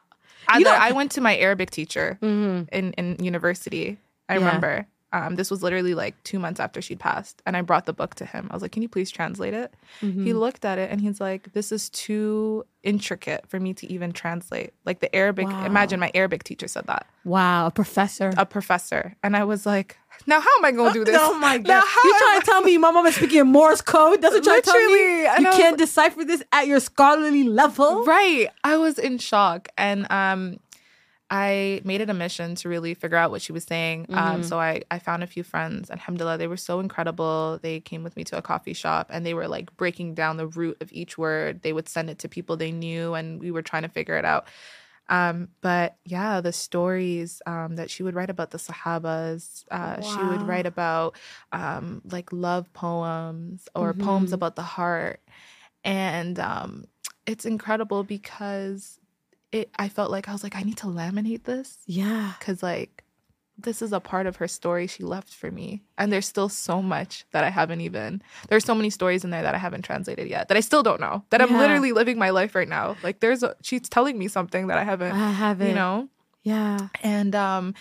I, 0.46 0.60
know- 0.60 0.70
I 0.70 0.92
went 0.92 1.12
to 1.12 1.20
my 1.20 1.36
Arabic 1.36 1.70
teacher 1.70 2.18
mhm. 2.22 2.68
in, 2.72 2.92
in 2.92 3.22
university. 3.24 3.98
I 4.28 4.34
Yeah. 4.34 4.38
remember. 4.46 4.86
Um, 5.12 5.36
this 5.36 5.50
was 5.50 5.62
literally 5.62 5.94
like 5.94 6.22
two 6.22 6.38
months 6.38 6.60
after 6.60 6.82
she'd 6.82 7.00
passed. 7.00 7.40
And 7.46 7.56
I 7.56 7.62
brought 7.62 7.86
the 7.86 7.92
book 7.94 8.14
to 8.16 8.26
him. 8.26 8.48
I 8.50 8.54
was 8.54 8.60
like, 8.62 8.72
Can 8.72 8.82
you 8.82 8.88
please 8.88 9.10
translate 9.10 9.54
it? 9.54 9.72
Mm-hmm. 10.02 10.24
He 10.24 10.32
looked 10.34 10.64
at 10.64 10.78
it 10.78 10.90
and 10.90 11.00
he's 11.00 11.20
like, 11.20 11.52
This 11.54 11.72
is 11.72 11.88
too 11.90 12.66
intricate 12.82 13.44
for 13.48 13.58
me 13.58 13.74
to 13.74 13.90
even 13.92 14.12
translate. 14.12 14.72
Like 14.84 15.00
the 15.00 15.14
Arabic, 15.14 15.46
Wow. 15.48 15.64
imagine 15.64 15.98
my 15.98 16.10
Arabic 16.14 16.44
teacher 16.44 16.68
said 16.68 16.86
that, 16.88 17.06
Wow, 17.24 17.66
a 17.66 17.70
professor. 17.70 18.32
a 18.36 18.44
professor. 18.44 19.16
And 19.22 19.34
I 19.36 19.44
was 19.44 19.64
like, 19.64 19.96
Now 20.26 20.40
how 20.40 20.50
am 20.58 20.64
I 20.64 20.72
going 20.72 20.92
to 20.92 20.98
do 20.98 21.04
this? 21.04 21.16
Oh 21.20 21.38
my 21.38 21.56
god! 21.58 21.84
You 22.04 22.12
am 22.14 22.18
trying 22.20 22.40
to 22.40 22.46
tell 22.46 22.60
me 22.62 22.76
my 22.78 22.90
mom 22.90 23.06
is 23.06 23.14
speaking 23.16 23.40
in 23.40 23.46
Morse 23.48 23.80
code? 23.80 24.22
You're 24.22 24.40
trying 24.42 24.62
to 24.62 24.70
tell 24.70 24.90
me. 24.90 25.22
You 25.22 25.50
can't 25.52 25.78
decipher 25.78 26.24
this 26.24 26.42
at 26.52 26.66
your 26.66 26.80
scholarly 26.80 27.44
level. 27.44 28.04
Right. 28.04 28.48
I 28.64 28.76
was 28.76 28.98
in 28.98 29.16
shock. 29.18 29.68
And 29.78 30.10
um 30.12 30.58
I 31.30 31.82
made 31.84 32.00
it 32.00 32.08
a 32.08 32.14
mission 32.14 32.54
to 32.56 32.68
really 32.70 32.94
figure 32.94 33.18
out 33.18 33.30
what 33.30 33.42
she 33.42 33.52
was 33.52 33.64
saying. 33.64 34.08
Um, 34.14 34.42
so 34.42 34.58
I, 34.58 34.82
I 34.90 34.98
found 34.98 35.22
a 35.22 35.26
few 35.26 35.42
friends. 35.42 35.90
And 35.90 36.00
alhamdulillah, 36.00 36.38
they 36.38 36.46
were 36.46 36.56
so 36.56 36.80
incredible. 36.80 37.58
They 37.62 37.80
came 37.80 38.02
with 38.02 38.16
me 38.16 38.24
to 38.24 38.38
a 38.38 38.42
coffee 38.42 38.72
shop 38.72 39.08
and 39.10 39.26
they 39.26 39.34
were 39.34 39.46
like 39.46 39.76
breaking 39.76 40.14
down 40.14 40.38
the 40.38 40.46
root 40.46 40.78
of 40.80 40.90
each 40.92 41.18
word. 41.18 41.62
They 41.62 41.72
would 41.74 41.88
send 41.88 42.08
it 42.08 42.18
to 42.20 42.28
people 42.28 42.56
they 42.56 42.72
knew 42.72 43.12
and 43.14 43.40
we 43.40 43.50
were 43.50 43.62
trying 43.62 43.82
to 43.82 43.88
figure 43.88 44.16
it 44.16 44.24
out. 44.24 44.46
Um, 45.10 45.48
but 45.62 45.96
yeah, 46.04 46.40
the 46.40 46.52
stories 46.52 47.40
um, 47.46 47.76
that 47.76 47.90
she 47.90 48.02
would 48.02 48.14
write 48.14 48.30
about 48.30 48.50
the 48.50 48.58
Sahabas, 48.58 49.64
uh, 49.70 50.00
she 50.02 50.24
would 50.26 50.42
write 50.42 50.66
about 50.66 51.16
um, 51.52 52.02
like 52.10 52.32
love 52.32 52.72
poems 52.74 53.68
or 53.74 53.94
poems 53.94 54.30
Mhm. 54.30 54.34
about 54.34 54.56
the 54.56 54.62
heart. 54.62 55.20
And 55.84 56.38
um, 56.38 56.84
it's 57.26 57.46
incredible 57.46 58.04
because 58.04 58.97
it 59.52 59.70
I 59.78 59.88
felt 59.88 60.10
like 60.10 60.28
I 60.28 60.32
was 60.32 60.42
like, 60.42 60.56
I 60.56 60.62
need 60.62 60.76
to 60.78 60.86
laminate 60.86 61.44
this 61.44 61.78
Yeah. 61.86 62.34
because 62.38 62.62
like 62.62 63.04
this 63.60 63.82
is 63.82 63.92
a 63.92 63.98
part 63.98 64.26
of 64.26 64.36
her 64.36 64.46
story 64.46 64.86
she 64.86 65.02
left 65.02 65.34
for 65.34 65.50
me. 65.50 65.82
And 65.96 66.12
there's 66.12 66.26
still 66.28 66.48
so 66.48 66.80
much 66.80 67.24
that 67.32 67.42
I 67.42 67.50
haven't 67.50 67.80
even 67.80 68.22
there's 68.48 68.64
so 68.64 68.74
many 68.74 68.88
stories 68.90 69.24
in 69.24 69.30
there 69.30 69.42
that 69.42 69.54
I 69.54 69.58
haven't 69.58 69.82
translated 69.82 70.28
yet 70.28 70.46
that 70.48 70.56
I 70.56 70.60
still 70.60 70.82
don't 70.84 71.00
know. 71.00 71.24
That 71.30 71.42
I'm 71.42 71.56
literally 71.56 71.90
living 71.92 72.18
my 72.18 72.30
life 72.30 72.54
right 72.54 72.68
now. 72.68 72.96
Like 73.02 73.18
there's 73.20 73.42
a 73.42 73.56
she's 73.62 73.88
telling 73.88 74.16
me 74.18 74.28
something 74.28 74.68
that 74.68 74.78
I 74.78 74.84
haven't 74.84 75.12
I 75.12 75.30
haven't. 75.32 75.68
you 75.68 75.74
know? 75.74 76.08
Yeah. 76.44 76.88
and 77.02 77.34
um 77.34 77.74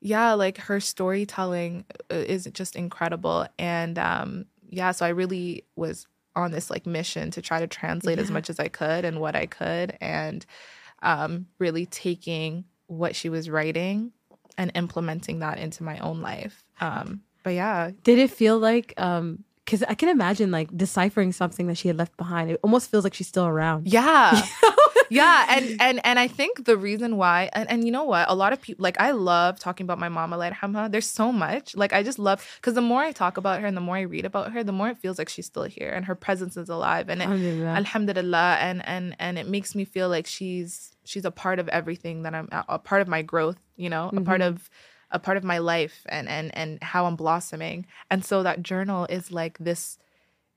yeah 0.00 0.32
like 0.32 0.56
her 0.58 0.80
storytelling 0.80 1.84
uh, 2.10 2.14
is 2.16 2.48
just 2.52 2.74
incredible 2.74 3.46
and 3.58 3.98
um 3.98 4.46
yeah 4.68 4.92
so 4.92 5.04
i 5.04 5.10
really 5.10 5.64
was 5.76 6.06
on 6.36 6.52
this 6.52 6.70
like 6.70 6.86
mission 6.86 7.30
to 7.32 7.42
try 7.42 7.60
to 7.60 7.66
translate 7.66 8.18
as 8.18 8.30
much 8.30 8.48
as 8.48 8.58
i 8.58 8.68
could 8.68 9.04
and 9.04 9.20
what 9.20 9.36
i 9.36 9.44
could 9.46 9.96
and 10.00 10.46
um 11.02 11.46
really 11.58 11.86
taking 11.86 12.64
what 12.86 13.14
she 13.14 13.28
was 13.28 13.48
writing 13.48 14.12
and 14.58 14.72
implementing 14.74 15.38
that 15.40 15.58
into 15.58 15.82
my 15.82 15.98
own 15.98 16.20
life. 16.20 16.64
Um 16.80 17.22
but 17.42 17.54
yeah. 17.54 17.90
Did 18.04 18.18
it 18.18 18.30
feel 18.30 18.58
like 18.58 18.94
um 18.98 19.44
because 19.70 19.84
I 19.88 19.94
can 19.94 20.08
imagine 20.08 20.50
like 20.50 20.68
deciphering 20.76 21.30
something 21.32 21.66
that 21.68 21.76
she 21.78 21.86
had 21.88 21.96
left 21.96 22.16
behind. 22.16 22.50
It 22.50 22.58
almost 22.62 22.90
feels 22.90 23.04
like 23.04 23.14
she's 23.14 23.28
still 23.28 23.46
around. 23.46 23.86
yeah 23.86 24.42
yeah 25.12 25.46
and 25.56 25.80
and 25.80 26.00
and 26.06 26.18
i 26.20 26.28
think 26.28 26.64
the 26.66 26.76
reason 26.76 27.16
why 27.16 27.50
and, 27.52 27.68
and 27.68 27.84
you 27.84 27.90
know 27.90 28.04
what 28.04 28.30
a 28.30 28.34
lot 28.34 28.52
of 28.52 28.60
people 28.62 28.80
like 28.82 28.96
i 29.00 29.10
love 29.10 29.58
talking 29.58 29.84
about 29.84 29.98
my 29.98 30.08
mama 30.08 30.36
yarhamha. 30.38 30.88
there's 30.92 31.08
so 31.20 31.32
much 31.32 31.74
like 31.74 31.92
i 31.92 32.00
just 32.00 32.18
love 32.18 32.38
because 32.60 32.74
the 32.74 32.80
more 32.80 33.00
i 33.00 33.10
talk 33.10 33.36
about 33.36 33.60
her 33.60 33.66
and 33.66 33.76
the 33.76 33.80
more 33.80 33.96
i 33.96 34.02
read 34.02 34.24
about 34.24 34.52
her 34.52 34.62
the 34.62 34.70
more 34.72 34.88
it 34.88 34.98
feels 34.98 35.18
like 35.18 35.28
she's 35.28 35.46
still 35.46 35.64
here 35.64 35.90
and 35.90 36.04
her 36.04 36.14
presence 36.14 36.56
is 36.56 36.68
alive 36.68 37.08
and 37.08 37.22
it, 37.22 37.24
Alhamdulillah. 37.24 37.66
alhamdulillah 37.80 38.56
and 38.60 38.86
and 38.86 39.16
and 39.18 39.36
it 39.36 39.48
makes 39.48 39.74
me 39.74 39.84
feel 39.84 40.08
like 40.08 40.26
she's 40.28 40.92
she's 41.04 41.24
a 41.24 41.30
part 41.32 41.58
of 41.58 41.68
everything 41.70 42.22
that 42.22 42.32
i'm 42.34 42.48
a, 42.52 42.78
part 42.78 43.02
of 43.02 43.08
my 43.08 43.22
growth 43.22 43.58
you 43.76 43.90
know 43.90 44.10
a 44.16 44.20
part 44.20 44.40
Mhm. 44.40 44.46
of 44.46 44.70
a 45.12 45.18
part 45.18 45.36
of 45.36 45.44
my 45.44 45.58
life 45.58 46.06
and 46.08 46.28
and 46.28 46.54
and 46.56 46.82
how 46.82 47.06
i'm 47.06 47.16
blossoming 47.16 47.84
and 48.10 48.24
so 48.24 48.42
that 48.42 48.62
journal 48.62 49.06
is 49.10 49.32
like 49.32 49.58
this 49.58 49.98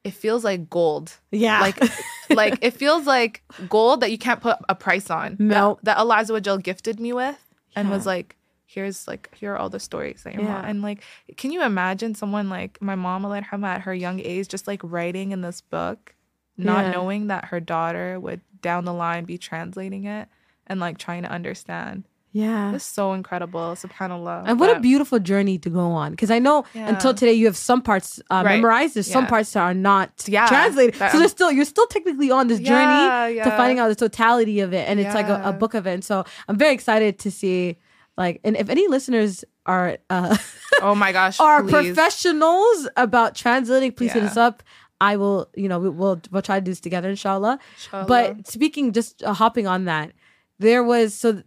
it 0.03 0.13
feels 0.13 0.43
like 0.43 0.69
gold 0.69 1.13
Yeah. 1.31 1.61
like 1.61 1.79
like 2.29 2.57
it 2.61 2.71
feels 2.71 3.07
like 3.07 3.41
gold 3.69 4.01
that 4.01 4.11
you 4.11 4.17
can't 4.17 4.41
put 4.41 4.57
a 4.67 4.75
price 4.75 5.09
on. 5.09 5.37
No. 5.39 5.79
That, 5.83 5.95
that 5.95 5.97
Allah 5.97 6.17
Azza 6.17 6.61
gifted 6.61 6.99
me 6.99 7.13
with 7.13 7.39
and 7.73 7.89
was 7.89 8.05
like, 8.05 8.35
here's 8.65 9.07
like 9.07 9.33
here 9.33 9.53
are 9.53 9.57
all 9.57 9.69
the 9.69 9.79
stories 9.79 10.23
that 10.23 10.33
your 10.33 10.43
mom 10.43 10.51
Yeah. 10.63 10.69
and 10.69 10.81
like 10.81 11.03
can 11.37 11.51
you 11.51 11.63
imagine 11.63 12.15
someone 12.15 12.49
like 12.49 12.81
my 12.81 12.95
mom 12.95 13.25
at 13.31 13.81
her 13.81 13.93
young 13.93 14.19
age 14.19 14.49
just 14.49 14.67
like 14.67 14.81
writing 14.83 15.31
in 15.31 15.39
this 15.39 15.61
book, 15.61 16.13
not 16.57 16.85
Yeah. 16.85 16.91
knowing 16.91 17.27
that 17.27 17.45
her 17.45 17.61
daughter 17.61 18.19
would 18.19 18.41
down 18.61 18.83
the 18.83 18.93
line 18.93 19.23
be 19.23 19.37
translating 19.37 20.03
it 20.03 20.27
and 20.67 20.81
like 20.81 20.97
trying 20.97 21.23
to 21.23 21.31
understand. 21.31 22.03
Yeah. 22.33 22.73
It's 22.75 22.83
so 22.83 23.13
incredible, 23.13 23.75
subhanAllah. 23.83 24.43
And 24.47 24.59
what 24.59 24.75
a 24.75 24.79
beautiful 24.79 25.19
journey 25.19 25.57
to 25.59 25.69
go 25.69 25.91
on. 25.91 26.11
Because 26.11 26.31
I 26.31 26.39
know 26.39 26.65
Yeah. 26.73 26.89
until 26.89 27.13
today 27.13 27.33
you 27.33 27.45
have 27.45 27.55
some 27.55 27.81
parts 27.81 28.19
uh, 28.29 28.41
Right. 28.43 28.55
memorized. 28.55 28.95
There's 28.95 29.09
some 29.09 29.27
parts 29.27 29.53
that 29.53 29.61
are 29.61 29.73
not 29.73 30.09
Yeah. 30.27 30.47
translated. 30.47 30.95
That 30.95 31.11
so 31.11 31.19
there's 31.19 31.31
still 31.31 31.51
you're 31.51 31.63
still 31.65 31.87
technically 31.87 32.31
on 32.31 32.47
this 32.47 32.59
Yeah, 32.59 32.69
journey 32.73 33.39
to 33.43 33.49
finding 33.55 33.79
out 33.79 33.87
the 33.89 33.95
totality 33.95 34.59
of 34.61 34.73
it, 34.73 34.89
and 34.89 34.99
it's 34.99 35.13
like 35.15 35.29
a, 35.29 35.41
a 35.45 35.53
book 35.53 35.73
of 35.75 35.85
it. 35.87 35.93
And 35.93 36.03
so 36.03 36.25
I'm 36.49 36.57
very 36.57 36.73
excited 36.73 37.19
to 37.19 37.31
see. 37.31 37.77
Like, 38.17 38.41
and 38.43 38.55
if 38.57 38.69
any 38.69 38.87
listeners 38.87 39.43
are 39.65 39.97
uh, 40.09 40.37
Oh 40.81 40.93
my 40.95 41.11
gosh. 41.19 41.39
are 41.39 41.63
please. 41.63 41.87
professionals 41.95 42.87
about 42.97 43.33
translating, 43.35 43.91
please 43.91 44.11
hit 44.13 44.23
us 44.23 44.37
up. 44.37 44.61
I 45.01 45.17
will, 45.17 45.49
you 45.55 45.67
know, 45.67 45.79
we, 45.79 45.89
we'll 45.89 46.21
we'll 46.31 46.41
try 46.43 46.59
to 46.59 46.63
do 46.65 46.71
this 46.71 46.79
together, 46.79 47.09
inshallah. 47.09 47.57
Inshallah. 47.75 48.05
But 48.05 48.47
speaking, 48.47 48.91
just 48.93 49.21
uh, 49.23 49.33
hopping 49.33 49.65
on 49.67 49.85
that, 49.85 50.11
there 50.59 50.83
was 50.83 51.13
so 51.13 51.41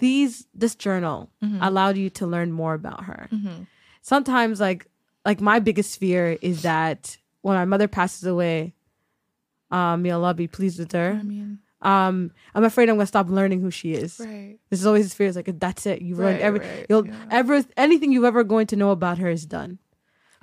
these 0.00 0.46
this 0.54 0.74
journal 0.74 1.30
Mhm. 1.42 1.58
allowed 1.62 1.96
you 1.96 2.10
to 2.10 2.26
learn 2.26 2.50
more 2.52 2.74
about 2.74 3.04
her. 3.04 3.28
Mhm. 3.32 3.66
Sometimes, 4.02 4.58
like 4.60 4.86
like 5.24 5.40
my 5.40 5.58
biggest 5.60 5.98
fear 6.00 6.36
is 6.42 6.62
that 6.62 7.16
when 7.42 7.54
my 7.56 7.64
mother 7.64 7.86
passes 7.88 8.24
away, 8.24 8.74
um, 9.70 10.02
may 10.02 10.10
Allah 10.10 10.34
be 10.34 10.46
pleased 10.48 10.78
with 10.78 10.94
I 10.94 10.98
her. 10.98 11.14
mean, 11.22 11.58
Um, 11.82 12.30
I'm 12.54 12.64
afraid 12.64 12.88
I'm 12.90 12.96
gonna 12.96 13.06
stop 13.06 13.30
learning 13.30 13.60
who 13.60 13.70
she 13.70 13.92
is. 13.94 14.20
right. 14.20 14.58
This 14.68 14.80
is 14.80 14.86
always 14.86 15.04
this 15.06 15.14
fear. 15.14 15.28
It's 15.28 15.36
like 15.36 15.48
that's 15.60 15.86
it. 15.86 16.02
You've 16.02 16.18
learned 16.18 16.36
Right, 16.40 16.42
every. 16.42 16.60
right, 16.60 16.86
You'll 16.90 17.06
yeah. 17.06 17.14
ever 17.30 17.64
anything 17.76 18.12
you've 18.12 18.24
ever 18.24 18.44
going 18.44 18.66
to 18.68 18.76
know 18.76 18.90
about 18.90 19.18
her 19.18 19.30
is 19.30 19.46
done. 19.46 19.78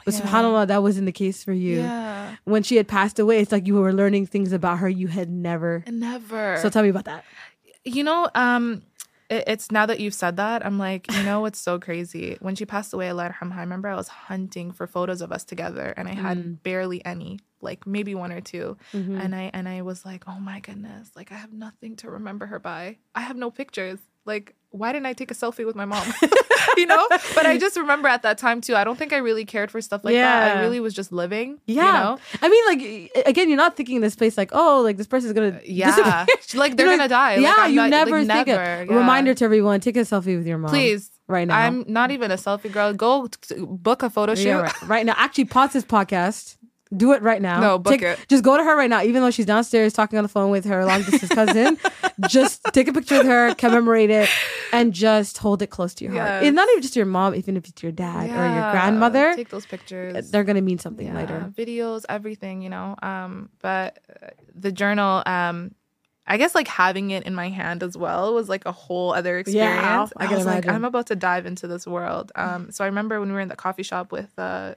But 0.06 0.14
Yeah. 0.14 0.22
subhanallah, 0.22 0.68
that 0.68 0.82
wasn't 0.82 1.06
the 1.06 1.12
case 1.12 1.44
for 1.44 1.54
you. 1.54 1.78
Yeah. 1.82 2.36
When 2.46 2.64
she 2.64 2.78
had 2.78 2.88
passed 2.88 3.20
away, 3.20 3.40
it's 3.40 3.52
like 3.52 3.68
you 3.68 3.76
were 3.76 3.92
learning 3.94 4.28
things 4.28 4.54
about 4.54 4.80
her 4.80 4.88
you 4.90 5.08
had 5.08 5.30
never. 5.30 5.84
Never. 5.92 6.58
So 6.62 6.70
tell 6.70 6.84
me 6.84 6.90
about 6.90 7.06
that. 7.06 7.24
you 7.84 8.04
know, 8.04 8.30
um, 8.36 8.82
it, 9.30 9.44
it's 9.48 9.72
now 9.72 9.86
that 9.86 10.00
you've 10.00 10.14
said 10.14 10.38
that, 10.38 10.66
I'm 10.66 10.78
like, 10.78 11.12
you 11.12 11.24
know, 11.24 11.42
what's 11.42 11.60
so 11.60 11.80
crazy. 11.80 12.38
When 12.40 12.56
she 12.56 12.66
passed 12.66 12.94
away, 12.94 13.10
Allah 13.10 13.34
I 13.42 13.60
remember 13.62 13.90
I 13.90 13.96
was 13.96 14.08
hunting 14.08 14.72
for 14.72 14.88
photos 14.88 15.22
of 15.22 15.32
us 15.32 15.44
together, 15.44 15.94
and 15.98 16.08
I 16.08 16.14
had 16.14 16.38
Mm. 16.38 16.64
barely 16.64 17.04
any, 17.06 17.40
like 17.62 17.86
maybe 17.88 18.14
one 18.16 18.32
or 18.32 18.42
2 18.42 18.78
Mhm. 18.94 19.20
and 19.22 19.36
I 19.36 19.50
and 19.54 19.68
I 19.68 19.82
was 19.82 20.06
like, 20.06 20.24
oh 20.28 20.40
my 20.40 20.60
goodness, 20.60 21.12
like 21.16 21.32
I 21.32 21.36
have 21.36 21.52
nothing 21.54 21.96
to 21.98 22.10
remember 22.12 22.46
her 22.48 22.60
by. 22.60 22.98
I 23.16 23.22
have 23.22 23.38
no 23.38 23.50
pictures. 23.52 24.00
Like, 24.28 24.54
why 24.72 24.92
didn't 24.92 25.06
I 25.08 25.14
take 25.14 25.32
a 25.32 25.34
selfie 25.34 25.66
with 25.66 25.76
my 25.76 25.86
mom? 25.86 26.06
you 26.78 26.86
know. 26.86 27.08
But 27.34 27.46
I 27.46 27.58
just 27.58 27.78
remember 27.78 28.08
at 28.10 28.22
that 28.24 28.38
time 28.38 28.60
too. 28.62 28.76
I 28.76 28.84
don't 28.84 28.98
think 28.98 29.14
I 29.14 29.18
really 29.18 29.46
cared 29.46 29.72
for 29.72 29.82
stuff 29.82 30.04
like 30.04 30.14
that. 30.14 30.58
I 30.58 30.62
really 30.62 30.80
was 30.82 30.94
just 30.94 31.12
living. 31.12 31.60
Yeah. 31.66 31.86
You 31.86 31.92
know? 32.04 32.18
I 32.42 32.50
mean, 32.50 32.66
like 33.16 33.26
again, 33.26 33.48
you're 33.48 33.58
not 33.58 33.78
thinking 33.78 33.96
in 33.96 34.02
this 34.02 34.16
place 34.16 34.38
like, 34.38 34.50
oh, 34.54 34.82
like 34.84 34.98
this 34.98 35.08
person's 35.08 35.34
gonna 35.34 35.60
Yeah. 35.66 36.26
like 36.54 36.76
they're 36.76 36.86
gonna 36.90 37.08
die. 37.08 37.38
Yeah, 37.38 37.56
I'm 37.58 37.72
you 37.72 37.78
not- 37.78 37.90
never 37.90 38.20
like, 38.24 38.28
think 38.28 38.48
never. 38.48 38.82
of 38.84 38.90
Yeah. 38.90 38.96
reminder 38.98 39.34
to 39.34 39.46
everyone: 39.46 39.80
take 39.80 39.96
a 39.98 40.02
selfie 40.02 40.38
with 40.38 40.46
your 40.46 40.58
mom, 40.58 40.70
Please. 40.70 41.10
right 41.28 41.48
now. 41.48 41.58
I'm 41.58 41.86
not 41.88 42.12
even 42.12 42.30
a 42.32 42.36
selfie 42.38 42.72
girl. 42.72 42.94
Go 42.94 43.28
t- 43.28 43.56
book 43.58 44.04
a 44.04 44.10
photo 44.10 44.36
shoot. 44.36 44.48
Yeah, 44.50 44.62
right, 44.62 44.82
right 44.84 45.06
now. 45.06 45.16
Actually, 45.18 45.46
pause 45.46 45.72
this 45.74 45.86
podcast. 45.86 46.58
Do 46.96 47.14
it 47.14 47.22
right 47.22 47.42
now. 47.42 47.60
No, 47.60 47.78
book 47.80 47.94
Take- 47.94 48.02
it. 48.04 48.20
Just 48.28 48.44
go 48.44 48.56
to 48.58 48.64
her 48.64 48.76
right 48.76 48.90
now, 48.90 49.02
even 49.04 49.22
though 49.22 49.32
she's 49.32 49.46
downstairs 49.46 49.94
talking 49.94 50.18
on 50.18 50.24
the 50.24 50.30
phone 50.30 50.52
with 50.52 50.66
her 50.66 50.86
long 50.86 51.04
distance 51.04 51.34
cousin. 51.34 51.78
just 52.30 52.64
take 52.74 52.88
a 52.88 52.94
picture 52.94 53.18
with 53.18 53.28
her, 53.28 53.54
commemorate 53.56 54.10
it, 54.10 54.30
and 54.72 54.94
just 54.94 55.38
hold 55.38 55.62
it 55.62 55.68
close 55.68 55.94
to 55.96 56.06
your 56.06 56.14
heart. 56.14 56.26
Yes. 56.26 56.44
And 56.46 56.56
not 56.56 56.68
even 56.70 56.82
just 56.82 56.96
your 56.96 57.06
mom, 57.06 57.36
even 57.36 57.58
if 57.58 57.68
it's 57.68 57.84
your 57.84 57.92
dad 57.92 58.30
or 58.30 58.54
your 58.56 58.72
grandmother, 58.72 59.36
Take 59.36 59.50
those 59.50 59.66
pictures. 59.66 60.32
they're 60.32 60.44
gonna 60.44 60.62
mean 60.62 60.80
something 60.80 61.08
yeah, 61.08 61.16
later. 61.16 61.54
videos, 61.56 62.06
everything, 62.10 62.62
you 62.62 62.70
know. 62.70 62.96
Um, 63.02 63.50
but 63.62 64.00
uh, 64.22 64.28
the 64.56 64.72
journal, 64.72 65.24
um, 65.26 65.74
I 66.26 66.38
guess 66.38 66.54
like 66.54 66.68
having 66.68 67.12
it 67.12 67.24
in 67.24 67.36
my 67.36 67.50
hand 67.50 67.84
as 67.84 67.98
well 67.98 68.34
was 68.34 68.50
like 68.50 68.66
a 68.66 68.72
whole 68.72 69.14
other 69.14 69.38
experience. 69.40 69.82
Yeah, 69.82 70.08
I 70.18 70.28
can 70.28 70.36
was 70.38 70.46
like. 70.46 70.68
I'm 70.68 70.84
about 70.84 71.08
to 71.08 71.16
dive 71.16 71.46
into 71.46 71.68
this 71.68 71.88
world. 71.88 72.32
Um, 72.36 72.72
so 72.72 72.84
I 72.84 72.88
remember 72.88 73.20
when 73.20 73.30
we 73.30 73.36
were 73.36 73.40
in 73.40 73.48
the 73.48 73.56
coffee 73.56 73.84
shop 73.84 74.12
with 74.12 74.32
uh, 74.38 74.76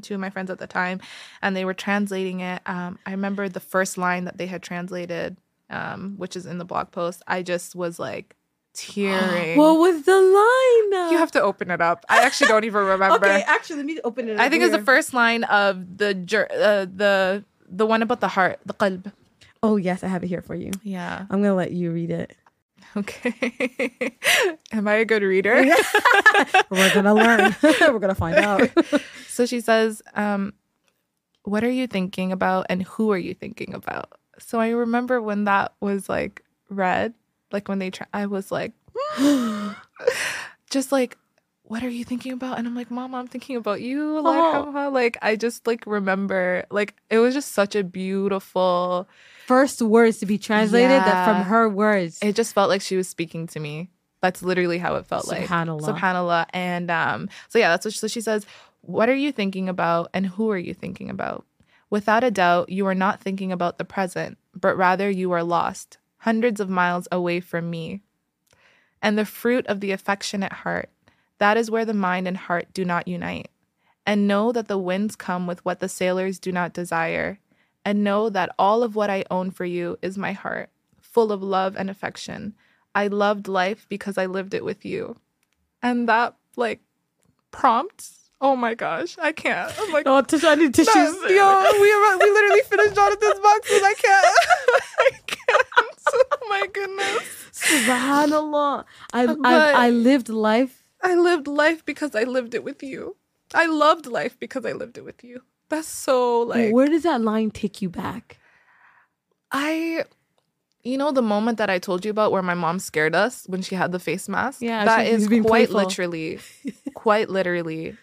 two 0.00 0.14
of 0.14 0.20
my 0.20 0.30
friends 0.30 0.50
at 0.50 0.58
the 0.58 0.66
time, 0.66 1.00
and 1.42 1.56
they 1.56 1.64
were 1.64 1.74
translating 1.74 2.40
it. 2.40 2.62
Um, 2.66 2.98
I 3.06 3.10
remember 3.12 3.48
the 3.48 3.60
first 3.60 3.98
line 3.98 4.24
that 4.24 4.38
they 4.38 4.46
had 4.46 4.62
translated, 4.62 5.36
um, 5.70 6.14
which 6.16 6.36
is 6.36 6.46
in 6.46 6.58
the 6.58 6.64
blog 6.64 6.90
post. 6.90 7.22
I 7.26 7.42
just 7.42 7.74
was 7.74 7.98
like 7.98 8.36
tearing. 8.74 9.58
What 9.58 9.78
was 9.78 10.02
the 10.02 10.20
line? 10.20 11.12
you 11.12 11.18
have 11.18 11.32
to 11.32 11.42
open 11.42 11.70
it 11.70 11.80
up. 11.80 12.04
I 12.08 12.22
actually 12.24 12.48
don't 12.48 12.64
even 12.64 12.84
remember. 12.84 13.16
Okay, 13.26 13.42
actually, 13.46 13.76
let 13.76 13.86
me 13.86 13.98
open 14.04 14.28
it. 14.28 14.38
I 14.38 14.46
up 14.46 14.50
think 14.50 14.62
it's 14.62 14.72
the 14.72 14.82
first 14.82 15.14
line 15.14 15.44
of 15.44 15.98
the 15.98 16.10
uh, 16.10 16.86
the 16.94 17.44
the 17.68 17.86
one 17.86 18.02
about 18.02 18.20
the 18.20 18.28
heart, 18.28 18.60
the 18.66 18.74
qalb. 18.74 19.12
Oh 19.62 19.76
yes, 19.76 20.04
I 20.04 20.08
have 20.08 20.22
it 20.22 20.28
here 20.28 20.42
for 20.42 20.54
you. 20.54 20.70
Yeah. 20.82 21.26
I'm 21.30 21.42
gonna 21.42 21.54
let 21.54 21.72
you 21.72 21.90
read 21.92 22.10
it. 22.10 22.36
Okay. 22.96 24.16
Am 24.72 24.88
I 24.88 24.94
a 24.94 25.04
good 25.04 25.22
reader? 25.22 25.54
We're 26.70 26.94
gonna 26.94 27.14
learn. 27.14 27.54
We're 27.62 27.98
gonna 27.98 28.14
find 28.14 28.36
out. 28.36 28.70
So 29.28 29.46
she 29.46 29.60
says, 29.60 30.02
um, 30.14 30.52
"What 31.44 31.64
are 31.64 31.70
you 31.70 31.86
thinking 31.86 32.32
about, 32.32 32.66
and 32.68 32.82
who 32.82 33.12
are 33.12 33.18
you 33.18 33.34
thinking 33.34 33.74
about?" 33.74 34.12
So 34.38 34.60
I 34.60 34.70
remember 34.70 35.20
when 35.20 35.44
that 35.44 35.74
was 35.80 36.08
like 36.08 36.42
read, 36.70 37.14
like 37.52 37.68
when 37.68 37.78
they, 37.78 37.90
try, 37.90 38.06
I 38.12 38.26
was 38.26 38.50
like, 38.50 38.72
just 40.70 40.92
like, 40.92 41.16
"What 41.62 41.82
are 41.82 41.88
you 41.88 42.04
thinking 42.04 42.32
about?" 42.32 42.58
And 42.58 42.66
I'm 42.66 42.74
like, 42.74 42.90
"Mama, 42.90 43.18
I'm 43.18 43.28
thinking 43.28 43.56
about 43.56 43.80
you." 43.80 44.18
Allah 44.18 44.72
Oh. 44.74 44.90
Like 44.90 45.18
I 45.22 45.36
just 45.36 45.66
like 45.66 45.84
remember, 45.86 46.64
like 46.70 46.94
it 47.10 47.18
was 47.18 47.34
just 47.34 47.52
such 47.52 47.76
a 47.76 47.84
beautiful. 47.84 49.08
First 49.48 49.80
words 49.80 50.18
to 50.18 50.26
be 50.26 50.36
translated 50.36 50.90
that 50.90 51.24
from 51.24 51.44
her 51.44 51.70
words. 51.70 52.18
It 52.20 52.36
just 52.36 52.52
felt 52.52 52.68
like 52.68 52.82
she 52.82 52.98
was 52.98 53.08
speaking 53.08 53.46
to 53.46 53.58
me. 53.58 53.88
That's 54.20 54.42
literally 54.42 54.76
how 54.76 54.96
it 54.96 55.06
felt 55.06 55.26
like. 55.26 55.46
Subhanallah. 55.46 55.98
Subhanallah. 55.98 56.46
And 56.52 56.90
um, 56.90 57.30
so 57.48 57.58
yeah, 57.58 57.70
that's 57.70 57.86
what 57.86 57.94
so 57.94 58.08
she 58.08 58.20
says. 58.20 58.44
What 58.82 59.08
are 59.08 59.14
you 59.14 59.32
thinking 59.32 59.70
about, 59.70 60.10
and 60.12 60.26
who 60.26 60.50
are 60.50 60.58
you 60.58 60.74
thinking 60.74 61.08
about? 61.08 61.46
Without 61.88 62.24
a 62.24 62.30
doubt, 62.30 62.68
you 62.68 62.86
are 62.88 62.94
not 62.94 63.22
thinking 63.22 63.50
about 63.50 63.78
the 63.78 63.86
present, 63.86 64.36
but 64.54 64.76
rather 64.76 65.08
you 65.08 65.32
are 65.32 65.42
lost, 65.42 65.96
hundreds 66.18 66.60
of 66.60 66.68
miles 66.68 67.08
away 67.10 67.40
from 67.40 67.70
me. 67.70 68.02
And 69.00 69.16
the 69.16 69.24
fruit 69.24 69.66
of 69.66 69.80
the 69.80 69.92
affectionate 69.92 70.52
heart, 70.52 70.90
that 71.38 71.56
is 71.56 71.70
where 71.70 71.86
the 71.86 71.94
mind 71.94 72.28
and 72.28 72.36
heart 72.36 72.66
do 72.74 72.84
not 72.84 73.08
unite. 73.08 73.50
And 74.04 74.28
know 74.28 74.52
that 74.52 74.68
the 74.68 74.76
winds 74.76 75.16
come 75.16 75.46
with 75.46 75.64
what 75.64 75.80
the 75.80 75.88
sailors 75.88 76.38
do 76.38 76.52
not 76.52 76.74
desire. 76.74 77.38
And 77.84 78.04
know 78.04 78.28
that 78.28 78.54
all 78.58 78.82
of 78.82 78.94
what 78.96 79.08
I 79.08 79.24
own 79.30 79.50
for 79.50 79.64
you 79.64 79.98
is 80.02 80.18
my 80.18 80.32
heart, 80.32 80.68
full 81.00 81.32
of 81.32 81.42
love 81.42 81.74
and 81.76 81.88
affection. 81.88 82.54
I 82.94 83.06
loved 83.06 83.48
life 83.48 83.86
because 83.88 84.18
I 84.18 84.26
lived 84.26 84.52
it 84.52 84.64
with 84.64 84.84
you. 84.84 85.16
And 85.82 86.08
that, 86.08 86.34
like, 86.56 86.80
prompt, 87.50 88.10
oh 88.40 88.56
my 88.56 88.74
gosh, 88.74 89.16
I 89.18 89.32
can't. 89.32 89.72
I'm 89.78 89.92
like, 89.92 90.06
oh, 90.06 90.22
Tisha, 90.22 90.48
I 90.48 90.54
need 90.56 90.74
tissues. 90.74 90.94
Yo, 90.94 91.64
we, 91.72 91.80
we 91.80 92.30
literally 92.30 92.62
finished 92.62 92.94
Jonathan's 92.94 93.40
boxes. 93.40 93.82
I 93.82 93.94
can't. 93.94 94.26
I 94.98 95.10
can't. 95.26 95.66
Oh 96.40 96.48
my 96.48 96.66
goodness. 96.72 97.22
Subhanallah. 97.52 98.84
I, 99.12 99.36
I 99.44 99.86
I 99.86 99.90
lived 99.90 100.30
life. 100.30 100.82
I 101.02 101.14
lived 101.14 101.46
life 101.46 101.84
because 101.84 102.14
I 102.14 102.22
lived 102.24 102.54
it 102.54 102.64
with 102.64 102.82
you. 102.82 103.16
I 103.54 103.66
loved 103.66 104.06
life 104.06 104.38
because 104.38 104.64
I 104.64 104.72
lived 104.72 104.96
it 104.96 105.04
with 105.04 105.22
you. 105.22 105.42
That's 105.68 105.88
so 105.88 106.42
like 106.42 106.72
Where 106.72 106.88
does 106.88 107.02
that 107.02 107.20
line 107.20 107.50
take 107.50 107.82
you 107.82 107.88
back? 107.88 108.38
I 109.50 110.04
you 110.82 110.96
know 110.96 111.12
the 111.12 111.22
moment 111.22 111.58
that 111.58 111.68
I 111.68 111.78
told 111.78 112.04
you 112.04 112.10
about 112.10 112.32
where 112.32 112.42
my 112.42 112.54
mom 112.54 112.78
scared 112.78 113.14
us 113.14 113.44
when 113.46 113.62
she 113.62 113.74
had 113.74 113.92
the 113.92 113.98
face 113.98 114.28
mask? 114.28 114.62
Yeah, 114.62 114.84
that 114.84 115.06
is 115.06 115.26
quite 115.26 115.42
playful. 115.46 115.76
literally 115.76 116.38
quite 116.94 117.28
literally 117.28 117.96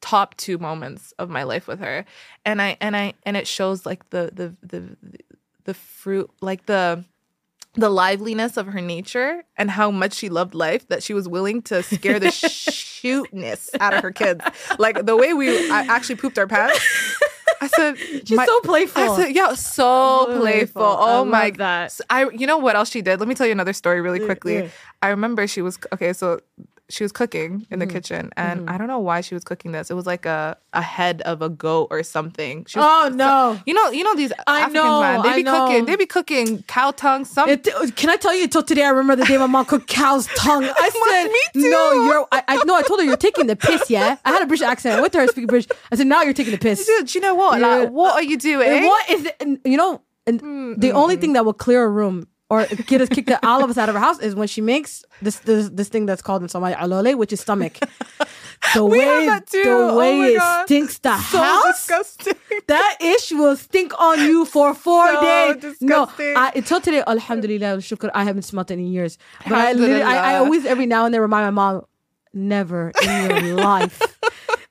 top 0.00 0.36
two 0.36 0.58
moments 0.58 1.12
of 1.18 1.28
my 1.30 1.42
life 1.42 1.66
with 1.66 1.80
her. 1.80 2.04
And 2.44 2.60
I 2.60 2.76
and 2.80 2.96
I 2.96 3.14
and 3.24 3.36
it 3.36 3.46
shows 3.46 3.86
like 3.86 4.10
the 4.10 4.30
the 4.32 4.56
the 4.66 4.96
the 5.64 5.74
fruit 5.74 6.30
like 6.40 6.66
the 6.66 7.04
the 7.76 7.90
liveliness 7.90 8.56
of 8.56 8.66
her 8.68 8.80
nature 8.80 9.44
and 9.56 9.70
how 9.70 9.90
much 9.90 10.14
she 10.14 10.28
loved 10.28 10.54
life 10.54 10.88
that 10.88 11.02
she 11.02 11.12
was 11.14 11.28
willing 11.28 11.62
to 11.62 11.82
scare 11.82 12.18
the 12.18 12.26
shootness 12.30 13.68
out 13.80 13.94
of 13.94 14.02
her 14.02 14.10
kids. 14.12 14.42
Like 14.78 15.04
the 15.06 15.16
way 15.16 15.34
we 15.34 15.70
I 15.70 15.80
actually 15.82 16.16
pooped 16.16 16.38
our 16.38 16.46
pants. 16.46 16.78
I 17.60 17.68
said 17.68 17.96
She's 17.98 18.32
my- 18.36 18.44
so 18.46 18.60
playful. 18.60 19.02
I 19.02 19.16
said, 19.16 19.34
yeah, 19.34 19.54
so 19.54 20.26
Playful. 20.26 20.40
playful. 20.40 20.82
I 20.82 21.18
Oh 21.18 21.24
my 21.24 21.44
love 21.46 21.56
that. 21.58 21.84
S- 21.86 22.02
I 22.10 22.28
you 22.30 22.46
know 22.46 22.58
what 22.58 22.76
else 22.76 22.90
she 22.90 23.02
did? 23.02 23.18
Let 23.18 23.28
me 23.28 23.34
tell 23.34 23.46
you 23.46 23.52
another 23.52 23.72
story 23.72 24.00
really 24.00 24.20
quickly. 24.20 24.70
I 25.02 25.08
remember 25.08 25.46
she 25.46 25.62
was 25.62 25.78
okay, 25.92 26.12
so 26.12 26.40
she 26.88 27.02
was 27.04 27.12
cooking 27.12 27.66
in 27.70 27.78
the 27.80 27.86
Mm-hmm. 27.86 27.94
kitchen 27.96 28.30
and 28.36 28.60
mm-hmm. 28.60 28.68
I 28.68 28.78
don't 28.78 28.86
know 28.86 28.98
why 28.98 29.20
she 29.20 29.34
was 29.34 29.42
cooking 29.44 29.72
this. 29.72 29.90
It 29.90 29.94
was 29.94 30.06
like 30.06 30.24
a, 30.26 30.56
a 30.72 30.82
head 30.82 31.20
of 31.22 31.42
a 31.42 31.48
goat 31.48 31.88
or 31.90 32.02
something. 32.02 32.64
She 32.66 32.78
was, 32.78 32.86
Oh 32.88 33.08
no. 33.14 33.58
you 33.66 33.74
know, 33.74 33.90
you 33.90 34.04
know 34.04 34.14
these 34.14 34.32
I 34.46 34.60
Africans, 34.60 34.74
know, 34.74 35.00
man. 35.00 35.22
They 35.22 35.34
be 35.36 35.42
know. 35.42 35.66
cooking. 35.66 35.84
They 35.86 35.96
be 35.96 36.06
cooking 36.06 36.62
cow 36.64 36.90
tongue. 36.92 37.24
Some 37.24 37.48
It, 37.48 37.64
can 37.96 38.10
I 38.10 38.16
tell 38.16 38.34
you? 38.34 38.44
Until 38.44 38.62
today, 38.62 38.84
I 38.84 38.90
remember 38.90 39.16
the 39.16 39.24
day 39.24 39.38
my 39.38 39.46
mom 39.46 39.64
cooked 39.64 39.88
cow's 39.88 40.26
tongue. 40.36 40.64
I 40.64 40.90
said, 40.90 41.28
me 41.28 41.62
too. 41.62 41.70
"No, 41.70 41.92
you're." 42.06 42.26
I, 42.32 42.42
I 42.48 42.64
no, 42.64 42.74
I 42.76 42.82
told 42.82 43.00
her 43.00 43.06
you're 43.06 43.16
taking 43.16 43.46
the 43.46 43.56
piss. 43.56 43.88
Yeah, 43.90 44.16
I 44.24 44.30
had 44.30 44.42
a 44.42 44.46
British 44.46 44.66
accent. 44.66 44.98
I 44.98 45.00
went 45.00 45.12
to 45.14 45.18
her 45.20 45.26
speaking 45.28 45.46
British. 45.48 45.70
I 45.90 45.96
said, 45.96 46.06
"Now 46.06 46.22
you're 46.22 46.34
taking 46.34 46.52
the 46.52 46.58
piss." 46.58 46.86
Dude, 46.86 47.14
you 47.14 47.20
know 47.20 47.34
what? 47.34 47.60
Yeah. 47.60 47.66
Like, 47.66 47.90
what 47.90 48.14
are 48.14 48.22
you 48.22 48.36
doing? 48.36 48.68
And 48.68 48.84
what 48.84 49.10
is 49.10 49.24
it? 49.26 49.36
and, 49.40 49.58
you 49.64 49.76
know, 49.76 50.02
and 50.26 50.42
mm, 50.42 50.80
the 50.80 50.92
only 50.92 51.16
mm, 51.16 51.20
thing 51.20 51.32
that 51.34 51.44
will 51.44 51.52
clear 51.52 51.84
a 51.84 51.88
room 51.88 52.26
or 52.48 52.64
get 52.86 53.00
us 53.00 53.08
kicked 53.08 53.30
all 53.44 53.62
of 53.64 53.70
us 53.70 53.76
out 53.78 53.88
of 53.88 53.96
our 53.96 54.00
house 54.00 54.20
is 54.20 54.34
when 54.34 54.46
she 54.48 54.60
makes 54.60 55.04
this 55.22 55.38
this, 55.40 55.68
this 55.70 55.88
thing 55.88 56.06
that's 56.06 56.22
called 56.22 56.42
in 56.42 56.48
Somali 56.48 56.74
alole, 56.74 57.16
which 57.16 57.32
is 57.32 57.40
stomach. 57.40 57.78
The 58.74 58.84
We 58.84 58.98
way 58.98 59.04
have 59.26 59.26
that 59.26 59.46
too. 59.48 59.62
the 59.64 59.70
Oh 59.70 59.96
way 59.98 60.18
my 60.18 60.26
it 60.28 60.36
God. 60.38 60.64
stinks 60.66 60.98
the 60.98 61.16
so 61.18 61.38
house. 61.42 61.64
disgusting. 61.86 62.34
That 62.68 62.96
ish 63.00 63.32
will 63.32 63.56
stink 63.56 63.92
on 64.00 64.18
you 64.20 64.44
for 64.44 64.74
four 64.74 65.06
So 65.06 65.20
days. 65.22 65.54
No, 65.80 66.06
disgusting. 66.06 66.36
I, 66.36 66.52
until 66.54 66.80
today, 66.80 67.02
Alhamdulillah, 67.06 67.78
shukr, 67.78 68.10
I 68.14 68.24
haven't 68.24 68.42
smelt 68.42 68.70
it 68.70 68.74
in 68.74 68.86
years. 68.86 69.18
But 69.48 69.52
I, 69.54 70.00
I, 70.02 70.32
I 70.32 70.36
always, 70.38 70.64
every 70.64 70.86
now 70.86 71.04
and 71.04 71.12
then, 71.14 71.20
remind 71.20 71.44
my 71.46 71.50
mom, 71.72 71.84
never 72.32 72.92
in 73.02 73.44
your 73.46 73.56
life. 73.72 74.00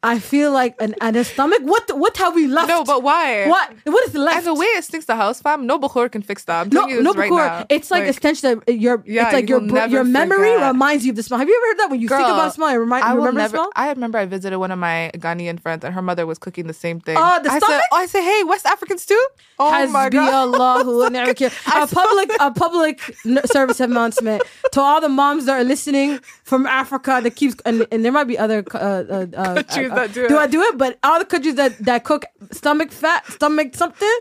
I 0.05 0.19
feel 0.19 0.51
like 0.51 0.73
an, 0.79 0.93
and 1.01 1.15
a 1.15 1.23
stomach. 1.23 1.61
What 1.63 1.85
what 1.97 2.15
have 2.17 2.35
we 2.35 2.45
left? 2.47 2.69
No, 2.69 2.83
but 2.83 3.01
why? 3.01 3.47
what 3.47 3.73
what 3.85 4.07
is 4.07 4.13
left? 4.13 4.37
And 4.37 4.45
the 4.45 4.53
way 4.53 4.67
it 4.77 4.83
stinks 4.83 5.07
the 5.07 5.15
house, 5.15 5.41
fam, 5.41 5.65
no 5.65 5.79
bukhor 5.79 6.11
can 6.11 6.21
fix 6.21 6.43
that. 6.45 6.57
I'm 6.61 6.69
no, 6.69 6.85
no, 6.85 7.13
this 7.13 7.15
right 7.15 7.31
Bakur, 7.31 7.47
now. 7.47 7.65
it's 7.69 7.89
like, 7.89 8.03
a 8.05 8.13
stench 8.13 8.41
that 8.41 8.55
your 8.85 9.01
Yeah, 9.05 9.25
it's 9.25 9.33
like 9.33 9.49
you 9.49 9.55
your 9.55 9.59
will 9.61 9.69
br- 9.69 9.75
never 9.81 9.95
your 9.95 10.03
memory 10.03 10.53
forget. 10.53 10.71
reminds 10.73 11.05
you 11.05 11.11
of 11.13 11.15
the 11.15 11.23
smell. 11.23 11.39
Have 11.39 11.49
you 11.49 11.57
ever 11.59 11.67
heard 11.71 11.79
that 11.81 11.89
when 11.91 12.01
you 12.01 12.07
think 12.07 12.21
about 12.21 12.53
smell, 12.53 12.69
it 12.69 12.75
remind 12.75 13.03
I 13.03 13.13
remember 13.13 13.39
never. 13.39 13.57
smell? 13.57 13.71
I 13.75 13.89
remember 13.89 14.17
I 14.19 14.25
visited 14.25 14.57
one 14.59 14.71
of 14.71 14.79
my 14.79 15.09
Ghanaian 15.15 15.59
friends, 15.59 15.83
and 15.83 15.93
her 15.93 16.01
mother 16.01 16.25
was 16.27 16.37
cooking 16.37 16.67
the 16.67 16.73
same 16.73 16.99
thing. 16.99 17.17
Oh, 17.17 17.39
the 17.41 17.49
I 17.51 17.57
stomach? 17.57 17.67
said, 17.67 17.81
oh, 17.91 17.97
I 17.97 18.05
said, 18.05 18.21
hey, 18.21 18.43
West 18.43 18.65
Africans 18.67 19.05
too. 19.07 19.23
Oh 19.57 19.71
my 19.89 20.07
Hasbi 20.09 20.11
god. 20.11 20.33
Allahu 20.33 20.97
wa 21.01 21.09
ni'mal 21.09 21.27
wakeel. 21.33 21.51
A 21.83 21.87
public 21.87 22.29
a 22.39 22.51
public 22.51 23.01
service 23.45 23.79
announcement 23.79 24.43
to 24.73 24.81
all 24.81 25.01
the 25.01 25.09
moms 25.09 25.45
that 25.45 25.59
are 25.59 25.63
listening 25.63 26.19
from 26.43 26.65
Africa 26.67 27.19
that 27.23 27.35
keeps 27.35 27.55
and, 27.65 27.87
and 27.91 28.05
there 28.05 28.11
might 28.11 28.25
be 28.33 28.37
other 28.37 28.63
uh, 28.73 28.77
uh, 28.77 29.25
uh, 29.33 29.37
uh, 29.37 29.63
that 29.95 30.13
do 30.13 30.27
do. 30.27 30.37
I 30.37 30.47
do 30.47 30.61
it? 30.61 30.77
But 30.77 30.97
all 31.03 31.19
the 31.19 31.25
countries 31.25 31.55
that 31.55 31.77
that 31.85 32.03
cook 32.03 32.25
stomach 32.51 32.91
fat, 32.91 33.25
stomach 33.31 33.75
something. 33.75 34.17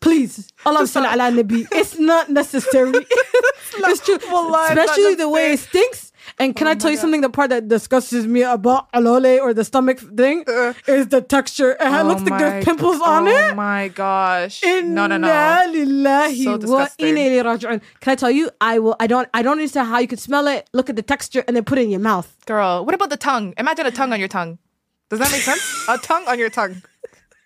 Please, 0.00 0.52
Allah 0.66 0.80
salli 0.84 1.08
ala 1.10 1.30
nabi. 1.32 1.66
It's 1.72 1.98
not 1.98 2.28
necessary. 2.28 2.92
it's 3.88 4.04
true, 4.04 4.18
Wallah, 4.30 4.68
it's 4.72 4.78
especially 4.80 5.14
the 5.14 5.28
way 5.30 5.52
it 5.54 5.60
stinks. 5.60 6.12
And 6.38 6.54
can 6.56 6.66
I 6.66 6.74
tell 6.74 6.90
you 6.90 6.96
God. 6.98 7.00
something? 7.02 7.20
The 7.22 7.30
part 7.30 7.48
that 7.50 7.68
disgusts 7.68 8.12
me 8.12 8.42
about 8.42 8.92
alole 8.92 9.40
or 9.40 9.54
the 9.54 9.64
stomach 9.64 9.98
thing 10.00 10.44
Uh. 10.46 10.74
is 10.86 11.08
the 11.08 11.22
texture. 11.22 11.72
It 11.72 11.78
Oh 11.80 12.02
looks 12.02 12.20
like 12.22 12.38
there's 12.38 12.64
pimples 12.66 13.00
on 13.00 13.26
it. 13.28 13.52
oh 13.52 13.54
my 13.54 13.88
gosh. 13.88 14.60
No, 14.62 15.06
no, 15.06 15.16
no. 15.16 15.28
So 16.34 16.58
disgusting. 16.58 17.14
Can 17.16 17.80
I 18.12 18.14
tell 18.14 18.30
you? 18.30 18.50
I 18.60 18.78
will. 18.80 18.96
I 19.00 19.06
don't. 19.06 19.28
I 19.32 19.40
don't 19.42 19.52
understand 19.52 19.88
how 19.88 19.98
you 20.00 20.06
could 20.08 20.20
smell 20.20 20.46
it, 20.48 20.68
look 20.74 20.90
at 20.90 20.96
the 20.96 21.02
texture, 21.02 21.44
and 21.46 21.56
then 21.56 21.64
put 21.64 21.78
it 21.78 21.82
in 21.82 21.90
your 21.90 22.00
mouth. 22.00 22.28
Girl, 22.46 22.84
what 22.84 22.94
about 22.94 23.08
the 23.08 23.16
tongue? 23.16 23.54
Imagine 23.56 23.86
a 23.86 23.90
tongue 23.90 24.12
on 24.12 24.18
your 24.18 24.28
tongue. 24.28 24.58
Does 25.18 25.20
that 25.20 25.32
make 25.32 25.42
sense? 25.42 25.84
a 25.88 25.98
tongue 25.98 26.24
on 26.26 26.38
your 26.38 26.50
tongue. 26.50 26.82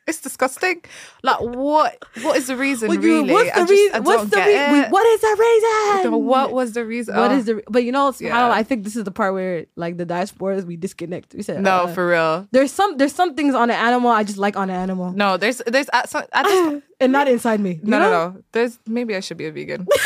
It's 0.06 0.22
disgusting. 0.22 0.80
Like 1.22 1.38
what? 1.40 2.02
What 2.22 2.38
is 2.38 2.46
the 2.46 2.56
reason? 2.56 2.88
Well, 2.88 2.96
you- 2.96 3.02
really, 3.02 3.30
what's 3.30 3.54
the 3.54 3.66
reason? 3.66 4.04
What's 4.04 4.30
the 4.30 4.38
reason? 4.38 4.90
What 4.90 5.06
is 5.06 5.20
the 5.20 5.36
reason? 5.38 6.24
What 6.24 6.52
was 6.54 6.72
the 6.72 6.84
reason? 6.86 7.14
What 7.14 7.30
Oh. 7.30 7.34
is 7.36 7.44
the? 7.44 7.56
re- 7.56 7.62
But 7.68 7.84
you 7.84 7.92
know, 7.92 8.14
Yeah. 8.18 8.50
I 8.50 8.62
think 8.62 8.84
this 8.84 8.96
is 8.96 9.04
the 9.04 9.10
part 9.10 9.34
where 9.34 9.66
like 9.76 9.98
the 9.98 10.06
diasporas 10.06 10.64
we 10.64 10.76
disconnect. 10.78 11.34
We 11.34 11.42
said 11.42 11.62
No, 11.62 11.82
uh, 11.84 11.86
for 11.88 12.08
real. 12.08 12.48
there's 12.52 12.72
some 12.72 12.96
there's 12.96 13.12
some 13.14 13.34
things 13.34 13.54
on 13.54 13.68
an 13.68 13.76
animal 13.76 14.10
I 14.10 14.24
just 14.24 14.38
like 14.38 14.56
on 14.56 14.70
an 14.70 14.76
animal, 14.76 15.12
No, 15.12 15.36
there's 15.36 15.60
there's 15.66 15.90
at, 15.92 16.08
some, 16.08 16.24
at 16.32 16.44
this, 16.46 16.82
and 17.00 17.12
not 17.12 17.28
inside 17.28 17.60
me. 17.60 17.78
no, 17.82 17.98
know? 17.98 18.10
no, 18.10 18.28
no. 18.30 18.42
There's 18.52 18.78
maybe 18.86 19.14
I 19.14 19.20
should 19.20 19.36
be 19.36 19.44
a 19.44 19.52
vegan. 19.52 19.86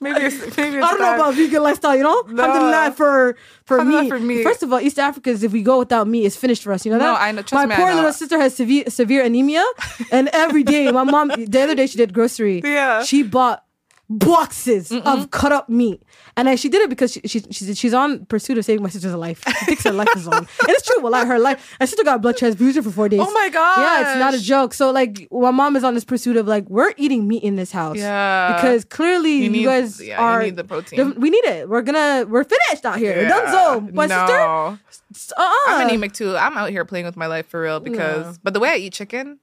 maybe 0.00 0.20
it's, 0.20 0.56
maybe 0.56 0.76
it's 0.76 0.86
I 0.86 0.90
don't 0.90 1.00
know 1.00 1.14
about 1.14 1.34
vegan 1.34 1.62
lifestyle, 1.62 1.96
you 1.96 2.02
know? 2.02 2.22
No. 2.28 2.42
Alhamdulillah 2.44 2.92
for 2.96 3.36
for 3.64 3.84
me. 3.84 4.08
for 4.08 4.18
me. 4.18 4.42
First 4.42 4.62
of 4.62 4.72
all, 4.72 4.80
East 4.80 4.98
Africans, 4.98 5.42
if 5.42 5.52
we 5.52 5.62
go 5.62 5.78
without 5.78 6.06
meat, 6.08 6.24
it's 6.24 6.36
finished 6.36 6.62
for 6.62 6.72
us. 6.72 6.84
You 6.86 6.92
know 6.92 6.98
that? 6.98 7.04
No? 7.04 7.14
I 7.14 7.32
know- 7.32 7.42
trust 7.42 7.66
my 7.68 7.76
me, 7.76 7.82
poor 7.82 7.94
little 7.94 8.12
sister 8.12 8.38
has 8.38 8.54
severe 8.54 8.84
severe 8.88 9.22
anemia, 9.24 9.64
and 10.12 10.28
every 10.32 10.62
day, 10.62 10.90
my 10.92 11.04
mom. 11.04 11.28
The 11.36 11.60
other 11.62 11.74
day, 11.74 11.86
she 11.86 11.98
did 11.98 12.12
grocery. 12.12 12.62
Yeah. 12.76 13.02
She 13.04 13.22
bought 13.22 13.64
boxes 14.08 14.92
of 14.92 15.30
cut 15.30 15.52
up 15.52 15.68
meat. 15.68 16.02
And 16.36 16.48
I, 16.48 16.54
she 16.54 16.68
did 16.68 16.82
it 16.82 16.90
because 16.90 17.12
she, 17.12 17.20
she, 17.24 17.40
she's, 17.50 17.78
she's 17.78 17.94
on 17.94 18.26
pursuit 18.26 18.58
of 18.58 18.64
saving 18.64 18.82
my 18.82 18.88
sister's 18.88 19.14
life. 19.14 19.42
She 19.46 19.64
thinks 19.66 19.84
her 19.84 19.92
life 19.92 20.08
is 20.16 20.28
on. 20.28 20.36
And 20.36 20.48
it's 20.68 20.86
true. 20.86 21.02
Well, 21.02 21.12
like 21.12 21.26
her 21.26 21.38
life, 21.38 21.76
my 21.80 21.86
sister 21.86 22.04
got 22.04 22.22
blood 22.22 22.36
transfusion 22.36 22.82
for 22.82 22.90
four 22.90 23.08
days. 23.08 23.20
Oh 23.22 23.32
my 23.32 23.48
god. 23.48 23.78
Yeah, 23.78 24.00
it's 24.12 24.18
not 24.18 24.34
a 24.34 24.40
joke. 24.40 24.74
So 24.74 24.90
like, 24.90 25.26
my 25.32 25.50
mom 25.50 25.76
is 25.76 25.82
on 25.82 25.94
this 25.94 26.04
pursuit 26.04 26.36
of 26.36 26.46
like, 26.46 26.68
we're 26.68 26.92
eating 26.96 27.26
meat 27.26 27.42
in 27.42 27.56
this 27.56 27.72
house. 27.72 27.96
Yeah. 27.96 28.54
Because 28.54 28.84
clearly 28.84 29.42
you, 29.44 29.50
need- 29.50 29.64
guys 29.64 30.00
yeah, 30.00 30.20
you 30.20 30.24
are. 30.26 30.42
need 30.42 30.56
the 30.56 30.64
protein. 30.64 31.18
We 31.18 31.30
need 31.30 31.44
it. 31.44 31.68
We're 31.68 31.82
gonna. 31.82 32.26
We're 32.28 32.44
finished 32.44 32.84
out 32.84 32.98
here. 32.98 33.22
Yeah. 33.22 33.30
Dunzo. 33.30 33.92
My 33.92 34.06
no. 34.06 34.78
sister. 35.12 35.34
Uh-uh. 35.40 35.54
I'm 35.68 35.88
anemic 35.88 36.12
too. 36.12 36.36
I'm 36.36 36.56
out 36.56 36.70
here 36.70 36.84
playing 36.84 37.06
with 37.06 37.16
my 37.16 37.26
life 37.26 37.46
for 37.48 37.60
real 37.62 37.80
because, 37.80 38.38
but 38.38 38.54
the 38.54 38.60
way 38.60 38.68
I 38.68 38.76
eat 38.76 38.92
chicken, 38.92 39.38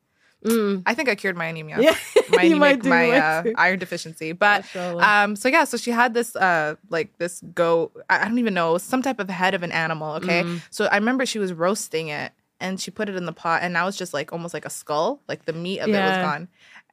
I 0.86 0.94
think 0.94 1.10
I 1.10 1.16
cured 1.16 1.36
my 1.38 1.46
anemia. 1.46 1.78
Mm. 1.78 1.84
Yeah, 1.84 1.96
my 2.30 2.44
anemic, 2.44 2.84
my 2.86 3.10
uh, 3.12 3.44
iron 3.58 3.80
deficiency. 3.80 4.32
But 4.32 4.66
um, 4.76 5.36
so 5.36 5.50
yeah, 5.50 5.64
so 5.64 5.78
she 5.78 5.92
had 5.92 6.14
this 6.14 6.36
uh 6.36 6.76
like 6.90 7.18
this 7.18 7.42
goat. 7.56 7.92
I 8.10 8.26
don't 8.26 8.40
even 8.40 8.54
know, 8.54 8.78
some 8.78 9.02
type 9.02 9.20
of 9.20 9.30
head 9.30 9.54
of 9.54 9.64
an 9.64 9.72
animal. 9.72 10.16
Okay, 10.16 10.44
Mm. 10.44 10.62
so 10.70 10.86
I 10.86 10.96
remember 10.98 11.26
she 11.26 11.40
was 11.40 11.54
roasting 11.54 12.08
it 12.10 12.32
and 12.60 12.80
she 12.80 12.92
put 12.92 13.10
it 13.10 13.16
in 13.16 13.26
the 13.26 13.34
pot, 13.34 13.62
and 13.64 13.74
now 13.74 13.88
it's 13.88 13.98
just 13.98 14.14
like 14.14 14.32
almost 14.34 14.54
like 14.54 14.66
a 14.66 14.70
skull, 14.70 15.22
like 15.28 15.46
the 15.46 15.54
meat 15.54 15.80
of 15.80 15.90
it 15.90 15.94
was 15.94 16.18
gone. 16.18 16.48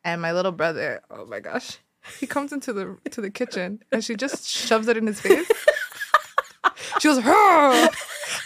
And 0.05 0.21
my 0.23 0.33
little 0.33 0.53
brother, 0.53 1.01
oh 1.11 1.27
my 1.27 1.41
gosh, 1.41 1.79
he 2.19 2.27
comes 2.27 2.53
into 2.53 2.73
the 2.73 2.97
to 3.11 3.21
the 3.21 3.31
kitchen 3.31 3.83
and 3.93 4.03
she 4.05 4.15
just 4.17 4.47
shoves 4.49 4.89
it 4.89 4.97
in 4.97 5.07
his 5.07 5.21
face. 5.21 5.51
She 7.01 7.09
goes, 7.09 7.19
"Huh." 7.23 7.89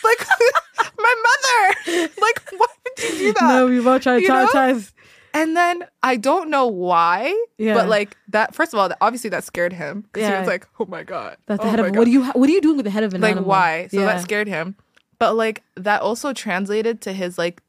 like 0.04 0.26
my 0.98 1.14
mother. 1.26 2.10
Like, 2.20 2.42
why 2.56 2.66
would 2.84 3.02
you 3.10 3.18
do 3.18 3.32
that? 3.34 3.42
No, 3.48 3.66
we 3.66 3.80
both 3.80 4.02
try 4.02 4.20
to 4.20 4.26
traumatize. 4.26 4.92
And 5.32 5.56
then 5.56 5.84
I 6.02 6.16
don't 6.16 6.48
know 6.48 6.68
why, 6.68 7.34
Yeah. 7.58 7.74
but 7.74 7.88
like 7.88 8.16
that. 8.28 8.54
First 8.54 8.72
of 8.72 8.78
all, 8.78 8.88
obviously 9.00 9.30
that 9.30 9.42
scared 9.42 9.72
him 9.72 10.02
because 10.12 10.28
he 10.28 10.32
was 10.38 10.46
like, 10.46 10.66
"Oh 10.78 10.86
my 10.86 11.02
god, 11.02 11.36
That's 11.46 11.60
the 11.60 11.66
oh 11.66 11.70
head 11.70 11.80
of. 11.80 11.86
God." 11.86 11.96
What 11.98 12.04
do 12.04 12.10
you? 12.12 12.24
What 12.24 12.48
are 12.48 12.52
you 12.52 12.60
doing 12.60 12.76
with 12.76 12.84
the 12.84 12.90
head 12.90 13.02
of 13.02 13.14
an 13.14 13.24
animal? 13.24 13.28
like 13.28 13.36
animal? 13.36 13.48
why?" 13.50 13.88
So 13.90 13.98
Yeah. 14.00 14.06
that 14.06 14.22
scared 14.22 14.46
him. 14.46 14.76
But 15.18 15.34
like 15.34 15.62
that 15.76 16.02
also 16.02 16.32
translated 16.32 17.00
to 17.02 17.12
his 17.12 17.36
like 17.38 17.62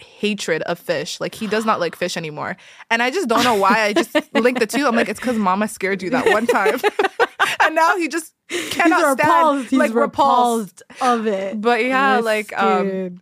hatred 0.00 0.62
of 0.62 0.78
fish. 0.78 1.20
Like 1.20 1.34
he 1.34 1.46
does 1.46 1.64
not 1.64 1.80
like 1.80 1.96
fish 1.96 2.16
anymore. 2.16 2.56
And 2.90 3.02
I 3.02 3.10
just 3.10 3.28
don't 3.28 3.44
know 3.44 3.54
why. 3.54 3.82
I 3.82 3.92
just 3.92 4.14
linked 4.34 4.60
the 4.60 4.66
two. 4.66 4.86
I'm 4.86 4.96
like, 4.96 5.08
it's 5.08 5.20
because 5.20 5.36
Mama 5.38 5.68
scared 5.68 6.02
you 6.02 6.10
that 6.10 6.26
one 6.26 6.46
time, 6.46 6.80
and 7.62 7.74
now 7.74 7.96
he 7.96 8.08
just 8.08 8.34
He's 8.48 8.70
cannot 8.70 9.10
repulsed. 9.18 9.20
stand 9.20 9.68
He's 9.68 9.78
like 9.78 9.94
repulsed. 9.94 10.82
repulsed 10.90 11.02
of 11.02 11.26
it. 11.26 11.60
But 11.60 11.84
yeah, 11.84 12.18
like 12.18 12.56
um 12.60 13.20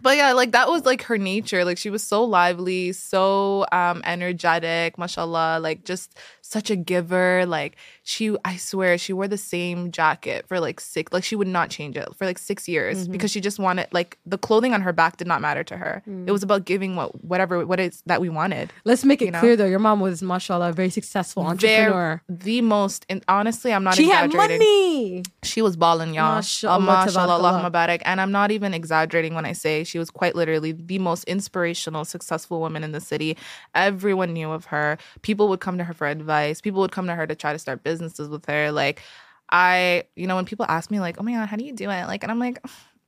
but 0.00 0.16
yeah, 0.16 0.32
like 0.32 0.52
that 0.52 0.68
was 0.68 0.84
like 0.86 1.02
her 1.02 1.18
nature. 1.18 1.64
Like 1.64 1.76
she 1.78 1.90
was 1.90 2.04
so 2.04 2.22
lively, 2.22 2.92
so 2.92 3.66
um 3.72 4.00
energetic, 4.04 4.96
mashallah, 4.98 5.58
like 5.60 5.84
just 5.84 6.16
such 6.48 6.70
a 6.70 6.76
giver. 6.76 7.44
Like 7.46 7.76
she 8.02 8.34
I 8.44 8.56
swear 8.56 8.96
she 8.98 9.12
wore 9.12 9.28
the 9.28 9.36
same 9.38 9.90
jacket 9.92 10.46
for 10.48 10.58
like 10.60 10.80
six 10.80 11.12
like 11.12 11.24
she 11.24 11.36
would 11.36 11.46
not 11.58 11.68
change 11.70 11.96
it 11.96 12.08
for 12.16 12.24
like 12.26 12.38
6 12.38 12.68
years 12.68 12.96
Mm-hmm. 12.98 13.12
because 13.12 13.30
she 13.30 13.40
just 13.40 13.58
wanted 13.58 13.86
like 13.92 14.16
the 14.24 14.38
clothing 14.38 14.72
on 14.72 14.80
her 14.80 14.92
back 14.92 15.18
did 15.18 15.26
not 15.26 15.40
matter 15.42 15.62
to 15.64 15.76
her. 15.76 16.02
Mm. 16.08 16.26
It 16.28 16.32
was 16.32 16.42
about 16.42 16.64
giving 16.64 16.96
what 16.96 17.10
whatever 17.22 17.54
what 17.66 17.78
it's 17.80 18.00
that 18.06 18.20
we 18.20 18.28
wanted. 18.40 18.72
Let's 18.84 19.04
make 19.04 19.20
it 19.22 19.26
you 19.26 19.30
know? 19.32 19.40
clear 19.40 19.56
though. 19.56 19.66
Your 19.74 19.78
mom 19.88 20.00
was, 20.00 20.22
mashallah, 20.22 20.70
a 20.70 20.72
very 20.72 20.90
successful 20.90 21.42
entrepreneur. 21.44 22.22
They're 22.28 22.38
the 22.38 22.60
most 22.62 23.04
and 23.10 23.22
honestly 23.28 23.70
I'm 23.74 23.84
not 23.84 23.94
she 23.94 24.08
had 24.08 24.32
money. 24.32 25.22
She 25.42 25.60
was 25.66 25.76
balling, 25.76 26.14
y'all. 26.14 26.36
Mashallah, 26.36 26.76
Uh, 26.76 26.78
mashallah, 26.80 27.34
tabarakallah. 27.38 27.62
Allahumma 27.62 27.72
barak. 27.72 28.00
And 28.04 28.20
I'm 28.22 28.32
not 28.40 28.50
even 28.56 28.72
exaggerating 28.80 29.34
when 29.38 29.44
I 29.44 29.52
say 29.64 29.84
she 29.84 29.98
was 29.98 30.10
quite 30.20 30.34
literally 30.40 30.72
the 30.72 30.98
most 30.98 31.24
inspirational, 31.24 32.04
successful 32.16 32.58
woman 32.64 32.82
in 32.88 32.92
the 32.92 33.00
city. 33.12 33.36
Everyone 33.74 34.32
knew 34.32 34.50
of 34.58 34.66
her. 34.74 34.96
People 35.22 35.48
would 35.50 35.60
come 35.60 35.76
to 35.78 35.84
her 35.84 35.92
for 36.00 36.06
advice. 36.06 36.37
People 36.62 36.80
would 36.80 36.92
come 36.92 37.06
to 37.06 37.14
her 37.14 37.26
to 37.26 37.34
try 37.34 37.52
to 37.52 37.58
start 37.58 37.82
businesses 37.82 38.28
with 38.28 38.46
her. 38.46 38.72
Like, 38.72 39.02
I, 39.50 40.04
you 40.16 40.26
know, 40.26 40.36
when 40.36 40.44
people 40.44 40.66
ask 40.68 40.90
me, 40.90 41.00
like, 41.00 41.16
oh 41.18 41.22
my 41.22 41.32
God, 41.32 41.48
how 41.48 41.56
do 41.56 41.64
you 41.64 41.72
do 41.72 41.90
it? 41.90 42.06
Like, 42.06 42.22
and 42.22 42.30
I'm 42.30 42.38
like, 42.38 42.60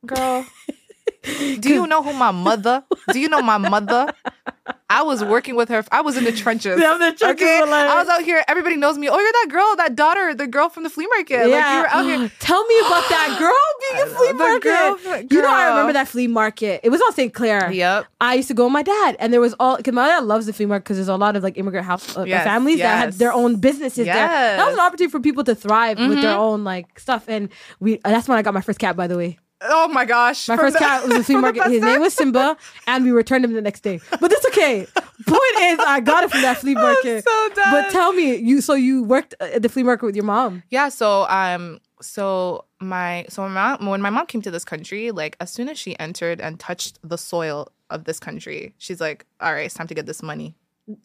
girl, 0.07 0.47
do 1.23 1.69
you 1.69 1.87
know 1.87 2.03
who 2.03 2.13
my 2.13 2.31
mother? 2.31 2.85
Do 3.09 3.21
you 3.21 3.29
know 3.29 3.43
my 3.43 3.59
mother? 3.59 4.13
I 4.91 5.03
was 5.03 5.25
working 5.25 5.55
with 5.57 5.69
her. 5.71 5.85
I 5.93 6.01
was 6.03 6.17
in 6.17 6.25
the 6.25 6.33
trenches. 6.33 6.79
Yeah, 6.81 6.99
the 6.99 7.13
trenches 7.17 7.43
okay? 7.47 7.61
like- 7.63 7.89
I 7.89 7.95
was 8.01 8.09
out 8.09 8.23
here. 8.23 8.43
Everybody 8.49 8.77
knows 8.77 8.99
me. 8.99 9.09
Oh, 9.09 9.19
you're 9.19 9.33
that 9.33 9.47
girl, 9.49 9.77
that 9.77 9.95
daughter, 9.97 10.35
the 10.35 10.47
girl 10.47 10.69
from 10.69 10.83
the 10.83 10.91
flea 10.91 11.07
market. 11.07 11.39
Like, 11.49 11.73
you 11.73 11.81
were 11.83 11.89
out 11.89 12.05
here. 12.05 12.31
Tell 12.41 12.65
me 12.67 12.79
about 12.81 13.09
that 13.09 13.37
girl 13.45 13.65
being 13.81 14.03
a 14.03 14.07
flea 14.17 14.33
market. 14.33 14.63
girl- 15.05 15.23
You 15.31 15.41
know, 15.43 15.51
I 15.51 15.69
remember 15.71 15.93
that 15.95 16.09
flea 16.09 16.27
market. 16.27 16.81
It 16.83 16.91
was 16.91 17.01
on 17.01 17.13
St. 17.15 17.33
Clair. 17.33 17.71
Yep. 17.73 18.07
I 18.21 18.35
used 18.35 18.49
to 18.49 18.55
go 18.55 18.65
with 18.65 18.73
my 18.73 18.83
dad, 18.83 19.17
and 19.21 19.33
there 19.33 19.41
was 19.41 19.55
all 19.61 19.77
because 19.77 19.95
my 19.95 20.07
dad 20.09 20.25
loves 20.25 20.47
the 20.47 20.53
flea 20.53 20.67
market 20.67 20.85
because 20.85 20.97
there's 20.99 21.09
a 21.09 21.17
lot 21.17 21.37
of 21.37 21.43
like 21.43 21.57
immigrant 21.57 21.87
house 21.87 22.17
uh, 22.17 22.25
Yes, 22.25 22.45
families 22.45 22.79
that 22.81 22.99
had 22.99 23.13
their 23.15 23.33
own 23.33 23.57
businesses 23.57 24.05
there. 24.07 24.15
That 24.59 24.65
was 24.67 24.75
an 24.75 24.81
opportunity 24.81 25.11
for 25.13 25.21
people 25.21 25.45
to 25.45 25.55
thrive 25.55 25.99
with 25.99 26.11
Mm-hmm. 26.11 26.21
their 26.23 26.37
own 26.37 26.65
like 26.65 26.99
stuff, 26.99 27.29
and 27.29 27.49
we. 27.79 27.95
and 28.05 28.13
that's 28.15 28.27
when 28.29 28.37
I 28.39 28.43
got 28.43 28.55
my 28.55 28.61
first 28.61 28.79
cat, 28.81 28.97
by 28.97 29.07
the 29.07 29.17
way. 29.17 29.39
Oh 29.63 29.89
my 29.89 30.05
gosh. 30.05 30.49
My 30.49 30.57
first 30.57 30.75
the- 30.75 30.79
cat 30.79 31.07
was 31.07 31.19
a 31.19 31.25
flea 31.25 31.37
market. 31.37 31.65
His 31.71 31.83
name 31.83 32.01
was 32.01 32.15
Simba, 32.15 32.57
and 32.87 33.05
we 33.05 33.11
returned 33.11 33.45
him 33.45 33.53
the 33.53 33.61
next 33.61 33.81
day. 33.83 34.01
But 34.11 34.31
that's 34.31 34.47
okay. 34.47 34.87
Point 35.27 35.41
is, 35.61 35.79
I 35.81 36.01
got 36.03 36.25
it 36.25 36.31
from 36.31 36.43
that 36.43 36.59
flea 36.59 36.75
market. 36.87 37.25
so 37.25 37.49
done. 37.55 37.71
But 37.73 37.91
tell 37.91 38.13
me, 38.13 38.37
you 38.37 38.61
so 38.63 38.75
you 38.75 39.03
worked 39.03 39.35
at 39.41 39.63
the 39.63 39.69
flea 39.69 39.83
market 39.83 40.07
with 40.07 40.17
your 40.17 40.25
mom? 40.25 40.63
Yeah, 40.71 40.89
so 40.89 41.27
um 41.29 41.79
so 42.01 42.65
my 42.81 43.27
so 43.29 43.43
my 43.43 43.49
mom 43.77 43.87
when 43.87 44.01
my 44.01 44.09
mom 44.11 44.27
came 44.27 44.41
to 44.43 44.51
this 44.51 44.65
country, 44.65 45.11
like 45.11 45.37
as 45.41 45.51
soon 45.51 45.69
as 45.69 45.79
she 45.79 45.99
entered 45.99 46.41
and 46.41 46.59
touched 46.59 46.99
the 47.03 47.19
soil 47.19 47.69
of 47.91 48.05
this 48.05 48.19
country, 48.19 48.75
she's 48.79 49.01
like, 49.01 49.27
All 49.41 49.53
right, 49.53 49.67
it's 49.67 49.75
time 49.75 49.89
to 49.89 49.95
get 49.95 50.07
this 50.07 50.23
money. 50.23 50.55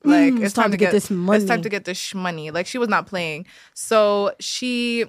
Like 0.04 0.34
Mm, 0.34 0.44
it's, 0.44 0.54
time, 0.54 0.72
to 0.72 0.78
get, 0.78 0.92
this 0.94 1.12
money. 1.12 1.38
It's 1.38 1.46
time 1.48 1.62
to 1.62 1.70
get 1.70 1.86
this 1.86 2.16
money. 2.16 2.50
Like 2.50 2.66
she 2.66 2.78
was 2.80 2.90
not 2.90 3.06
playing. 3.06 3.46
So 3.76 4.32
she 4.40 5.06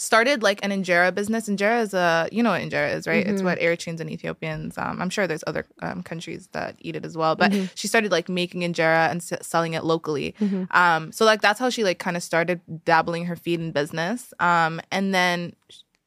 started 0.00 0.42
like 0.42 0.58
an 0.64 0.70
injera 0.70 1.14
business. 1.14 1.46
Injera 1.46 1.82
is 1.82 1.92
a 1.92 2.26
you 2.32 2.42
know 2.42 2.50
what 2.50 2.62
injera 2.62 2.94
is, 2.94 3.06
right? 3.06 3.22
Mm-hmm. 3.24 3.34
It's 3.34 3.42
what 3.42 3.58
Eritreans 3.60 4.00
and 4.00 4.08
Ethiopians. 4.10 4.78
Um, 4.78 5.00
I'm 5.02 5.10
sure 5.10 5.26
there's 5.26 5.44
other 5.46 5.66
um, 5.82 6.02
countries 6.02 6.48
that 6.52 6.76
eat 6.78 6.96
it 6.96 7.04
as 7.04 7.16
well. 7.16 7.36
But 7.36 7.50
Mm-hmm. 7.52 7.66
she 7.74 7.86
started 7.86 8.10
like 8.10 8.28
making 8.28 8.62
injera 8.62 9.10
and 9.10 9.18
s- 9.20 9.46
selling 9.46 9.74
it 9.74 9.84
locally. 9.84 10.34
Um, 10.70 11.12
so 11.12 11.24
like 11.24 11.42
that's 11.42 11.60
how 11.60 11.68
she 11.68 11.84
like 11.84 11.98
kind 11.98 12.16
of 12.16 12.22
started 12.22 12.60
dabbling 12.84 13.26
her 13.26 13.36
feet 13.36 13.60
in 13.60 13.72
business. 13.72 14.32
Um, 14.40 14.80
and 14.90 15.12
then 15.14 15.54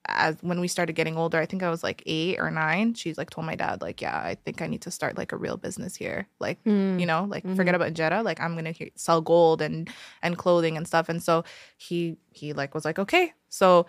as 0.05 0.37
when 0.41 0.59
we 0.59 0.67
started 0.67 0.93
getting 0.93 1.17
older, 1.17 1.39
I 1.39 1.45
think 1.45 1.63
I 1.63 1.69
was 1.69 1.83
like 1.83 2.03
eight 2.05 2.39
or 2.39 2.51
nine. 2.51 2.93
She's 2.93 3.17
like 3.17 3.29
told 3.29 3.47
my 3.47 3.55
dad 3.55 3.81
like, 3.81 4.01
yeah, 4.01 4.17
I 4.17 4.35
think 4.35 4.61
I 4.61 4.67
need 4.67 4.81
to 4.81 4.91
start 4.91 5.17
like 5.17 5.31
a 5.31 5.37
real 5.37 5.57
business 5.57 5.95
here. 5.95 6.27
Like, 6.39 6.63
mm. 6.63 6.99
you 6.99 7.05
know, 7.05 7.25
like 7.29 7.43
mm-hmm. 7.43 7.55
forget 7.55 7.75
about 7.75 7.93
Jetta. 7.93 8.21
Like 8.21 8.41
I'm 8.41 8.55
gonna 8.55 8.71
he- 8.71 8.91
sell 8.95 9.21
gold 9.21 9.61
and 9.61 9.89
and 10.21 10.37
clothing 10.37 10.75
and 10.77 10.87
stuff. 10.87 11.09
And 11.09 11.23
so 11.23 11.43
he 11.77 12.17
he 12.31 12.53
like 12.53 12.73
was 12.75 12.85
like, 12.85 12.99
okay. 12.99 13.33
So 13.49 13.85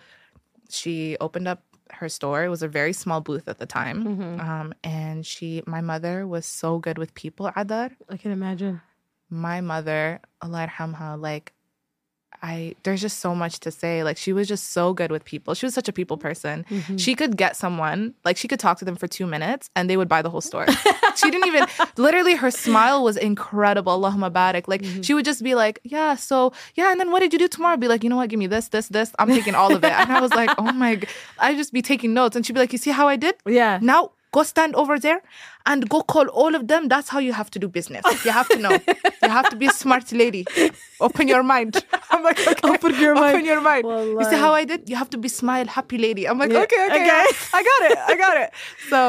she 0.69 1.17
opened 1.19 1.47
up 1.47 1.63
her 1.91 2.09
store. 2.09 2.43
It 2.43 2.49
was 2.49 2.63
a 2.63 2.67
very 2.67 2.93
small 2.93 3.21
booth 3.21 3.47
at 3.47 3.59
the 3.59 3.65
time. 3.65 4.03
Mm-hmm. 4.03 4.39
Um, 4.39 4.73
and 4.83 5.25
she, 5.25 5.61
my 5.67 5.81
mother 5.81 6.25
was 6.25 6.45
so 6.45 6.79
good 6.79 6.97
with 6.97 7.13
people. 7.13 7.51
Cadar, 7.51 7.91
I 8.09 8.17
can 8.17 8.31
imagine. 8.31 8.81
my 9.29 9.61
mother, 9.61 10.19
Allah 10.41 10.67
yarhamha, 10.67 11.19
like 11.19 11.53
I 12.41 12.75
there's 12.83 13.01
just 13.01 13.19
so 13.19 13.35
much 13.35 13.59
to 13.61 13.71
say. 13.71 14.03
Like 14.03 14.17
she 14.17 14.33
was 14.33 14.47
just 14.47 14.71
so 14.71 14.93
good 14.93 15.11
with 15.11 15.25
people. 15.25 15.53
She 15.53 15.65
was 15.65 15.73
such 15.73 15.87
a 15.87 15.93
people 15.93 16.17
person. 16.17 16.65
Mm-hmm. 16.69 16.97
She 16.97 17.15
could 17.15 17.37
get 17.37 17.55
someone, 17.55 18.13
like 18.23 18.37
she 18.37 18.47
could 18.47 18.59
talk 18.59 18.77
to 18.79 18.85
them 18.85 18.95
for 18.95 19.07
two 19.07 19.25
minutes 19.25 19.69
and 19.75 19.89
they 19.89 19.97
would 19.97 20.07
buy 20.07 20.21
the 20.21 20.29
whole 20.29 20.41
store. 20.41 20.65
she 21.15 21.31
didn't 21.31 21.47
even 21.47 21.65
literally 21.97 22.35
her 22.35 22.51
smile 22.51 23.03
was 23.03 23.17
incredible. 23.17 23.99
Allahumma 23.99 24.31
barik. 24.31 24.67
Like 24.67 24.81
mm-hmm. 24.81 25.01
she 25.01 25.13
would 25.13 25.25
just 25.25 25.43
be 25.43 25.55
like, 25.55 25.79
Yeah, 25.83 26.15
so 26.15 26.53
yeah, 26.75 26.91
and 26.91 26.99
then 26.99 27.11
what 27.11 27.19
did 27.19 27.33
you 27.33 27.39
do 27.39 27.47
tomorrow? 27.47 27.77
Be 27.77 27.87
like, 27.87 28.03
you 28.03 28.09
know 28.09 28.17
what, 28.17 28.29
give 28.29 28.39
me 28.39 28.47
this, 28.47 28.69
this, 28.69 28.87
this. 28.89 29.11
I'm 29.19 29.29
taking 29.29 29.55
all 29.55 29.73
of 29.75 29.83
it. 29.83 29.91
And 29.91 30.11
I 30.11 30.21
was 30.21 30.33
like, 30.33 30.49
Oh 30.57 30.71
my. 30.71 31.01
I'd 31.39 31.57
just 31.57 31.73
be 31.73 31.81
taking 31.81 32.13
notes. 32.13 32.35
And 32.35 32.45
she'd 32.45 32.53
be 32.53 32.59
like, 32.59 32.73
You 32.73 32.79
see 32.79 32.91
how 32.91 33.07
I 33.07 33.15
did? 33.15 33.35
Yeah. 33.45 33.79
Now 33.81 34.11
go 34.35 34.41
stand 34.53 34.73
over 34.81 34.95
there 35.05 35.19
and 35.69 35.79
go 35.93 35.99
call 36.13 36.27
all 36.41 36.53
of 36.59 36.63
them. 36.71 36.81
That's 36.93 37.09
how 37.13 37.19
you 37.27 37.33
have 37.41 37.49
to 37.55 37.59
do 37.63 37.67
business. 37.79 38.03
You 38.25 38.31
have 38.39 38.49
to 38.55 38.59
know. 38.65 38.73
you 39.25 39.31
have 39.39 39.49
to 39.53 39.57
be 39.63 39.67
a 39.73 39.75
smart 39.83 40.11
lady. 40.21 40.43
Open 41.07 41.25
your 41.33 41.43
mind. 41.53 41.73
I'm 42.11 42.21
like, 42.27 42.39
okay. 42.51 42.69
Open 42.75 42.93
your 43.05 43.15
mind. 43.15 43.35
Open 43.35 43.45
your 43.51 43.61
mind. 43.69 43.85
You 44.19 44.25
see 44.31 44.39
how 44.45 44.51
I 44.61 44.63
did? 44.71 44.89
You 44.91 44.97
have 45.01 45.09
to 45.15 45.19
be 45.25 45.29
smile, 45.41 45.67
happy 45.79 45.97
lady. 46.07 46.23
I'm 46.29 46.37
like, 46.43 46.51
Yeah, 46.51 46.65
okay, 46.65 46.81
okay, 46.87 46.95
okay. 47.01 47.05
yeah, 47.11 47.57
I 47.59 47.61
got 47.71 47.81
it. 47.91 47.97
I 48.11 48.15
got 48.25 48.35
it. 48.43 48.49
So 48.89 48.99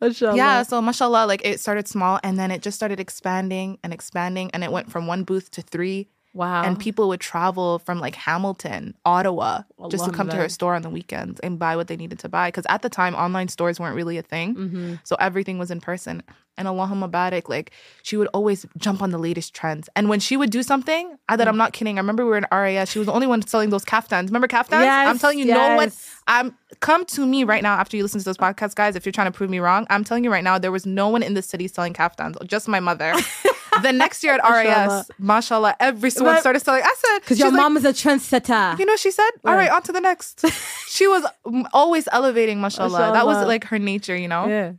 Mashallah. 0.00 0.36
yeah, 0.36 0.62
so 0.70 0.82
mashallah, 0.82 1.24
like 1.32 1.42
it 1.50 1.60
started 1.60 1.86
small 1.86 2.18
and 2.24 2.38
then 2.38 2.50
it 2.50 2.60
just 2.66 2.76
started 2.76 2.98
expanding 3.06 3.78
and 3.82 3.92
expanding 3.98 4.50
and 4.52 4.64
it 4.66 4.70
went 4.76 4.90
from 4.90 5.06
one 5.06 5.22
booth 5.22 5.50
to 5.52 5.62
three. 5.62 6.08
Wow. 6.34 6.62
And 6.62 6.78
people 6.78 7.08
would 7.08 7.20
travel 7.20 7.78
from 7.80 8.00
like 8.00 8.14
Hamilton, 8.14 8.94
Ottawa, 9.04 9.62
just 9.90 10.06
to 10.06 10.12
come 10.12 10.28
to 10.30 10.36
her 10.36 10.48
store 10.48 10.74
on 10.74 10.82
the 10.82 10.88
weekends 10.88 11.40
and 11.40 11.58
buy 11.58 11.76
what 11.76 11.88
they 11.88 11.96
needed 11.96 12.18
to 12.20 12.28
buy. 12.28 12.48
Because 12.48 12.64
at 12.68 12.82
the 12.82 12.88
time, 12.88 13.14
online 13.14 13.48
stores 13.48 13.78
weren't 13.78 13.94
really 13.94 14.16
a 14.16 14.22
thing. 14.22 14.54
Mm-hmm. 14.54 14.94
So 15.04 15.16
everything 15.20 15.58
was 15.58 15.70
in 15.70 15.80
person. 15.80 16.22
And 16.58 16.68
Allahumma 16.68 17.10
barik, 17.10 17.48
like 17.48 17.72
she 18.02 18.16
would 18.16 18.28
always 18.28 18.66
jump 18.76 19.02
on 19.02 19.10
the 19.10 19.18
latest 19.18 19.54
trends. 19.54 19.88
And 19.96 20.08
when 20.08 20.20
she 20.20 20.36
would 20.36 20.50
do 20.50 20.62
something, 20.62 21.18
I 21.28 21.36
that 21.36 21.48
I'm 21.48 21.56
not 21.56 21.72
kidding. 21.72 21.98
I 21.98 22.00
remember 22.00 22.24
we 22.24 22.30
were 22.30 22.38
in 22.38 22.46
RAS. 22.52 22.90
She 22.90 22.98
was 22.98 23.06
the 23.06 23.12
only 23.12 23.26
one 23.26 23.46
selling 23.46 23.70
those 23.70 23.84
kaftans. 23.84 24.26
Remember 24.26 24.48
kaftans? 24.48 24.82
Yes, 24.82 25.08
I'm 25.08 25.18
telling 25.18 25.38
you, 25.38 25.46
no 25.46 25.76
one. 25.76 25.90
I'm 26.26 26.56
come 26.80 27.04
to 27.06 27.26
me 27.26 27.44
right 27.44 27.62
now 27.62 27.74
after 27.74 27.96
you 27.96 28.02
listen 28.02 28.20
to 28.20 28.24
those 28.24 28.36
podcasts, 28.36 28.74
guys. 28.74 28.96
If 28.96 29.06
you're 29.06 29.12
trying 29.12 29.32
to 29.32 29.36
prove 29.36 29.50
me 29.50 29.60
wrong, 29.60 29.86
I'm 29.88 30.04
telling 30.04 30.24
you 30.24 30.30
right 30.30 30.44
now, 30.44 30.58
there 30.58 30.72
was 30.72 30.84
no 30.84 31.08
one 31.08 31.22
in 31.22 31.34
the 31.34 31.42
city 31.42 31.68
selling 31.68 31.94
kaftans. 31.94 32.36
Just 32.46 32.68
my 32.68 32.80
mother. 32.80 33.14
the 33.82 33.92
next 33.92 34.22
year 34.24 34.38
at 34.38 34.42
RIS, 34.48 35.10
mashallah, 35.18 35.76
everyone 35.80 36.24
But- 36.34 36.40
started 36.40 36.60
selling. 36.60 36.82
I 36.84 36.94
said, 36.98 37.18
Because 37.20 37.38
your 37.38 37.48
like, 37.50 37.56
mom 37.56 37.76
is 37.76 37.84
a 37.84 37.92
trendsetter. 37.92 38.78
you 38.78 38.84
know, 38.86 38.96
she 38.96 39.10
said, 39.10 39.30
all 39.44 39.54
right, 39.54 39.70
on 39.70 39.82
to 39.82 39.92
the 39.92 40.00
next. 40.00 40.44
she 40.88 41.06
was 41.06 41.24
always 41.72 42.08
elevating, 42.12 42.60
mashallah. 42.60 43.12
That 43.12 43.26
was 43.26 43.46
like 43.46 43.64
her 43.64 43.78
nature, 43.78 44.16
you 44.16 44.28
know? 44.28 44.46
yeah. 44.46 44.72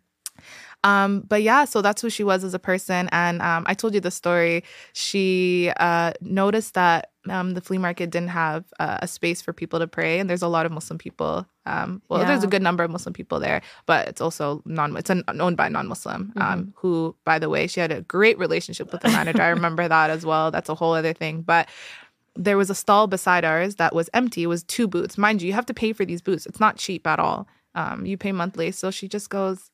Um, 0.85 1.21
but 1.21 1.41
yeah, 1.41 1.63
so 1.63 1.81
that's 1.81 2.01
who 2.01 2.09
she 2.09 2.25
was 2.25 2.43
as 2.43 2.53
a 2.53 2.59
person. 2.59 3.07
And 3.13 3.41
um, 3.41 3.63
I 3.67 3.73
told 3.73 3.93
you 3.93 4.01
the 4.01 4.11
story. 4.11 4.65
She 4.91 5.71
uh, 5.77 6.11
noticed 6.19 6.73
that 6.73 7.11
um, 7.29 7.53
the 7.53 7.61
flea 7.61 7.77
market 7.77 8.09
didn't 8.09 8.29
have 8.29 8.65
uh, 8.79 8.99
a 9.01 9.07
space 9.07 9.41
for 9.41 9.53
people 9.53 9.79
to 9.79 9.87
pray, 9.87 10.19
and 10.19 10.29
there's 10.29 10.41
a 10.41 10.47
lot 10.47 10.65
of 10.65 10.71
Muslim 10.71 10.97
people. 10.97 11.45
Um, 11.65 12.01
well, 12.09 12.25
there's 12.25 12.43
a 12.43 12.47
good 12.47 12.61
number 12.61 12.83
of 12.83 12.91
Muslim 12.91 13.13
people 13.13 13.39
there, 13.39 13.61
but 13.85 14.07
it's 14.07 14.21
also 14.21 14.61
non. 14.65 14.95
It's 14.97 15.09
an, 15.09 15.23
owned 15.27 15.57
by 15.57 15.69
non-Muslim. 15.69 16.33
Um, 16.35 16.73
who, 16.75 17.15
by 17.23 17.39
the 17.39 17.49
way, 17.49 17.67
she 17.67 17.79
had 17.79 17.91
a 17.91 18.01
great 18.01 18.37
relationship 18.37 18.91
with 18.91 19.01
the 19.01 19.09
manager. 19.09 19.41
I 19.41 19.49
remember 19.49 19.87
that 19.87 20.09
as 20.09 20.25
well. 20.25 20.51
That's 20.51 20.69
a 20.69 20.75
whole 20.75 20.93
other 20.93 21.13
thing, 21.13 21.41
but. 21.41 21.69
There 22.35 22.57
was 22.57 22.71
a 22.71 22.73
stall 22.73 23.05
beside 23.05 23.45
ours 23.45 23.75
that 23.75 23.93
was 23.93 24.09
empty. 24.11 24.41
It 24.41 24.47
was 24.47 24.63
two 24.63 24.87
boots. 24.87 25.19
Mind 25.19 25.43
you, 25.43 25.49
you 25.49 25.53
have 25.53 25.67
to 25.67 25.73
pay 25.73 25.93
for 25.93 26.03
these 26.03 26.19
boots. 26.19 26.47
It's 26.47 26.59
not 26.59 26.77
cheap 26.77 27.05
at 27.05 27.19
all. 27.19 27.47
Um, 27.75 28.07
you 28.07 28.17
pay 28.17 28.31
monthly. 28.31 28.71
So 28.71 28.89
she 28.89 29.07
just 29.07 29.29
goes, 29.29 29.69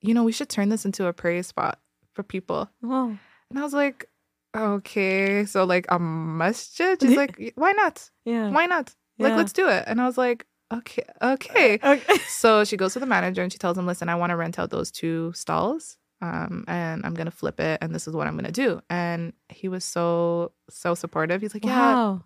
you 0.00 0.14
know, 0.14 0.22
we 0.22 0.30
should 0.30 0.48
turn 0.48 0.68
this 0.68 0.84
into 0.84 1.06
a 1.06 1.12
prayer 1.12 1.42
spot 1.42 1.80
for 2.12 2.22
people. 2.22 2.70
Oh. 2.84 3.18
And 3.50 3.58
I 3.58 3.62
was 3.62 3.72
like, 3.72 4.08
okay. 4.56 5.44
So, 5.44 5.64
like, 5.64 5.86
a 5.88 5.98
masjid? 5.98 7.00
She's 7.00 7.16
like, 7.22 7.52
why 7.56 7.72
not? 7.72 8.10
Yeah. 8.24 8.50
Why 8.50 8.66
not? 8.66 8.94
Like, 9.18 9.30
Yeah. 9.30 9.36
let's 9.36 9.52
do 9.52 9.68
it. 9.68 9.84
And 9.86 10.00
I 10.00 10.06
was 10.06 10.16
like, 10.18 10.46
okay, 10.72 11.04
okay. 11.22 11.78
Okay. 11.84 12.18
so 12.28 12.64
she 12.64 12.76
goes 12.76 12.92
to 12.94 13.00
the 13.00 13.06
manager 13.06 13.42
and 13.42 13.52
she 13.52 13.58
tells 13.58 13.76
him, 13.76 13.86
listen, 13.86 14.08
I 14.08 14.14
want 14.14 14.30
to 14.30 14.36
rent 14.36 14.58
out 14.58 14.70
those 14.70 14.90
two 14.90 15.32
stalls. 15.34 15.96
Um, 16.22 16.64
and 16.68 17.06
I'm 17.06 17.14
gonna 17.14 17.30
flip 17.30 17.58
it, 17.60 17.78
and 17.80 17.94
this 17.94 18.06
is 18.06 18.12
what 18.14 18.26
I'm 18.26 18.36
gonna 18.36 18.52
do. 18.52 18.82
And 18.90 19.32
he 19.48 19.68
was 19.68 19.84
so 19.84 20.52
so 20.68 20.94
supportive. 20.94 21.40
He's 21.40 21.54
like, 21.54 21.64
yeah, 21.64 21.94
Wow. 21.94 22.24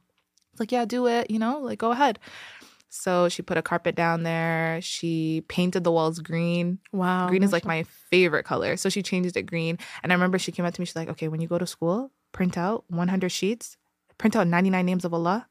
it's 0.52 0.58
like, 0.58 0.72
yeah, 0.72 0.84
do 0.84 1.06
it, 1.06 1.30
you 1.30 1.38
know, 1.38 1.60
like 1.60 1.78
go 1.78 1.92
ahead. 1.92 2.18
So 2.94 3.28
she 3.28 3.42
put 3.42 3.56
a 3.56 3.62
carpet 3.62 3.96
down 3.96 4.22
there. 4.22 4.78
She 4.80 5.42
painted 5.48 5.82
the 5.82 5.90
walls 5.90 6.20
green. 6.20 6.78
Wow. 6.92 7.28
Green 7.28 7.42
is 7.42 7.52
like 7.52 7.64
my 7.64 7.82
favorite 7.82 8.44
color. 8.44 8.76
So 8.76 8.88
she 8.88 9.02
changed 9.02 9.36
it 9.36 9.42
green. 9.42 9.78
And 10.02 10.12
I 10.12 10.14
remember 10.14 10.38
she 10.38 10.52
came 10.52 10.64
up 10.64 10.72
to 10.74 10.80
me, 10.80 10.84
she's 10.84 10.94
like, 10.94 11.08
okay, 11.08 11.26
when 11.26 11.40
you 11.40 11.48
go 11.48 11.58
to 11.58 11.66
school, 11.66 12.12
print 12.30 12.56
out 12.56 12.84
100 12.88 13.30
sheets, 13.30 13.76
print 14.16 14.36
out 14.36 14.46
99 14.46 14.86
names 14.86 15.04
of 15.04 15.12
Allah, 15.12 15.48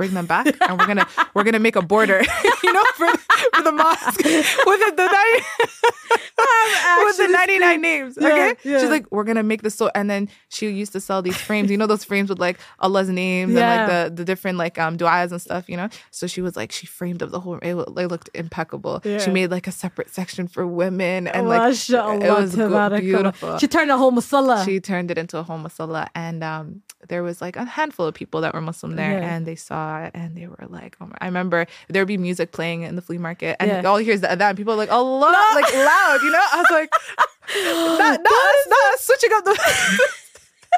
bring 0.00 0.14
them 0.14 0.24
back, 0.24 0.46
and 0.66 0.78
we're 0.78 0.86
gonna 0.86 1.06
we're 1.34 1.44
gonna 1.44 1.58
make 1.68 1.76
a 1.76 1.82
border, 1.82 2.22
you 2.64 2.72
know, 2.72 2.84
for, 2.96 3.08
for 3.54 3.62
the 3.62 3.72
mosque 3.72 4.24
with 4.24 4.80
the, 4.84 4.92
the 4.96 5.06
90, 5.06 5.44
with 7.04 7.16
the 7.18 7.28
99 7.28 7.80
names. 7.82 8.18
Yeah, 8.20 8.28
Okay. 8.28 8.54
yeah. 8.64 8.78
She's 8.80 8.88
like, 8.88 9.04
we're 9.10 9.24
gonna 9.24 9.42
make 9.42 9.60
this 9.62 9.74
so 9.74 9.90
and 9.94 10.08
then 10.08 10.28
she 10.48 10.68
used 10.70 10.92
to 10.92 11.00
sell 11.00 11.20
these 11.22 11.36
frames, 11.36 11.70
you 11.70 11.76
know, 11.76 11.86
those 11.86 12.04
frames 12.04 12.30
with 12.30 12.38
like 12.38 12.58
Allah's 12.78 13.10
names 13.10 13.52
Yeah. 13.52 13.60
and 13.60 13.70
like 13.70 13.88
the, 13.90 14.14
the 14.16 14.24
different 14.24 14.56
like 14.58 14.78
um 14.78 14.96
du'as 14.96 15.32
and 15.32 15.40
stuff, 15.42 15.68
you 15.68 15.76
know. 15.76 15.88
So 16.10 16.26
she 16.26 16.40
was 16.40 16.56
like, 16.56 16.72
she 16.72 16.86
framed 16.86 17.22
up 17.22 17.30
the 17.30 17.40
whole 17.40 17.58
it, 17.60 17.74
it 17.74 18.06
looked 18.08 18.30
impeccable. 18.34 19.02
She 19.04 19.30
made 19.30 19.50
like 19.50 19.66
a 19.66 19.72
separate 19.72 20.08
section 20.10 20.48
for 20.48 20.66
women 20.66 21.26
and 21.28 21.46
like 21.48 21.74
it 21.90 22.30
was 22.30 22.56
beautiful. 23.00 23.58
She 23.58 23.68
turned 23.68 23.90
a 23.90 23.98
whole 23.98 24.12
musalla. 24.12 24.64
She 24.64 24.80
turned 24.80 25.10
it 25.10 25.18
into 25.18 25.36
a 25.38 25.42
whole 25.42 25.58
musalla, 25.58 26.08
and 26.14 26.42
um, 26.42 26.82
there 27.08 27.22
was 27.22 27.40
like 27.40 27.56
a 27.56 27.64
handful 27.64 28.06
of 28.06 28.14
people 28.14 28.40
that 28.42 28.54
were 28.54 28.60
Muslim 28.60 28.96
there, 28.96 29.20
and 29.20 29.46
they 29.46 29.56
saw 29.56 29.89
and 30.14 30.36
they 30.36 30.46
were 30.46 30.66
like, 30.68 30.96
oh 31.00 31.06
my. 31.06 31.16
I 31.20 31.26
remember 31.26 31.66
there 31.88 32.02
would 32.02 32.08
be 32.08 32.18
music 32.18 32.52
playing 32.52 32.82
in 32.82 32.96
the 32.96 33.02
flea 33.02 33.18
market, 33.18 33.56
and 33.60 33.68
Yeah. 33.70 33.82
all 33.88 33.98
you 34.00 34.04
hear 34.06 34.14
is 34.14 34.20
the 34.20 34.28
adhan. 34.28 34.56
People 34.56 34.72
are 34.74 34.76
like, 34.76 34.90
Allah, 34.90 35.32
like 35.54 35.72
loud, 35.74 36.18
you 36.22 36.30
know. 36.30 36.44
I 36.52 36.56
was 36.58 36.70
like, 36.70 36.90
that, 37.98 38.20
not, 38.22 38.94
us 38.94 39.00
switching 39.06 39.30
up 39.32 39.44
the, 39.44 39.50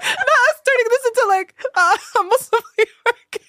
not 0.03 0.39
us 0.49 0.61
turning 0.67 0.89
this 0.91 1.05
into 1.07 1.25
like 1.29 1.55
uh, 1.75 1.97
a 2.21 2.23
Muslim 2.25 2.63
flea 2.75 2.87
market. 3.07 3.43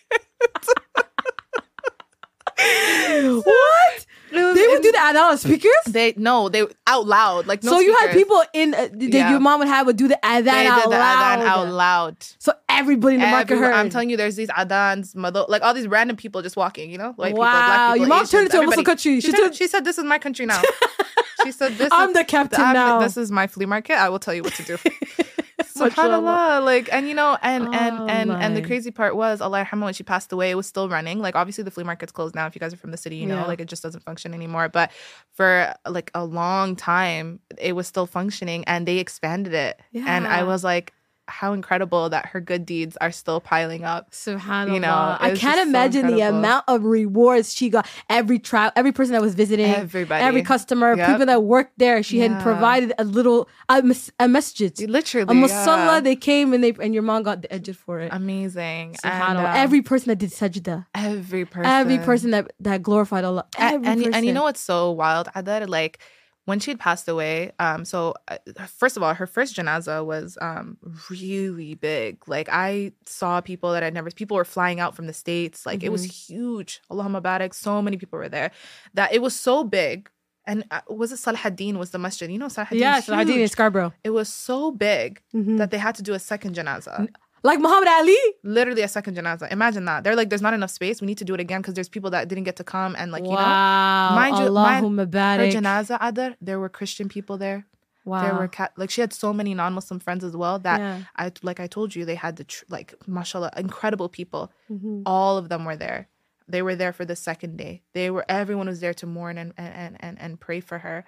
what? 3.46 4.06
They 4.34 4.68
would 4.68 4.82
do 4.82 4.92
that 4.94 5.16
on 5.16 5.38
speakers? 5.38 5.72
They 5.88 6.14
no, 6.18 6.50
they 6.50 6.66
out 6.88 7.06
loud 7.06 7.46
like 7.48 7.64
no 7.64 7.72
so 7.72 7.80
you 7.80 7.94
had 8.00 8.12
people 8.14 8.42
in 8.54 8.74
uh, 8.74 8.88
that 8.92 9.02
Yeah. 9.02 9.32
your 9.32 9.40
mom 9.40 9.60
would 9.60 9.68
have 9.68 9.86
would 9.86 9.98
do 9.98 10.08
the 10.08 10.20
They 10.24 10.28
out 10.68 10.84
did 10.84 10.84
the 10.86 10.90
loud. 10.98 11.40
out 11.42 11.68
loud. 11.70 12.18
So 12.40 12.54
everybody 12.70 13.16
in 13.16 13.22
the 13.22 13.28
market 13.28 13.58
heard. 13.58 13.74
I'm 13.74 13.90
telling 13.90 14.10
you, 14.10 14.18
there's 14.18 14.36
these 14.36 14.50
adans, 14.50 15.16
mother, 15.16 15.46
like 15.48 15.62
all 15.62 15.74
these 15.74 15.88
random 15.88 16.18
people 16.18 16.42
just 16.42 16.58
walking, 16.58 16.90
you 16.90 16.98
know, 16.98 17.12
white 17.14 17.30
people, 17.30 17.42
Wow, 17.42 17.52
black 17.68 17.94
people. 17.94 17.98
your 17.98 18.08
mom 18.08 18.18
Asians, 18.20 18.32
turned 18.32 18.46
into 18.46 18.58
a 18.58 18.62
Muslim 18.62 18.74
everybody. 18.80 18.86
country. 18.86 19.16
She, 19.16 19.22
She 19.22 19.32
turned- 19.32 19.44
turned- 19.44 19.56
she 19.56 19.68
said, 19.68 19.86
"This 19.86 19.98
is 19.98 20.04
my 20.04 20.18
country 20.20 20.46
now." 20.46 20.62
she 21.44 21.52
said, 21.52 21.78
"This 21.78 21.90
I'm 21.92 22.10
is 22.10 22.16
the 22.16 22.24
captain 22.24 22.62
I'm- 22.62 22.74
now. 22.74 23.00
This 23.00 23.18
is 23.18 23.32
my 23.32 23.48
flea 23.48 23.66
market. 23.66 23.96
I 23.98 24.10
will 24.10 24.20
tell 24.20 24.34
you 24.34 24.44
what 24.44 24.54
to 24.56 24.64
do." 24.64 24.78
Subhanallah, 25.62 26.64
like, 26.64 26.90
and 26.92 27.08
you 27.08 27.14
know, 27.14 27.38
and 27.42 27.68
Oh, 27.68 27.72
and 27.74 28.10
and 28.10 28.32
and 28.32 28.58
the 28.58 28.62
crazy 28.62 28.92
part 28.92 29.16
was, 29.16 29.42
Allah 29.42 29.66
when 29.72 29.94
she 29.94 30.04
passed 30.04 30.32
away, 30.32 30.52
it 30.52 30.56
was 30.56 30.68
still 30.68 30.90
running. 30.90 31.20
Like, 31.20 31.36
obviously, 31.36 31.64
the 31.64 31.72
flea 31.72 31.84
market's 31.84 32.12
closed 32.12 32.36
now. 32.36 32.48
If 32.48 32.56
you 32.56 32.60
guys 32.60 32.74
are 32.74 32.78
from 32.78 32.92
the 32.92 32.98
city, 32.98 33.18
you 33.18 33.26
know, 33.28 33.36
Yeah. 33.38 33.46
like 33.46 33.60
it 33.62 33.66
just 33.68 33.84
doesn't 33.84 34.04
function 34.04 34.34
anymore. 34.34 34.70
But 34.70 34.92
for 35.32 35.74
like 35.88 36.12
a 36.16 36.26
long 36.26 36.76
time, 36.76 37.40
it 37.60 37.74
was 37.74 37.88
still 37.88 38.06
functioning, 38.08 38.64
and 38.66 38.88
they 38.88 38.98
expanded 39.00 39.54
it. 39.54 39.80
And 39.94 40.28
I 40.28 40.44
was 40.44 40.64
like, 40.64 40.94
how 41.28 41.54
incredible 41.54 42.10
that 42.10 42.26
her 42.28 42.42
good 42.42 42.66
deeds 42.66 42.98
are 43.00 43.12
still 43.12 43.40
piling 43.40 43.84
up. 43.84 44.12
Subhanallah. 44.12 44.74
You 44.74 44.80
know, 44.82 45.18
I 45.20 45.30
can't 45.30 45.40
just 45.42 45.58
so 45.58 45.62
imagine 45.70 46.08
the 46.08 46.22
amount 46.22 46.66
of 46.68 46.84
rewards 46.84 47.54
she 47.54 47.70
got. 47.70 47.88
Every 48.10 48.40
trial, 48.40 48.72
every 48.76 48.92
person 48.92 49.14
that 49.14 49.22
was 49.22 49.34
visiting, 49.34 49.66
Everybody. 49.72 50.24
every 50.24 50.42
customer, 50.44 50.96
Yep. 50.98 51.08
people 51.08 51.26
that 51.28 51.44
worked 51.44 51.74
there. 51.78 52.04
She 52.04 52.20
had 52.20 52.42
provided 52.42 52.94
a 53.00 53.04
little 53.06 53.48
a, 53.70 53.82
mas- 53.82 54.12
a 54.20 54.28
masjid, 54.28 54.78
Literally, 54.82 55.32
a 55.32 55.48
musalla. 55.48 55.96
yeah. 55.96 56.00
They 56.02 56.16
came 56.16 56.52
and 56.54 56.64
they 56.64 56.74
and 56.82 56.94
your 56.94 57.04
mom 57.04 57.24
got 57.24 57.42
the 57.42 57.48
ajr 57.48 57.76
for 57.76 58.00
it. 58.02 58.10
amazing. 58.14 58.96
Subhanallah. 59.04 59.30
And, 59.30 59.38
um, 59.40 59.56
every 59.56 59.82
person 59.82 60.10
that 60.10 60.18
did 60.18 60.32
sajda, 60.32 60.86
every 60.94 61.46
person, 61.46 61.66
every 61.72 61.98
person 62.00 62.32
that 62.32 62.52
that 62.60 62.84
glorified 62.84 63.24
Allah, 63.24 63.46
every 63.58 63.88
and, 63.88 64.00
person. 64.00 64.14
and 64.14 64.26
you 64.26 64.34
know 64.34 64.44
what's 64.44 64.60
so 64.62 64.92
wild, 64.92 65.28
Cadar? 65.34 65.68
Like 65.70 66.00
when 66.46 66.60
she 66.60 66.72
had 66.72 66.80
passed 66.80 67.08
away. 67.08 67.52
Um, 67.60 67.86
so 67.86 68.14
uh, 68.28 68.38
first 68.68 68.98
of 68.98 69.04
all, 69.04 69.14
her 69.14 69.28
first 69.28 69.56
janaza 69.56 70.06
was 70.06 70.38
um 70.42 70.78
really 71.10 71.76
big. 71.76 72.28
Like 72.28 72.50
I 72.52 72.92
saw 73.06 73.42
people 73.42 73.72
that 73.74 73.84
I'd 73.84 73.94
never. 73.94 74.10
People 74.12 74.38
were 74.38 74.46
flying 74.46 74.80
out 74.80 74.96
from 74.96 75.08
the 75.08 75.14
states. 75.14 75.66
Like 75.66 75.84
it 75.84 75.92
was 75.92 76.04
Mm-hmm. 76.06 76.34
huge. 76.34 76.82
Allahumma 76.92 77.22
barik. 77.22 77.54
So 77.54 77.82
many 77.82 77.98
people 77.98 78.20
were 78.20 78.30
there. 78.30 78.52
That 78.94 79.14
it 79.14 79.22
was 79.22 79.36
so 79.36 79.64
big. 79.64 80.10
And 80.46 80.66
uh, 80.72 80.82
was 80.90 81.14
it 81.14 81.20
Salahuddin 81.20 81.78
was 81.78 81.92
the 81.92 82.00
masjid? 82.00 82.30
You 82.30 82.38
know 82.38 82.48
Salahuddin. 82.48 82.80
yeah, 82.80 83.00
Salahuddin 83.00 83.38
in. 83.44 83.48
Scarborough, 83.48 83.94
It 84.04 84.10
was 84.10 84.28
so 84.28 84.72
big 84.72 85.22
Mhm. 85.34 85.58
that 85.60 85.72
they 85.72 85.78
had 85.78 85.96
to 85.96 86.04
do 86.04 86.14
a 86.14 86.20
second 86.20 86.56
janaza. 86.56 87.08
Like 87.44 87.60
Muhammad 87.60 87.90
Ali. 87.90 88.18
literally 88.44 88.82
a 88.84 88.88
second 88.88 89.18
janaza. 89.18 89.52
Imagine 89.52 89.84
that. 89.86 90.04
They're 90.04 90.16
like, 90.16 90.30
there's 90.30 90.42
not 90.42 90.54
enough 90.54 90.72
space. 90.72 91.02
We 91.02 91.08
need 91.08 91.18
to 91.18 91.26
do 91.26 91.34
it 91.34 91.40
again 91.42 91.62
because 91.62 91.74
there's 91.74 91.90
people 91.90 92.10
that 92.12 92.28
didn't 92.30 92.46
get 92.46 92.56
to 92.58 92.64
come 92.64 92.96
and 92.98 93.12
like 93.12 93.24
you 93.24 93.30
know. 93.30 93.36
wow, 93.36 94.16
Mind 94.16 94.38
you, 94.38 94.46
Allahumma 94.46 95.06
Her 95.42 95.48
janaza, 95.50 96.00
Cadar, 96.00 96.36
there 96.42 96.60
were 96.60 96.70
Christian 96.70 97.10
people 97.10 97.38
there. 97.38 97.66
Wow, 98.06 98.22
There 98.24 98.36
were 98.36 98.48
cat 98.50 98.74
like 98.76 98.90
she 98.90 99.00
had 99.02 99.14
so 99.14 99.32
many 99.32 99.54
non-Muslim 99.54 100.00
friends 100.02 100.24
as 100.26 100.36
well 100.36 100.60
that 100.60 100.80
Yeah. 100.80 101.00
I 101.16 101.32
like 101.42 101.60
I 101.62 101.68
told 101.68 101.96
you 101.96 102.04
they 102.06 102.16
had 102.16 102.36
the 102.36 102.44
tr- 102.44 102.66
like 102.70 102.94
mashallah 103.08 103.52
incredible 103.56 104.10
people. 104.10 104.52
Mhm. 104.70 105.04
All 105.06 105.38
of 105.38 105.48
them 105.50 105.64
were 105.64 105.78
there. 105.78 106.10
They 106.48 106.62
were 106.62 106.76
there 106.76 106.92
for 106.92 107.06
the 107.06 107.16
second 107.16 107.58
day. 107.58 107.82
They 107.94 108.10
were 108.10 108.26
everyone 108.28 108.68
was 108.68 108.82
there 108.82 108.94
to 108.96 109.06
mourn 109.08 109.38
and 109.38 109.54
and 109.58 109.96
and 110.02 110.20
and 110.20 110.32
pray 110.40 110.60
for 110.60 110.80
her. 110.80 111.06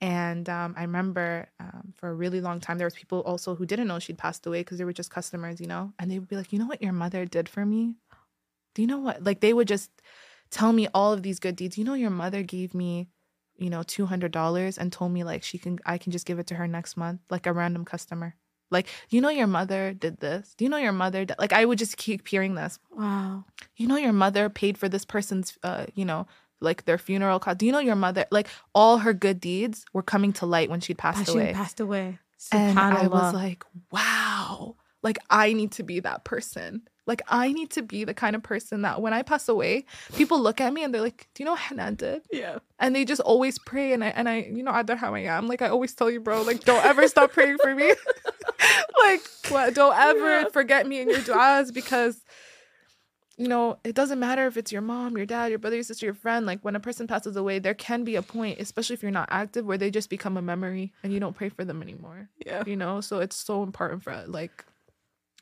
And 0.00 0.48
um, 0.48 0.74
I 0.78 0.82
remember 0.82 1.48
um, 1.60 1.92
for 1.96 2.08
a 2.08 2.14
really 2.14 2.40
long 2.40 2.58
time 2.60 2.78
there 2.78 2.86
was 2.86 2.94
people 2.94 3.20
also 3.20 3.54
who 3.54 3.66
didn't 3.66 3.88
know 3.88 3.98
she'd 3.98 4.16
passed 4.18 4.46
away 4.46 4.60
because 4.60 4.78
they 4.78 4.84
were 4.84 4.94
just 4.94 5.10
customers, 5.10 5.60
you 5.60 5.66
know. 5.66 5.92
And 5.98 6.10
they 6.10 6.18
would 6.18 6.28
be 6.28 6.36
like, 6.36 6.52
"You 6.52 6.58
know 6.58 6.66
what 6.66 6.82
your 6.82 6.92
mother 6.92 7.26
did 7.26 7.48
for 7.48 7.66
me? 7.66 7.96
Do 8.74 8.82
you 8.82 8.88
know 8.88 8.98
what?" 8.98 9.22
Like 9.22 9.40
they 9.40 9.52
would 9.52 9.68
just 9.68 9.90
tell 10.50 10.72
me 10.72 10.88
all 10.94 11.12
of 11.12 11.22
these 11.22 11.38
good 11.38 11.56
deeds. 11.56 11.76
You 11.76 11.84
know, 11.84 11.94
your 11.94 12.10
mother 12.10 12.42
gave 12.42 12.74
me, 12.74 13.08
you 13.56 13.68
know, 13.70 13.82
two 13.82 14.06
hundred 14.06 14.32
dollars 14.32 14.78
and 14.78 14.92
told 14.92 15.12
me 15.12 15.22
like 15.24 15.42
she 15.42 15.58
can, 15.58 15.78
I 15.84 15.98
can 15.98 16.12
just 16.12 16.26
give 16.26 16.38
it 16.38 16.46
to 16.48 16.54
her 16.54 16.66
next 16.66 16.96
month, 16.96 17.20
like 17.30 17.46
a 17.46 17.52
random 17.52 17.84
customer. 17.84 18.36
Like, 18.70 18.86
you 19.08 19.20
know, 19.20 19.30
your 19.30 19.48
mother 19.48 19.92
did 19.92 20.20
this. 20.20 20.54
Do 20.56 20.64
you 20.64 20.70
know 20.70 20.76
your 20.76 20.92
mother? 20.92 21.24
Did? 21.24 21.36
Like, 21.38 21.52
I 21.52 21.64
would 21.64 21.78
just 21.78 21.96
keep 21.96 22.26
hearing 22.28 22.54
this. 22.54 22.78
wow. 22.90 23.44
You 23.76 23.86
know, 23.88 23.96
your 23.96 24.12
mother 24.12 24.48
paid 24.48 24.78
for 24.78 24.88
this 24.88 25.04
person's, 25.04 25.58
uh, 25.62 25.86
you 25.94 26.04
know, 26.04 26.26
like 26.60 26.84
their 26.84 26.98
funeral 26.98 27.38
cost. 27.38 27.58
Do 27.58 27.66
you 27.66 27.72
know 27.72 27.78
your 27.78 27.96
mother? 27.96 28.26
Like, 28.30 28.48
all 28.74 28.98
her 28.98 29.12
good 29.12 29.40
deeds 29.40 29.84
were 29.92 30.02
coming 30.02 30.32
to 30.34 30.46
light 30.46 30.70
when 30.70 30.80
she'd 30.80 30.98
passed 30.98 31.28
away. 31.28 31.40
She 31.40 31.44
away. 31.46 31.52
passed 31.54 31.80
away. 31.80 32.18
And 32.52 32.78
I 32.78 33.06
was 33.06 33.34
like, 33.34 33.64
wow, 33.90 34.76
like 35.02 35.18
I 35.28 35.52
need 35.52 35.72
to 35.72 35.82
be 35.82 36.00
that 36.00 36.24
person. 36.24 36.82
Like 37.06 37.22
I 37.28 37.52
need 37.52 37.70
to 37.72 37.82
be 37.82 38.04
the 38.04 38.14
kind 38.14 38.36
of 38.36 38.42
person 38.42 38.82
that 38.82 39.02
when 39.02 39.12
I 39.12 39.22
pass 39.22 39.48
away, 39.48 39.84
people 40.14 40.40
look 40.40 40.60
at 40.60 40.72
me 40.72 40.84
and 40.84 40.94
they're 40.94 41.00
like, 41.00 41.28
"Do 41.34 41.42
you 41.42 41.44
know 41.44 41.52
what 41.52 41.60
Hanan 41.60 41.96
did?" 41.96 42.22
yeah. 42.30 42.58
And 42.78 42.94
they 42.94 43.04
just 43.04 43.20
always 43.22 43.58
pray. 43.58 43.92
And 43.92 44.04
I 44.04 44.08
and 44.08 44.28
I, 44.28 44.42
you 44.42 44.62
know, 44.62 44.80
know 44.80 44.96
how 44.96 45.14
I 45.14 45.20
am. 45.20 45.48
Like 45.48 45.60
I 45.60 45.68
always 45.70 45.92
tell 45.92 46.08
you, 46.10 46.20
bro, 46.20 46.42
like 46.42 46.60
don't 46.64 46.84
ever 46.84 47.08
stop 47.08 47.32
praying 47.32 47.58
for 47.58 47.74
me. 47.74 47.88
like 49.04 49.22
what, 49.48 49.74
don't 49.74 49.96
ever 49.98 50.40
Yeah. 50.42 50.48
forget 50.48 50.86
me 50.86 51.00
in 51.00 51.08
your 51.08 51.18
du'as 51.18 51.74
because 51.74 52.22
you 53.40 53.48
know, 53.48 53.78
it 53.84 53.94
doesn't 53.94 54.20
matter 54.20 54.46
if 54.46 54.58
it's 54.58 54.70
your 54.70 54.82
mom, 54.82 55.16
your 55.16 55.24
dad, 55.24 55.46
your 55.46 55.58
brother, 55.58 55.76
your 55.76 55.82
sister, 55.82 56.04
your 56.04 56.14
friend. 56.14 56.44
Like 56.44 56.60
when 56.60 56.76
a 56.76 56.80
person 56.80 57.06
passes 57.06 57.36
away, 57.36 57.58
there 57.58 57.72
can 57.72 58.04
be 58.04 58.16
a 58.16 58.22
point, 58.22 58.60
especially 58.60 58.92
if 58.94 59.02
you're 59.02 59.10
not 59.10 59.30
active, 59.32 59.64
where 59.64 59.78
they 59.78 59.90
just 59.90 60.10
become 60.10 60.36
a 60.36 60.42
memory 60.42 60.92
and 61.02 61.10
you 61.10 61.20
don't 61.20 61.34
pray 61.34 61.48
for 61.48 61.64
them 61.64 61.80
anymore. 61.80 62.28
Yeah. 62.44 62.64
You 62.66 62.76
know, 62.76 63.00
so 63.00 63.20
it's 63.20 63.36
so 63.36 63.62
important 63.62 64.02
for 64.02 64.24
like 64.26 64.66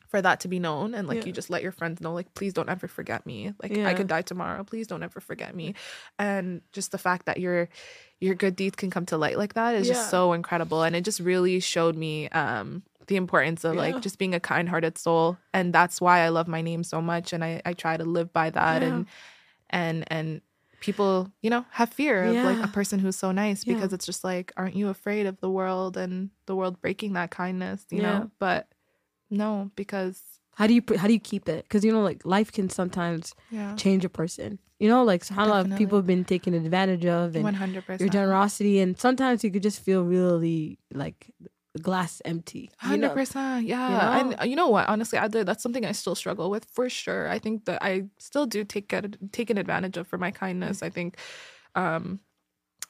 for 0.07 0.23
that 0.23 0.39
to 0.41 0.49
be 0.49 0.61
known 0.61 0.95
and 0.95 1.09
like 1.09 1.19
Yeah. 1.19 1.27
you 1.27 1.33
just 1.33 1.51
let 1.51 1.62
your 1.62 1.73
friends 1.73 2.01
know 2.01 2.15
like 2.15 2.33
please 2.33 2.55
don't 2.55 2.70
ever 2.70 2.89
forget 2.89 3.27
me 3.27 3.53
like 3.62 3.77
i 3.77 3.93
could 3.93 4.07
die 4.07 4.23
tomorrow 4.23 4.65
please 4.65 4.87
don't 4.87 5.03
ever 5.03 5.20
forget 5.20 5.55
me 5.55 5.75
and 6.19 6.62
just 6.73 6.93
the 6.93 6.97
fact 6.99 7.27
that 7.27 7.39
your 7.39 7.69
your 8.19 8.35
good 8.35 8.57
deeds 8.57 8.75
can 8.77 8.91
come 8.91 9.05
to 9.05 9.19
light 9.19 9.37
like 9.37 9.53
that 9.53 9.75
is 9.75 9.87
Yeah. 9.87 9.93
just 9.93 10.09
so 10.09 10.33
incredible 10.33 10.83
and 10.83 10.97
it 10.97 11.05
just 11.05 11.20
really 11.20 11.61
showed 11.61 11.95
me 11.95 12.27
um 12.31 12.85
the 13.09 13.16
importance 13.16 13.64
of 13.64 13.74
Yeah. 13.74 13.80
like 13.82 14.01
just 14.01 14.18
being 14.18 14.35
a 14.35 14.40
kind-hearted 14.40 14.97
soul 14.98 15.36
and 15.52 15.72
that's 15.72 16.01
why 16.01 16.20
i 16.20 16.28
love 16.28 16.47
my 16.48 16.62
name 16.62 16.85
so 16.85 17.01
much 17.02 17.32
and 17.32 17.43
i 17.43 17.60
i 17.64 17.72
try 17.72 17.97
to 17.97 18.05
live 18.05 18.32
by 18.32 18.51
that 18.51 18.82
Yeah. 18.82 18.89
and 18.89 19.06
and 19.70 20.05
and 20.12 20.40
people 20.80 21.28
you 21.43 21.51
know 21.51 21.64
have 21.70 21.90
fear 21.93 22.24
of 22.24 22.36
like 22.44 22.59
a 22.62 22.68
person 22.68 22.98
who's 23.01 23.16
so 23.16 23.32
nice 23.32 23.64
because 23.64 23.93
it's 23.93 24.06
just 24.06 24.22
like 24.22 24.52
aren't 24.56 24.76
you 24.76 24.89
afraid 24.89 25.26
of 25.26 25.40
the 25.40 25.51
world 25.51 25.97
and 25.97 26.30
the 26.47 26.55
world 26.55 26.80
breaking 26.80 27.14
that 27.14 27.30
kindness 27.30 27.85
you 27.90 28.01
know 28.02 28.30
but 28.39 28.68
no 29.30 29.70
because 29.74 30.22
How 30.55 30.66
do 30.66 30.74
you 30.74 30.82
how 30.97 31.06
do 31.06 31.12
you 31.12 31.20
keep 31.20 31.48
it? 31.48 31.62
Because 31.64 31.85
you 31.85 31.93
know, 31.93 32.02
like 32.02 32.24
life 32.24 32.51
can 32.51 32.68
sometimes 32.70 33.35
yeah 33.51 33.74
change 33.76 34.05
a 34.05 34.09
person. 34.09 34.59
You 34.80 34.89
know, 34.89 35.02
like 35.05 35.22
how 35.28 35.47
Definitely. 35.47 35.76
people 35.78 35.98
have 35.98 36.06
been 36.06 36.24
taken 36.24 36.55
advantage 36.55 37.06
of, 37.06 37.36
and 37.36 37.44
100% 37.44 38.01
your 38.01 38.09
generosity, 38.09 38.78
and 38.82 38.98
sometimes 38.98 39.43
you 39.44 39.51
could 39.51 39.62
just 39.62 39.80
feel 39.86 40.02
really 40.02 40.78
like 40.94 41.30
the 41.78 41.84
glass 41.84 42.20
empty. 42.24 42.70
Hundred 42.78 43.12
percent, 43.14 43.66
yeah. 43.66 43.88
know? 43.88 44.20
And 44.20 44.40
uh, 44.40 44.44
you 44.44 44.56
know 44.56 44.68
what? 44.68 44.88
Honestly, 44.88 45.18
I, 45.18 45.28
that's 45.28 45.62
something 45.62 45.86
I 45.86 45.92
still 45.92 46.14
struggle 46.14 46.50
with 46.50 46.64
for 46.64 46.88
sure. 46.88 47.28
I 47.28 47.38
think 47.38 47.64
that 47.66 47.82
I 47.82 48.05
still 48.18 48.46
do 48.46 48.64
take 48.64 48.88
get 48.88 49.16
taken 49.32 49.59
advantage 49.59 49.96
of 49.96 50.06
for 50.06 50.18
my 50.18 50.30
kindness. 50.30 50.82
I 50.82 50.90
think 50.90 51.18
um, 51.74 52.20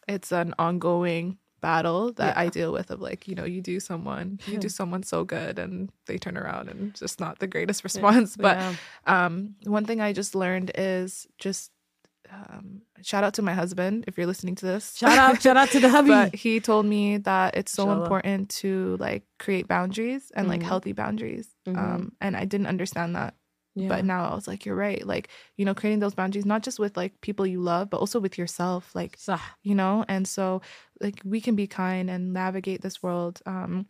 it's 0.07 0.33
an 0.33 0.55
ongoing 0.59 1.39
battle 1.61 2.13
that 2.15 2.37
I 2.37 2.49
deal 2.49 2.73
with. 2.73 2.91
Of 2.91 3.01
like, 3.01 3.29
you 3.29 3.35
know, 3.35 3.45
you 3.45 3.61
do 3.61 3.81
someone, 3.81 4.41
you 4.47 4.59
do 4.59 4.69
someone 4.69 5.03
so 5.03 5.25
good, 5.25 5.59
and 5.59 5.91
they 6.07 6.19
turn 6.19 6.39
around 6.39 6.69
and 6.69 6.95
just 6.95 7.21
not 7.21 7.39
the 7.39 7.47
greatest 7.47 7.85
response. 7.85 8.37
But 8.41 8.57
Yeah. 8.57 8.75
um, 9.07 9.55
one 9.65 9.85
thing 9.85 10.01
I 10.01 10.13
just 10.13 10.35
learned 10.35 10.73
is 10.75 11.27
just 11.39 11.73
um, 12.31 12.83
shout 13.03 13.25
out 13.25 13.35
to 13.35 13.43
my 13.43 13.55
husband 13.55 14.05
if 14.07 14.17
you're 14.19 14.27
listening 14.27 14.55
to 14.57 14.67
this. 14.67 14.97
shout 14.97 15.17
out, 15.19 15.41
shout 15.43 15.57
out 15.57 15.71
to 15.71 15.81
the 15.81 15.89
hubby. 15.97 16.09
but 16.11 16.35
he 16.35 16.61
told 16.61 16.85
me 16.87 17.19
that 17.19 17.57
it's 17.57 17.73
so 17.73 17.91
important 17.93 18.51
to 18.51 18.97
like 19.01 19.25
create 19.39 19.67
boundaries 19.69 20.31
and 20.35 20.49
like 20.49 20.61
Mhm. 20.61 20.67
healthy 20.67 20.93
boundaries 20.93 21.49
Mhm. 21.67 21.79
um 21.79 22.13
and 22.21 22.37
i 22.37 22.45
didn't 22.45 22.67
understand 22.67 23.15
that 23.17 23.35
yeah. 23.75 23.89
but 23.89 24.05
now 24.05 24.31
i 24.31 24.35
was 24.35 24.47
like 24.49 24.67
you're 24.67 24.75
right 24.75 25.07
like 25.07 25.29
you 25.57 25.65
know 25.65 25.75
creating 25.75 26.01
those 26.01 26.15
boundaries 26.15 26.45
not 26.47 26.63
just 26.63 26.79
with 26.79 26.97
like 26.97 27.19
people 27.21 27.47
you 27.47 27.61
love 27.61 27.89
but 27.91 27.99
also 28.01 28.19
with 28.21 28.37
yourself 28.37 28.95
like 28.95 29.17
you 29.63 29.75
know 29.75 30.05
and 30.09 30.27
so 30.29 30.61
like 31.01 31.21
we 31.25 31.41
can 31.41 31.55
be 31.55 31.67
kind 31.67 32.11
and 32.11 32.33
navigate 32.33 32.83
this 32.83 33.03
world 33.03 33.41
um 33.47 33.87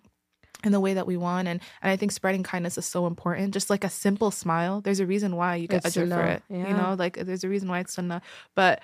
in 0.65 0.73
the 0.73 0.81
way 0.81 0.95
that 0.95 1.07
we 1.07 1.17
want 1.17 1.47
and 1.47 1.61
and 1.83 1.91
i 1.91 1.97
think 1.97 2.11
spreading 2.13 2.43
kindness 2.43 2.77
is 2.77 2.85
so 2.87 3.07
important 3.07 3.55
just 3.55 3.71
like 3.71 3.85
a 3.85 3.89
simple 3.89 4.31
smile 4.31 4.81
there's 4.81 5.01
a 5.01 5.07
reason 5.07 5.37
why 5.37 5.55
you 5.55 5.69
get 5.69 5.85
ajr 5.85 6.09
for 6.09 6.25
it 6.25 6.43
you 6.49 6.75
know 6.75 6.95
like 6.99 7.17
there's 7.17 7.45
a 7.45 7.49
reason 7.49 7.69
why 7.69 7.79
it's 7.79 7.95
sunnah 7.95 8.21
but 8.55 8.83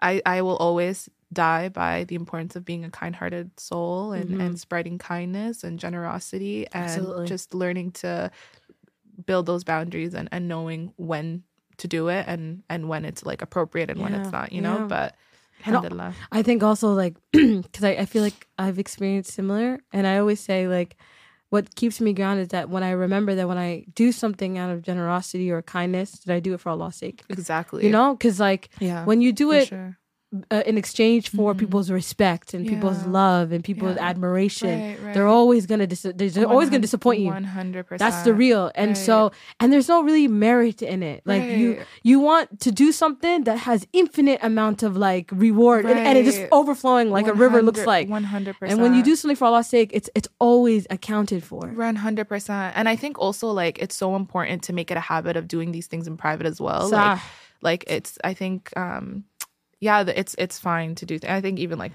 i 0.00 0.22
i 0.24 0.40
will 0.42 0.56
always 0.56 1.08
die 1.32 1.68
by 1.68 2.04
the 2.04 2.14
importance 2.14 2.54
of 2.56 2.64
being 2.64 2.84
a 2.84 2.90
kind-hearted 2.90 3.50
soul 3.58 4.12
and 4.12 4.40
and 4.40 4.60
spreading 4.60 4.98
kindness 4.98 5.64
and 5.64 5.78
generosity 5.78 6.66
and 6.72 6.82
Mm-hmm. 6.84 6.88
Absolutely. 6.90 7.26
just 7.26 7.54
learning 7.54 7.90
to 7.92 8.30
build 9.26 9.46
those 9.46 9.64
boundaries 9.64 10.14
and 10.14 10.28
and 10.30 10.46
knowing 10.46 10.92
when 10.96 11.42
to 11.78 11.88
do 11.88 12.08
it 12.08 12.26
and 12.28 12.62
and 12.68 12.88
when 12.88 13.04
it's 13.04 13.24
like 13.24 13.42
appropriate 13.42 13.90
and 13.90 14.00
when 14.00 14.14
it's 14.14 14.30
not 14.30 14.52
you 14.52 14.60
know 14.60 14.78
yeah. 14.78 14.86
but 14.86 15.16
alhamdulillah. 15.66 16.14
I 16.30 16.42
think 16.42 16.62
also 16.62 16.92
like 16.92 17.14
because 17.32 17.84
I, 17.84 17.90
I 17.90 18.04
feel 18.06 18.22
like 18.22 18.46
I've 18.58 18.78
experienced 18.78 19.32
similar, 19.32 19.80
and 19.92 20.06
I 20.06 20.18
always 20.18 20.40
say 20.40 20.68
like 20.68 20.96
what 21.50 21.74
keeps 21.74 22.00
me 22.00 22.14
grounded 22.14 22.44
is 22.44 22.48
that 22.48 22.70
when 22.70 22.82
I 22.82 22.92
remember 22.92 23.34
that 23.34 23.46
when 23.46 23.58
I 23.58 23.84
do 23.94 24.10
something 24.10 24.56
out 24.56 24.70
of 24.70 24.80
generosity 24.80 25.50
or 25.50 25.60
kindness, 25.60 26.12
that 26.24 26.34
I 26.34 26.40
do 26.40 26.54
it 26.54 26.60
for 26.60 26.70
Allah's 26.70 26.96
sake. 26.96 27.22
exactly 27.28 27.84
You 27.84 27.90
know, 27.90 28.14
because 28.14 28.40
like 28.40 28.70
yeah 28.80 29.04
when 29.04 29.20
you 29.20 29.32
do 29.32 29.52
it 29.52 29.68
sure. 29.68 29.98
Uh, 30.50 30.62
in 30.64 30.78
exchange 30.78 31.28
for 31.28 31.52
Mhm. 31.54 31.58
people's 31.58 31.90
respect 31.90 32.54
and 32.54 32.66
people's 32.66 33.04
love 33.06 33.52
and 33.52 33.62
people's 33.62 33.96
Yeah. 33.96 34.08
admiration, 34.10 34.80
Right, 34.80 34.98
right. 35.04 35.14
they're 35.14 35.26
always 35.26 35.66
gonna 35.66 35.86
dis- 35.86 36.06
they're 36.14 36.46
always 36.48 36.70
gonna 36.70 36.80
disappoint 36.80 37.20
you. 37.20 37.26
One 37.26 37.44
hundred 37.44 37.86
percent. 37.86 37.98
That's 37.98 38.22
the 38.24 38.32
real. 38.32 38.70
And 38.74 38.96
so 38.96 39.30
and 39.60 39.70
there's 39.72 39.88
no 39.88 40.02
really 40.02 40.28
merit 40.28 40.80
in 40.80 41.02
it. 41.02 41.20
Like 41.26 41.42
you 41.58 41.68
Right. 41.76 41.86
you 42.02 42.18
want 42.20 42.60
to 42.60 42.70
do 42.72 42.92
something 42.92 43.44
that 43.44 43.58
has 43.68 43.86
infinite 43.92 44.40
amount 44.42 44.82
of 44.82 44.96
like 44.96 45.30
reward 45.32 45.84
and, 45.84 45.98
and 45.98 46.16
it 46.16 46.24
just 46.24 46.42
overflowing 46.50 47.10
like 47.10 47.26
a 47.26 47.34
river 47.34 47.60
looks 47.62 47.84
like. 47.86 48.08
One 48.08 48.24
hundred 48.24 48.54
percent. 48.58 48.72
And 48.72 48.82
when 48.82 48.94
you 48.94 49.02
do 49.02 49.14
something 49.16 49.36
for 49.36 49.44
Allah's 49.46 49.66
sake, 49.66 49.90
it's 49.92 50.08
it's 50.14 50.28
always 50.38 50.86
accounted 50.88 51.44
for. 51.44 51.62
One 51.68 51.96
hundred 51.96 52.26
percent, 52.28 52.74
and 52.76 52.88
I 52.88 52.96
think 52.96 53.18
also 53.18 53.48
like 53.48 53.78
it's 53.84 53.96
so 53.96 54.16
important 54.16 54.62
to 54.64 54.72
make 54.72 54.90
it 54.90 54.96
a 54.96 55.00
habit 55.12 55.36
of 55.36 55.46
doing 55.46 55.72
these 55.72 55.86
things 55.88 56.06
in 56.06 56.16
private 56.16 56.46
as 56.46 56.58
well. 56.60 56.88
Sah. 56.88 57.12
Like, 57.12 57.20
like 57.62 57.84
it's 57.86 58.18
I 58.24 58.34
think 58.34 58.70
um 58.76 59.24
yeah, 59.82 60.04
it's 60.06 60.34
it's 60.38 60.58
fine 60.58 60.94
to 60.94 61.04
do. 61.04 61.18
Th- 61.18 61.30
I 61.30 61.40
think 61.42 61.58
even 61.58 61.78
like. 61.78 61.92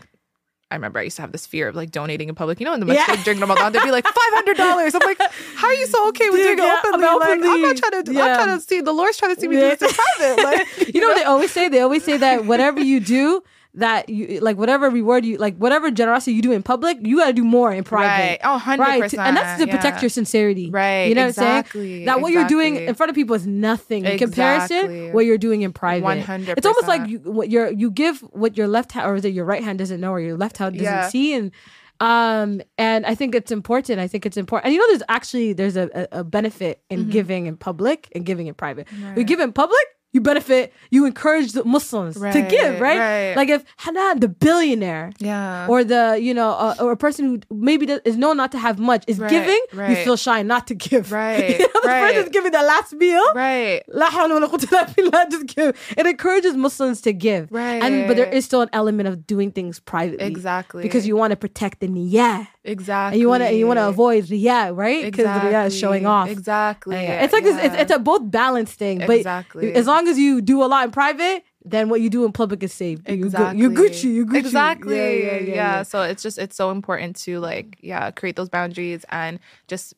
I 0.69 0.75
remember 0.75 0.99
I 0.99 1.03
used 1.03 1.15
to 1.15 1.21
have 1.21 1.31
this 1.31 1.45
fear 1.47 1.69
of 1.69 1.75
like 1.77 1.91
donating 1.91 2.27
in 2.27 2.35
public. 2.35 2.59
You 2.59 2.65
know, 2.65 2.73
in 2.73 2.81
the 2.81 2.87
Yeah. 2.87 3.05
masjid 3.07 3.23
during 3.23 3.39
Ramadan, 3.39 3.71
they'd 3.71 3.83
be 3.83 3.89
like 3.91 4.03
five 4.19 4.33
hundred 4.35 4.57
dollars. 4.57 4.93
I'm 4.95 5.01
like, 5.05 5.17
how 5.55 5.67
are 5.67 5.73
you 5.73 5.87
so 5.87 6.09
okay 6.09 6.29
with 6.29 6.41
Dude, 6.41 6.57
doing 6.57 6.59
it 6.59 6.63
yeah, 6.63 6.81
openly? 6.85 7.07
I'm 7.07 7.19
Like, 7.19 7.39
I'm 7.45 7.61
not 7.61 7.77
trying 7.77 8.03
to. 8.03 8.11
yeah. 8.13 8.23
I'm 8.25 8.35
trying 8.45 8.59
to 8.59 8.65
see. 8.65 8.81
The 8.81 8.91
Lord's 8.91 9.15
trying 9.17 9.33
to 9.33 9.39
see 9.39 9.47
me 9.47 9.55
do 9.55 9.61
Yeah. 9.61 9.75
this 9.75 9.97
in 9.97 10.03
private. 10.17 10.43
Like, 10.43 10.93
you 10.93 10.99
know 10.99 11.07
what 11.07 11.15
they 11.19 11.23
always 11.23 11.51
say? 11.53 11.69
They 11.69 11.79
always 11.79 12.03
say 12.03 12.17
that 12.17 12.43
whatever 12.43 12.81
you 12.81 12.99
do, 12.99 13.41
that 13.77 14.09
you 14.09 14.39
like 14.39 14.57
whatever 14.57 14.89
reward 14.89 15.23
you 15.25 15.37
like 15.37 15.55
whatever 15.57 15.89
generosity 15.91 16.33
you 16.33 16.41
do 16.41 16.51
in 16.51 16.63
public, 16.63 16.97
you 17.01 17.17
gotta 17.17 17.33
do 17.33 17.43
more 17.43 17.71
in 17.71 17.83
private. 17.83 18.07
Right. 18.07 18.39
Oh, 18.43 18.59
100%. 18.61 18.77
Right. 18.79 19.13
And 19.13 19.37
that's 19.37 19.61
to 19.61 19.67
protect 19.67 19.97
yeah. 19.97 20.01
your 20.01 20.09
sincerity. 20.09 20.69
Right, 20.69 21.05
You 21.05 21.15
know 21.15 21.21
what 21.21 21.27
I'm 21.27 21.33
saying? 21.33 21.57
exactly, 21.59 22.05
That 22.05 22.21
what 22.21 22.31
you're 22.33 22.47
doing 22.47 22.75
in 22.75 22.93
front 22.95 23.09
of 23.11 23.15
people 23.15 23.35
is 23.35 23.45
nothing 23.47 24.05
in 24.05 24.17
comparison 24.17 25.13
what 25.13 25.25
you're 25.25 25.37
doing 25.37 25.61
in 25.61 25.71
private. 25.73 26.05
100%. 26.25 26.57
It's 26.57 26.65
almost 26.65 26.87
like 26.87 27.07
you 27.07 27.19
what 27.19 27.49
your 27.49 27.71
you 27.71 27.91
give 27.91 28.19
what 28.31 28.57
your 28.57 28.67
left 28.67 28.91
hand 28.91 29.07
or 29.09 29.15
is 29.15 29.23
it 29.25 29.33
your 29.33 29.45
right 29.45 29.63
hand 29.63 29.79
doesn't 29.79 30.01
know 30.01 30.11
or 30.11 30.19
your 30.19 30.37
left 30.37 30.57
hand 30.57 30.73
doesn't 30.73 30.85
Yeah. 30.85 31.09
see 31.09 31.33
and 31.35 31.51
um 31.99 32.61
and 32.77 33.05
I 33.05 33.15
think 33.15 33.33
it's 33.33 33.51
important. 33.51 33.99
I 33.99 34.07
think 34.07 34.25
it's 34.25 34.37
important. 34.37 34.65
And 34.65 34.73
you 34.73 34.79
know 34.79 34.87
there's 34.89 35.03
actually 35.09 35.53
there's 35.53 35.75
a, 35.77 36.07
a, 36.11 36.23
benefit 36.23 36.81
in 36.89 36.99
Mm-hmm. 37.01 37.09
giving 37.11 37.45
in 37.47 37.57
public 37.57 38.11
and 38.15 38.25
giving 38.25 38.47
in 38.47 38.53
private. 38.53 38.87
You 39.15 39.23
give 39.23 39.39
in 39.39 39.51
public, 39.53 39.85
you 40.17 40.21
benefit, 40.31 40.63
you 40.95 41.01
encourage 41.11 41.49
the 41.57 41.63
Muslims 41.75 42.15
to 42.35 42.41
give, 42.55 42.73
right? 42.87 42.99
right. 43.07 43.33
Like 43.39 43.49
if 43.55 43.61
Hanan, 43.83 44.19
the 44.25 44.31
billionaire, 44.45 45.05
Yeah. 45.19 45.67
or 45.71 45.79
the 45.93 46.03
you 46.27 46.33
know 46.39 46.51
uh, 46.65 46.83
or 46.83 46.89
a 46.97 46.97
person 47.05 47.21
who 47.29 47.35
maybe 47.69 47.83
does, 47.91 48.01
is 48.09 48.17
known 48.23 48.35
not 48.41 48.51
to 48.55 48.59
have 48.65 48.77
much 48.91 49.03
is 49.11 49.17
Right, 49.19 49.29
giving 49.35 49.61
you 49.89 49.95
feel 50.05 50.17
shy 50.17 50.39
not 50.53 50.63
to 50.69 50.75
give 50.75 51.11
Right, 51.21 51.49
you 51.61 51.67
know, 51.73 51.81
the 51.83 51.87
right. 51.87 52.13
person's 52.13 52.29
giving 52.37 52.51
the 52.51 52.65
last 52.73 52.91
meal 52.93 53.25
right. 53.35 53.81
La 54.01 54.07
hawla 54.15 54.41
la 54.41 54.47
quwwata 54.47 54.67
illa 54.73 54.85
billah, 54.95 55.23
just 55.33 55.45
give. 55.55 55.69
It 55.99 56.05
encourages 56.13 56.53
Muslims 56.55 57.01
to 57.01 57.13
give, 57.13 57.43
right? 57.51 57.81
And 57.83 58.07
but 58.07 58.15
there 58.17 58.31
is 58.37 58.45
still 58.45 58.61
an 58.61 58.69
element 58.73 59.07
of 59.11 59.27
doing 59.27 59.51
things 59.51 59.79
privately, 59.79 60.25
Exactly. 60.25 60.81
because 60.83 61.03
you 61.09 61.15
want 61.21 61.31
to 61.31 61.37
protect 61.37 61.79
the 61.81 61.87
niyah, 61.87 62.47
Exactly. 62.63 63.13
and 63.13 63.19
you 63.21 63.27
want 63.29 63.43
to 63.43 63.53
you 63.53 63.67
want 63.67 63.77
to 63.83 63.87
avoid 63.87 64.25
riyah, 64.25 64.75
right? 64.75 65.03
Because 65.05 65.25
exactly. 65.25 65.51
riyah 65.51 65.67
is 65.67 65.77
showing 65.77 66.05
off. 66.05 66.29
Exactly. 66.29 66.95
Yeah. 66.95 67.23
It's 67.23 67.33
like 67.33 67.43
it's, 67.45 67.59
it's, 67.65 67.75
it's 67.83 67.91
a 67.91 67.99
both 67.99 68.23
balanced 68.31 68.75
thing, 68.79 68.99
but 69.05 69.17
Exactly. 69.17 69.73
as 69.73 69.85
long 69.87 70.06
as 70.07 70.17
you 70.17 70.41
do 70.41 70.63
a 70.63 70.67
lot 70.67 70.85
in 70.85 70.91
private, 70.91 71.43
then 71.65 71.89
what 71.89 72.01
you 72.01 72.09
do 72.09 72.25
in 72.25 72.31
public 72.31 72.63
is 72.63 72.73
safe. 72.73 72.99
You're 73.07 73.17
good- 73.17 73.25
exactly. 73.25 73.59
You're 73.61 73.71
Gucci. 73.71 74.15
You're 74.15 74.25
Gucci. 74.25 74.37
Exactly. 74.39 74.95
Yeah, 74.95 75.09
yeah, 75.09 75.37
yeah, 75.39 75.53
yeah. 75.55 75.83
So 75.83 76.01
it's 76.03 76.23
just 76.23 76.37
it's 76.37 76.55
so 76.55 76.71
important 76.71 77.15
to 77.25 77.39
like 77.39 77.77
yeah 77.81 78.11
create 78.11 78.35
those 78.35 78.49
boundaries 78.49 79.05
and 79.09 79.39
just 79.67 79.93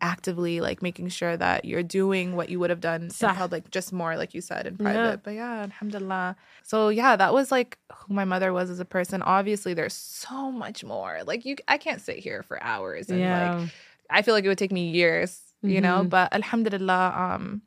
actively 0.00 0.60
like 0.60 0.82
making 0.82 1.08
sure 1.08 1.36
that 1.36 1.64
you're 1.64 1.82
doing 1.84 2.34
what 2.34 2.48
you 2.48 2.58
would 2.58 2.70
have 2.70 2.80
done 2.80 3.08
Sah. 3.08 3.30
in 3.30 3.36
public 3.36 3.70
just 3.70 3.92
more 3.92 4.16
like 4.16 4.34
you 4.34 4.40
said 4.40 4.66
in 4.66 4.76
private 4.76 4.98
Yeah. 4.98 5.16
but 5.22 5.30
yeah 5.34 5.60
alhamdulillah 5.62 6.34
so 6.64 6.88
yeah 6.88 7.14
that 7.14 7.32
was 7.32 7.52
like 7.52 7.78
who 7.94 8.12
my 8.12 8.24
mother 8.24 8.52
was 8.52 8.68
as 8.68 8.80
a 8.80 8.84
person 8.84 9.22
obviously 9.22 9.74
there's 9.74 9.94
so 9.94 10.50
much 10.50 10.82
more 10.82 11.20
like 11.24 11.44
you 11.44 11.54
i 11.68 11.78
can't 11.78 12.00
sit 12.00 12.16
here 12.18 12.42
for 12.42 12.60
hours 12.64 13.10
and 13.10 13.20
Yeah. 13.20 13.58
like 13.60 13.70
I 14.10 14.22
feel 14.22 14.34
like 14.34 14.44
it 14.44 14.48
would 14.48 14.58
take 14.58 14.72
me 14.72 14.90
years, 14.90 15.40
you 15.62 15.80
know, 15.80 16.00
Mhm. 16.02 16.10
but 16.10 16.34
alhamdulillah, 16.34 17.14
um, 17.16 17.62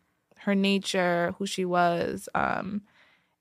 her 0.45 0.55
nature, 0.55 1.35
who 1.37 1.45
she 1.45 1.65
was, 1.65 2.29
um, 2.33 2.81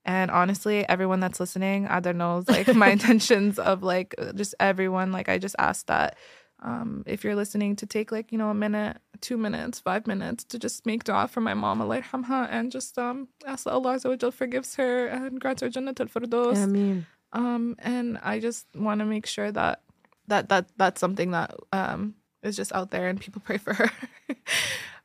and 0.05 0.31
honestly, 0.31 0.87
everyone 0.89 1.21
that's 1.21 1.41
listening, 1.41 1.87
Ada 1.91 2.13
knows 2.13 2.49
like 2.49 2.69
my 2.75 2.91
intentions 2.97 3.59
of 3.59 3.83
like 3.83 4.15
just 4.35 4.55
everyone. 4.61 5.13
Like 5.13 5.29
I 5.29 5.39
just 5.39 5.57
ask 5.59 5.87
that 5.87 6.17
um, 6.63 7.05
if 7.07 7.25
you're 7.25 7.35
listening 7.35 7.77
to 7.77 7.87
take 7.87 8.13
like, 8.13 8.31
you 8.33 8.39
know, 8.39 8.51
a 8.51 8.55
minute, 8.55 8.99
two 9.21 9.37
minutes, 9.39 9.81
five 9.81 10.07
minutes 10.07 10.45
to 10.45 10.59
just 10.59 10.85
make 10.87 11.05
dua 11.05 11.29
for 11.29 11.41
my 11.41 11.55
mom, 11.55 11.81
Allah 11.81 12.03
yarhamha, 12.03 12.49
and 12.51 12.71
just 12.71 12.99
um 12.99 13.29
ask 13.47 13.65
that 13.65 13.73
Allah 13.73 13.99
forgives 14.31 14.77
her 14.77 15.07
and 15.09 15.41
grants 15.41 15.63
her 15.63 15.71
Jannat 15.71 16.01
al-Firdaus. 16.01 16.63
I 16.63 16.67
mean, 16.67 17.07
Um, 17.33 17.75
and 17.79 18.19
I 18.23 18.41
just 18.41 18.67
want 18.75 19.01
to 19.01 19.05
make 19.07 19.27
sure 19.27 19.51
that 19.53 19.83
that 20.29 20.49
that 20.49 20.69
that's 20.77 21.01
something 21.01 21.33
that 21.33 21.55
um 21.73 22.15
is 22.43 22.57
just 22.57 22.73
out 22.73 22.91
there 22.91 23.09
and 23.09 23.21
people 23.21 23.41
pray 23.45 23.59
for 23.59 23.73
her. 23.73 23.91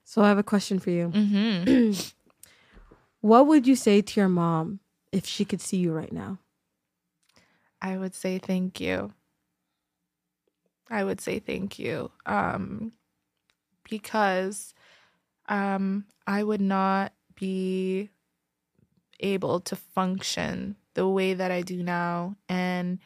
so 0.09 0.23
I 0.23 0.27
have 0.29 0.39
a 0.39 0.43
question 0.43 0.79
for 0.79 0.89
you. 0.89 1.09
mm-hmm. 1.09 1.91
What 3.21 3.45
would 3.45 3.67
you 3.67 3.75
say 3.75 4.01
to 4.01 4.19
your 4.19 4.27
mom 4.27 4.79
if 5.11 5.27
she 5.27 5.45
could 5.45 5.61
see 5.61 5.77
you 5.77 5.91
right 5.91 6.11
now? 6.11 6.39
I 7.79 7.95
would 7.95 8.15
say 8.15 8.39
thank 8.39 8.79
you. 8.79 9.13
I 10.89 11.03
would 11.03 11.21
say 11.21 11.37
thank 11.37 11.77
you. 11.77 12.09
Um, 12.25 12.93
because 13.87 14.73
um, 15.47 16.05
I 16.25 16.41
would 16.41 16.61
not 16.61 17.13
be 17.35 18.09
able 19.19 19.59
to 19.59 19.75
function 19.75 20.75
the 20.95 21.07
way 21.07 21.35
that 21.35 21.51
I 21.51 21.61
do 21.61 21.83
now 21.83 22.35
and 22.47 22.97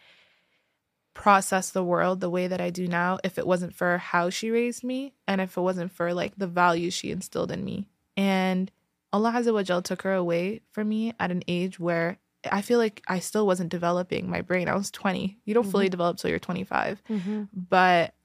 process 1.13 1.69
the 1.69 1.83
world 1.83 2.19
the 2.21 2.29
way 2.29 2.47
that 2.47 2.59
I 2.61 2.69
do 2.71 2.87
now 2.87 3.19
if 3.23 3.37
it 3.37 3.45
wasn't 3.45 3.75
for 3.75 3.97
how 3.99 4.29
she 4.29 4.49
raised 4.49 4.83
me 4.83 5.13
and 5.27 5.39
if 5.41 5.55
it 5.57 5.61
wasn't 5.61 5.91
for 5.91 6.13
like 6.13 6.33
the 6.37 6.47
values 6.47 6.93
she 6.93 7.11
instilled 7.11 7.51
in 7.51 7.63
me. 7.63 7.87
And 8.17 8.71
Allah 9.11 9.33
Azza 9.35 9.53
wa 9.53 9.61
Jal 9.63 9.81
took 9.83 10.01
her 10.01 10.13
away 10.13 10.61
from 10.71 10.89
me 10.89 11.13
at 11.19 11.29
an 11.31 11.43
age 11.47 11.79
where 11.79 12.17
I 12.51 12.61
feel 12.61 12.79
like 12.79 13.01
I 13.07 13.19
still 13.19 13.45
wasn't 13.47 13.69
developing 13.69 14.29
my 14.29 14.41
brain. 14.41 14.67
I 14.67 14.75
was 14.75 14.91
20. 14.91 15.37
You 15.45 15.53
don't 15.53 15.69
fully 15.69 15.87
Mhm. 15.87 15.91
develop 15.91 16.17
till 16.17 16.29
you're 16.29 16.39
25. 16.39 17.01
Mm-hmm. 17.09 17.43
But 17.53 18.15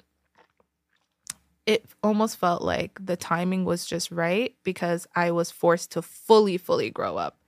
it 1.66 1.84
almost 2.02 2.38
felt 2.38 2.62
like 2.62 2.98
the 3.04 3.16
timing 3.16 3.64
was 3.64 3.84
just 3.84 4.10
right 4.10 4.54
because 4.64 5.06
I 5.14 5.30
was 5.30 5.50
forced 5.50 5.92
to 5.92 6.02
fully, 6.02 6.56
fully 6.56 6.90
grow 6.90 7.16
up. 7.18 7.38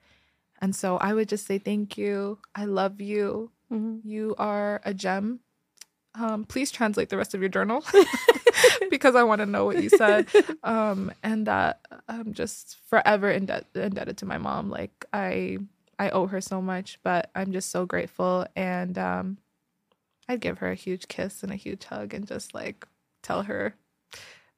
And 0.61 0.77
so 0.77 0.99
I 0.99 1.15
would 1.15 1.29
just 1.29 1.47
say 1.47 1.59
thank 1.59 1.97
you. 1.97 2.39
I 2.55 2.67
love 2.67 3.01
you. 3.01 3.51
Mm-hmm. 3.73 4.09
You 4.09 4.35
are 4.39 4.81
a 4.85 4.95
gem. 4.95 5.41
Um, 6.15 6.45
please 6.45 6.71
translate 6.71 7.09
the 7.09 7.17
rest 7.17 7.35
of 7.35 7.41
your 7.41 7.49
journal 7.49 7.85
because 8.91 9.15
I 9.15 9.23
want 9.23 9.41
to 9.41 9.47
know 9.47 9.65
what 9.65 9.83
you 9.83 9.89
said. 9.89 10.29
Um, 10.65 11.13
and 11.23 11.47
that 11.47 11.87
I'm 12.09 12.33
just 12.35 12.79
forever 12.89 13.31
indebted, 13.31 13.77
indebted 13.77 14.19
to 14.19 14.27
my 14.27 14.39
mom. 14.39 14.71
Like 14.71 15.05
I, 15.13 15.59
I 15.99 16.11
owe 16.11 16.27
her 16.27 16.41
so 16.41 16.61
much, 16.61 16.99
but 17.03 17.31
I'm 17.35 17.53
just 17.53 17.71
so 17.71 17.87
grateful. 17.87 18.47
And 18.57 18.99
um, 18.99 19.39
I'd 20.29 20.41
give 20.41 20.59
her 20.59 20.71
a 20.71 20.77
huge 20.77 21.09
kiss 21.09 21.43
and 21.43 21.53
a 21.53 21.57
huge 21.57 21.85
hug 21.85 22.15
and 22.15 22.27
just 22.27 22.55
like 22.55 22.87
tell 23.23 23.43
her 23.45 23.75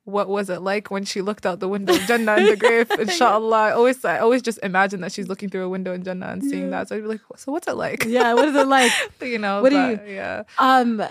what 0.05 0.29
was 0.29 0.51
it 0.51 0.61
like 0.63 0.91
when 0.91 1.05
she 1.05 1.23
looked 1.23 1.47
out 1.47 1.61
the 1.61 1.69
window 1.69 1.95
of 1.95 2.01
Jannah 2.07 2.37
in 2.37 2.47
the 2.47 2.57
grave. 2.57 2.91
Inshallah, 2.99 3.57
I 3.57 3.71
always 3.73 4.05
I 4.05 4.19
always 4.19 4.43
just 4.43 4.59
imagine 4.63 5.01
that 5.03 5.13
she's 5.13 5.29
looking 5.29 5.49
through 5.49 5.63
a 5.65 5.69
window 5.69 5.93
in 5.93 6.03
Jannah 6.03 6.27
and 6.29 6.43
seeing 6.43 6.65
Yeah. 6.65 6.71
that. 6.83 6.89
So 6.89 6.97
I'd 6.97 7.03
be 7.03 7.09
like, 7.09 7.21
so 7.37 7.53
what's 7.53 7.69
it 7.69 7.77
like? 7.77 8.05
Yeah, 8.05 8.35
what 8.35 8.49
is 8.49 8.57
it 8.57 8.67
like? 8.79 8.91
you 9.23 9.39
know. 9.39 9.63
What 9.63 9.71
do 9.71 9.77
you 9.79 10.01
Yeah. 10.07 10.43
Um, 10.59 11.03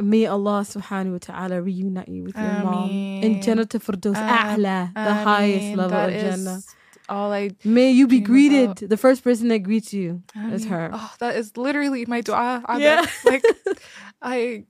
may 0.00 0.26
Allah 0.26 0.60
subhanahu 0.64 1.12
wa 1.12 1.18
ta'ala 1.20 1.62
reunite 1.62 2.08
you 2.08 2.24
with 2.24 2.36
your 2.36 2.52
mom 2.64 2.90
in 3.22 3.40
Jannah 3.40 3.64
Jannat 3.64 3.80
Firdaus 3.80 4.16
A'la, 4.16 4.92
the 4.94 5.14
highest 5.14 5.76
level 5.76 5.90
That 5.90 6.12
of 6.12 6.20
Jannah. 6.20 6.60
All 7.08 7.32
I 7.32 7.50
May 7.64 7.92
you 7.92 8.06
be 8.08 8.20
greeted. 8.20 8.64
about. 8.64 8.88
The 8.88 8.96
first 8.96 9.22
person 9.22 9.48
that 9.48 9.60
greets 9.60 9.92
you 9.94 10.22
is 10.50 10.64
her. 10.66 10.90
Oh, 10.92 11.12
that 11.20 11.36
is 11.36 11.56
literally 11.56 12.04
my 12.06 12.20
dua. 12.20 12.64
Abed. 12.68 12.82
Yeah. 12.82 13.06
like 13.24 13.44
I, 14.22 14.64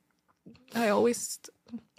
I 0.74 0.90
always, 0.90 1.40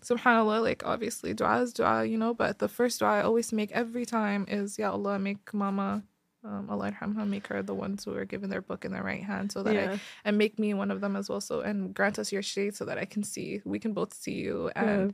Subhanallah. 0.09 0.61
Like 0.61 0.83
obviously, 0.85 1.33
dua 1.33 1.61
is 1.61 1.73
dua, 1.73 2.05
you 2.05 2.17
know. 2.17 2.33
But 2.33 2.59
the 2.59 2.67
first 2.67 2.99
dua 2.99 3.19
I 3.19 3.21
always 3.21 3.51
make 3.51 3.71
every 3.71 4.05
time 4.05 4.45
is, 4.47 4.77
Ya 4.79 4.91
Allah, 4.91 5.19
make 5.19 5.53
Mama. 5.53 6.03
Um, 6.43 6.69
Allah 6.69 6.91
yarhamha, 6.91 7.27
make 7.27 7.47
her 7.47 7.61
the 7.61 7.73
ones 7.73 8.05
who 8.05 8.15
are 8.15 8.23
given 8.23 8.49
their 8.49 8.61
book 8.61 8.85
in 8.85 8.91
their 8.93 9.03
right 9.03 9.23
hand, 9.23 9.51
so 9.51 9.63
that 9.63 9.75
I 9.75 9.99
and 10.23 10.37
make 10.37 10.57
me 10.59 10.73
one 10.73 10.91
of 10.91 11.01
them 11.01 11.15
as 11.17 11.27
well. 11.29 11.41
So 11.41 11.59
and 11.61 11.93
grant 11.93 12.19
us 12.19 12.31
your 12.31 12.43
shade 12.43 12.75
so 12.75 12.85
that 12.85 12.97
I 12.97 13.05
can 13.05 13.23
see. 13.23 13.61
We 13.65 13.79
can 13.79 13.91
both 13.93 14.13
see 14.13 14.35
you. 14.35 14.69
And 14.75 15.13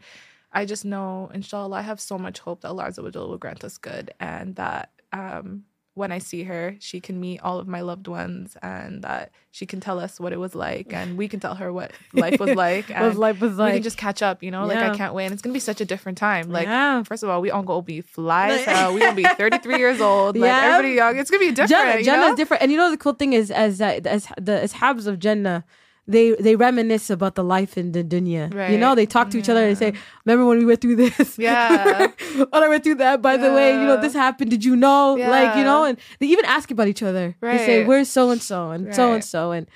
I 0.52 0.66
just 0.66 0.86
know, 0.86 1.32
inshallah, 1.34 1.78
I 1.78 1.82
have 1.82 2.00
so 2.00 2.20
much 2.20 2.40
hope 2.40 2.62
that 2.62 2.68
Allah 2.68 2.86
Azza 2.90 3.02
will 3.02 3.38
grant 3.38 3.64
us 3.64 3.78
good 3.80 4.12
and 4.20 4.56
that 4.58 4.92
um 5.12 5.64
when 5.96 6.12
I 6.12 6.18
see 6.18 6.44
her, 6.44 6.76
she 6.80 7.00
can 7.00 7.20
meet 7.20 7.40
all 7.42 7.60
of 7.60 7.68
my 7.68 7.82
loved 7.82 8.08
ones 8.08 8.58
and 8.64 9.04
that 9.04 9.32
she 9.52 9.68
can 9.68 9.80
tell 9.80 10.00
us 10.00 10.20
what 10.20 10.34
it 10.34 10.40
was 10.40 10.56
like 10.56 10.92
and 10.92 11.18
we 11.20 11.28
can 11.28 11.40
tell 11.40 11.54
her 11.54 11.72
what 11.72 11.92
life 12.14 12.40
was 12.40 12.56
like. 12.56 12.90
What 12.90 12.98
And 12.98 13.18
life 13.20 13.40
was 13.40 13.58
like. 13.58 13.74
we 13.74 13.78
can 13.78 13.84
just 13.84 13.98
catch 13.98 14.24
up, 14.24 14.42
you 14.42 14.50
know? 14.50 14.66
Like 14.66 14.80
I 14.80 14.96
can't 14.96 15.14
wait. 15.14 15.26
And 15.26 15.34
it's 15.34 15.44
gonna 15.44 15.54
be 15.54 15.60
such 15.60 15.82
a 15.82 15.86
different 15.86 16.18
time. 16.18 16.50
Like 16.50 16.66
yeah. 16.68 17.04
First 17.04 17.22
of 17.22 17.30
all, 17.30 17.42
we 17.42 17.52
all 17.52 17.62
gonna 17.62 17.84
be 17.84 18.02
fly 18.02 18.50
as 18.50 18.66
hell. 18.66 18.94
We 18.94 19.02
gonna 19.02 19.16
be 19.16 19.24
33 19.24 19.78
years 19.78 20.02
old. 20.02 20.36
Like 20.36 20.48
Yeah. 20.48 20.62
everybody 20.66 20.96
young. 20.96 21.18
It's 21.20 21.30
gonna 21.30 21.40
be 21.46 21.52
different. 21.52 22.04
Jannah, 22.04 22.24
you 22.24 22.30
know? 22.32 22.36
different, 22.36 22.64
and 22.64 22.72
you 22.72 22.78
know 22.78 22.90
the 22.90 22.98
cool 22.98 23.14
thing 23.14 23.34
is, 23.34 23.52
as 23.52 23.78
that 23.78 24.08
as 24.08 24.26
the 24.42 24.64
ashabs 24.64 25.06
of 25.06 25.20
Jannah, 25.20 25.64
they 26.08 26.32
they 26.36 26.56
reminisce 26.56 27.10
about 27.10 27.36
the 27.36 27.44
life 27.44 27.78
in 27.78 27.92
the 27.94 28.04
dunya. 28.04 28.52
You 28.72 28.78
know, 28.78 28.94
they 28.96 29.06
talk 29.06 29.30
to 29.32 29.38
each 29.40 29.48
other 29.50 29.64
and 29.66 29.78
say, 29.78 29.94
"Remember 30.26 30.46
when 30.46 30.58
we 30.60 30.66
went 30.66 30.82
through 30.82 30.98
this? 30.98 31.38
Yeah. 31.48 32.08
when 32.52 32.64
I 32.64 32.68
went 32.68 32.84
through 32.84 32.96
that. 32.96 33.22
By 33.22 33.38
the 33.38 33.52
way, 33.54 33.72
you 33.72 33.86
know 33.88 34.02
this 34.02 34.14
happened. 34.14 34.52
Did 34.52 34.66
you 34.66 34.76
know? 34.76 35.16
Like 35.30 35.56
you 35.58 35.64
know, 35.64 35.86
and 35.86 35.98
they 36.20 36.28
even 36.28 36.46
ask 36.46 36.72
about 36.72 36.88
each 36.88 37.04
other. 37.04 37.36
They 37.40 37.58
say, 37.66 37.78
Right. 37.80 37.88
"Where's 37.88 38.10
so 38.10 38.32
and 38.32 38.42
so 38.42 38.72
and 38.72 38.94
so 38.94 39.14
and 39.14 39.24
so?" 39.24 39.52
And 39.52 39.68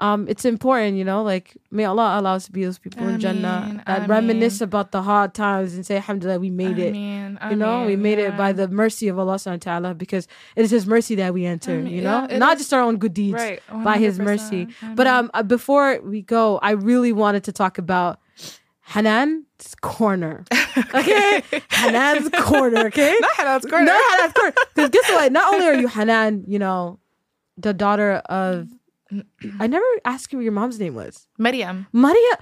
um, 0.00 0.26
it's 0.28 0.44
important, 0.44 0.96
you 0.96 1.04
know. 1.04 1.22
Like 1.22 1.56
may 1.70 1.84
Allah 1.84 2.18
allow 2.20 2.34
us 2.34 2.46
to 2.46 2.52
be 2.52 2.64
those 2.64 2.78
people 2.78 3.06
in 3.08 3.18
Jannah 3.18 3.62
Ameen, 3.64 3.82
that 3.86 4.08
reminisce 4.08 4.60
about 4.60 4.92
the 4.92 5.02
hard 5.02 5.34
times 5.34 5.74
and 5.74 5.84
say, 5.84 5.96
"Alhamdulillah, 5.96 6.38
we 6.40 6.50
made 6.50 6.78
it." 6.78 6.90
Ameen, 6.94 7.38
You 7.50 7.56
know, 7.56 7.80
we 7.86 7.94
ameen, 7.94 8.02
made 8.02 8.18
it 8.18 8.36
by 8.36 8.52
the 8.52 8.68
mercy 8.68 9.08
of 9.08 9.18
Allah 9.18 9.34
subhanahu 9.34 9.66
wa 9.66 9.70
ta'ala 9.72 9.94
because 9.94 10.28
it 10.56 10.62
is 10.64 10.70
His 10.70 10.86
mercy 10.86 11.14
that 11.16 11.34
we 11.34 11.44
enter, 11.46 11.72
Ameen. 11.78 11.92
you 11.92 12.02
know? 12.02 12.26
Yeah, 12.30 12.38
Not 12.38 12.54
is. 12.56 12.62
just 12.62 12.72
our 12.74 12.80
own 12.80 12.96
good 12.98 13.12
deeds, 13.14 13.34
right 13.34 13.60
by 13.84 13.98
His 13.98 14.18
100%. 14.18 14.24
mercy. 14.24 14.68
But 14.94 15.06
um, 15.06 15.30
uh, 15.34 15.42
before 15.42 16.00
we 16.02 16.22
go, 16.22 16.58
I 16.62 16.72
really 16.72 17.12
wanted 17.12 17.42
to 17.44 17.52
talk 17.52 17.78
about 17.78 18.20
Hanan's 18.94 19.74
Corner. 19.80 20.44
Okay? 20.94 21.42
Hanan's 21.70 22.28
Corner, 22.40 22.86
okay? 22.86 23.16
not 23.20 23.32
Hanan's 23.36 23.64
corner. 23.66 23.84
No, 23.86 23.98
Hanan's 24.10 24.32
Corner. 24.32 24.54
Because 24.74 24.90
guess 24.90 25.10
what? 25.10 25.32
Not 25.32 25.52
only 25.52 25.66
are 25.66 25.74
you 25.74 25.88
Hanan, 25.88 26.44
you 26.46 26.60
know, 26.60 27.00
the 27.56 27.74
daughter 27.74 28.22
of. 28.30 28.68
I 29.60 29.66
never 29.66 29.84
asked 30.04 30.32
you 30.32 30.38
what 30.38 30.42
your 30.44 30.52
mom's 30.52 30.78
name 30.78 30.94
was. 30.94 31.26
Maryam. 31.38 31.86
Maria. 31.92 32.38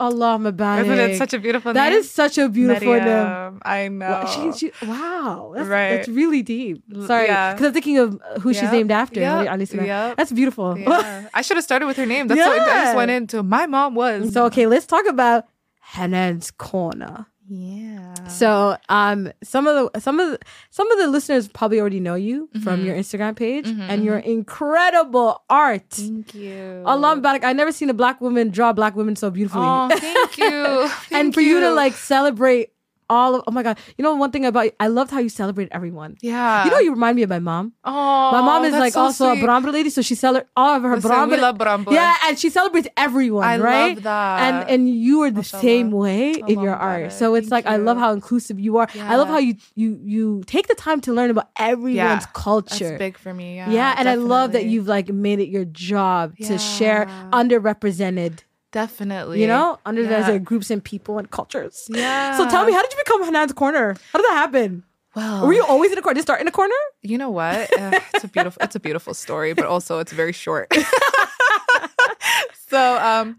Allah 0.00 0.38
Mabarak. 0.40 0.84
Isn't 0.84 0.98
it 0.98 1.18
such 1.18 1.34
a 1.34 1.38
beautiful 1.38 1.74
That 1.74 1.90
name? 1.90 1.98
is 1.98 2.10
such 2.10 2.38
a 2.38 2.48
beautiful 2.48 2.94
name. 2.94 3.60
I 3.62 3.88
know. 3.88 4.08
Wow, 4.08 4.24
she, 4.54 4.70
she, 4.70 4.86
wow, 4.86 5.52
that's, 5.54 5.68
Right. 5.68 5.96
that's 5.96 6.08
really 6.08 6.42
deep. 6.42 6.82
Sorry, 7.06 7.26
yeah. 7.26 7.52
because 7.52 7.66
I'm 7.66 7.72
thinking 7.74 7.98
of 7.98 8.18
who 8.40 8.54
she's 8.54 8.72
named 8.72 8.90
after. 8.90 9.20
Yep. 9.20 9.60
Yep. 9.70 10.16
That's 10.16 10.32
beautiful. 10.32 10.78
Yeah. 10.78 11.28
I 11.34 11.42
should 11.42 11.58
have 11.58 11.64
started 11.64 11.84
with 11.84 11.98
her 11.98 12.06
name. 12.06 12.26
That's 12.26 12.40
what 12.40 12.58
I 12.62 12.66
Yeah. 12.66 12.84
just 12.84 12.96
went 12.96 13.10
into. 13.10 13.42
My 13.42 13.66
mom 13.66 13.94
was. 13.94 14.32
so 14.32 14.46
okay, 14.46 14.66
let's 14.66 14.86
talk 14.86 15.06
about 15.06 15.44
Hanan's 15.80 16.50
corner. 16.50 17.26
Yeah. 17.48 18.14
So, 18.28 18.76
um, 18.88 19.32
some 19.42 19.66
of 19.66 19.92
the 19.92 20.00
some 20.00 20.18
of 20.20 20.30
the, 20.32 20.38
some 20.70 20.90
of 20.90 20.98
the 20.98 21.06
listeners 21.08 21.48
probably 21.48 21.80
already 21.80 22.00
know 22.00 22.14
you 22.16 22.48
from 22.64 22.80
Mhm. 22.82 22.84
your 22.86 22.96
Instagram 22.96 23.36
page 23.36 23.66
Mhm, 23.66 23.86
and 23.88 24.04
your 24.04 24.18
incredible 24.18 25.42
art. 25.48 25.84
thank 25.90 26.34
you. 26.34 26.82
Allah 26.84 27.16
Barak, 27.16 27.44
I 27.44 27.52
never 27.52 27.72
seen 27.72 27.88
a 27.90 27.94
black 27.94 28.20
woman 28.20 28.50
draw 28.50 28.72
black 28.72 28.96
women 28.96 29.16
so 29.16 29.30
beautifully. 29.30 29.62
Oh, 29.64 29.88
thank 29.90 30.38
you. 30.38 30.64
and 30.84 30.90
Thank 31.32 31.34
for 31.34 31.40
you 31.40 31.60
to 31.60 31.70
like 31.70 31.94
celebrate 31.94 32.70
all 33.08 33.36
of 33.36 33.44
oh 33.46 33.52
my 33.52 33.62
god, 33.62 33.78
you 33.96 34.02
know 34.02 34.14
one 34.14 34.30
thing 34.30 34.44
about 34.44 34.70
I 34.80 34.88
loved 34.88 35.10
how 35.10 35.18
you 35.20 35.28
celebrate 35.28 35.68
everyone. 35.72 36.16
yeah. 36.22 36.64
you 36.64 36.70
know, 36.70 36.78
you 36.78 36.90
remind 36.90 37.16
me 37.16 37.22
of 37.22 37.30
my 37.30 37.38
mom. 37.38 37.72
oh, 37.84 38.32
My 38.32 38.40
mom 38.40 38.64
is 38.64 38.72
like 38.72 38.92
so 38.94 39.02
also 39.02 39.30
sweet. 39.32 39.42
a 39.42 39.44
Brahmana 39.44 39.72
lady, 39.72 39.90
so 39.90 40.02
she 40.02 40.14
celebrates 40.14 40.50
all 40.56 40.76
of 40.76 40.82
her 40.82 40.94
we 40.96 41.36
love 41.36 41.58
Brahmana. 41.58 41.90
yeah, 41.96 42.14
and 42.26 42.38
she 42.38 42.50
celebrates 42.50 42.88
everyone, 42.96 43.44
I 43.44 43.58
right? 43.58 43.94
love 43.94 44.02
that. 44.04 44.40
and 44.42 44.70
and 44.70 44.88
you 44.90 45.22
are 45.22 45.30
the 45.30 45.36
Mashallah. 45.36 45.62
same 45.62 45.90
way 45.90 46.32
in 46.46 46.60
your 46.60 46.74
art. 46.74 47.04
Mubarak. 47.10 47.12
So 47.12 47.34
it's 47.34 47.48
Thank 47.48 47.66
like 47.66 47.72
I 47.74 47.76
love 47.76 47.96
how 47.98 48.12
inclusive 48.12 48.58
you 48.58 48.78
are. 48.78 48.88
I 48.98 49.16
love 49.16 49.28
how 49.28 49.38
you 49.38 49.54
you 49.74 50.00
you 50.04 50.42
take 50.46 50.66
the 50.68 50.74
time 50.74 51.00
to 51.02 51.12
learn 51.12 51.30
about 51.30 51.48
everyone's 51.56 51.94
Yeah, 52.26 52.32
culture. 52.34 52.90
That's 52.90 52.98
big 52.98 53.18
for 53.18 53.32
me. 53.32 53.56
Yeah. 53.56 53.70
yeah, 53.70 53.94
and 53.98 54.08
I 54.08 54.14
love 54.16 54.52
that 54.52 54.64
you've 54.66 54.88
like 54.88 55.08
made 55.08 55.38
it 55.40 55.48
your 55.48 55.64
job 55.64 56.36
to 56.48 56.58
share 56.58 57.06
underrepresented, 57.32 58.40
definitely. 58.80 59.40
you 59.40 59.48
know, 59.48 59.78
under 59.88 60.02
Yeah. 60.02 60.38
groups 60.50 60.68
and 60.70 60.82
people 60.92 61.14
and 61.20 61.26
cultures. 61.38 61.76
Yeah. 61.88 62.36
So 62.38 62.42
tell 62.54 62.64
me, 62.68 62.72
how 62.76 62.82
did 62.84 62.92
you 62.94 63.00
become 63.04 63.20
Hanan's 63.24 63.52
Corner? 63.62 63.96
How 64.12 64.18
did 64.20 64.26
that 64.30 64.38
happen? 64.44 64.84
Well, 65.16 65.46
Were 65.46 65.54
you 65.58 65.64
always 65.64 65.90
in 65.92 65.98
a 65.98 66.02
corner? 66.02 66.14
Did 66.14 66.20
you 66.20 66.28
start 66.28 66.40
in 66.44 66.48
a 66.48 66.56
corner? 66.60 66.80
You 67.02 67.16
know 67.22 67.30
what? 67.30 67.70
Uh, 67.82 67.98
it's 68.14 68.24
a 68.24 68.28
beautiful 68.28 68.60
it's 68.66 68.76
a 68.76 68.80
beautiful 68.80 69.14
story, 69.14 69.54
but 69.54 69.64
also 69.74 69.92
it's 70.02 70.12
very 70.12 70.32
short. 70.44 70.66
so 72.68 72.98
um 72.98 73.36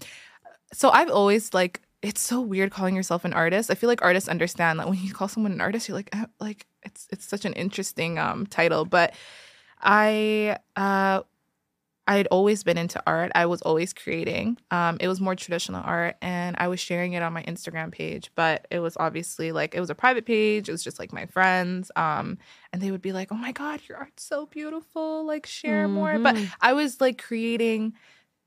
so 0.73 0.89
I've 0.89 1.09
always 1.19 1.53
like 1.53 1.81
it's 2.01 2.21
so 2.21 2.41
weird 2.41 2.71
calling 2.71 2.95
yourself 2.95 3.25
an 3.25 3.33
artist. 3.33 3.69
I 3.71 3.75
feel 3.75 3.89
like 3.89 4.01
artists 4.01 4.29
understand 4.29 4.79
that 4.79 4.87
when 4.89 4.97
you 4.99 5.13
call 5.13 5.27
someone 5.27 5.51
an 5.51 5.61
artist, 5.61 5.87
you're 5.87 5.97
like 5.97 6.09
eh, 6.13 6.25
like 6.39 6.65
it's 6.83 7.07
it's 7.11 7.25
such 7.33 7.45
an 7.45 7.53
interesting 7.53 8.17
um 8.25 8.45
title, 8.47 8.85
but 8.85 9.13
I 9.81 10.57
uh 10.75 11.21
I 12.07 12.15
had 12.17 12.27
always 12.27 12.63
been 12.63 12.77
into 12.77 13.03
art. 13.05 13.31
I 13.35 13.45
was 13.47 13.61
always 13.61 13.91
creating. 13.93 14.57
Um, 14.71 14.97
it 15.01 15.07
was 15.09 15.19
more 15.19 15.35
traditional 15.35 15.81
art, 15.83 16.15
and 16.21 16.55
I 16.57 16.69
was 16.69 16.79
sharing 16.79 17.13
it 17.13 17.21
on 17.21 17.33
my 17.33 17.43
Instagram 17.43 17.91
page. 17.91 18.31
But 18.33 18.65
it 18.71 18.79
was 18.79 18.95
obviously 18.97 19.51
like 19.51 19.75
it 19.75 19.79
was 19.81 19.89
a 19.89 19.95
private 19.95 20.25
page. 20.25 20.69
It 20.69 20.71
was 20.71 20.83
just 20.83 20.99
like 20.99 21.11
my 21.11 21.25
friends, 21.25 21.91
um, 21.97 22.37
and 22.71 22.81
they 22.81 22.91
would 22.91 23.01
be 23.01 23.11
like, 23.11 23.31
"Oh 23.31 23.35
my 23.35 23.51
god, 23.51 23.81
your 23.89 23.97
art's 23.97 24.23
so 24.23 24.45
beautiful! 24.45 25.25
Like 25.25 25.45
share 25.45 25.87
more." 25.89 26.17
But 26.19 26.35
Mhm. 26.35 26.49
I 26.61 26.73
was 26.73 27.01
like 27.01 27.21
creating, 27.21 27.93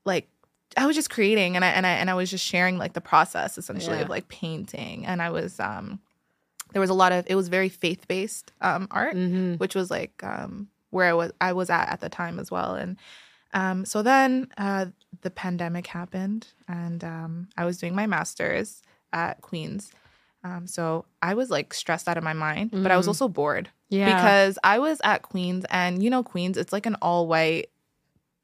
like 0.05 0.27
I 0.75 0.87
was 0.87 0.95
just 0.95 1.09
creating, 1.11 1.55
and 1.55 1.63
I 1.63 1.69
and 1.69 1.85
I 1.85 1.91
and 1.91 2.09
I 2.09 2.15
was 2.15 2.31
just 2.31 2.43
sharing 2.45 2.77
like 2.79 2.93
the 2.93 3.01
process 3.01 3.57
essentially 3.57 3.97
Yeah. 3.97 4.03
of 4.03 4.09
like 4.09 4.27
painting, 4.27 5.05
and 5.05 5.21
I 5.21 5.29
was 5.29 5.59
um 5.59 5.99
there 6.73 6.79
was 6.81 6.89
a 6.89 6.93
lot 6.95 7.11
of 7.11 7.25
it 7.27 7.35
was 7.35 7.47
very 7.49 7.69
faith 7.69 8.07
based 8.07 8.53
um, 8.61 8.87
art, 8.91 9.15
Mm-hmm. 9.15 9.55
which 9.55 9.75
was 9.75 9.91
like 9.91 10.23
um, 10.23 10.69
where 10.89 11.07
I 11.09 11.13
was 11.13 11.31
I 11.41 11.53
was 11.53 11.69
at 11.69 11.89
at 11.89 11.99
the 11.99 12.09
time 12.09 12.39
as 12.39 12.49
well. 12.49 12.75
And 12.75 12.97
um, 13.53 13.85
so 13.85 14.01
then 14.01 14.47
uh, 14.57 14.85
the 15.21 15.29
pandemic 15.31 15.87
happened, 15.87 16.47
and 16.67 17.03
um, 17.03 17.49
I 17.57 17.65
was 17.65 17.77
doing 17.77 17.95
my 17.95 18.07
master's 18.07 18.81
at 19.13 19.41
Queen's. 19.41 19.91
Um, 20.43 20.65
so 20.65 21.05
I 21.21 21.33
was 21.35 21.49
like 21.51 21.73
stressed 21.73 22.07
out 22.09 22.17
of 22.17 22.23
my 22.23 22.33
mind, 22.33 22.71
but 22.71 22.91
I 22.91 22.97
was 22.97 23.05
Mm. 23.05 23.09
also 23.09 23.27
bored 23.27 23.69
Yeah. 23.89 24.15
because 24.15 24.57
I 24.63 24.79
was 24.79 24.99
at 25.03 25.21
Queen's, 25.21 25.65
and 25.69 26.01
you 26.01 26.09
know 26.09 26.23
Queen's, 26.23 26.57
it's 26.57 26.73
like 26.73 26.85
an 26.87 26.95
all 27.01 27.27
white 27.27 27.69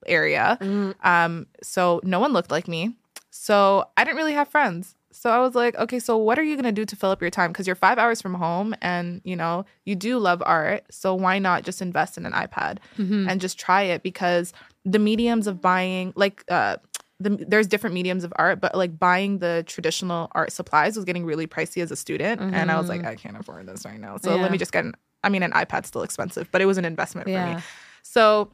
area. 0.06 0.58
Mm, 0.62 0.96
Um, 1.04 1.48
so 1.64 2.00
no 2.04 2.20
one 2.20 2.34
looked 2.34 2.52
like 2.52 2.68
me. 2.68 2.96
So 3.32 3.88
I 3.98 4.04
didn't 4.04 4.18
really 4.18 4.34
have 4.34 4.48
friends. 4.48 4.96
So 5.12 5.32
I 5.32 5.40
was 5.40 5.56
like, 5.56 5.76
okay, 5.78 5.98
so 6.00 6.16
what 6.18 6.38
are 6.38 6.44
you 6.44 6.56
gonna 6.56 6.72
do 6.72 6.86
to 6.86 6.96
fill 6.96 7.10
up 7.10 7.22
your 7.22 7.32
time? 7.32 7.52
Because 7.52 7.66
you're 7.66 7.76
five 7.76 7.98
hours 7.98 8.22
from 8.22 8.36
home 8.36 8.76
and 8.82 9.20
you 9.24 9.36
know, 9.36 9.66
you 9.86 9.96
do 9.96 10.20
love 10.20 10.44
art. 10.46 10.84
So 10.92 11.16
why 11.16 11.40
not 11.40 11.64
just 11.64 11.82
invest 11.82 12.18
in 12.18 12.26
an 12.28 12.34
iPad 12.34 12.78
mhm. 12.98 13.28
and 13.28 13.42
just 13.42 13.58
try 13.58 13.82
it? 13.84 14.04
Because 14.04 14.54
the 14.92 15.00
mediums 15.00 15.48
of 15.48 15.62
buying, 15.62 16.14
like 16.16 16.44
uh 16.50 16.78
the, 17.20 17.30
there's 17.48 17.66
different 17.68 17.96
mediums 17.96 18.24
of 18.24 18.32
art, 18.36 18.62
but 18.62 18.76
like 18.76 19.00
buying 19.00 19.40
the 19.40 19.64
traditional 19.66 20.32
art 20.34 20.52
supplies 20.52 20.96
was 20.96 21.04
getting 21.04 21.26
really 21.26 21.48
pricey 21.48 21.82
as 21.82 21.90
a 21.90 21.96
student. 21.96 22.40
And 22.54 22.70
I 22.72 22.78
was 22.78 22.90
like, 22.90 23.02
Mhm. 23.02 23.08
I 23.08 23.16
can't 23.16 23.36
afford 23.36 23.66
this 23.66 23.86
right 23.86 24.00
now. 24.00 24.18
So 24.18 24.36
Yeah. 24.36 24.42
let 24.44 24.52
me 24.52 24.58
just 24.60 24.72
get 24.72 24.86
an 24.86 24.94
I 25.24 25.30
mean 25.30 25.42
an 25.44 25.52
iPad's 25.52 25.88
still 25.88 26.04
expensive, 26.04 26.48
but 26.52 26.62
it 26.62 26.66
was 26.66 26.78
an 26.78 26.86
investment 26.86 27.28
for 27.30 27.44
me. 27.44 27.58
So 28.04 28.52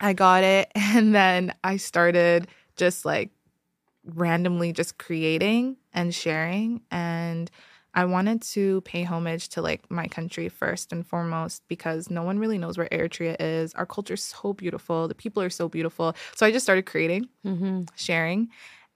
I 0.00 0.12
got 0.14 0.42
it 0.44 0.72
and 0.74 1.14
then 1.14 1.54
I 1.62 1.76
started 1.76 2.48
just 2.76 3.04
like 3.04 3.30
randomly 4.04 4.72
just 4.72 4.98
creating 4.98 5.76
and 5.92 6.14
sharing 6.14 6.80
and 6.90 7.50
I 7.94 8.04
wanted 8.04 8.42
to 8.54 8.80
pay 8.82 9.02
homage 9.04 9.48
to 9.50 9.62
like 9.62 9.88
my 9.90 10.06
country 10.08 10.48
first 10.48 10.92
and 10.92 11.06
foremost 11.06 11.62
because 11.68 12.10
no 12.10 12.22
one 12.22 12.38
really 12.38 12.58
knows 12.58 12.76
where 12.76 12.88
Eritrea 12.90 13.36
is. 13.38 13.72
Our 13.74 13.86
culture 13.86 14.14
is 14.14 14.24
so 14.24 14.52
beautiful. 14.52 15.08
The 15.08 15.14
people 15.14 15.42
are 15.42 15.50
so 15.50 15.68
beautiful. 15.68 16.14
So 16.34 16.44
I 16.46 16.50
just 16.52 16.64
started 16.64 16.86
creating 16.86 17.28
Mhm. 17.44 17.88
sharing 17.96 18.48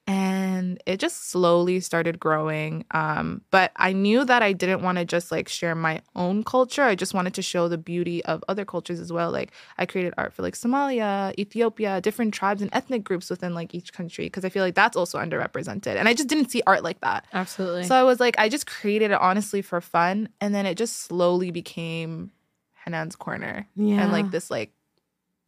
and 0.09 0.83
it 0.87 0.99
just 0.99 1.29
slowly 1.29 1.81
started 1.81 2.19
growing 2.19 2.85
um, 2.93 3.43
but 3.51 3.71
i 3.77 3.93
knew 3.93 4.25
that 4.25 4.43
i 4.43 4.53
didn't 4.53 4.83
want 4.83 4.97
to 4.97 5.05
just 5.05 5.31
like 5.31 5.49
share 5.49 5.75
my 5.75 6.01
own 6.17 6.43
culture 6.43 6.83
i 6.83 6.95
just 6.95 7.13
wanted 7.13 7.35
to 7.35 7.43
show 7.43 7.69
the 7.69 7.77
beauty 7.77 8.25
of 8.25 8.43
other 8.49 8.65
cultures 8.65 8.99
as 8.99 9.13
well 9.13 9.31
like 9.31 9.53
i 9.77 9.85
created 9.85 10.15
art 10.17 10.33
for 10.33 10.43
like 10.43 10.55
somalia 10.55 11.39
ethiopia 11.39 12.01
different 12.01 12.33
tribes 12.33 12.63
and 12.63 12.71
ethnic 12.73 13.05
groups 13.05 13.29
within 13.29 13.55
like 13.55 13.75
each 13.75 13.93
country 13.93 14.25
because 14.27 14.45
i 14.45 14.49
feel 14.49 14.65
like 14.65 14.75
that's 14.75 14.97
also 14.97 15.19
underrepresented 15.19 15.97
and 15.97 16.09
i 16.09 16.15
just 16.15 16.29
didn't 16.29 16.51
see 16.51 16.63
art 16.67 16.83
like 16.83 17.01
that 17.03 17.27
Absolutely. 17.35 17.85
so 17.85 17.95
i 17.95 18.03
was 18.03 18.19
like 18.19 18.39
i 18.39 18.49
just 18.49 18.67
created 18.67 19.11
it 19.11 19.21
honestly 19.21 19.61
for 19.61 19.81
fun 19.81 20.31
and 20.41 20.55
then 20.55 20.65
it 20.65 20.77
just 20.77 21.03
slowly 21.03 21.51
became 21.51 22.31
hanan's 22.73 23.15
corner 23.15 23.69
yeah. 23.77 24.03
and 24.03 24.11
like 24.13 24.31
this 24.31 24.51
like 24.51 24.73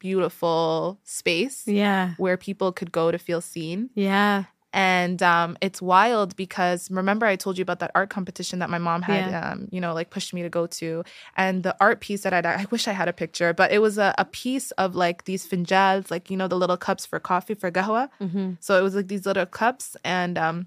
beautiful 0.00 0.98
space 1.04 1.66
Yeah. 1.66 2.14
where 2.18 2.36
people 2.36 2.72
could 2.72 2.90
go 2.92 3.10
to 3.10 3.18
feel 3.18 3.40
seen 3.40 3.90
Yeah. 3.94 4.44
and 4.72 5.20
um, 5.22 5.56
it's 5.60 5.80
wild 5.82 6.36
because 6.36 6.80
remember 6.90 7.26
I 7.26 7.36
told 7.36 7.58
you 7.58 7.62
about 7.62 7.80
that 7.80 7.90
art 7.94 8.08
competition 8.10 8.60
that 8.60 8.70
my 8.70 8.78
mom 8.78 9.02
had, 9.02 9.24
Yeah. 9.30 9.50
um, 9.50 9.68
you 9.74 9.80
know, 9.80 9.92
like 9.98 10.10
pushed 10.10 10.32
me 10.32 10.42
to 10.42 10.48
go 10.48 10.66
to, 10.80 11.02
and 11.36 11.54
the 11.66 11.74
art 11.80 11.98
piece 12.00 12.22
that 12.24 12.32
I 12.32 12.40
I 12.62 12.66
wish 12.70 12.84
I 12.92 12.92
had 13.00 13.08
a 13.08 13.12
picture, 13.22 13.50
but 13.60 13.68
it 13.76 13.80
was 13.86 13.98
a, 13.98 14.14
a 14.24 14.24
piece 14.42 14.68
of 14.82 14.94
like 14.94 15.18
these 15.24 15.42
finjals, 15.50 16.10
like 16.14 16.30
you 16.30 16.36
know 16.40 16.48
the 16.48 16.56
little 16.62 16.76
cups 16.86 17.04
for 17.10 17.18
coffee 17.18 17.54
for 17.62 17.70
gahwa. 17.70 18.08
Mm-hmm. 18.20 18.48
So 18.60 18.70
it 18.78 18.82
was 18.86 18.94
like 18.94 19.08
these 19.08 19.26
little 19.26 19.46
cups 19.46 19.96
and 20.04 20.38
um, 20.46 20.66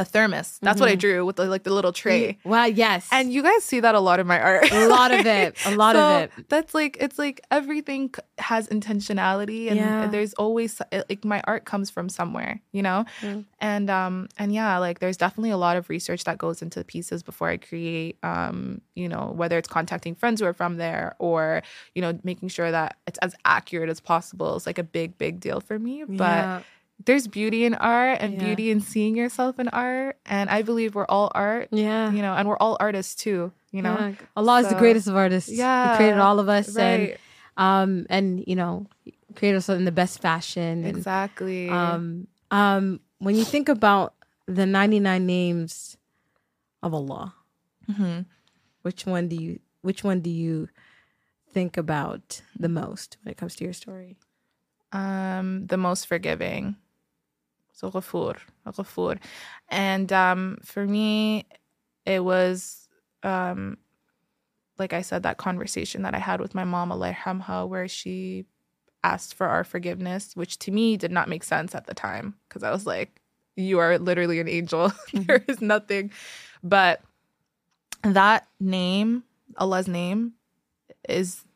a 0.00 0.04
thermos. 0.04 0.58
That's 0.62 0.80
what 0.80 0.88
I 0.88 0.96
Mhm. 0.96 1.00
drew 1.04 1.26
with 1.26 1.36
the, 1.36 1.44
like 1.46 1.62
the 1.62 1.72
little 1.72 1.92
tray. 1.92 2.38
Well, 2.42 2.66
yes. 2.66 3.06
And 3.12 3.32
you 3.32 3.42
guys 3.42 3.62
see 3.62 3.80
that 3.80 3.94
a 3.94 4.00
lot 4.00 4.18
in 4.18 4.26
my 4.26 4.40
art. 4.40 4.72
a 4.72 4.88
lot 4.88 5.12
of 5.12 5.24
it. 5.26 5.56
A 5.66 5.70
lot 5.82 5.94
So 5.94 6.00
of 6.00 6.22
it. 6.22 6.48
That's 6.48 6.74
like 6.74 6.96
it's 7.00 7.18
like 7.18 7.40
everything 7.50 8.12
has 8.38 8.66
intentionality, 8.68 9.68
and 9.68 9.76
Yeah. 9.76 10.06
there's 10.06 10.32
always 10.34 10.80
like 10.92 11.24
my 11.24 11.40
art 11.44 11.64
comes 11.66 11.90
from 11.90 12.08
somewhere, 12.08 12.60
you 12.72 12.82
know. 12.82 13.04
Mm. 13.20 13.44
And 13.60 13.90
um 13.90 14.28
and 14.38 14.54
yeah, 14.54 14.78
like 14.78 14.98
there's 15.00 15.16
definitely 15.16 15.50
a 15.50 15.56
lot 15.58 15.76
of 15.76 15.88
research 15.90 16.24
that 16.24 16.38
goes 16.38 16.62
into 16.62 16.78
the 16.78 16.84
pieces 16.84 17.22
before 17.22 17.48
I 17.48 17.56
create. 17.58 18.16
Um, 18.22 18.80
you 18.94 19.08
know, 19.08 19.32
whether 19.36 19.58
it's 19.58 19.68
contacting 19.68 20.14
friends 20.14 20.40
who 20.40 20.46
are 20.46 20.54
from 20.54 20.76
there 20.76 21.14
or 21.18 21.62
you 21.94 22.02
know 22.02 22.18
making 22.24 22.48
sure 22.48 22.70
that 22.70 22.96
it's 23.06 23.18
as 23.18 23.34
accurate 23.44 23.90
as 23.90 24.00
possible. 24.00 24.56
It's 24.56 24.66
like 24.66 24.78
a 24.78 24.82
big 24.82 25.18
big 25.18 25.40
deal 25.40 25.60
for 25.60 25.78
me, 25.78 26.04
but 26.08 26.14
yeah. 26.24 26.60
There's 27.06 27.26
beauty 27.26 27.64
in 27.64 27.74
art 27.74 28.18
and 28.20 28.34
Yeah. 28.34 28.44
beauty 28.44 28.70
in 28.70 28.80
seeing 28.80 29.16
yourself 29.16 29.58
in 29.58 29.68
art, 29.68 30.18
and 30.26 30.50
I 30.50 30.62
believe 30.62 30.94
we're 30.94 31.06
all 31.08 31.30
art. 31.34 31.68
Yeah. 31.72 32.12
You 32.12 32.20
know, 32.22 32.34
and 32.34 32.46
we're 32.48 32.58
all 32.58 32.76
artists 32.80 33.14
too. 33.14 33.52
You 33.72 33.82
know, 33.82 33.96
Yeah. 33.98 34.12
Allah 34.36 34.60
is 34.60 34.68
the 34.68 34.74
greatest 34.74 35.06
of 35.08 35.16
artists. 35.16 35.50
Yeah. 35.50 35.90
He 35.92 35.96
created 35.96 36.18
all 36.18 36.38
of 36.40 36.48
us 36.48 36.76
and 36.76 37.16
um 37.56 38.06
and 38.10 38.44
you 38.46 38.56
know, 38.56 38.86
created 39.36 39.58
us 39.58 39.68
in 39.68 39.84
the 39.84 39.92
best 39.92 40.20
fashion. 40.20 40.84
And 40.84 40.96
Exactly. 40.96 41.68
um 41.68 42.26
um 42.50 43.00
when 43.18 43.34
you 43.36 43.44
think 43.44 43.68
about 43.68 44.14
the 44.46 44.66
99 44.66 45.24
names 45.26 45.96
of 46.82 46.92
Allah, 46.94 47.34
Mhm. 47.88 48.26
which 48.82 49.06
one 49.06 49.28
do 49.28 49.36
you 49.36 49.60
which 49.82 50.02
one 50.04 50.20
do 50.20 50.30
you 50.30 50.68
think 51.52 51.76
about 51.76 52.42
the 52.58 52.68
most 52.68 53.16
when 53.22 53.30
it 53.32 53.36
comes 53.38 53.54
to 53.56 53.64
your 53.64 53.72
story? 53.74 54.16
um, 54.92 55.66
the 55.68 55.76
most 55.76 56.06
forgiving. 56.08 56.74
So 57.80 57.90
Ghafur, 57.90 58.36
Ghafur. 58.66 59.18
And 59.70 60.12
um, 60.12 60.58
for 60.62 60.86
me, 60.86 61.46
it 62.04 62.22
was, 62.22 62.90
um, 63.22 63.78
like 64.78 64.92
I 64.92 65.00
said, 65.00 65.22
that 65.22 65.38
conversation 65.38 66.02
that 66.02 66.14
I 66.14 66.18
had 66.18 66.42
with 66.42 66.54
my 66.54 66.64
mom, 66.64 66.92
Allah 66.92 67.14
yarhamha, 67.14 67.66
where 67.66 67.88
she 67.88 68.44
asked 69.02 69.32
for 69.32 69.46
our 69.46 69.64
forgiveness, 69.64 70.36
which 70.36 70.58
to 70.58 70.70
me 70.70 70.98
did 70.98 71.10
not 71.10 71.30
make 71.30 71.42
sense 71.42 71.74
at 71.74 71.86
the 71.86 71.94
time 71.94 72.34
because 72.46 72.62
I 72.62 72.70
was 72.70 72.84
like, 72.84 73.18
you 73.56 73.78
are 73.78 73.98
literally 73.98 74.40
an 74.40 74.48
angel. 74.48 74.92
there 75.14 75.42
is 75.48 75.62
nothing. 75.62 76.10
But 76.62 77.00
that 78.02 78.46
name, 78.60 79.24
Allah's 79.56 79.88
name, 79.88 80.34
is 81.08 81.46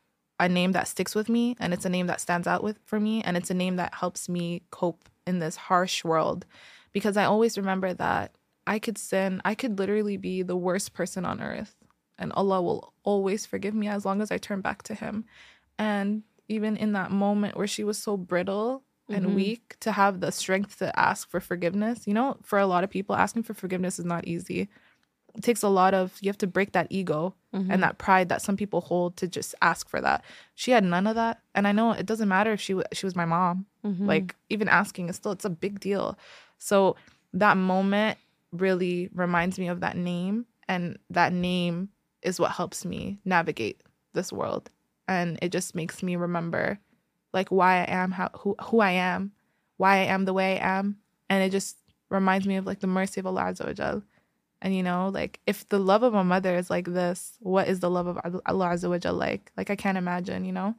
a 0.41 0.49
name 0.49 0.73
that 0.73 0.89
sticks 0.89 1.15
with 1.15 1.29
me 1.29 1.55
and 1.61 1.75
it's 1.75 1.85
a 1.85 1.91
name 1.91 2.07
that 2.07 2.21
stands 2.23 2.47
out 2.47 2.63
with 2.63 2.79
for 2.87 2.99
me 2.99 3.23
and 3.23 3.37
it's 3.37 3.51
a 3.51 3.55
name 3.55 3.77
that 3.77 3.93
helps 3.93 4.27
me 4.27 4.63
cope 4.71 5.11
in 5.27 5.39
this 5.39 5.57
harsh 5.57 6.05
world 6.05 6.47
because 6.93 7.17
I 7.17 7.25
always 7.25 7.59
remember 7.59 7.95
that 7.95 8.35
I 8.67 8.79
could 8.79 8.99
sin, 8.99 9.41
I 9.45 9.55
could 9.55 9.79
literally 9.79 10.17
be 10.17 10.43
the 10.43 10.57
worst 10.57 10.95
person 10.95 11.25
on 11.25 11.41
earth 11.41 11.77
and 12.19 12.33
Allah 12.33 12.63
will 12.63 12.95
always 13.03 13.45
forgive 13.47 13.75
me 13.75 13.89
as 13.89 14.05
long 14.05 14.23
as 14.23 14.31
I 14.31 14.39
turn 14.39 14.61
back 14.61 14.83
to 14.85 14.95
him. 14.95 15.25
And 15.79 16.23
even 16.49 16.77
in 16.77 16.93
that 16.93 17.11
moment 17.11 17.57
where 17.57 17.67
she 17.67 17.85
was 17.85 17.99
so 17.99 18.17
brittle 18.17 18.85
and 19.13 19.33
Mhm. 19.33 19.35
weak 19.35 19.77
to 19.81 19.93
have 19.93 20.21
the 20.21 20.33
strength 20.33 20.79
to 20.79 20.99
ask 20.99 21.29
for 21.31 21.41
forgiveness, 21.41 22.07
you 22.07 22.15
know, 22.15 22.39
for 22.43 22.59
a 22.59 22.67
lot 22.67 22.85
of 22.85 22.91
people 22.91 23.15
asking 23.17 23.45
for 23.45 23.55
forgiveness 23.55 23.99
is 23.99 24.05
not 24.05 24.27
easy. 24.27 24.69
It 25.37 25.43
takes 25.43 25.63
a 25.63 25.69
lot 25.69 25.95
of 25.95 26.17
you 26.21 26.29
have 26.29 26.39
to 26.39 26.47
break 26.47 26.73
that 26.73 26.87
ego 26.91 27.35
Mm-hmm. 27.55 27.71
and 27.71 27.83
that 27.85 27.99
pride 27.99 28.31
that 28.31 28.43
some 28.43 28.57
people 28.57 28.81
hold 28.81 29.17
to 29.19 29.29
just 29.29 29.55
ask 29.63 29.89
for 29.89 30.01
that. 30.01 30.25
She 30.57 30.73
had 30.73 30.83
none 30.83 31.07
of 31.07 31.15
that, 31.15 31.41
and 31.55 31.69
I 31.69 31.73
know 31.73 31.93
it 31.93 32.05
doesn't 32.05 32.29
matter 32.29 32.51
if 32.53 32.61
she 32.61 32.75
she 32.93 33.07
was 33.07 33.15
my 33.15 33.25
mom. 33.27 33.67
Mhm. 33.85 34.09
Like 34.09 34.35
even 34.49 34.67
asking 34.69 35.09
is 35.09 35.15
still 35.15 35.31
it's 35.31 35.45
a 35.45 35.51
big 35.51 35.79
deal. 35.79 36.19
So 36.59 36.97
that 37.33 37.57
moment 37.57 38.19
really 38.51 39.09
reminds 39.15 39.57
me 39.57 39.69
of 39.69 39.79
that 39.81 39.97
name, 39.97 40.47
and 40.67 40.99
that 41.11 41.33
name 41.33 41.91
is 42.23 42.41
what 42.41 42.51
helps 42.51 42.85
me 42.85 43.21
navigate 43.25 43.81
this 44.15 44.33
world, 44.33 44.69
and 45.07 45.39
it 45.41 45.53
just 45.53 45.77
makes 45.77 46.03
me 46.03 46.17
remember 46.17 46.81
like 47.33 47.51
why 47.51 47.83
I 47.83 47.85
am 48.03 48.11
how 48.11 48.31
who 48.39 48.57
who 48.63 48.81
I 48.81 48.91
am, 48.93 49.31
why 49.77 49.99
I 49.99 50.05
am 50.07 50.25
the 50.25 50.33
way 50.35 50.59
I 50.59 50.79
am, 50.79 50.99
and 51.31 51.41
it 51.45 51.51
just 51.51 51.77
reminds 52.11 52.49
me 52.49 52.57
of 52.57 52.67
like 52.67 52.81
the 52.81 52.89
mercy 52.89 53.21
of 53.21 53.27
Allah 53.29 53.45
Azza. 53.53 54.03
And 54.65 54.75
you 54.75 54.83
know, 54.83 55.11
like 55.13 55.41
if 55.47 55.69
the 55.69 55.79
love 55.79 56.03
of 56.03 56.15
a 56.15 56.25
mother 56.25 56.57
is 56.57 56.71
like 56.71 56.87
this, 56.87 57.37
what 57.41 57.69
is 57.69 57.81
the 57.81 57.91
love 57.91 58.07
of 58.07 58.17
Allah 58.47 58.69
Azza 58.69 58.89
wa 58.89 58.97
Jal 58.97 59.13
like? 59.13 59.53
Like 59.59 59.69
I 59.69 59.77
can't 59.77 59.99
imagine, 59.99 60.47
you 60.47 60.53
know. 60.53 60.75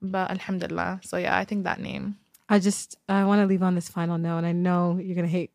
But 0.00 0.30
Alhamdulillah. 0.30 1.02
So 1.04 1.18
yeah, 1.18 1.36
I 1.36 1.44
think 1.44 1.64
that 1.64 1.78
name. 1.78 2.16
I 2.48 2.58
just 2.58 2.96
I 3.10 3.24
want 3.24 3.42
to 3.42 3.46
leave 3.46 3.62
on 3.62 3.74
this 3.74 3.90
final 3.90 4.16
note, 4.16 4.38
and 4.38 4.46
I 4.46 4.52
know 4.52 4.98
you're 4.98 5.14
gonna 5.14 5.28
hate 5.28 5.52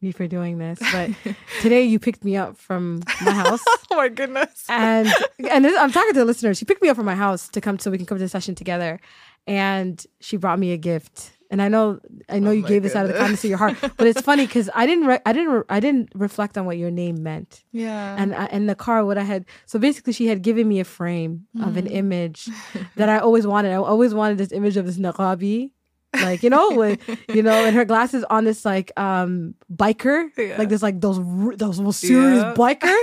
me 0.00 0.12
for 0.12 0.28
doing 0.28 0.58
this, 0.58 0.78
but 0.92 1.10
today 1.60 1.82
you 1.82 1.98
picked 1.98 2.24
me 2.24 2.36
up 2.36 2.56
from 2.56 3.02
my 3.22 3.32
house, 3.32 3.60
oh 3.90 3.96
my 3.96 4.08
goodness. 4.08 4.64
and 4.68 5.12
and 5.50 5.64
this, 5.64 5.76
I'm 5.76 5.90
talking 5.90 6.12
to 6.12 6.20
the 6.20 6.24
listeners. 6.24 6.58
She 6.58 6.64
picked 6.64 6.80
me 6.80 6.88
up 6.88 6.96
from 6.96 7.06
my 7.06 7.16
house 7.16 7.48
to 7.48 7.60
come 7.60 7.80
so 7.80 7.90
we 7.90 7.98
can 7.98 8.06
come 8.06 8.18
to 8.18 8.24
the 8.24 8.28
session 8.28 8.54
together, 8.54 9.00
and 9.48 10.04
she 10.20 10.36
brought 10.36 10.60
me 10.60 10.70
a 10.70 10.78
gift. 10.78 11.32
And 11.50 11.60
I 11.60 11.68
know 11.68 11.98
I 12.28 12.38
know 12.38 12.50
Oh 12.50 12.52
you 12.52 12.62
gave 12.66 12.82
this 12.84 12.94
out 12.94 13.06
of 13.06 13.12
the 13.12 13.18
kindness 13.18 13.42
of 13.42 13.50
your 13.50 13.58
heart, 13.58 13.76
but 13.96 14.06
it's 14.06 14.20
funny 14.20 14.46
because 14.46 14.70
I 14.72 14.86
didn't 14.86 15.06
re- 15.06 15.18
I 15.26 15.32
didn't 15.32 15.52
re- 15.52 15.62
I 15.68 15.80
didn't 15.80 16.10
reflect 16.14 16.56
on 16.56 16.64
what 16.64 16.78
your 16.78 16.90
name 16.92 17.22
meant. 17.24 17.64
Yeah. 17.72 18.14
and 18.20 18.34
I, 18.34 18.46
in 18.46 18.66
the 18.66 18.74
car 18.76 19.04
what 19.04 19.18
i 19.18 19.22
had 19.24 19.44
so 19.66 19.78
basically 19.78 20.12
she 20.12 20.26
had 20.28 20.42
given 20.42 20.68
me 20.68 20.78
a 20.80 20.84
frame 20.84 21.46
of 21.60 21.70
Mm-hmm. 21.74 21.78
an 21.78 21.86
image 21.88 22.48
that 22.96 23.08
i 23.08 23.18
always 23.18 23.46
wanted 23.46 23.72
i 23.72 23.76
always 23.76 24.14
wanted 24.14 24.38
this 24.38 24.52
image 24.52 24.76
of 24.76 24.86
this 24.86 24.98
naqabi 24.98 25.72
like 26.20 26.42
you 26.42 26.50
know, 26.50 26.72
with 26.72 26.98
you 27.28 27.42
know, 27.42 27.64
and 27.64 27.76
her 27.76 27.84
glasses 27.84 28.24
on 28.30 28.44
this 28.44 28.64
like 28.64 28.90
um 28.98 29.54
biker, 29.72 30.28
Yeah. 30.36 30.56
like 30.58 30.68
this 30.68 30.82
like 30.82 31.00
those 31.00 31.18
those 31.56 31.96
serious 31.96 32.42
Yeah. 32.42 32.54
biker, 32.56 32.94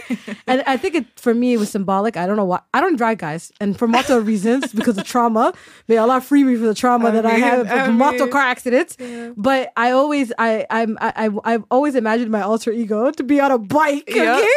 and 0.47 0.63
I 0.67 0.77
think 0.77 0.95
it 0.95 1.05
for 1.19 1.33
me 1.33 1.53
it 1.53 1.57
was 1.57 1.69
symbolic. 1.69 2.17
I 2.17 2.25
don't 2.27 2.35
know 2.35 2.45
why 2.45 2.59
I 2.73 2.81
don't 2.81 2.95
drive, 2.97 3.19
guys, 3.19 3.51
and 3.61 3.77
for 3.77 3.87
multiple 3.87 4.19
reasons 4.33 4.73
because 4.73 4.97
of 4.97 5.05
trauma. 5.05 5.53
May 5.87 5.97
Allah 5.97 6.19
free 6.21 6.43
me 6.43 6.55
from 6.55 6.65
the 6.65 6.73
trauma 6.75 7.11
that 7.11 7.25
I 7.25 7.35
Ameen, 7.35 7.65
have 7.65 7.85
from 7.85 7.97
multiple 7.97 8.27
car 8.27 8.41
accidents. 8.41 8.97
Yeah. 8.99 9.31
But 9.37 9.71
I 9.77 9.91
always 9.91 10.33
I 10.37 10.65
I'm 10.69 10.97
I, 10.99 11.13
I 11.27 11.53
I've 11.53 11.63
always 11.71 11.95
imagined 11.95 12.29
my 12.31 12.41
alter 12.41 12.71
ego 12.71 13.11
to 13.11 13.23
be 13.23 13.39
on 13.39 13.51
a 13.51 13.57
bike, 13.57 14.03
okay? 14.09 14.47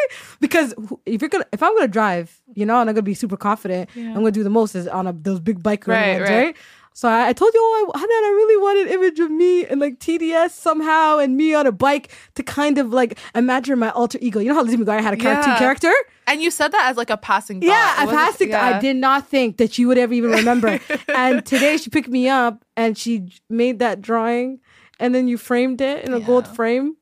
Because 0.40 0.74
if 1.06 1.20
you're 1.22 1.28
gonna 1.28 1.46
if 1.52 1.62
I'm 1.62 1.74
gonna 1.76 1.86
drive, 1.88 2.40
you 2.54 2.66
know, 2.66 2.80
and 2.80 2.90
I'm 2.90 2.94
gonna 2.94 3.02
be 3.02 3.14
super 3.14 3.36
confident. 3.36 3.88
I'm 3.96 4.14
gonna 4.14 4.30
do 4.32 4.42
the 4.42 4.50
most 4.50 4.74
is 4.74 4.88
on 4.88 5.06
a, 5.06 5.12
those 5.12 5.38
big 5.40 5.62
bike 5.62 5.86
Right, 5.86 6.18
ones, 6.18 6.28
right. 6.28 6.36
right? 6.46 6.56
So 6.92 7.08
I, 7.08 7.28
I 7.28 7.32
told 7.32 7.54
you, 7.54 7.60
oh, 7.62 7.92
I, 7.94 8.00
I 8.00 8.30
really 8.30 8.56
want 8.62 8.78
an 8.80 8.88
image 8.88 9.20
of 9.20 9.30
me 9.30 9.64
and 9.64 9.80
like 9.80 9.98
TDS 10.00 10.50
somehow 10.50 11.18
and 11.18 11.36
me 11.36 11.54
on 11.54 11.66
a 11.66 11.72
bike 11.72 12.12
to 12.34 12.42
kind 12.42 12.78
of 12.78 12.92
like 12.92 13.18
imagine 13.34 13.78
my 13.78 13.90
alter 13.90 14.18
ego. 14.20 14.40
You 14.40 14.48
know 14.48 14.54
how 14.56 14.62
Lizzie 14.62 14.76
McGuire 14.76 15.00
had 15.00 15.14
a 15.14 15.16
cartoon 15.16 15.52
Yeah. 15.52 15.58
character? 15.58 15.92
And 16.26 16.42
you 16.42 16.50
said 16.50 16.72
that 16.72 16.90
as 16.90 16.96
like 16.96 17.10
a 17.10 17.16
passing 17.16 17.60
thought. 17.60 17.66
Yeah, 17.68 17.94
It 17.94 17.98
I 18.00 18.04
wasn't- 18.06 18.20
passed 18.22 18.40
it. 18.42 18.48
yeah. 18.50 18.76
I 18.76 18.80
did 18.80 18.96
not 18.96 19.28
think 19.28 19.56
that 19.58 19.78
you 19.78 19.88
would 19.88 19.98
ever 19.98 20.12
even 20.12 20.30
remember. 20.30 20.78
and 21.08 21.44
today 21.46 21.76
she 21.76 21.90
picked 21.90 22.08
me 22.08 22.28
up 22.28 22.64
and 22.76 22.98
she 22.98 23.32
made 23.48 23.78
that 23.78 24.00
drawing, 24.02 24.60
and 24.98 25.14
then 25.14 25.26
you 25.28 25.38
framed 25.38 25.80
it 25.80 26.04
in 26.04 26.12
a 26.12 26.20
gold 26.20 26.46
frame, 26.48 26.96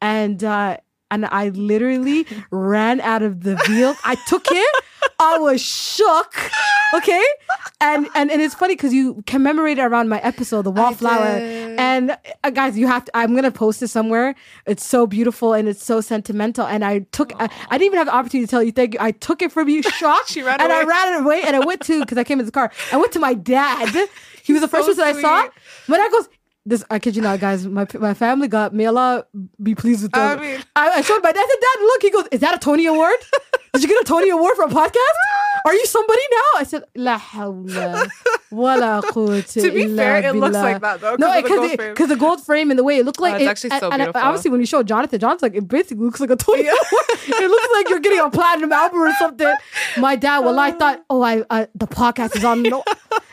and 0.00 0.42
uh, 0.42 0.78
and 1.14 1.26
I 1.26 1.48
literally 1.50 2.26
ran 2.50 3.00
out 3.00 3.22
of 3.22 3.42
the 3.42 3.56
vehicle. 3.66 3.96
I 4.04 4.16
took 4.26 4.46
it. 4.50 4.84
I 5.20 5.38
was 5.38 5.60
shook. 5.60 6.34
Okay, 6.94 7.22
and 7.80 8.08
and 8.14 8.30
and 8.30 8.40
it's 8.40 8.54
funny 8.54 8.74
because 8.74 8.92
you 8.92 9.22
commemorated 9.26 9.84
around 9.84 10.08
my 10.08 10.18
episode, 10.20 10.62
the 10.62 10.70
wallflower, 10.70 11.24
and 11.78 12.16
uh, 12.42 12.50
guys, 12.50 12.78
you 12.78 12.86
have 12.86 13.04
to. 13.06 13.16
I'm 13.16 13.34
gonna 13.34 13.50
post 13.50 13.82
it 13.82 13.88
somewhere. 13.88 14.34
It's 14.66 14.84
so 14.84 15.06
beautiful 15.06 15.52
and 15.54 15.68
it's 15.68 15.84
so 15.84 16.00
sentimental. 16.00 16.66
And 16.66 16.84
I 16.84 17.00
took. 17.12 17.32
I, 17.40 17.48
I 17.68 17.78
didn't 17.78 17.86
even 17.86 17.98
have 17.98 18.06
the 18.06 18.14
opportunity 18.14 18.46
to 18.46 18.50
tell 18.50 18.62
you 18.62 18.72
thank 18.72 18.94
you. 18.94 19.00
I 19.00 19.10
took 19.12 19.42
it 19.42 19.52
from 19.52 19.68
you, 19.68 19.82
shocked, 20.00 20.30
She 20.30 20.42
ran 20.42 20.60
and 20.60 20.72
I 20.72 20.82
away. 20.82 20.88
ran 20.88 21.22
away. 21.22 21.42
And 21.44 21.56
I 21.56 21.60
went 21.60 21.80
to 21.82 22.00
because 22.00 22.16
I 22.18 22.24
came 22.24 22.40
in 22.40 22.46
the 22.46 22.52
car. 22.52 22.70
I 22.92 22.96
went 22.96 23.12
to 23.12 23.18
my 23.20 23.34
dad. 23.34 24.08
He 24.44 24.52
was 24.52 24.60
the 24.60 24.68
first 24.68 24.84
So 24.86 24.92
person 24.94 25.04
I 25.04 25.22
saw. 25.22 25.40
sweet. 25.40 25.52
My 25.88 25.96
dad 25.96 26.12
goes. 26.12 26.28
This 26.66 26.82
I 26.90 26.98
kid 26.98 27.14
you 27.14 27.22
not, 27.22 27.40
guys. 27.40 27.66
My 27.66 27.86
my 27.98 28.14
family 28.14 28.48
got 28.48 28.72
may 28.72 28.86
Allah 28.86 29.26
be 29.62 29.74
pleased 29.74 30.02
with 30.02 30.12
them. 30.12 30.38
I 30.38 30.40
mean- 30.40 30.60
I, 30.74 30.88
I 30.90 31.00
showed 31.02 31.22
my 31.22 31.30
dad. 31.30 31.40
I 31.40 31.48
said, 31.48 31.60
Dad, 31.60 31.82
look. 31.82 32.02
He 32.02 32.10
goes, 32.10 32.26
Is 32.32 32.40
that 32.40 32.54
a 32.54 32.58
Tony 32.58 32.86
Award? 32.86 33.16
Did 33.74 33.82
you 33.82 33.88
get 33.88 34.00
a 34.00 34.04
Tony 34.04 34.30
Award 34.30 34.56
for 34.56 34.64
a 34.64 34.68
podcast? 34.68 35.18
Are 35.66 35.74
you 35.74 35.86
somebody 35.86 36.20
now? 36.30 36.60
I 36.60 36.64
said, 36.64 36.84
La 36.94 37.18
hawla 37.18 38.06
wa 38.50 38.74
la 38.74 39.00
To 39.12 39.70
be 39.72 39.96
fair, 39.96 40.18
it 40.22 40.34
looks 40.34 40.54
like 40.54 40.80
that, 40.82 41.00
though, 41.00 41.16
No, 41.16 41.34
the 41.34 41.42
because 41.42 41.58
gold 41.58 41.70
it- 41.70 41.76
frame. 41.76 41.92
because 41.94 42.08
the 42.10 42.16
gold 42.16 42.44
frame 42.44 42.70
and 42.70 42.78
the 42.78 42.84
way 42.84 42.98
it 42.98 43.04
looked 43.06 43.20
like 43.20 43.34
it's 43.36 43.44
it, 43.44 43.48
actually 43.48 43.70
so 43.80 43.88
and 43.90 43.98
beautiful. 44.00 44.20
obviously, 44.20 44.50
when 44.50 44.60
you 44.60 44.66
show 44.66 44.82
Jonathan, 44.82 45.18
Jonathan's 45.18 45.42
like 45.42 45.54
it 45.54 45.66
basically 45.66 46.04
looks 46.04 46.20
like 46.20 46.30
a 46.30 46.36
Tony 46.36 46.62
Award. 46.66 46.76
it 47.08 47.50
looks 47.50 47.68
like 47.72 47.88
you're 47.88 48.00
getting 48.00 48.20
a 48.20 48.28
platinum 48.30 48.72
album 48.72 48.98
or 49.00 49.12
something. 49.14 49.52
My 49.96 50.16
dad, 50.16 50.40
well, 50.40 50.58
I 50.58 50.70
thought, 50.72 51.02
oh, 51.08 51.22
I 51.22 51.42
uh, 51.48 51.66
the 51.74 51.86
podcast 51.86 52.36
is 52.36 52.44
on. 52.44 52.62
No, 52.62 52.84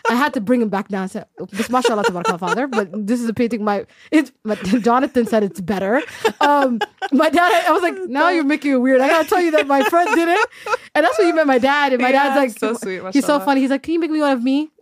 I 0.10 0.16
had 0.16 0.34
to 0.36 0.42
bring 0.42 0.62
him 0.62 0.70
back 0.70 0.88
down. 0.88 1.04
I 1.04 1.08
said, 1.08 1.26
"This 1.52 1.70
mashallah 1.70 2.04
tabarakallah, 2.04 2.40
father, 2.40 2.68
but 2.68 2.90
this 3.08 3.20
is 3.22 3.28
a 3.28 3.34
painting. 3.34 3.64
My 3.66 3.86
it's 4.12 4.32
my, 4.46 4.56
Jonathan 4.90 5.26
said 5.28 5.44
it's 5.44 5.60
better. 5.60 6.02
Um, 6.40 6.80
my 7.12 7.30
dad, 7.30 7.66
I 7.68 7.72
was 7.72 7.82
like, 7.82 7.96
now 8.08 8.30
you're 8.30 8.44
making 8.46 8.72
it 8.72 8.78
weird. 8.78 9.02
I 9.02 9.10
gotta 9.10 9.28
tell 9.28 9.42
you 9.42 9.52
that 9.52 9.68
my 9.68 9.84
friend 9.84 10.10
did 10.16 10.30
it, 10.30 10.50
and 10.96 11.04
that's 11.06 11.18
when 11.18 11.28
you 11.28 11.36
met 11.36 11.46
my 11.48 11.58
dad. 11.60 11.92
And 11.94 12.02
my 12.02 12.10
Yeah, 12.10 12.21
dad's 12.30 12.36
like, 12.36 12.60
so 12.60 12.74
sweet, 12.74 13.02
he's 13.14 13.26
so 13.26 13.40
funny. 13.40 13.62
He's 13.62 13.70
like, 13.70 13.84
can 13.84 13.94
you 13.94 14.00
make 14.00 14.12
me 14.12 14.20
one 14.20 14.32
of 14.32 14.44
me? 14.44 14.72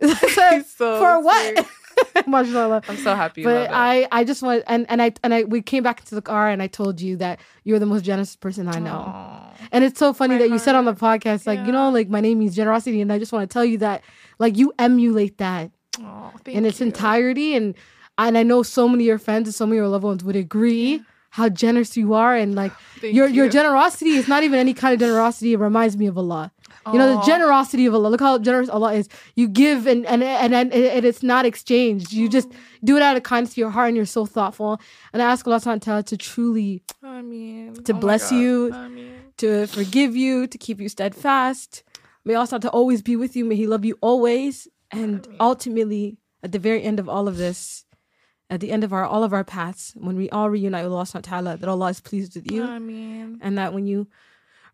So 0.66 0.98
for 0.98 1.20
what? 1.20 1.66
mashallah. 2.26 2.82
I'm 2.88 2.96
so 2.96 3.14
happy. 3.14 3.42
But. 3.42 3.70
I, 3.70 4.06
I 4.10 4.24
just 4.24 4.42
want 4.42 4.64
and, 4.66 4.86
and 4.88 5.02
I 5.02 5.12
and 5.22 5.34
I 5.34 5.44
we 5.44 5.62
came 5.62 5.82
back 5.82 6.00
into 6.00 6.14
the 6.14 6.22
car 6.22 6.48
and 6.48 6.62
I 6.62 6.66
told 6.66 7.00
you 7.00 7.16
that 7.16 7.40
you're 7.64 7.78
the 7.78 7.86
most 7.86 8.04
generous 8.04 8.36
person 8.36 8.68
I 8.68 8.78
know. 8.78 9.04
Aw. 9.06 9.52
And 9.72 9.84
it's 9.84 9.98
so 9.98 10.12
funny 10.12 10.34
My 10.34 10.38
that 10.40 10.50
you 10.50 10.58
said 10.58 10.74
on 10.74 10.84
the 10.84 10.94
podcast, 10.94 11.46
like, 11.46 11.64
you 11.66 11.72
know, 11.72 11.90
like 11.90 12.08
my 12.08 12.20
name 12.20 12.38
means 12.38 12.56
generosity. 12.56 13.00
And 13.00 13.12
I 13.12 13.18
just 13.18 13.32
want 13.32 13.48
to 13.48 13.52
tell 13.52 13.64
you 13.64 13.78
that 13.78 14.02
like 14.38 14.56
you 14.56 14.72
emulate 14.78 15.38
that 15.38 15.70
Aw, 16.02 16.32
in 16.46 16.64
its 16.64 16.80
you. 16.80 16.86
entirety. 16.86 17.54
And 17.54 17.74
and 18.18 18.36
I 18.38 18.42
know 18.42 18.62
so 18.62 18.88
many 18.88 19.04
of 19.04 19.08
your 19.08 19.18
friends 19.18 19.48
and 19.48 19.54
so 19.54 19.66
many 19.66 19.78
of 19.78 19.82
your 19.82 19.88
loved 19.88 20.04
ones 20.04 20.24
would 20.24 20.36
agree 20.36 21.02
how 21.30 21.48
generous 21.48 21.96
you 21.96 22.14
are. 22.14 22.34
And 22.34 22.54
like 22.54 22.72
your 23.02 23.28
your 23.28 23.48
generosity 23.48 24.10
is 24.10 24.28
not 24.28 24.42
even 24.42 24.58
any 24.58 24.74
kind 24.74 24.94
of 24.94 25.00
generosity. 25.00 25.52
It 25.52 25.58
reminds 25.58 25.96
me 25.96 26.06
of 26.06 26.16
Allah. 26.16 26.52
You 26.92 26.98
know, 26.98 27.16
the 27.16 27.22
generosity 27.22 27.86
of 27.86 27.94
Allah. 27.94 28.08
Look 28.08 28.20
how 28.20 28.38
generous 28.38 28.68
Allah 28.68 28.94
is. 28.94 29.08
You 29.34 29.48
give 29.48 29.86
and 29.86 30.06
and 30.06 30.22
and, 30.22 30.54
and, 30.54 30.72
and 30.72 31.04
it's 31.04 31.22
not 31.22 31.44
exchanged. 31.44 32.12
You 32.12 32.28
just 32.28 32.48
do 32.84 32.96
it 32.96 33.02
out 33.02 33.16
of 33.16 33.22
kindness 33.22 33.54
to 33.54 33.60
your 33.60 33.70
heart 33.70 33.88
and 33.88 33.96
you're 33.96 34.06
so 34.06 34.26
thoughtful. 34.26 34.80
And 35.12 35.22
I 35.22 35.30
ask 35.30 35.46
Allah 35.46 35.60
ta'ala 35.60 36.02
to 36.04 36.16
truly 36.16 36.82
I 37.02 37.22
mean, 37.22 37.74
to 37.84 37.92
oh 37.92 37.96
bless 37.96 38.32
you. 38.32 38.72
I 38.72 38.88
mean, 38.88 39.12
to 39.38 39.66
forgive 39.66 40.16
you, 40.16 40.46
to 40.46 40.58
keep 40.58 40.80
you 40.80 40.88
steadfast. 40.88 41.82
May 42.24 42.34
Allah 42.34 42.60
to 42.60 42.70
always 42.70 43.02
be 43.02 43.16
with 43.16 43.36
you. 43.36 43.44
May 43.44 43.56
He 43.56 43.66
love 43.66 43.84
you 43.84 43.96
always. 44.00 44.68
And 44.90 45.26
ultimately, 45.38 46.18
at 46.42 46.52
the 46.52 46.58
very 46.58 46.82
end 46.82 46.98
of 46.98 47.08
all 47.08 47.28
of 47.28 47.36
this, 47.36 47.84
at 48.50 48.60
the 48.60 48.72
end 48.72 48.82
of 48.82 48.92
our 48.92 49.04
all 49.04 49.22
of 49.22 49.32
our 49.32 49.44
paths, 49.44 49.94
when 49.96 50.16
we 50.16 50.28
all 50.30 50.50
reunite 50.50 50.84
with 50.84 50.92
Allah 50.92 51.06
ta'ala, 51.22 51.56
that 51.56 51.68
Allah 51.68 51.90
is 51.90 52.00
pleased 52.00 52.34
with 52.34 52.50
you. 52.50 52.64
I 52.64 52.78
mean, 52.78 53.38
And 53.40 53.56
that 53.58 53.72
when 53.72 53.86
you 53.86 54.08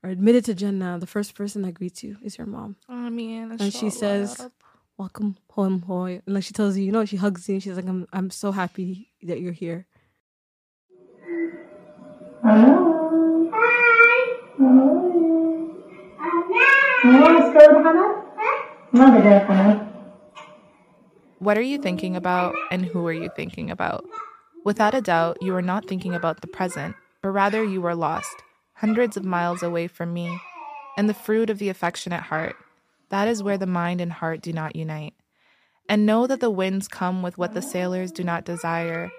are 0.06 0.10
admitted 0.10 0.44
to 0.44 0.54
Jannah, 0.54 0.98
the 1.00 1.06
first 1.06 1.34
person 1.34 1.62
that 1.62 1.74
greets 1.74 2.04
you 2.04 2.16
is 2.22 2.38
your 2.38 2.46
mom. 2.46 2.76
I 2.88 3.10
mean, 3.10 3.56
And 3.58 3.74
she 3.74 3.90
says, 3.90 4.36
ya 4.38 4.44
Rab. 4.44 4.52
Welcome 4.98 5.36
home, 5.50 5.82
hoy. 5.82 6.22
And 6.24 6.34
like 6.36 6.44
she 6.44 6.52
tells 6.52 6.76
you, 6.76 6.84
you 6.84 6.92
know, 6.92 7.04
she 7.04 7.16
hugs 7.16 7.48
you 7.48 7.56
and 7.56 7.62
she's 7.62 7.76
like, 7.76 7.88
I'm 7.88 8.06
I'm 8.12 8.30
so 8.30 8.52
happy 8.52 9.10
that 9.24 9.40
you're 9.40 9.52
here. 9.52 9.86
Hello. 12.42 13.50
Hi. 13.52 14.38
Hello. 14.56 14.88
You 17.04 17.20
want 17.20 17.36
to 17.38 17.50
stay 17.50 17.66
with 17.74 17.84
Hanan? 17.84 18.22
Mother 18.92 19.22
there, 19.22 19.44
Hanan. 19.44 19.92
What 21.40 21.58
are 21.58 21.62
you 21.62 21.78
thinking 21.78 22.14
about 22.16 22.54
and 22.70 22.86
who 22.86 23.04
are 23.06 23.12
you 23.12 23.28
thinking 23.36 23.70
about? 23.70 24.06
Without 24.64 24.94
a 24.94 25.02
doubt, 25.02 25.36
you 25.42 25.54
are 25.54 25.62
not 25.62 25.86
thinking 25.86 26.14
about 26.14 26.40
the 26.40 26.46
present, 26.46 26.94
but 27.22 27.30
rather 27.30 27.62
you 27.62 27.84
are 27.84 27.94
lost, 27.94 28.42
hundreds 28.76 29.16
of 29.16 29.24
miles 29.24 29.62
away 29.62 29.86
from 29.88 30.12
me, 30.12 30.38
and 30.98 31.08
the 31.08 31.14
fruit 31.14 31.50
of 31.50 31.58
the 31.58 31.68
affectionate 31.68 32.22
heart. 32.22 32.56
That 33.08 33.26
is 33.28 33.42
where 33.42 33.58
the 33.58 33.66
mind 33.66 34.00
and 34.00 34.12
heart 34.12 34.42
do 34.42 34.52
not 34.52 34.76
unite. 34.76 35.14
And 35.88 36.04
know 36.04 36.26
that 36.26 36.40
the 36.40 36.50
winds 36.50 36.88
come 36.88 37.22
with 37.22 37.38
what 37.38 37.54
the 37.54 37.62
sailors 37.62 38.12
do 38.12 38.22
not 38.22 38.44
desire, 38.44 39.10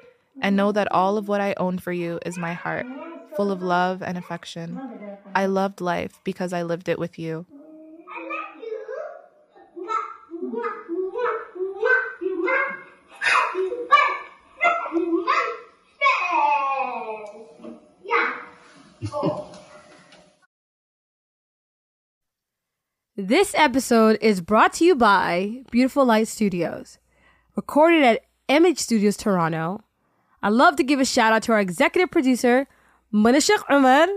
and 0.42 0.56
know 0.56 0.72
that 0.72 0.92
all 0.92 1.18
of 1.18 1.28
what 1.28 1.42
I 1.42 1.56
own 1.58 1.80
for 1.80 1.92
you 1.92 2.20
is 2.26 2.38
my 2.38 2.54
heart, 2.54 2.86
full 3.36 3.52
of 3.52 3.64
love 3.64 4.04
and 4.04 4.18
affection. 4.18 4.80
I 5.34 5.46
loved 5.46 5.82
life 5.82 6.20
because 6.24 6.54
I 6.54 6.64
lived 6.64 6.88
it 6.90 7.00
with 7.00 7.18
you. 7.18 7.46
This 23.20 23.56
episode 23.56 24.20
is 24.22 24.42
brought 24.42 24.74
to 24.74 24.86
you 24.86 24.94
by 24.94 25.64
Beautiful 25.72 26.06
Light 26.06 26.28
Studios, 26.28 27.00
recorded 27.56 28.04
at 28.04 28.26
MH 28.48 28.78
Studios 28.78 29.18
Toronto. 29.18 29.82
I'd 30.44 30.54
love 30.54 30.76
to 30.76 30.84
give 30.84 31.00
a 31.00 31.06
shout 31.06 31.34
out 31.34 31.42
to 31.44 31.54
our 31.54 31.60
executive 31.60 32.12
producer, 32.12 32.68
Muna 33.12 33.38
Scekomar, 33.38 34.08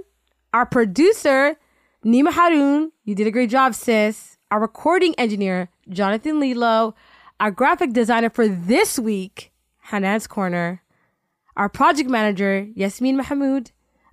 our 0.52 0.66
producer, 0.66 1.56
Nima 2.04 2.30
Harun. 2.30 2.92
You 3.04 3.14
did 3.14 3.26
a 3.26 3.30
great 3.30 3.48
job, 3.48 3.74
sis. 3.74 4.36
Our 4.50 4.60
recording 4.60 5.14
engineer, 5.14 5.70
Jonathan 5.88 6.38
Lillo. 6.38 6.94
Our 7.40 7.50
graphic 7.50 7.94
designer 7.94 8.28
for 8.28 8.48
this 8.48 8.98
week, 8.98 9.50
Hanan's 9.86 10.26
Corner. 10.26 10.82
Our 11.56 11.70
project 11.70 12.10
manager, 12.10 12.68
Yasmin 12.74 13.18
Mohamud. 13.18 13.70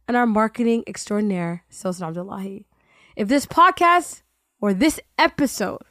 And 0.07 0.15
our 0.15 0.25
marketing 0.25 0.85
extraordinaire, 0.87 1.65
Sawsan 1.69 2.07
Abdillahi. 2.07 2.65
If 3.17 3.27
this 3.27 3.45
podcast 3.45 4.21
or 4.59 4.73
this 4.73 4.99
episode 5.17 5.81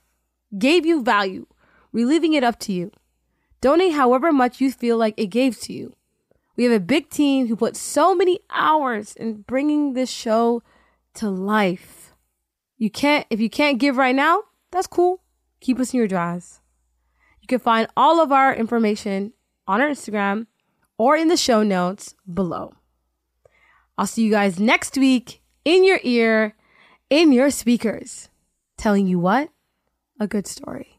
gave 0.56 0.86
you 0.86 1.02
value, 1.02 1.47
we're 1.93 2.06
leaving 2.06 2.34
it 2.34 2.44
up 2.44 2.59
to 2.60 2.72
you. 2.72 2.90
Donate 3.60 3.94
however 3.94 4.32
much 4.32 4.60
you 4.60 4.70
feel 4.70 4.97
like 4.97 5.14
it 5.16 5.26
gave 5.26 5.59
to 5.60 5.72
you. 5.72 5.97
We 6.56 6.64
have 6.64 6.72
a 6.72 6.80
big 6.80 7.10
team 7.10 7.47
who 7.47 7.56
put 7.56 7.76
so 7.76 8.14
many 8.14 8.40
hours 8.51 9.14
in 9.14 9.43
bringing 9.43 9.93
this 9.93 10.10
show 10.10 10.62
to 11.14 11.28
life. 11.28 12.14
You 12.78 12.90
can't, 12.90 13.26
if 13.30 13.40
you 13.40 13.51
can't 13.51 13.78
give 13.78 13.97
right 13.97 14.14
now, 14.14 14.43
that's 14.70 14.86
cool. 14.86 15.22
Keep 15.60 15.80
us 15.80 15.93
in 15.93 15.98
your 15.98 16.09
duas. 16.09 16.60
You 17.40 17.47
can 17.47 17.59
find 17.59 17.88
all 17.97 18.20
of 18.20 18.32
our 18.32 18.55
information 18.55 19.32
on 19.66 19.80
our 19.80 19.88
Instagram 19.88 20.47
or 20.98 21.16
in 21.16 21.28
the 21.28 21.36
show 21.36 21.62
notes 21.62 22.14
below. 22.32 22.72
I'll 23.98 24.06
see 24.06 24.24
you 24.24 24.30
guys 24.30 24.59
next 24.59 24.97
week 24.97 25.40
in 25.64 25.84
your 25.84 26.01
ear, 26.02 26.55
in 27.09 27.32
your 27.32 27.51
speakers, 27.51 28.28
telling 28.76 29.06
you 29.06 29.18
what? 29.18 29.50
A 30.20 30.26
good 30.26 30.46
story. 30.46 30.95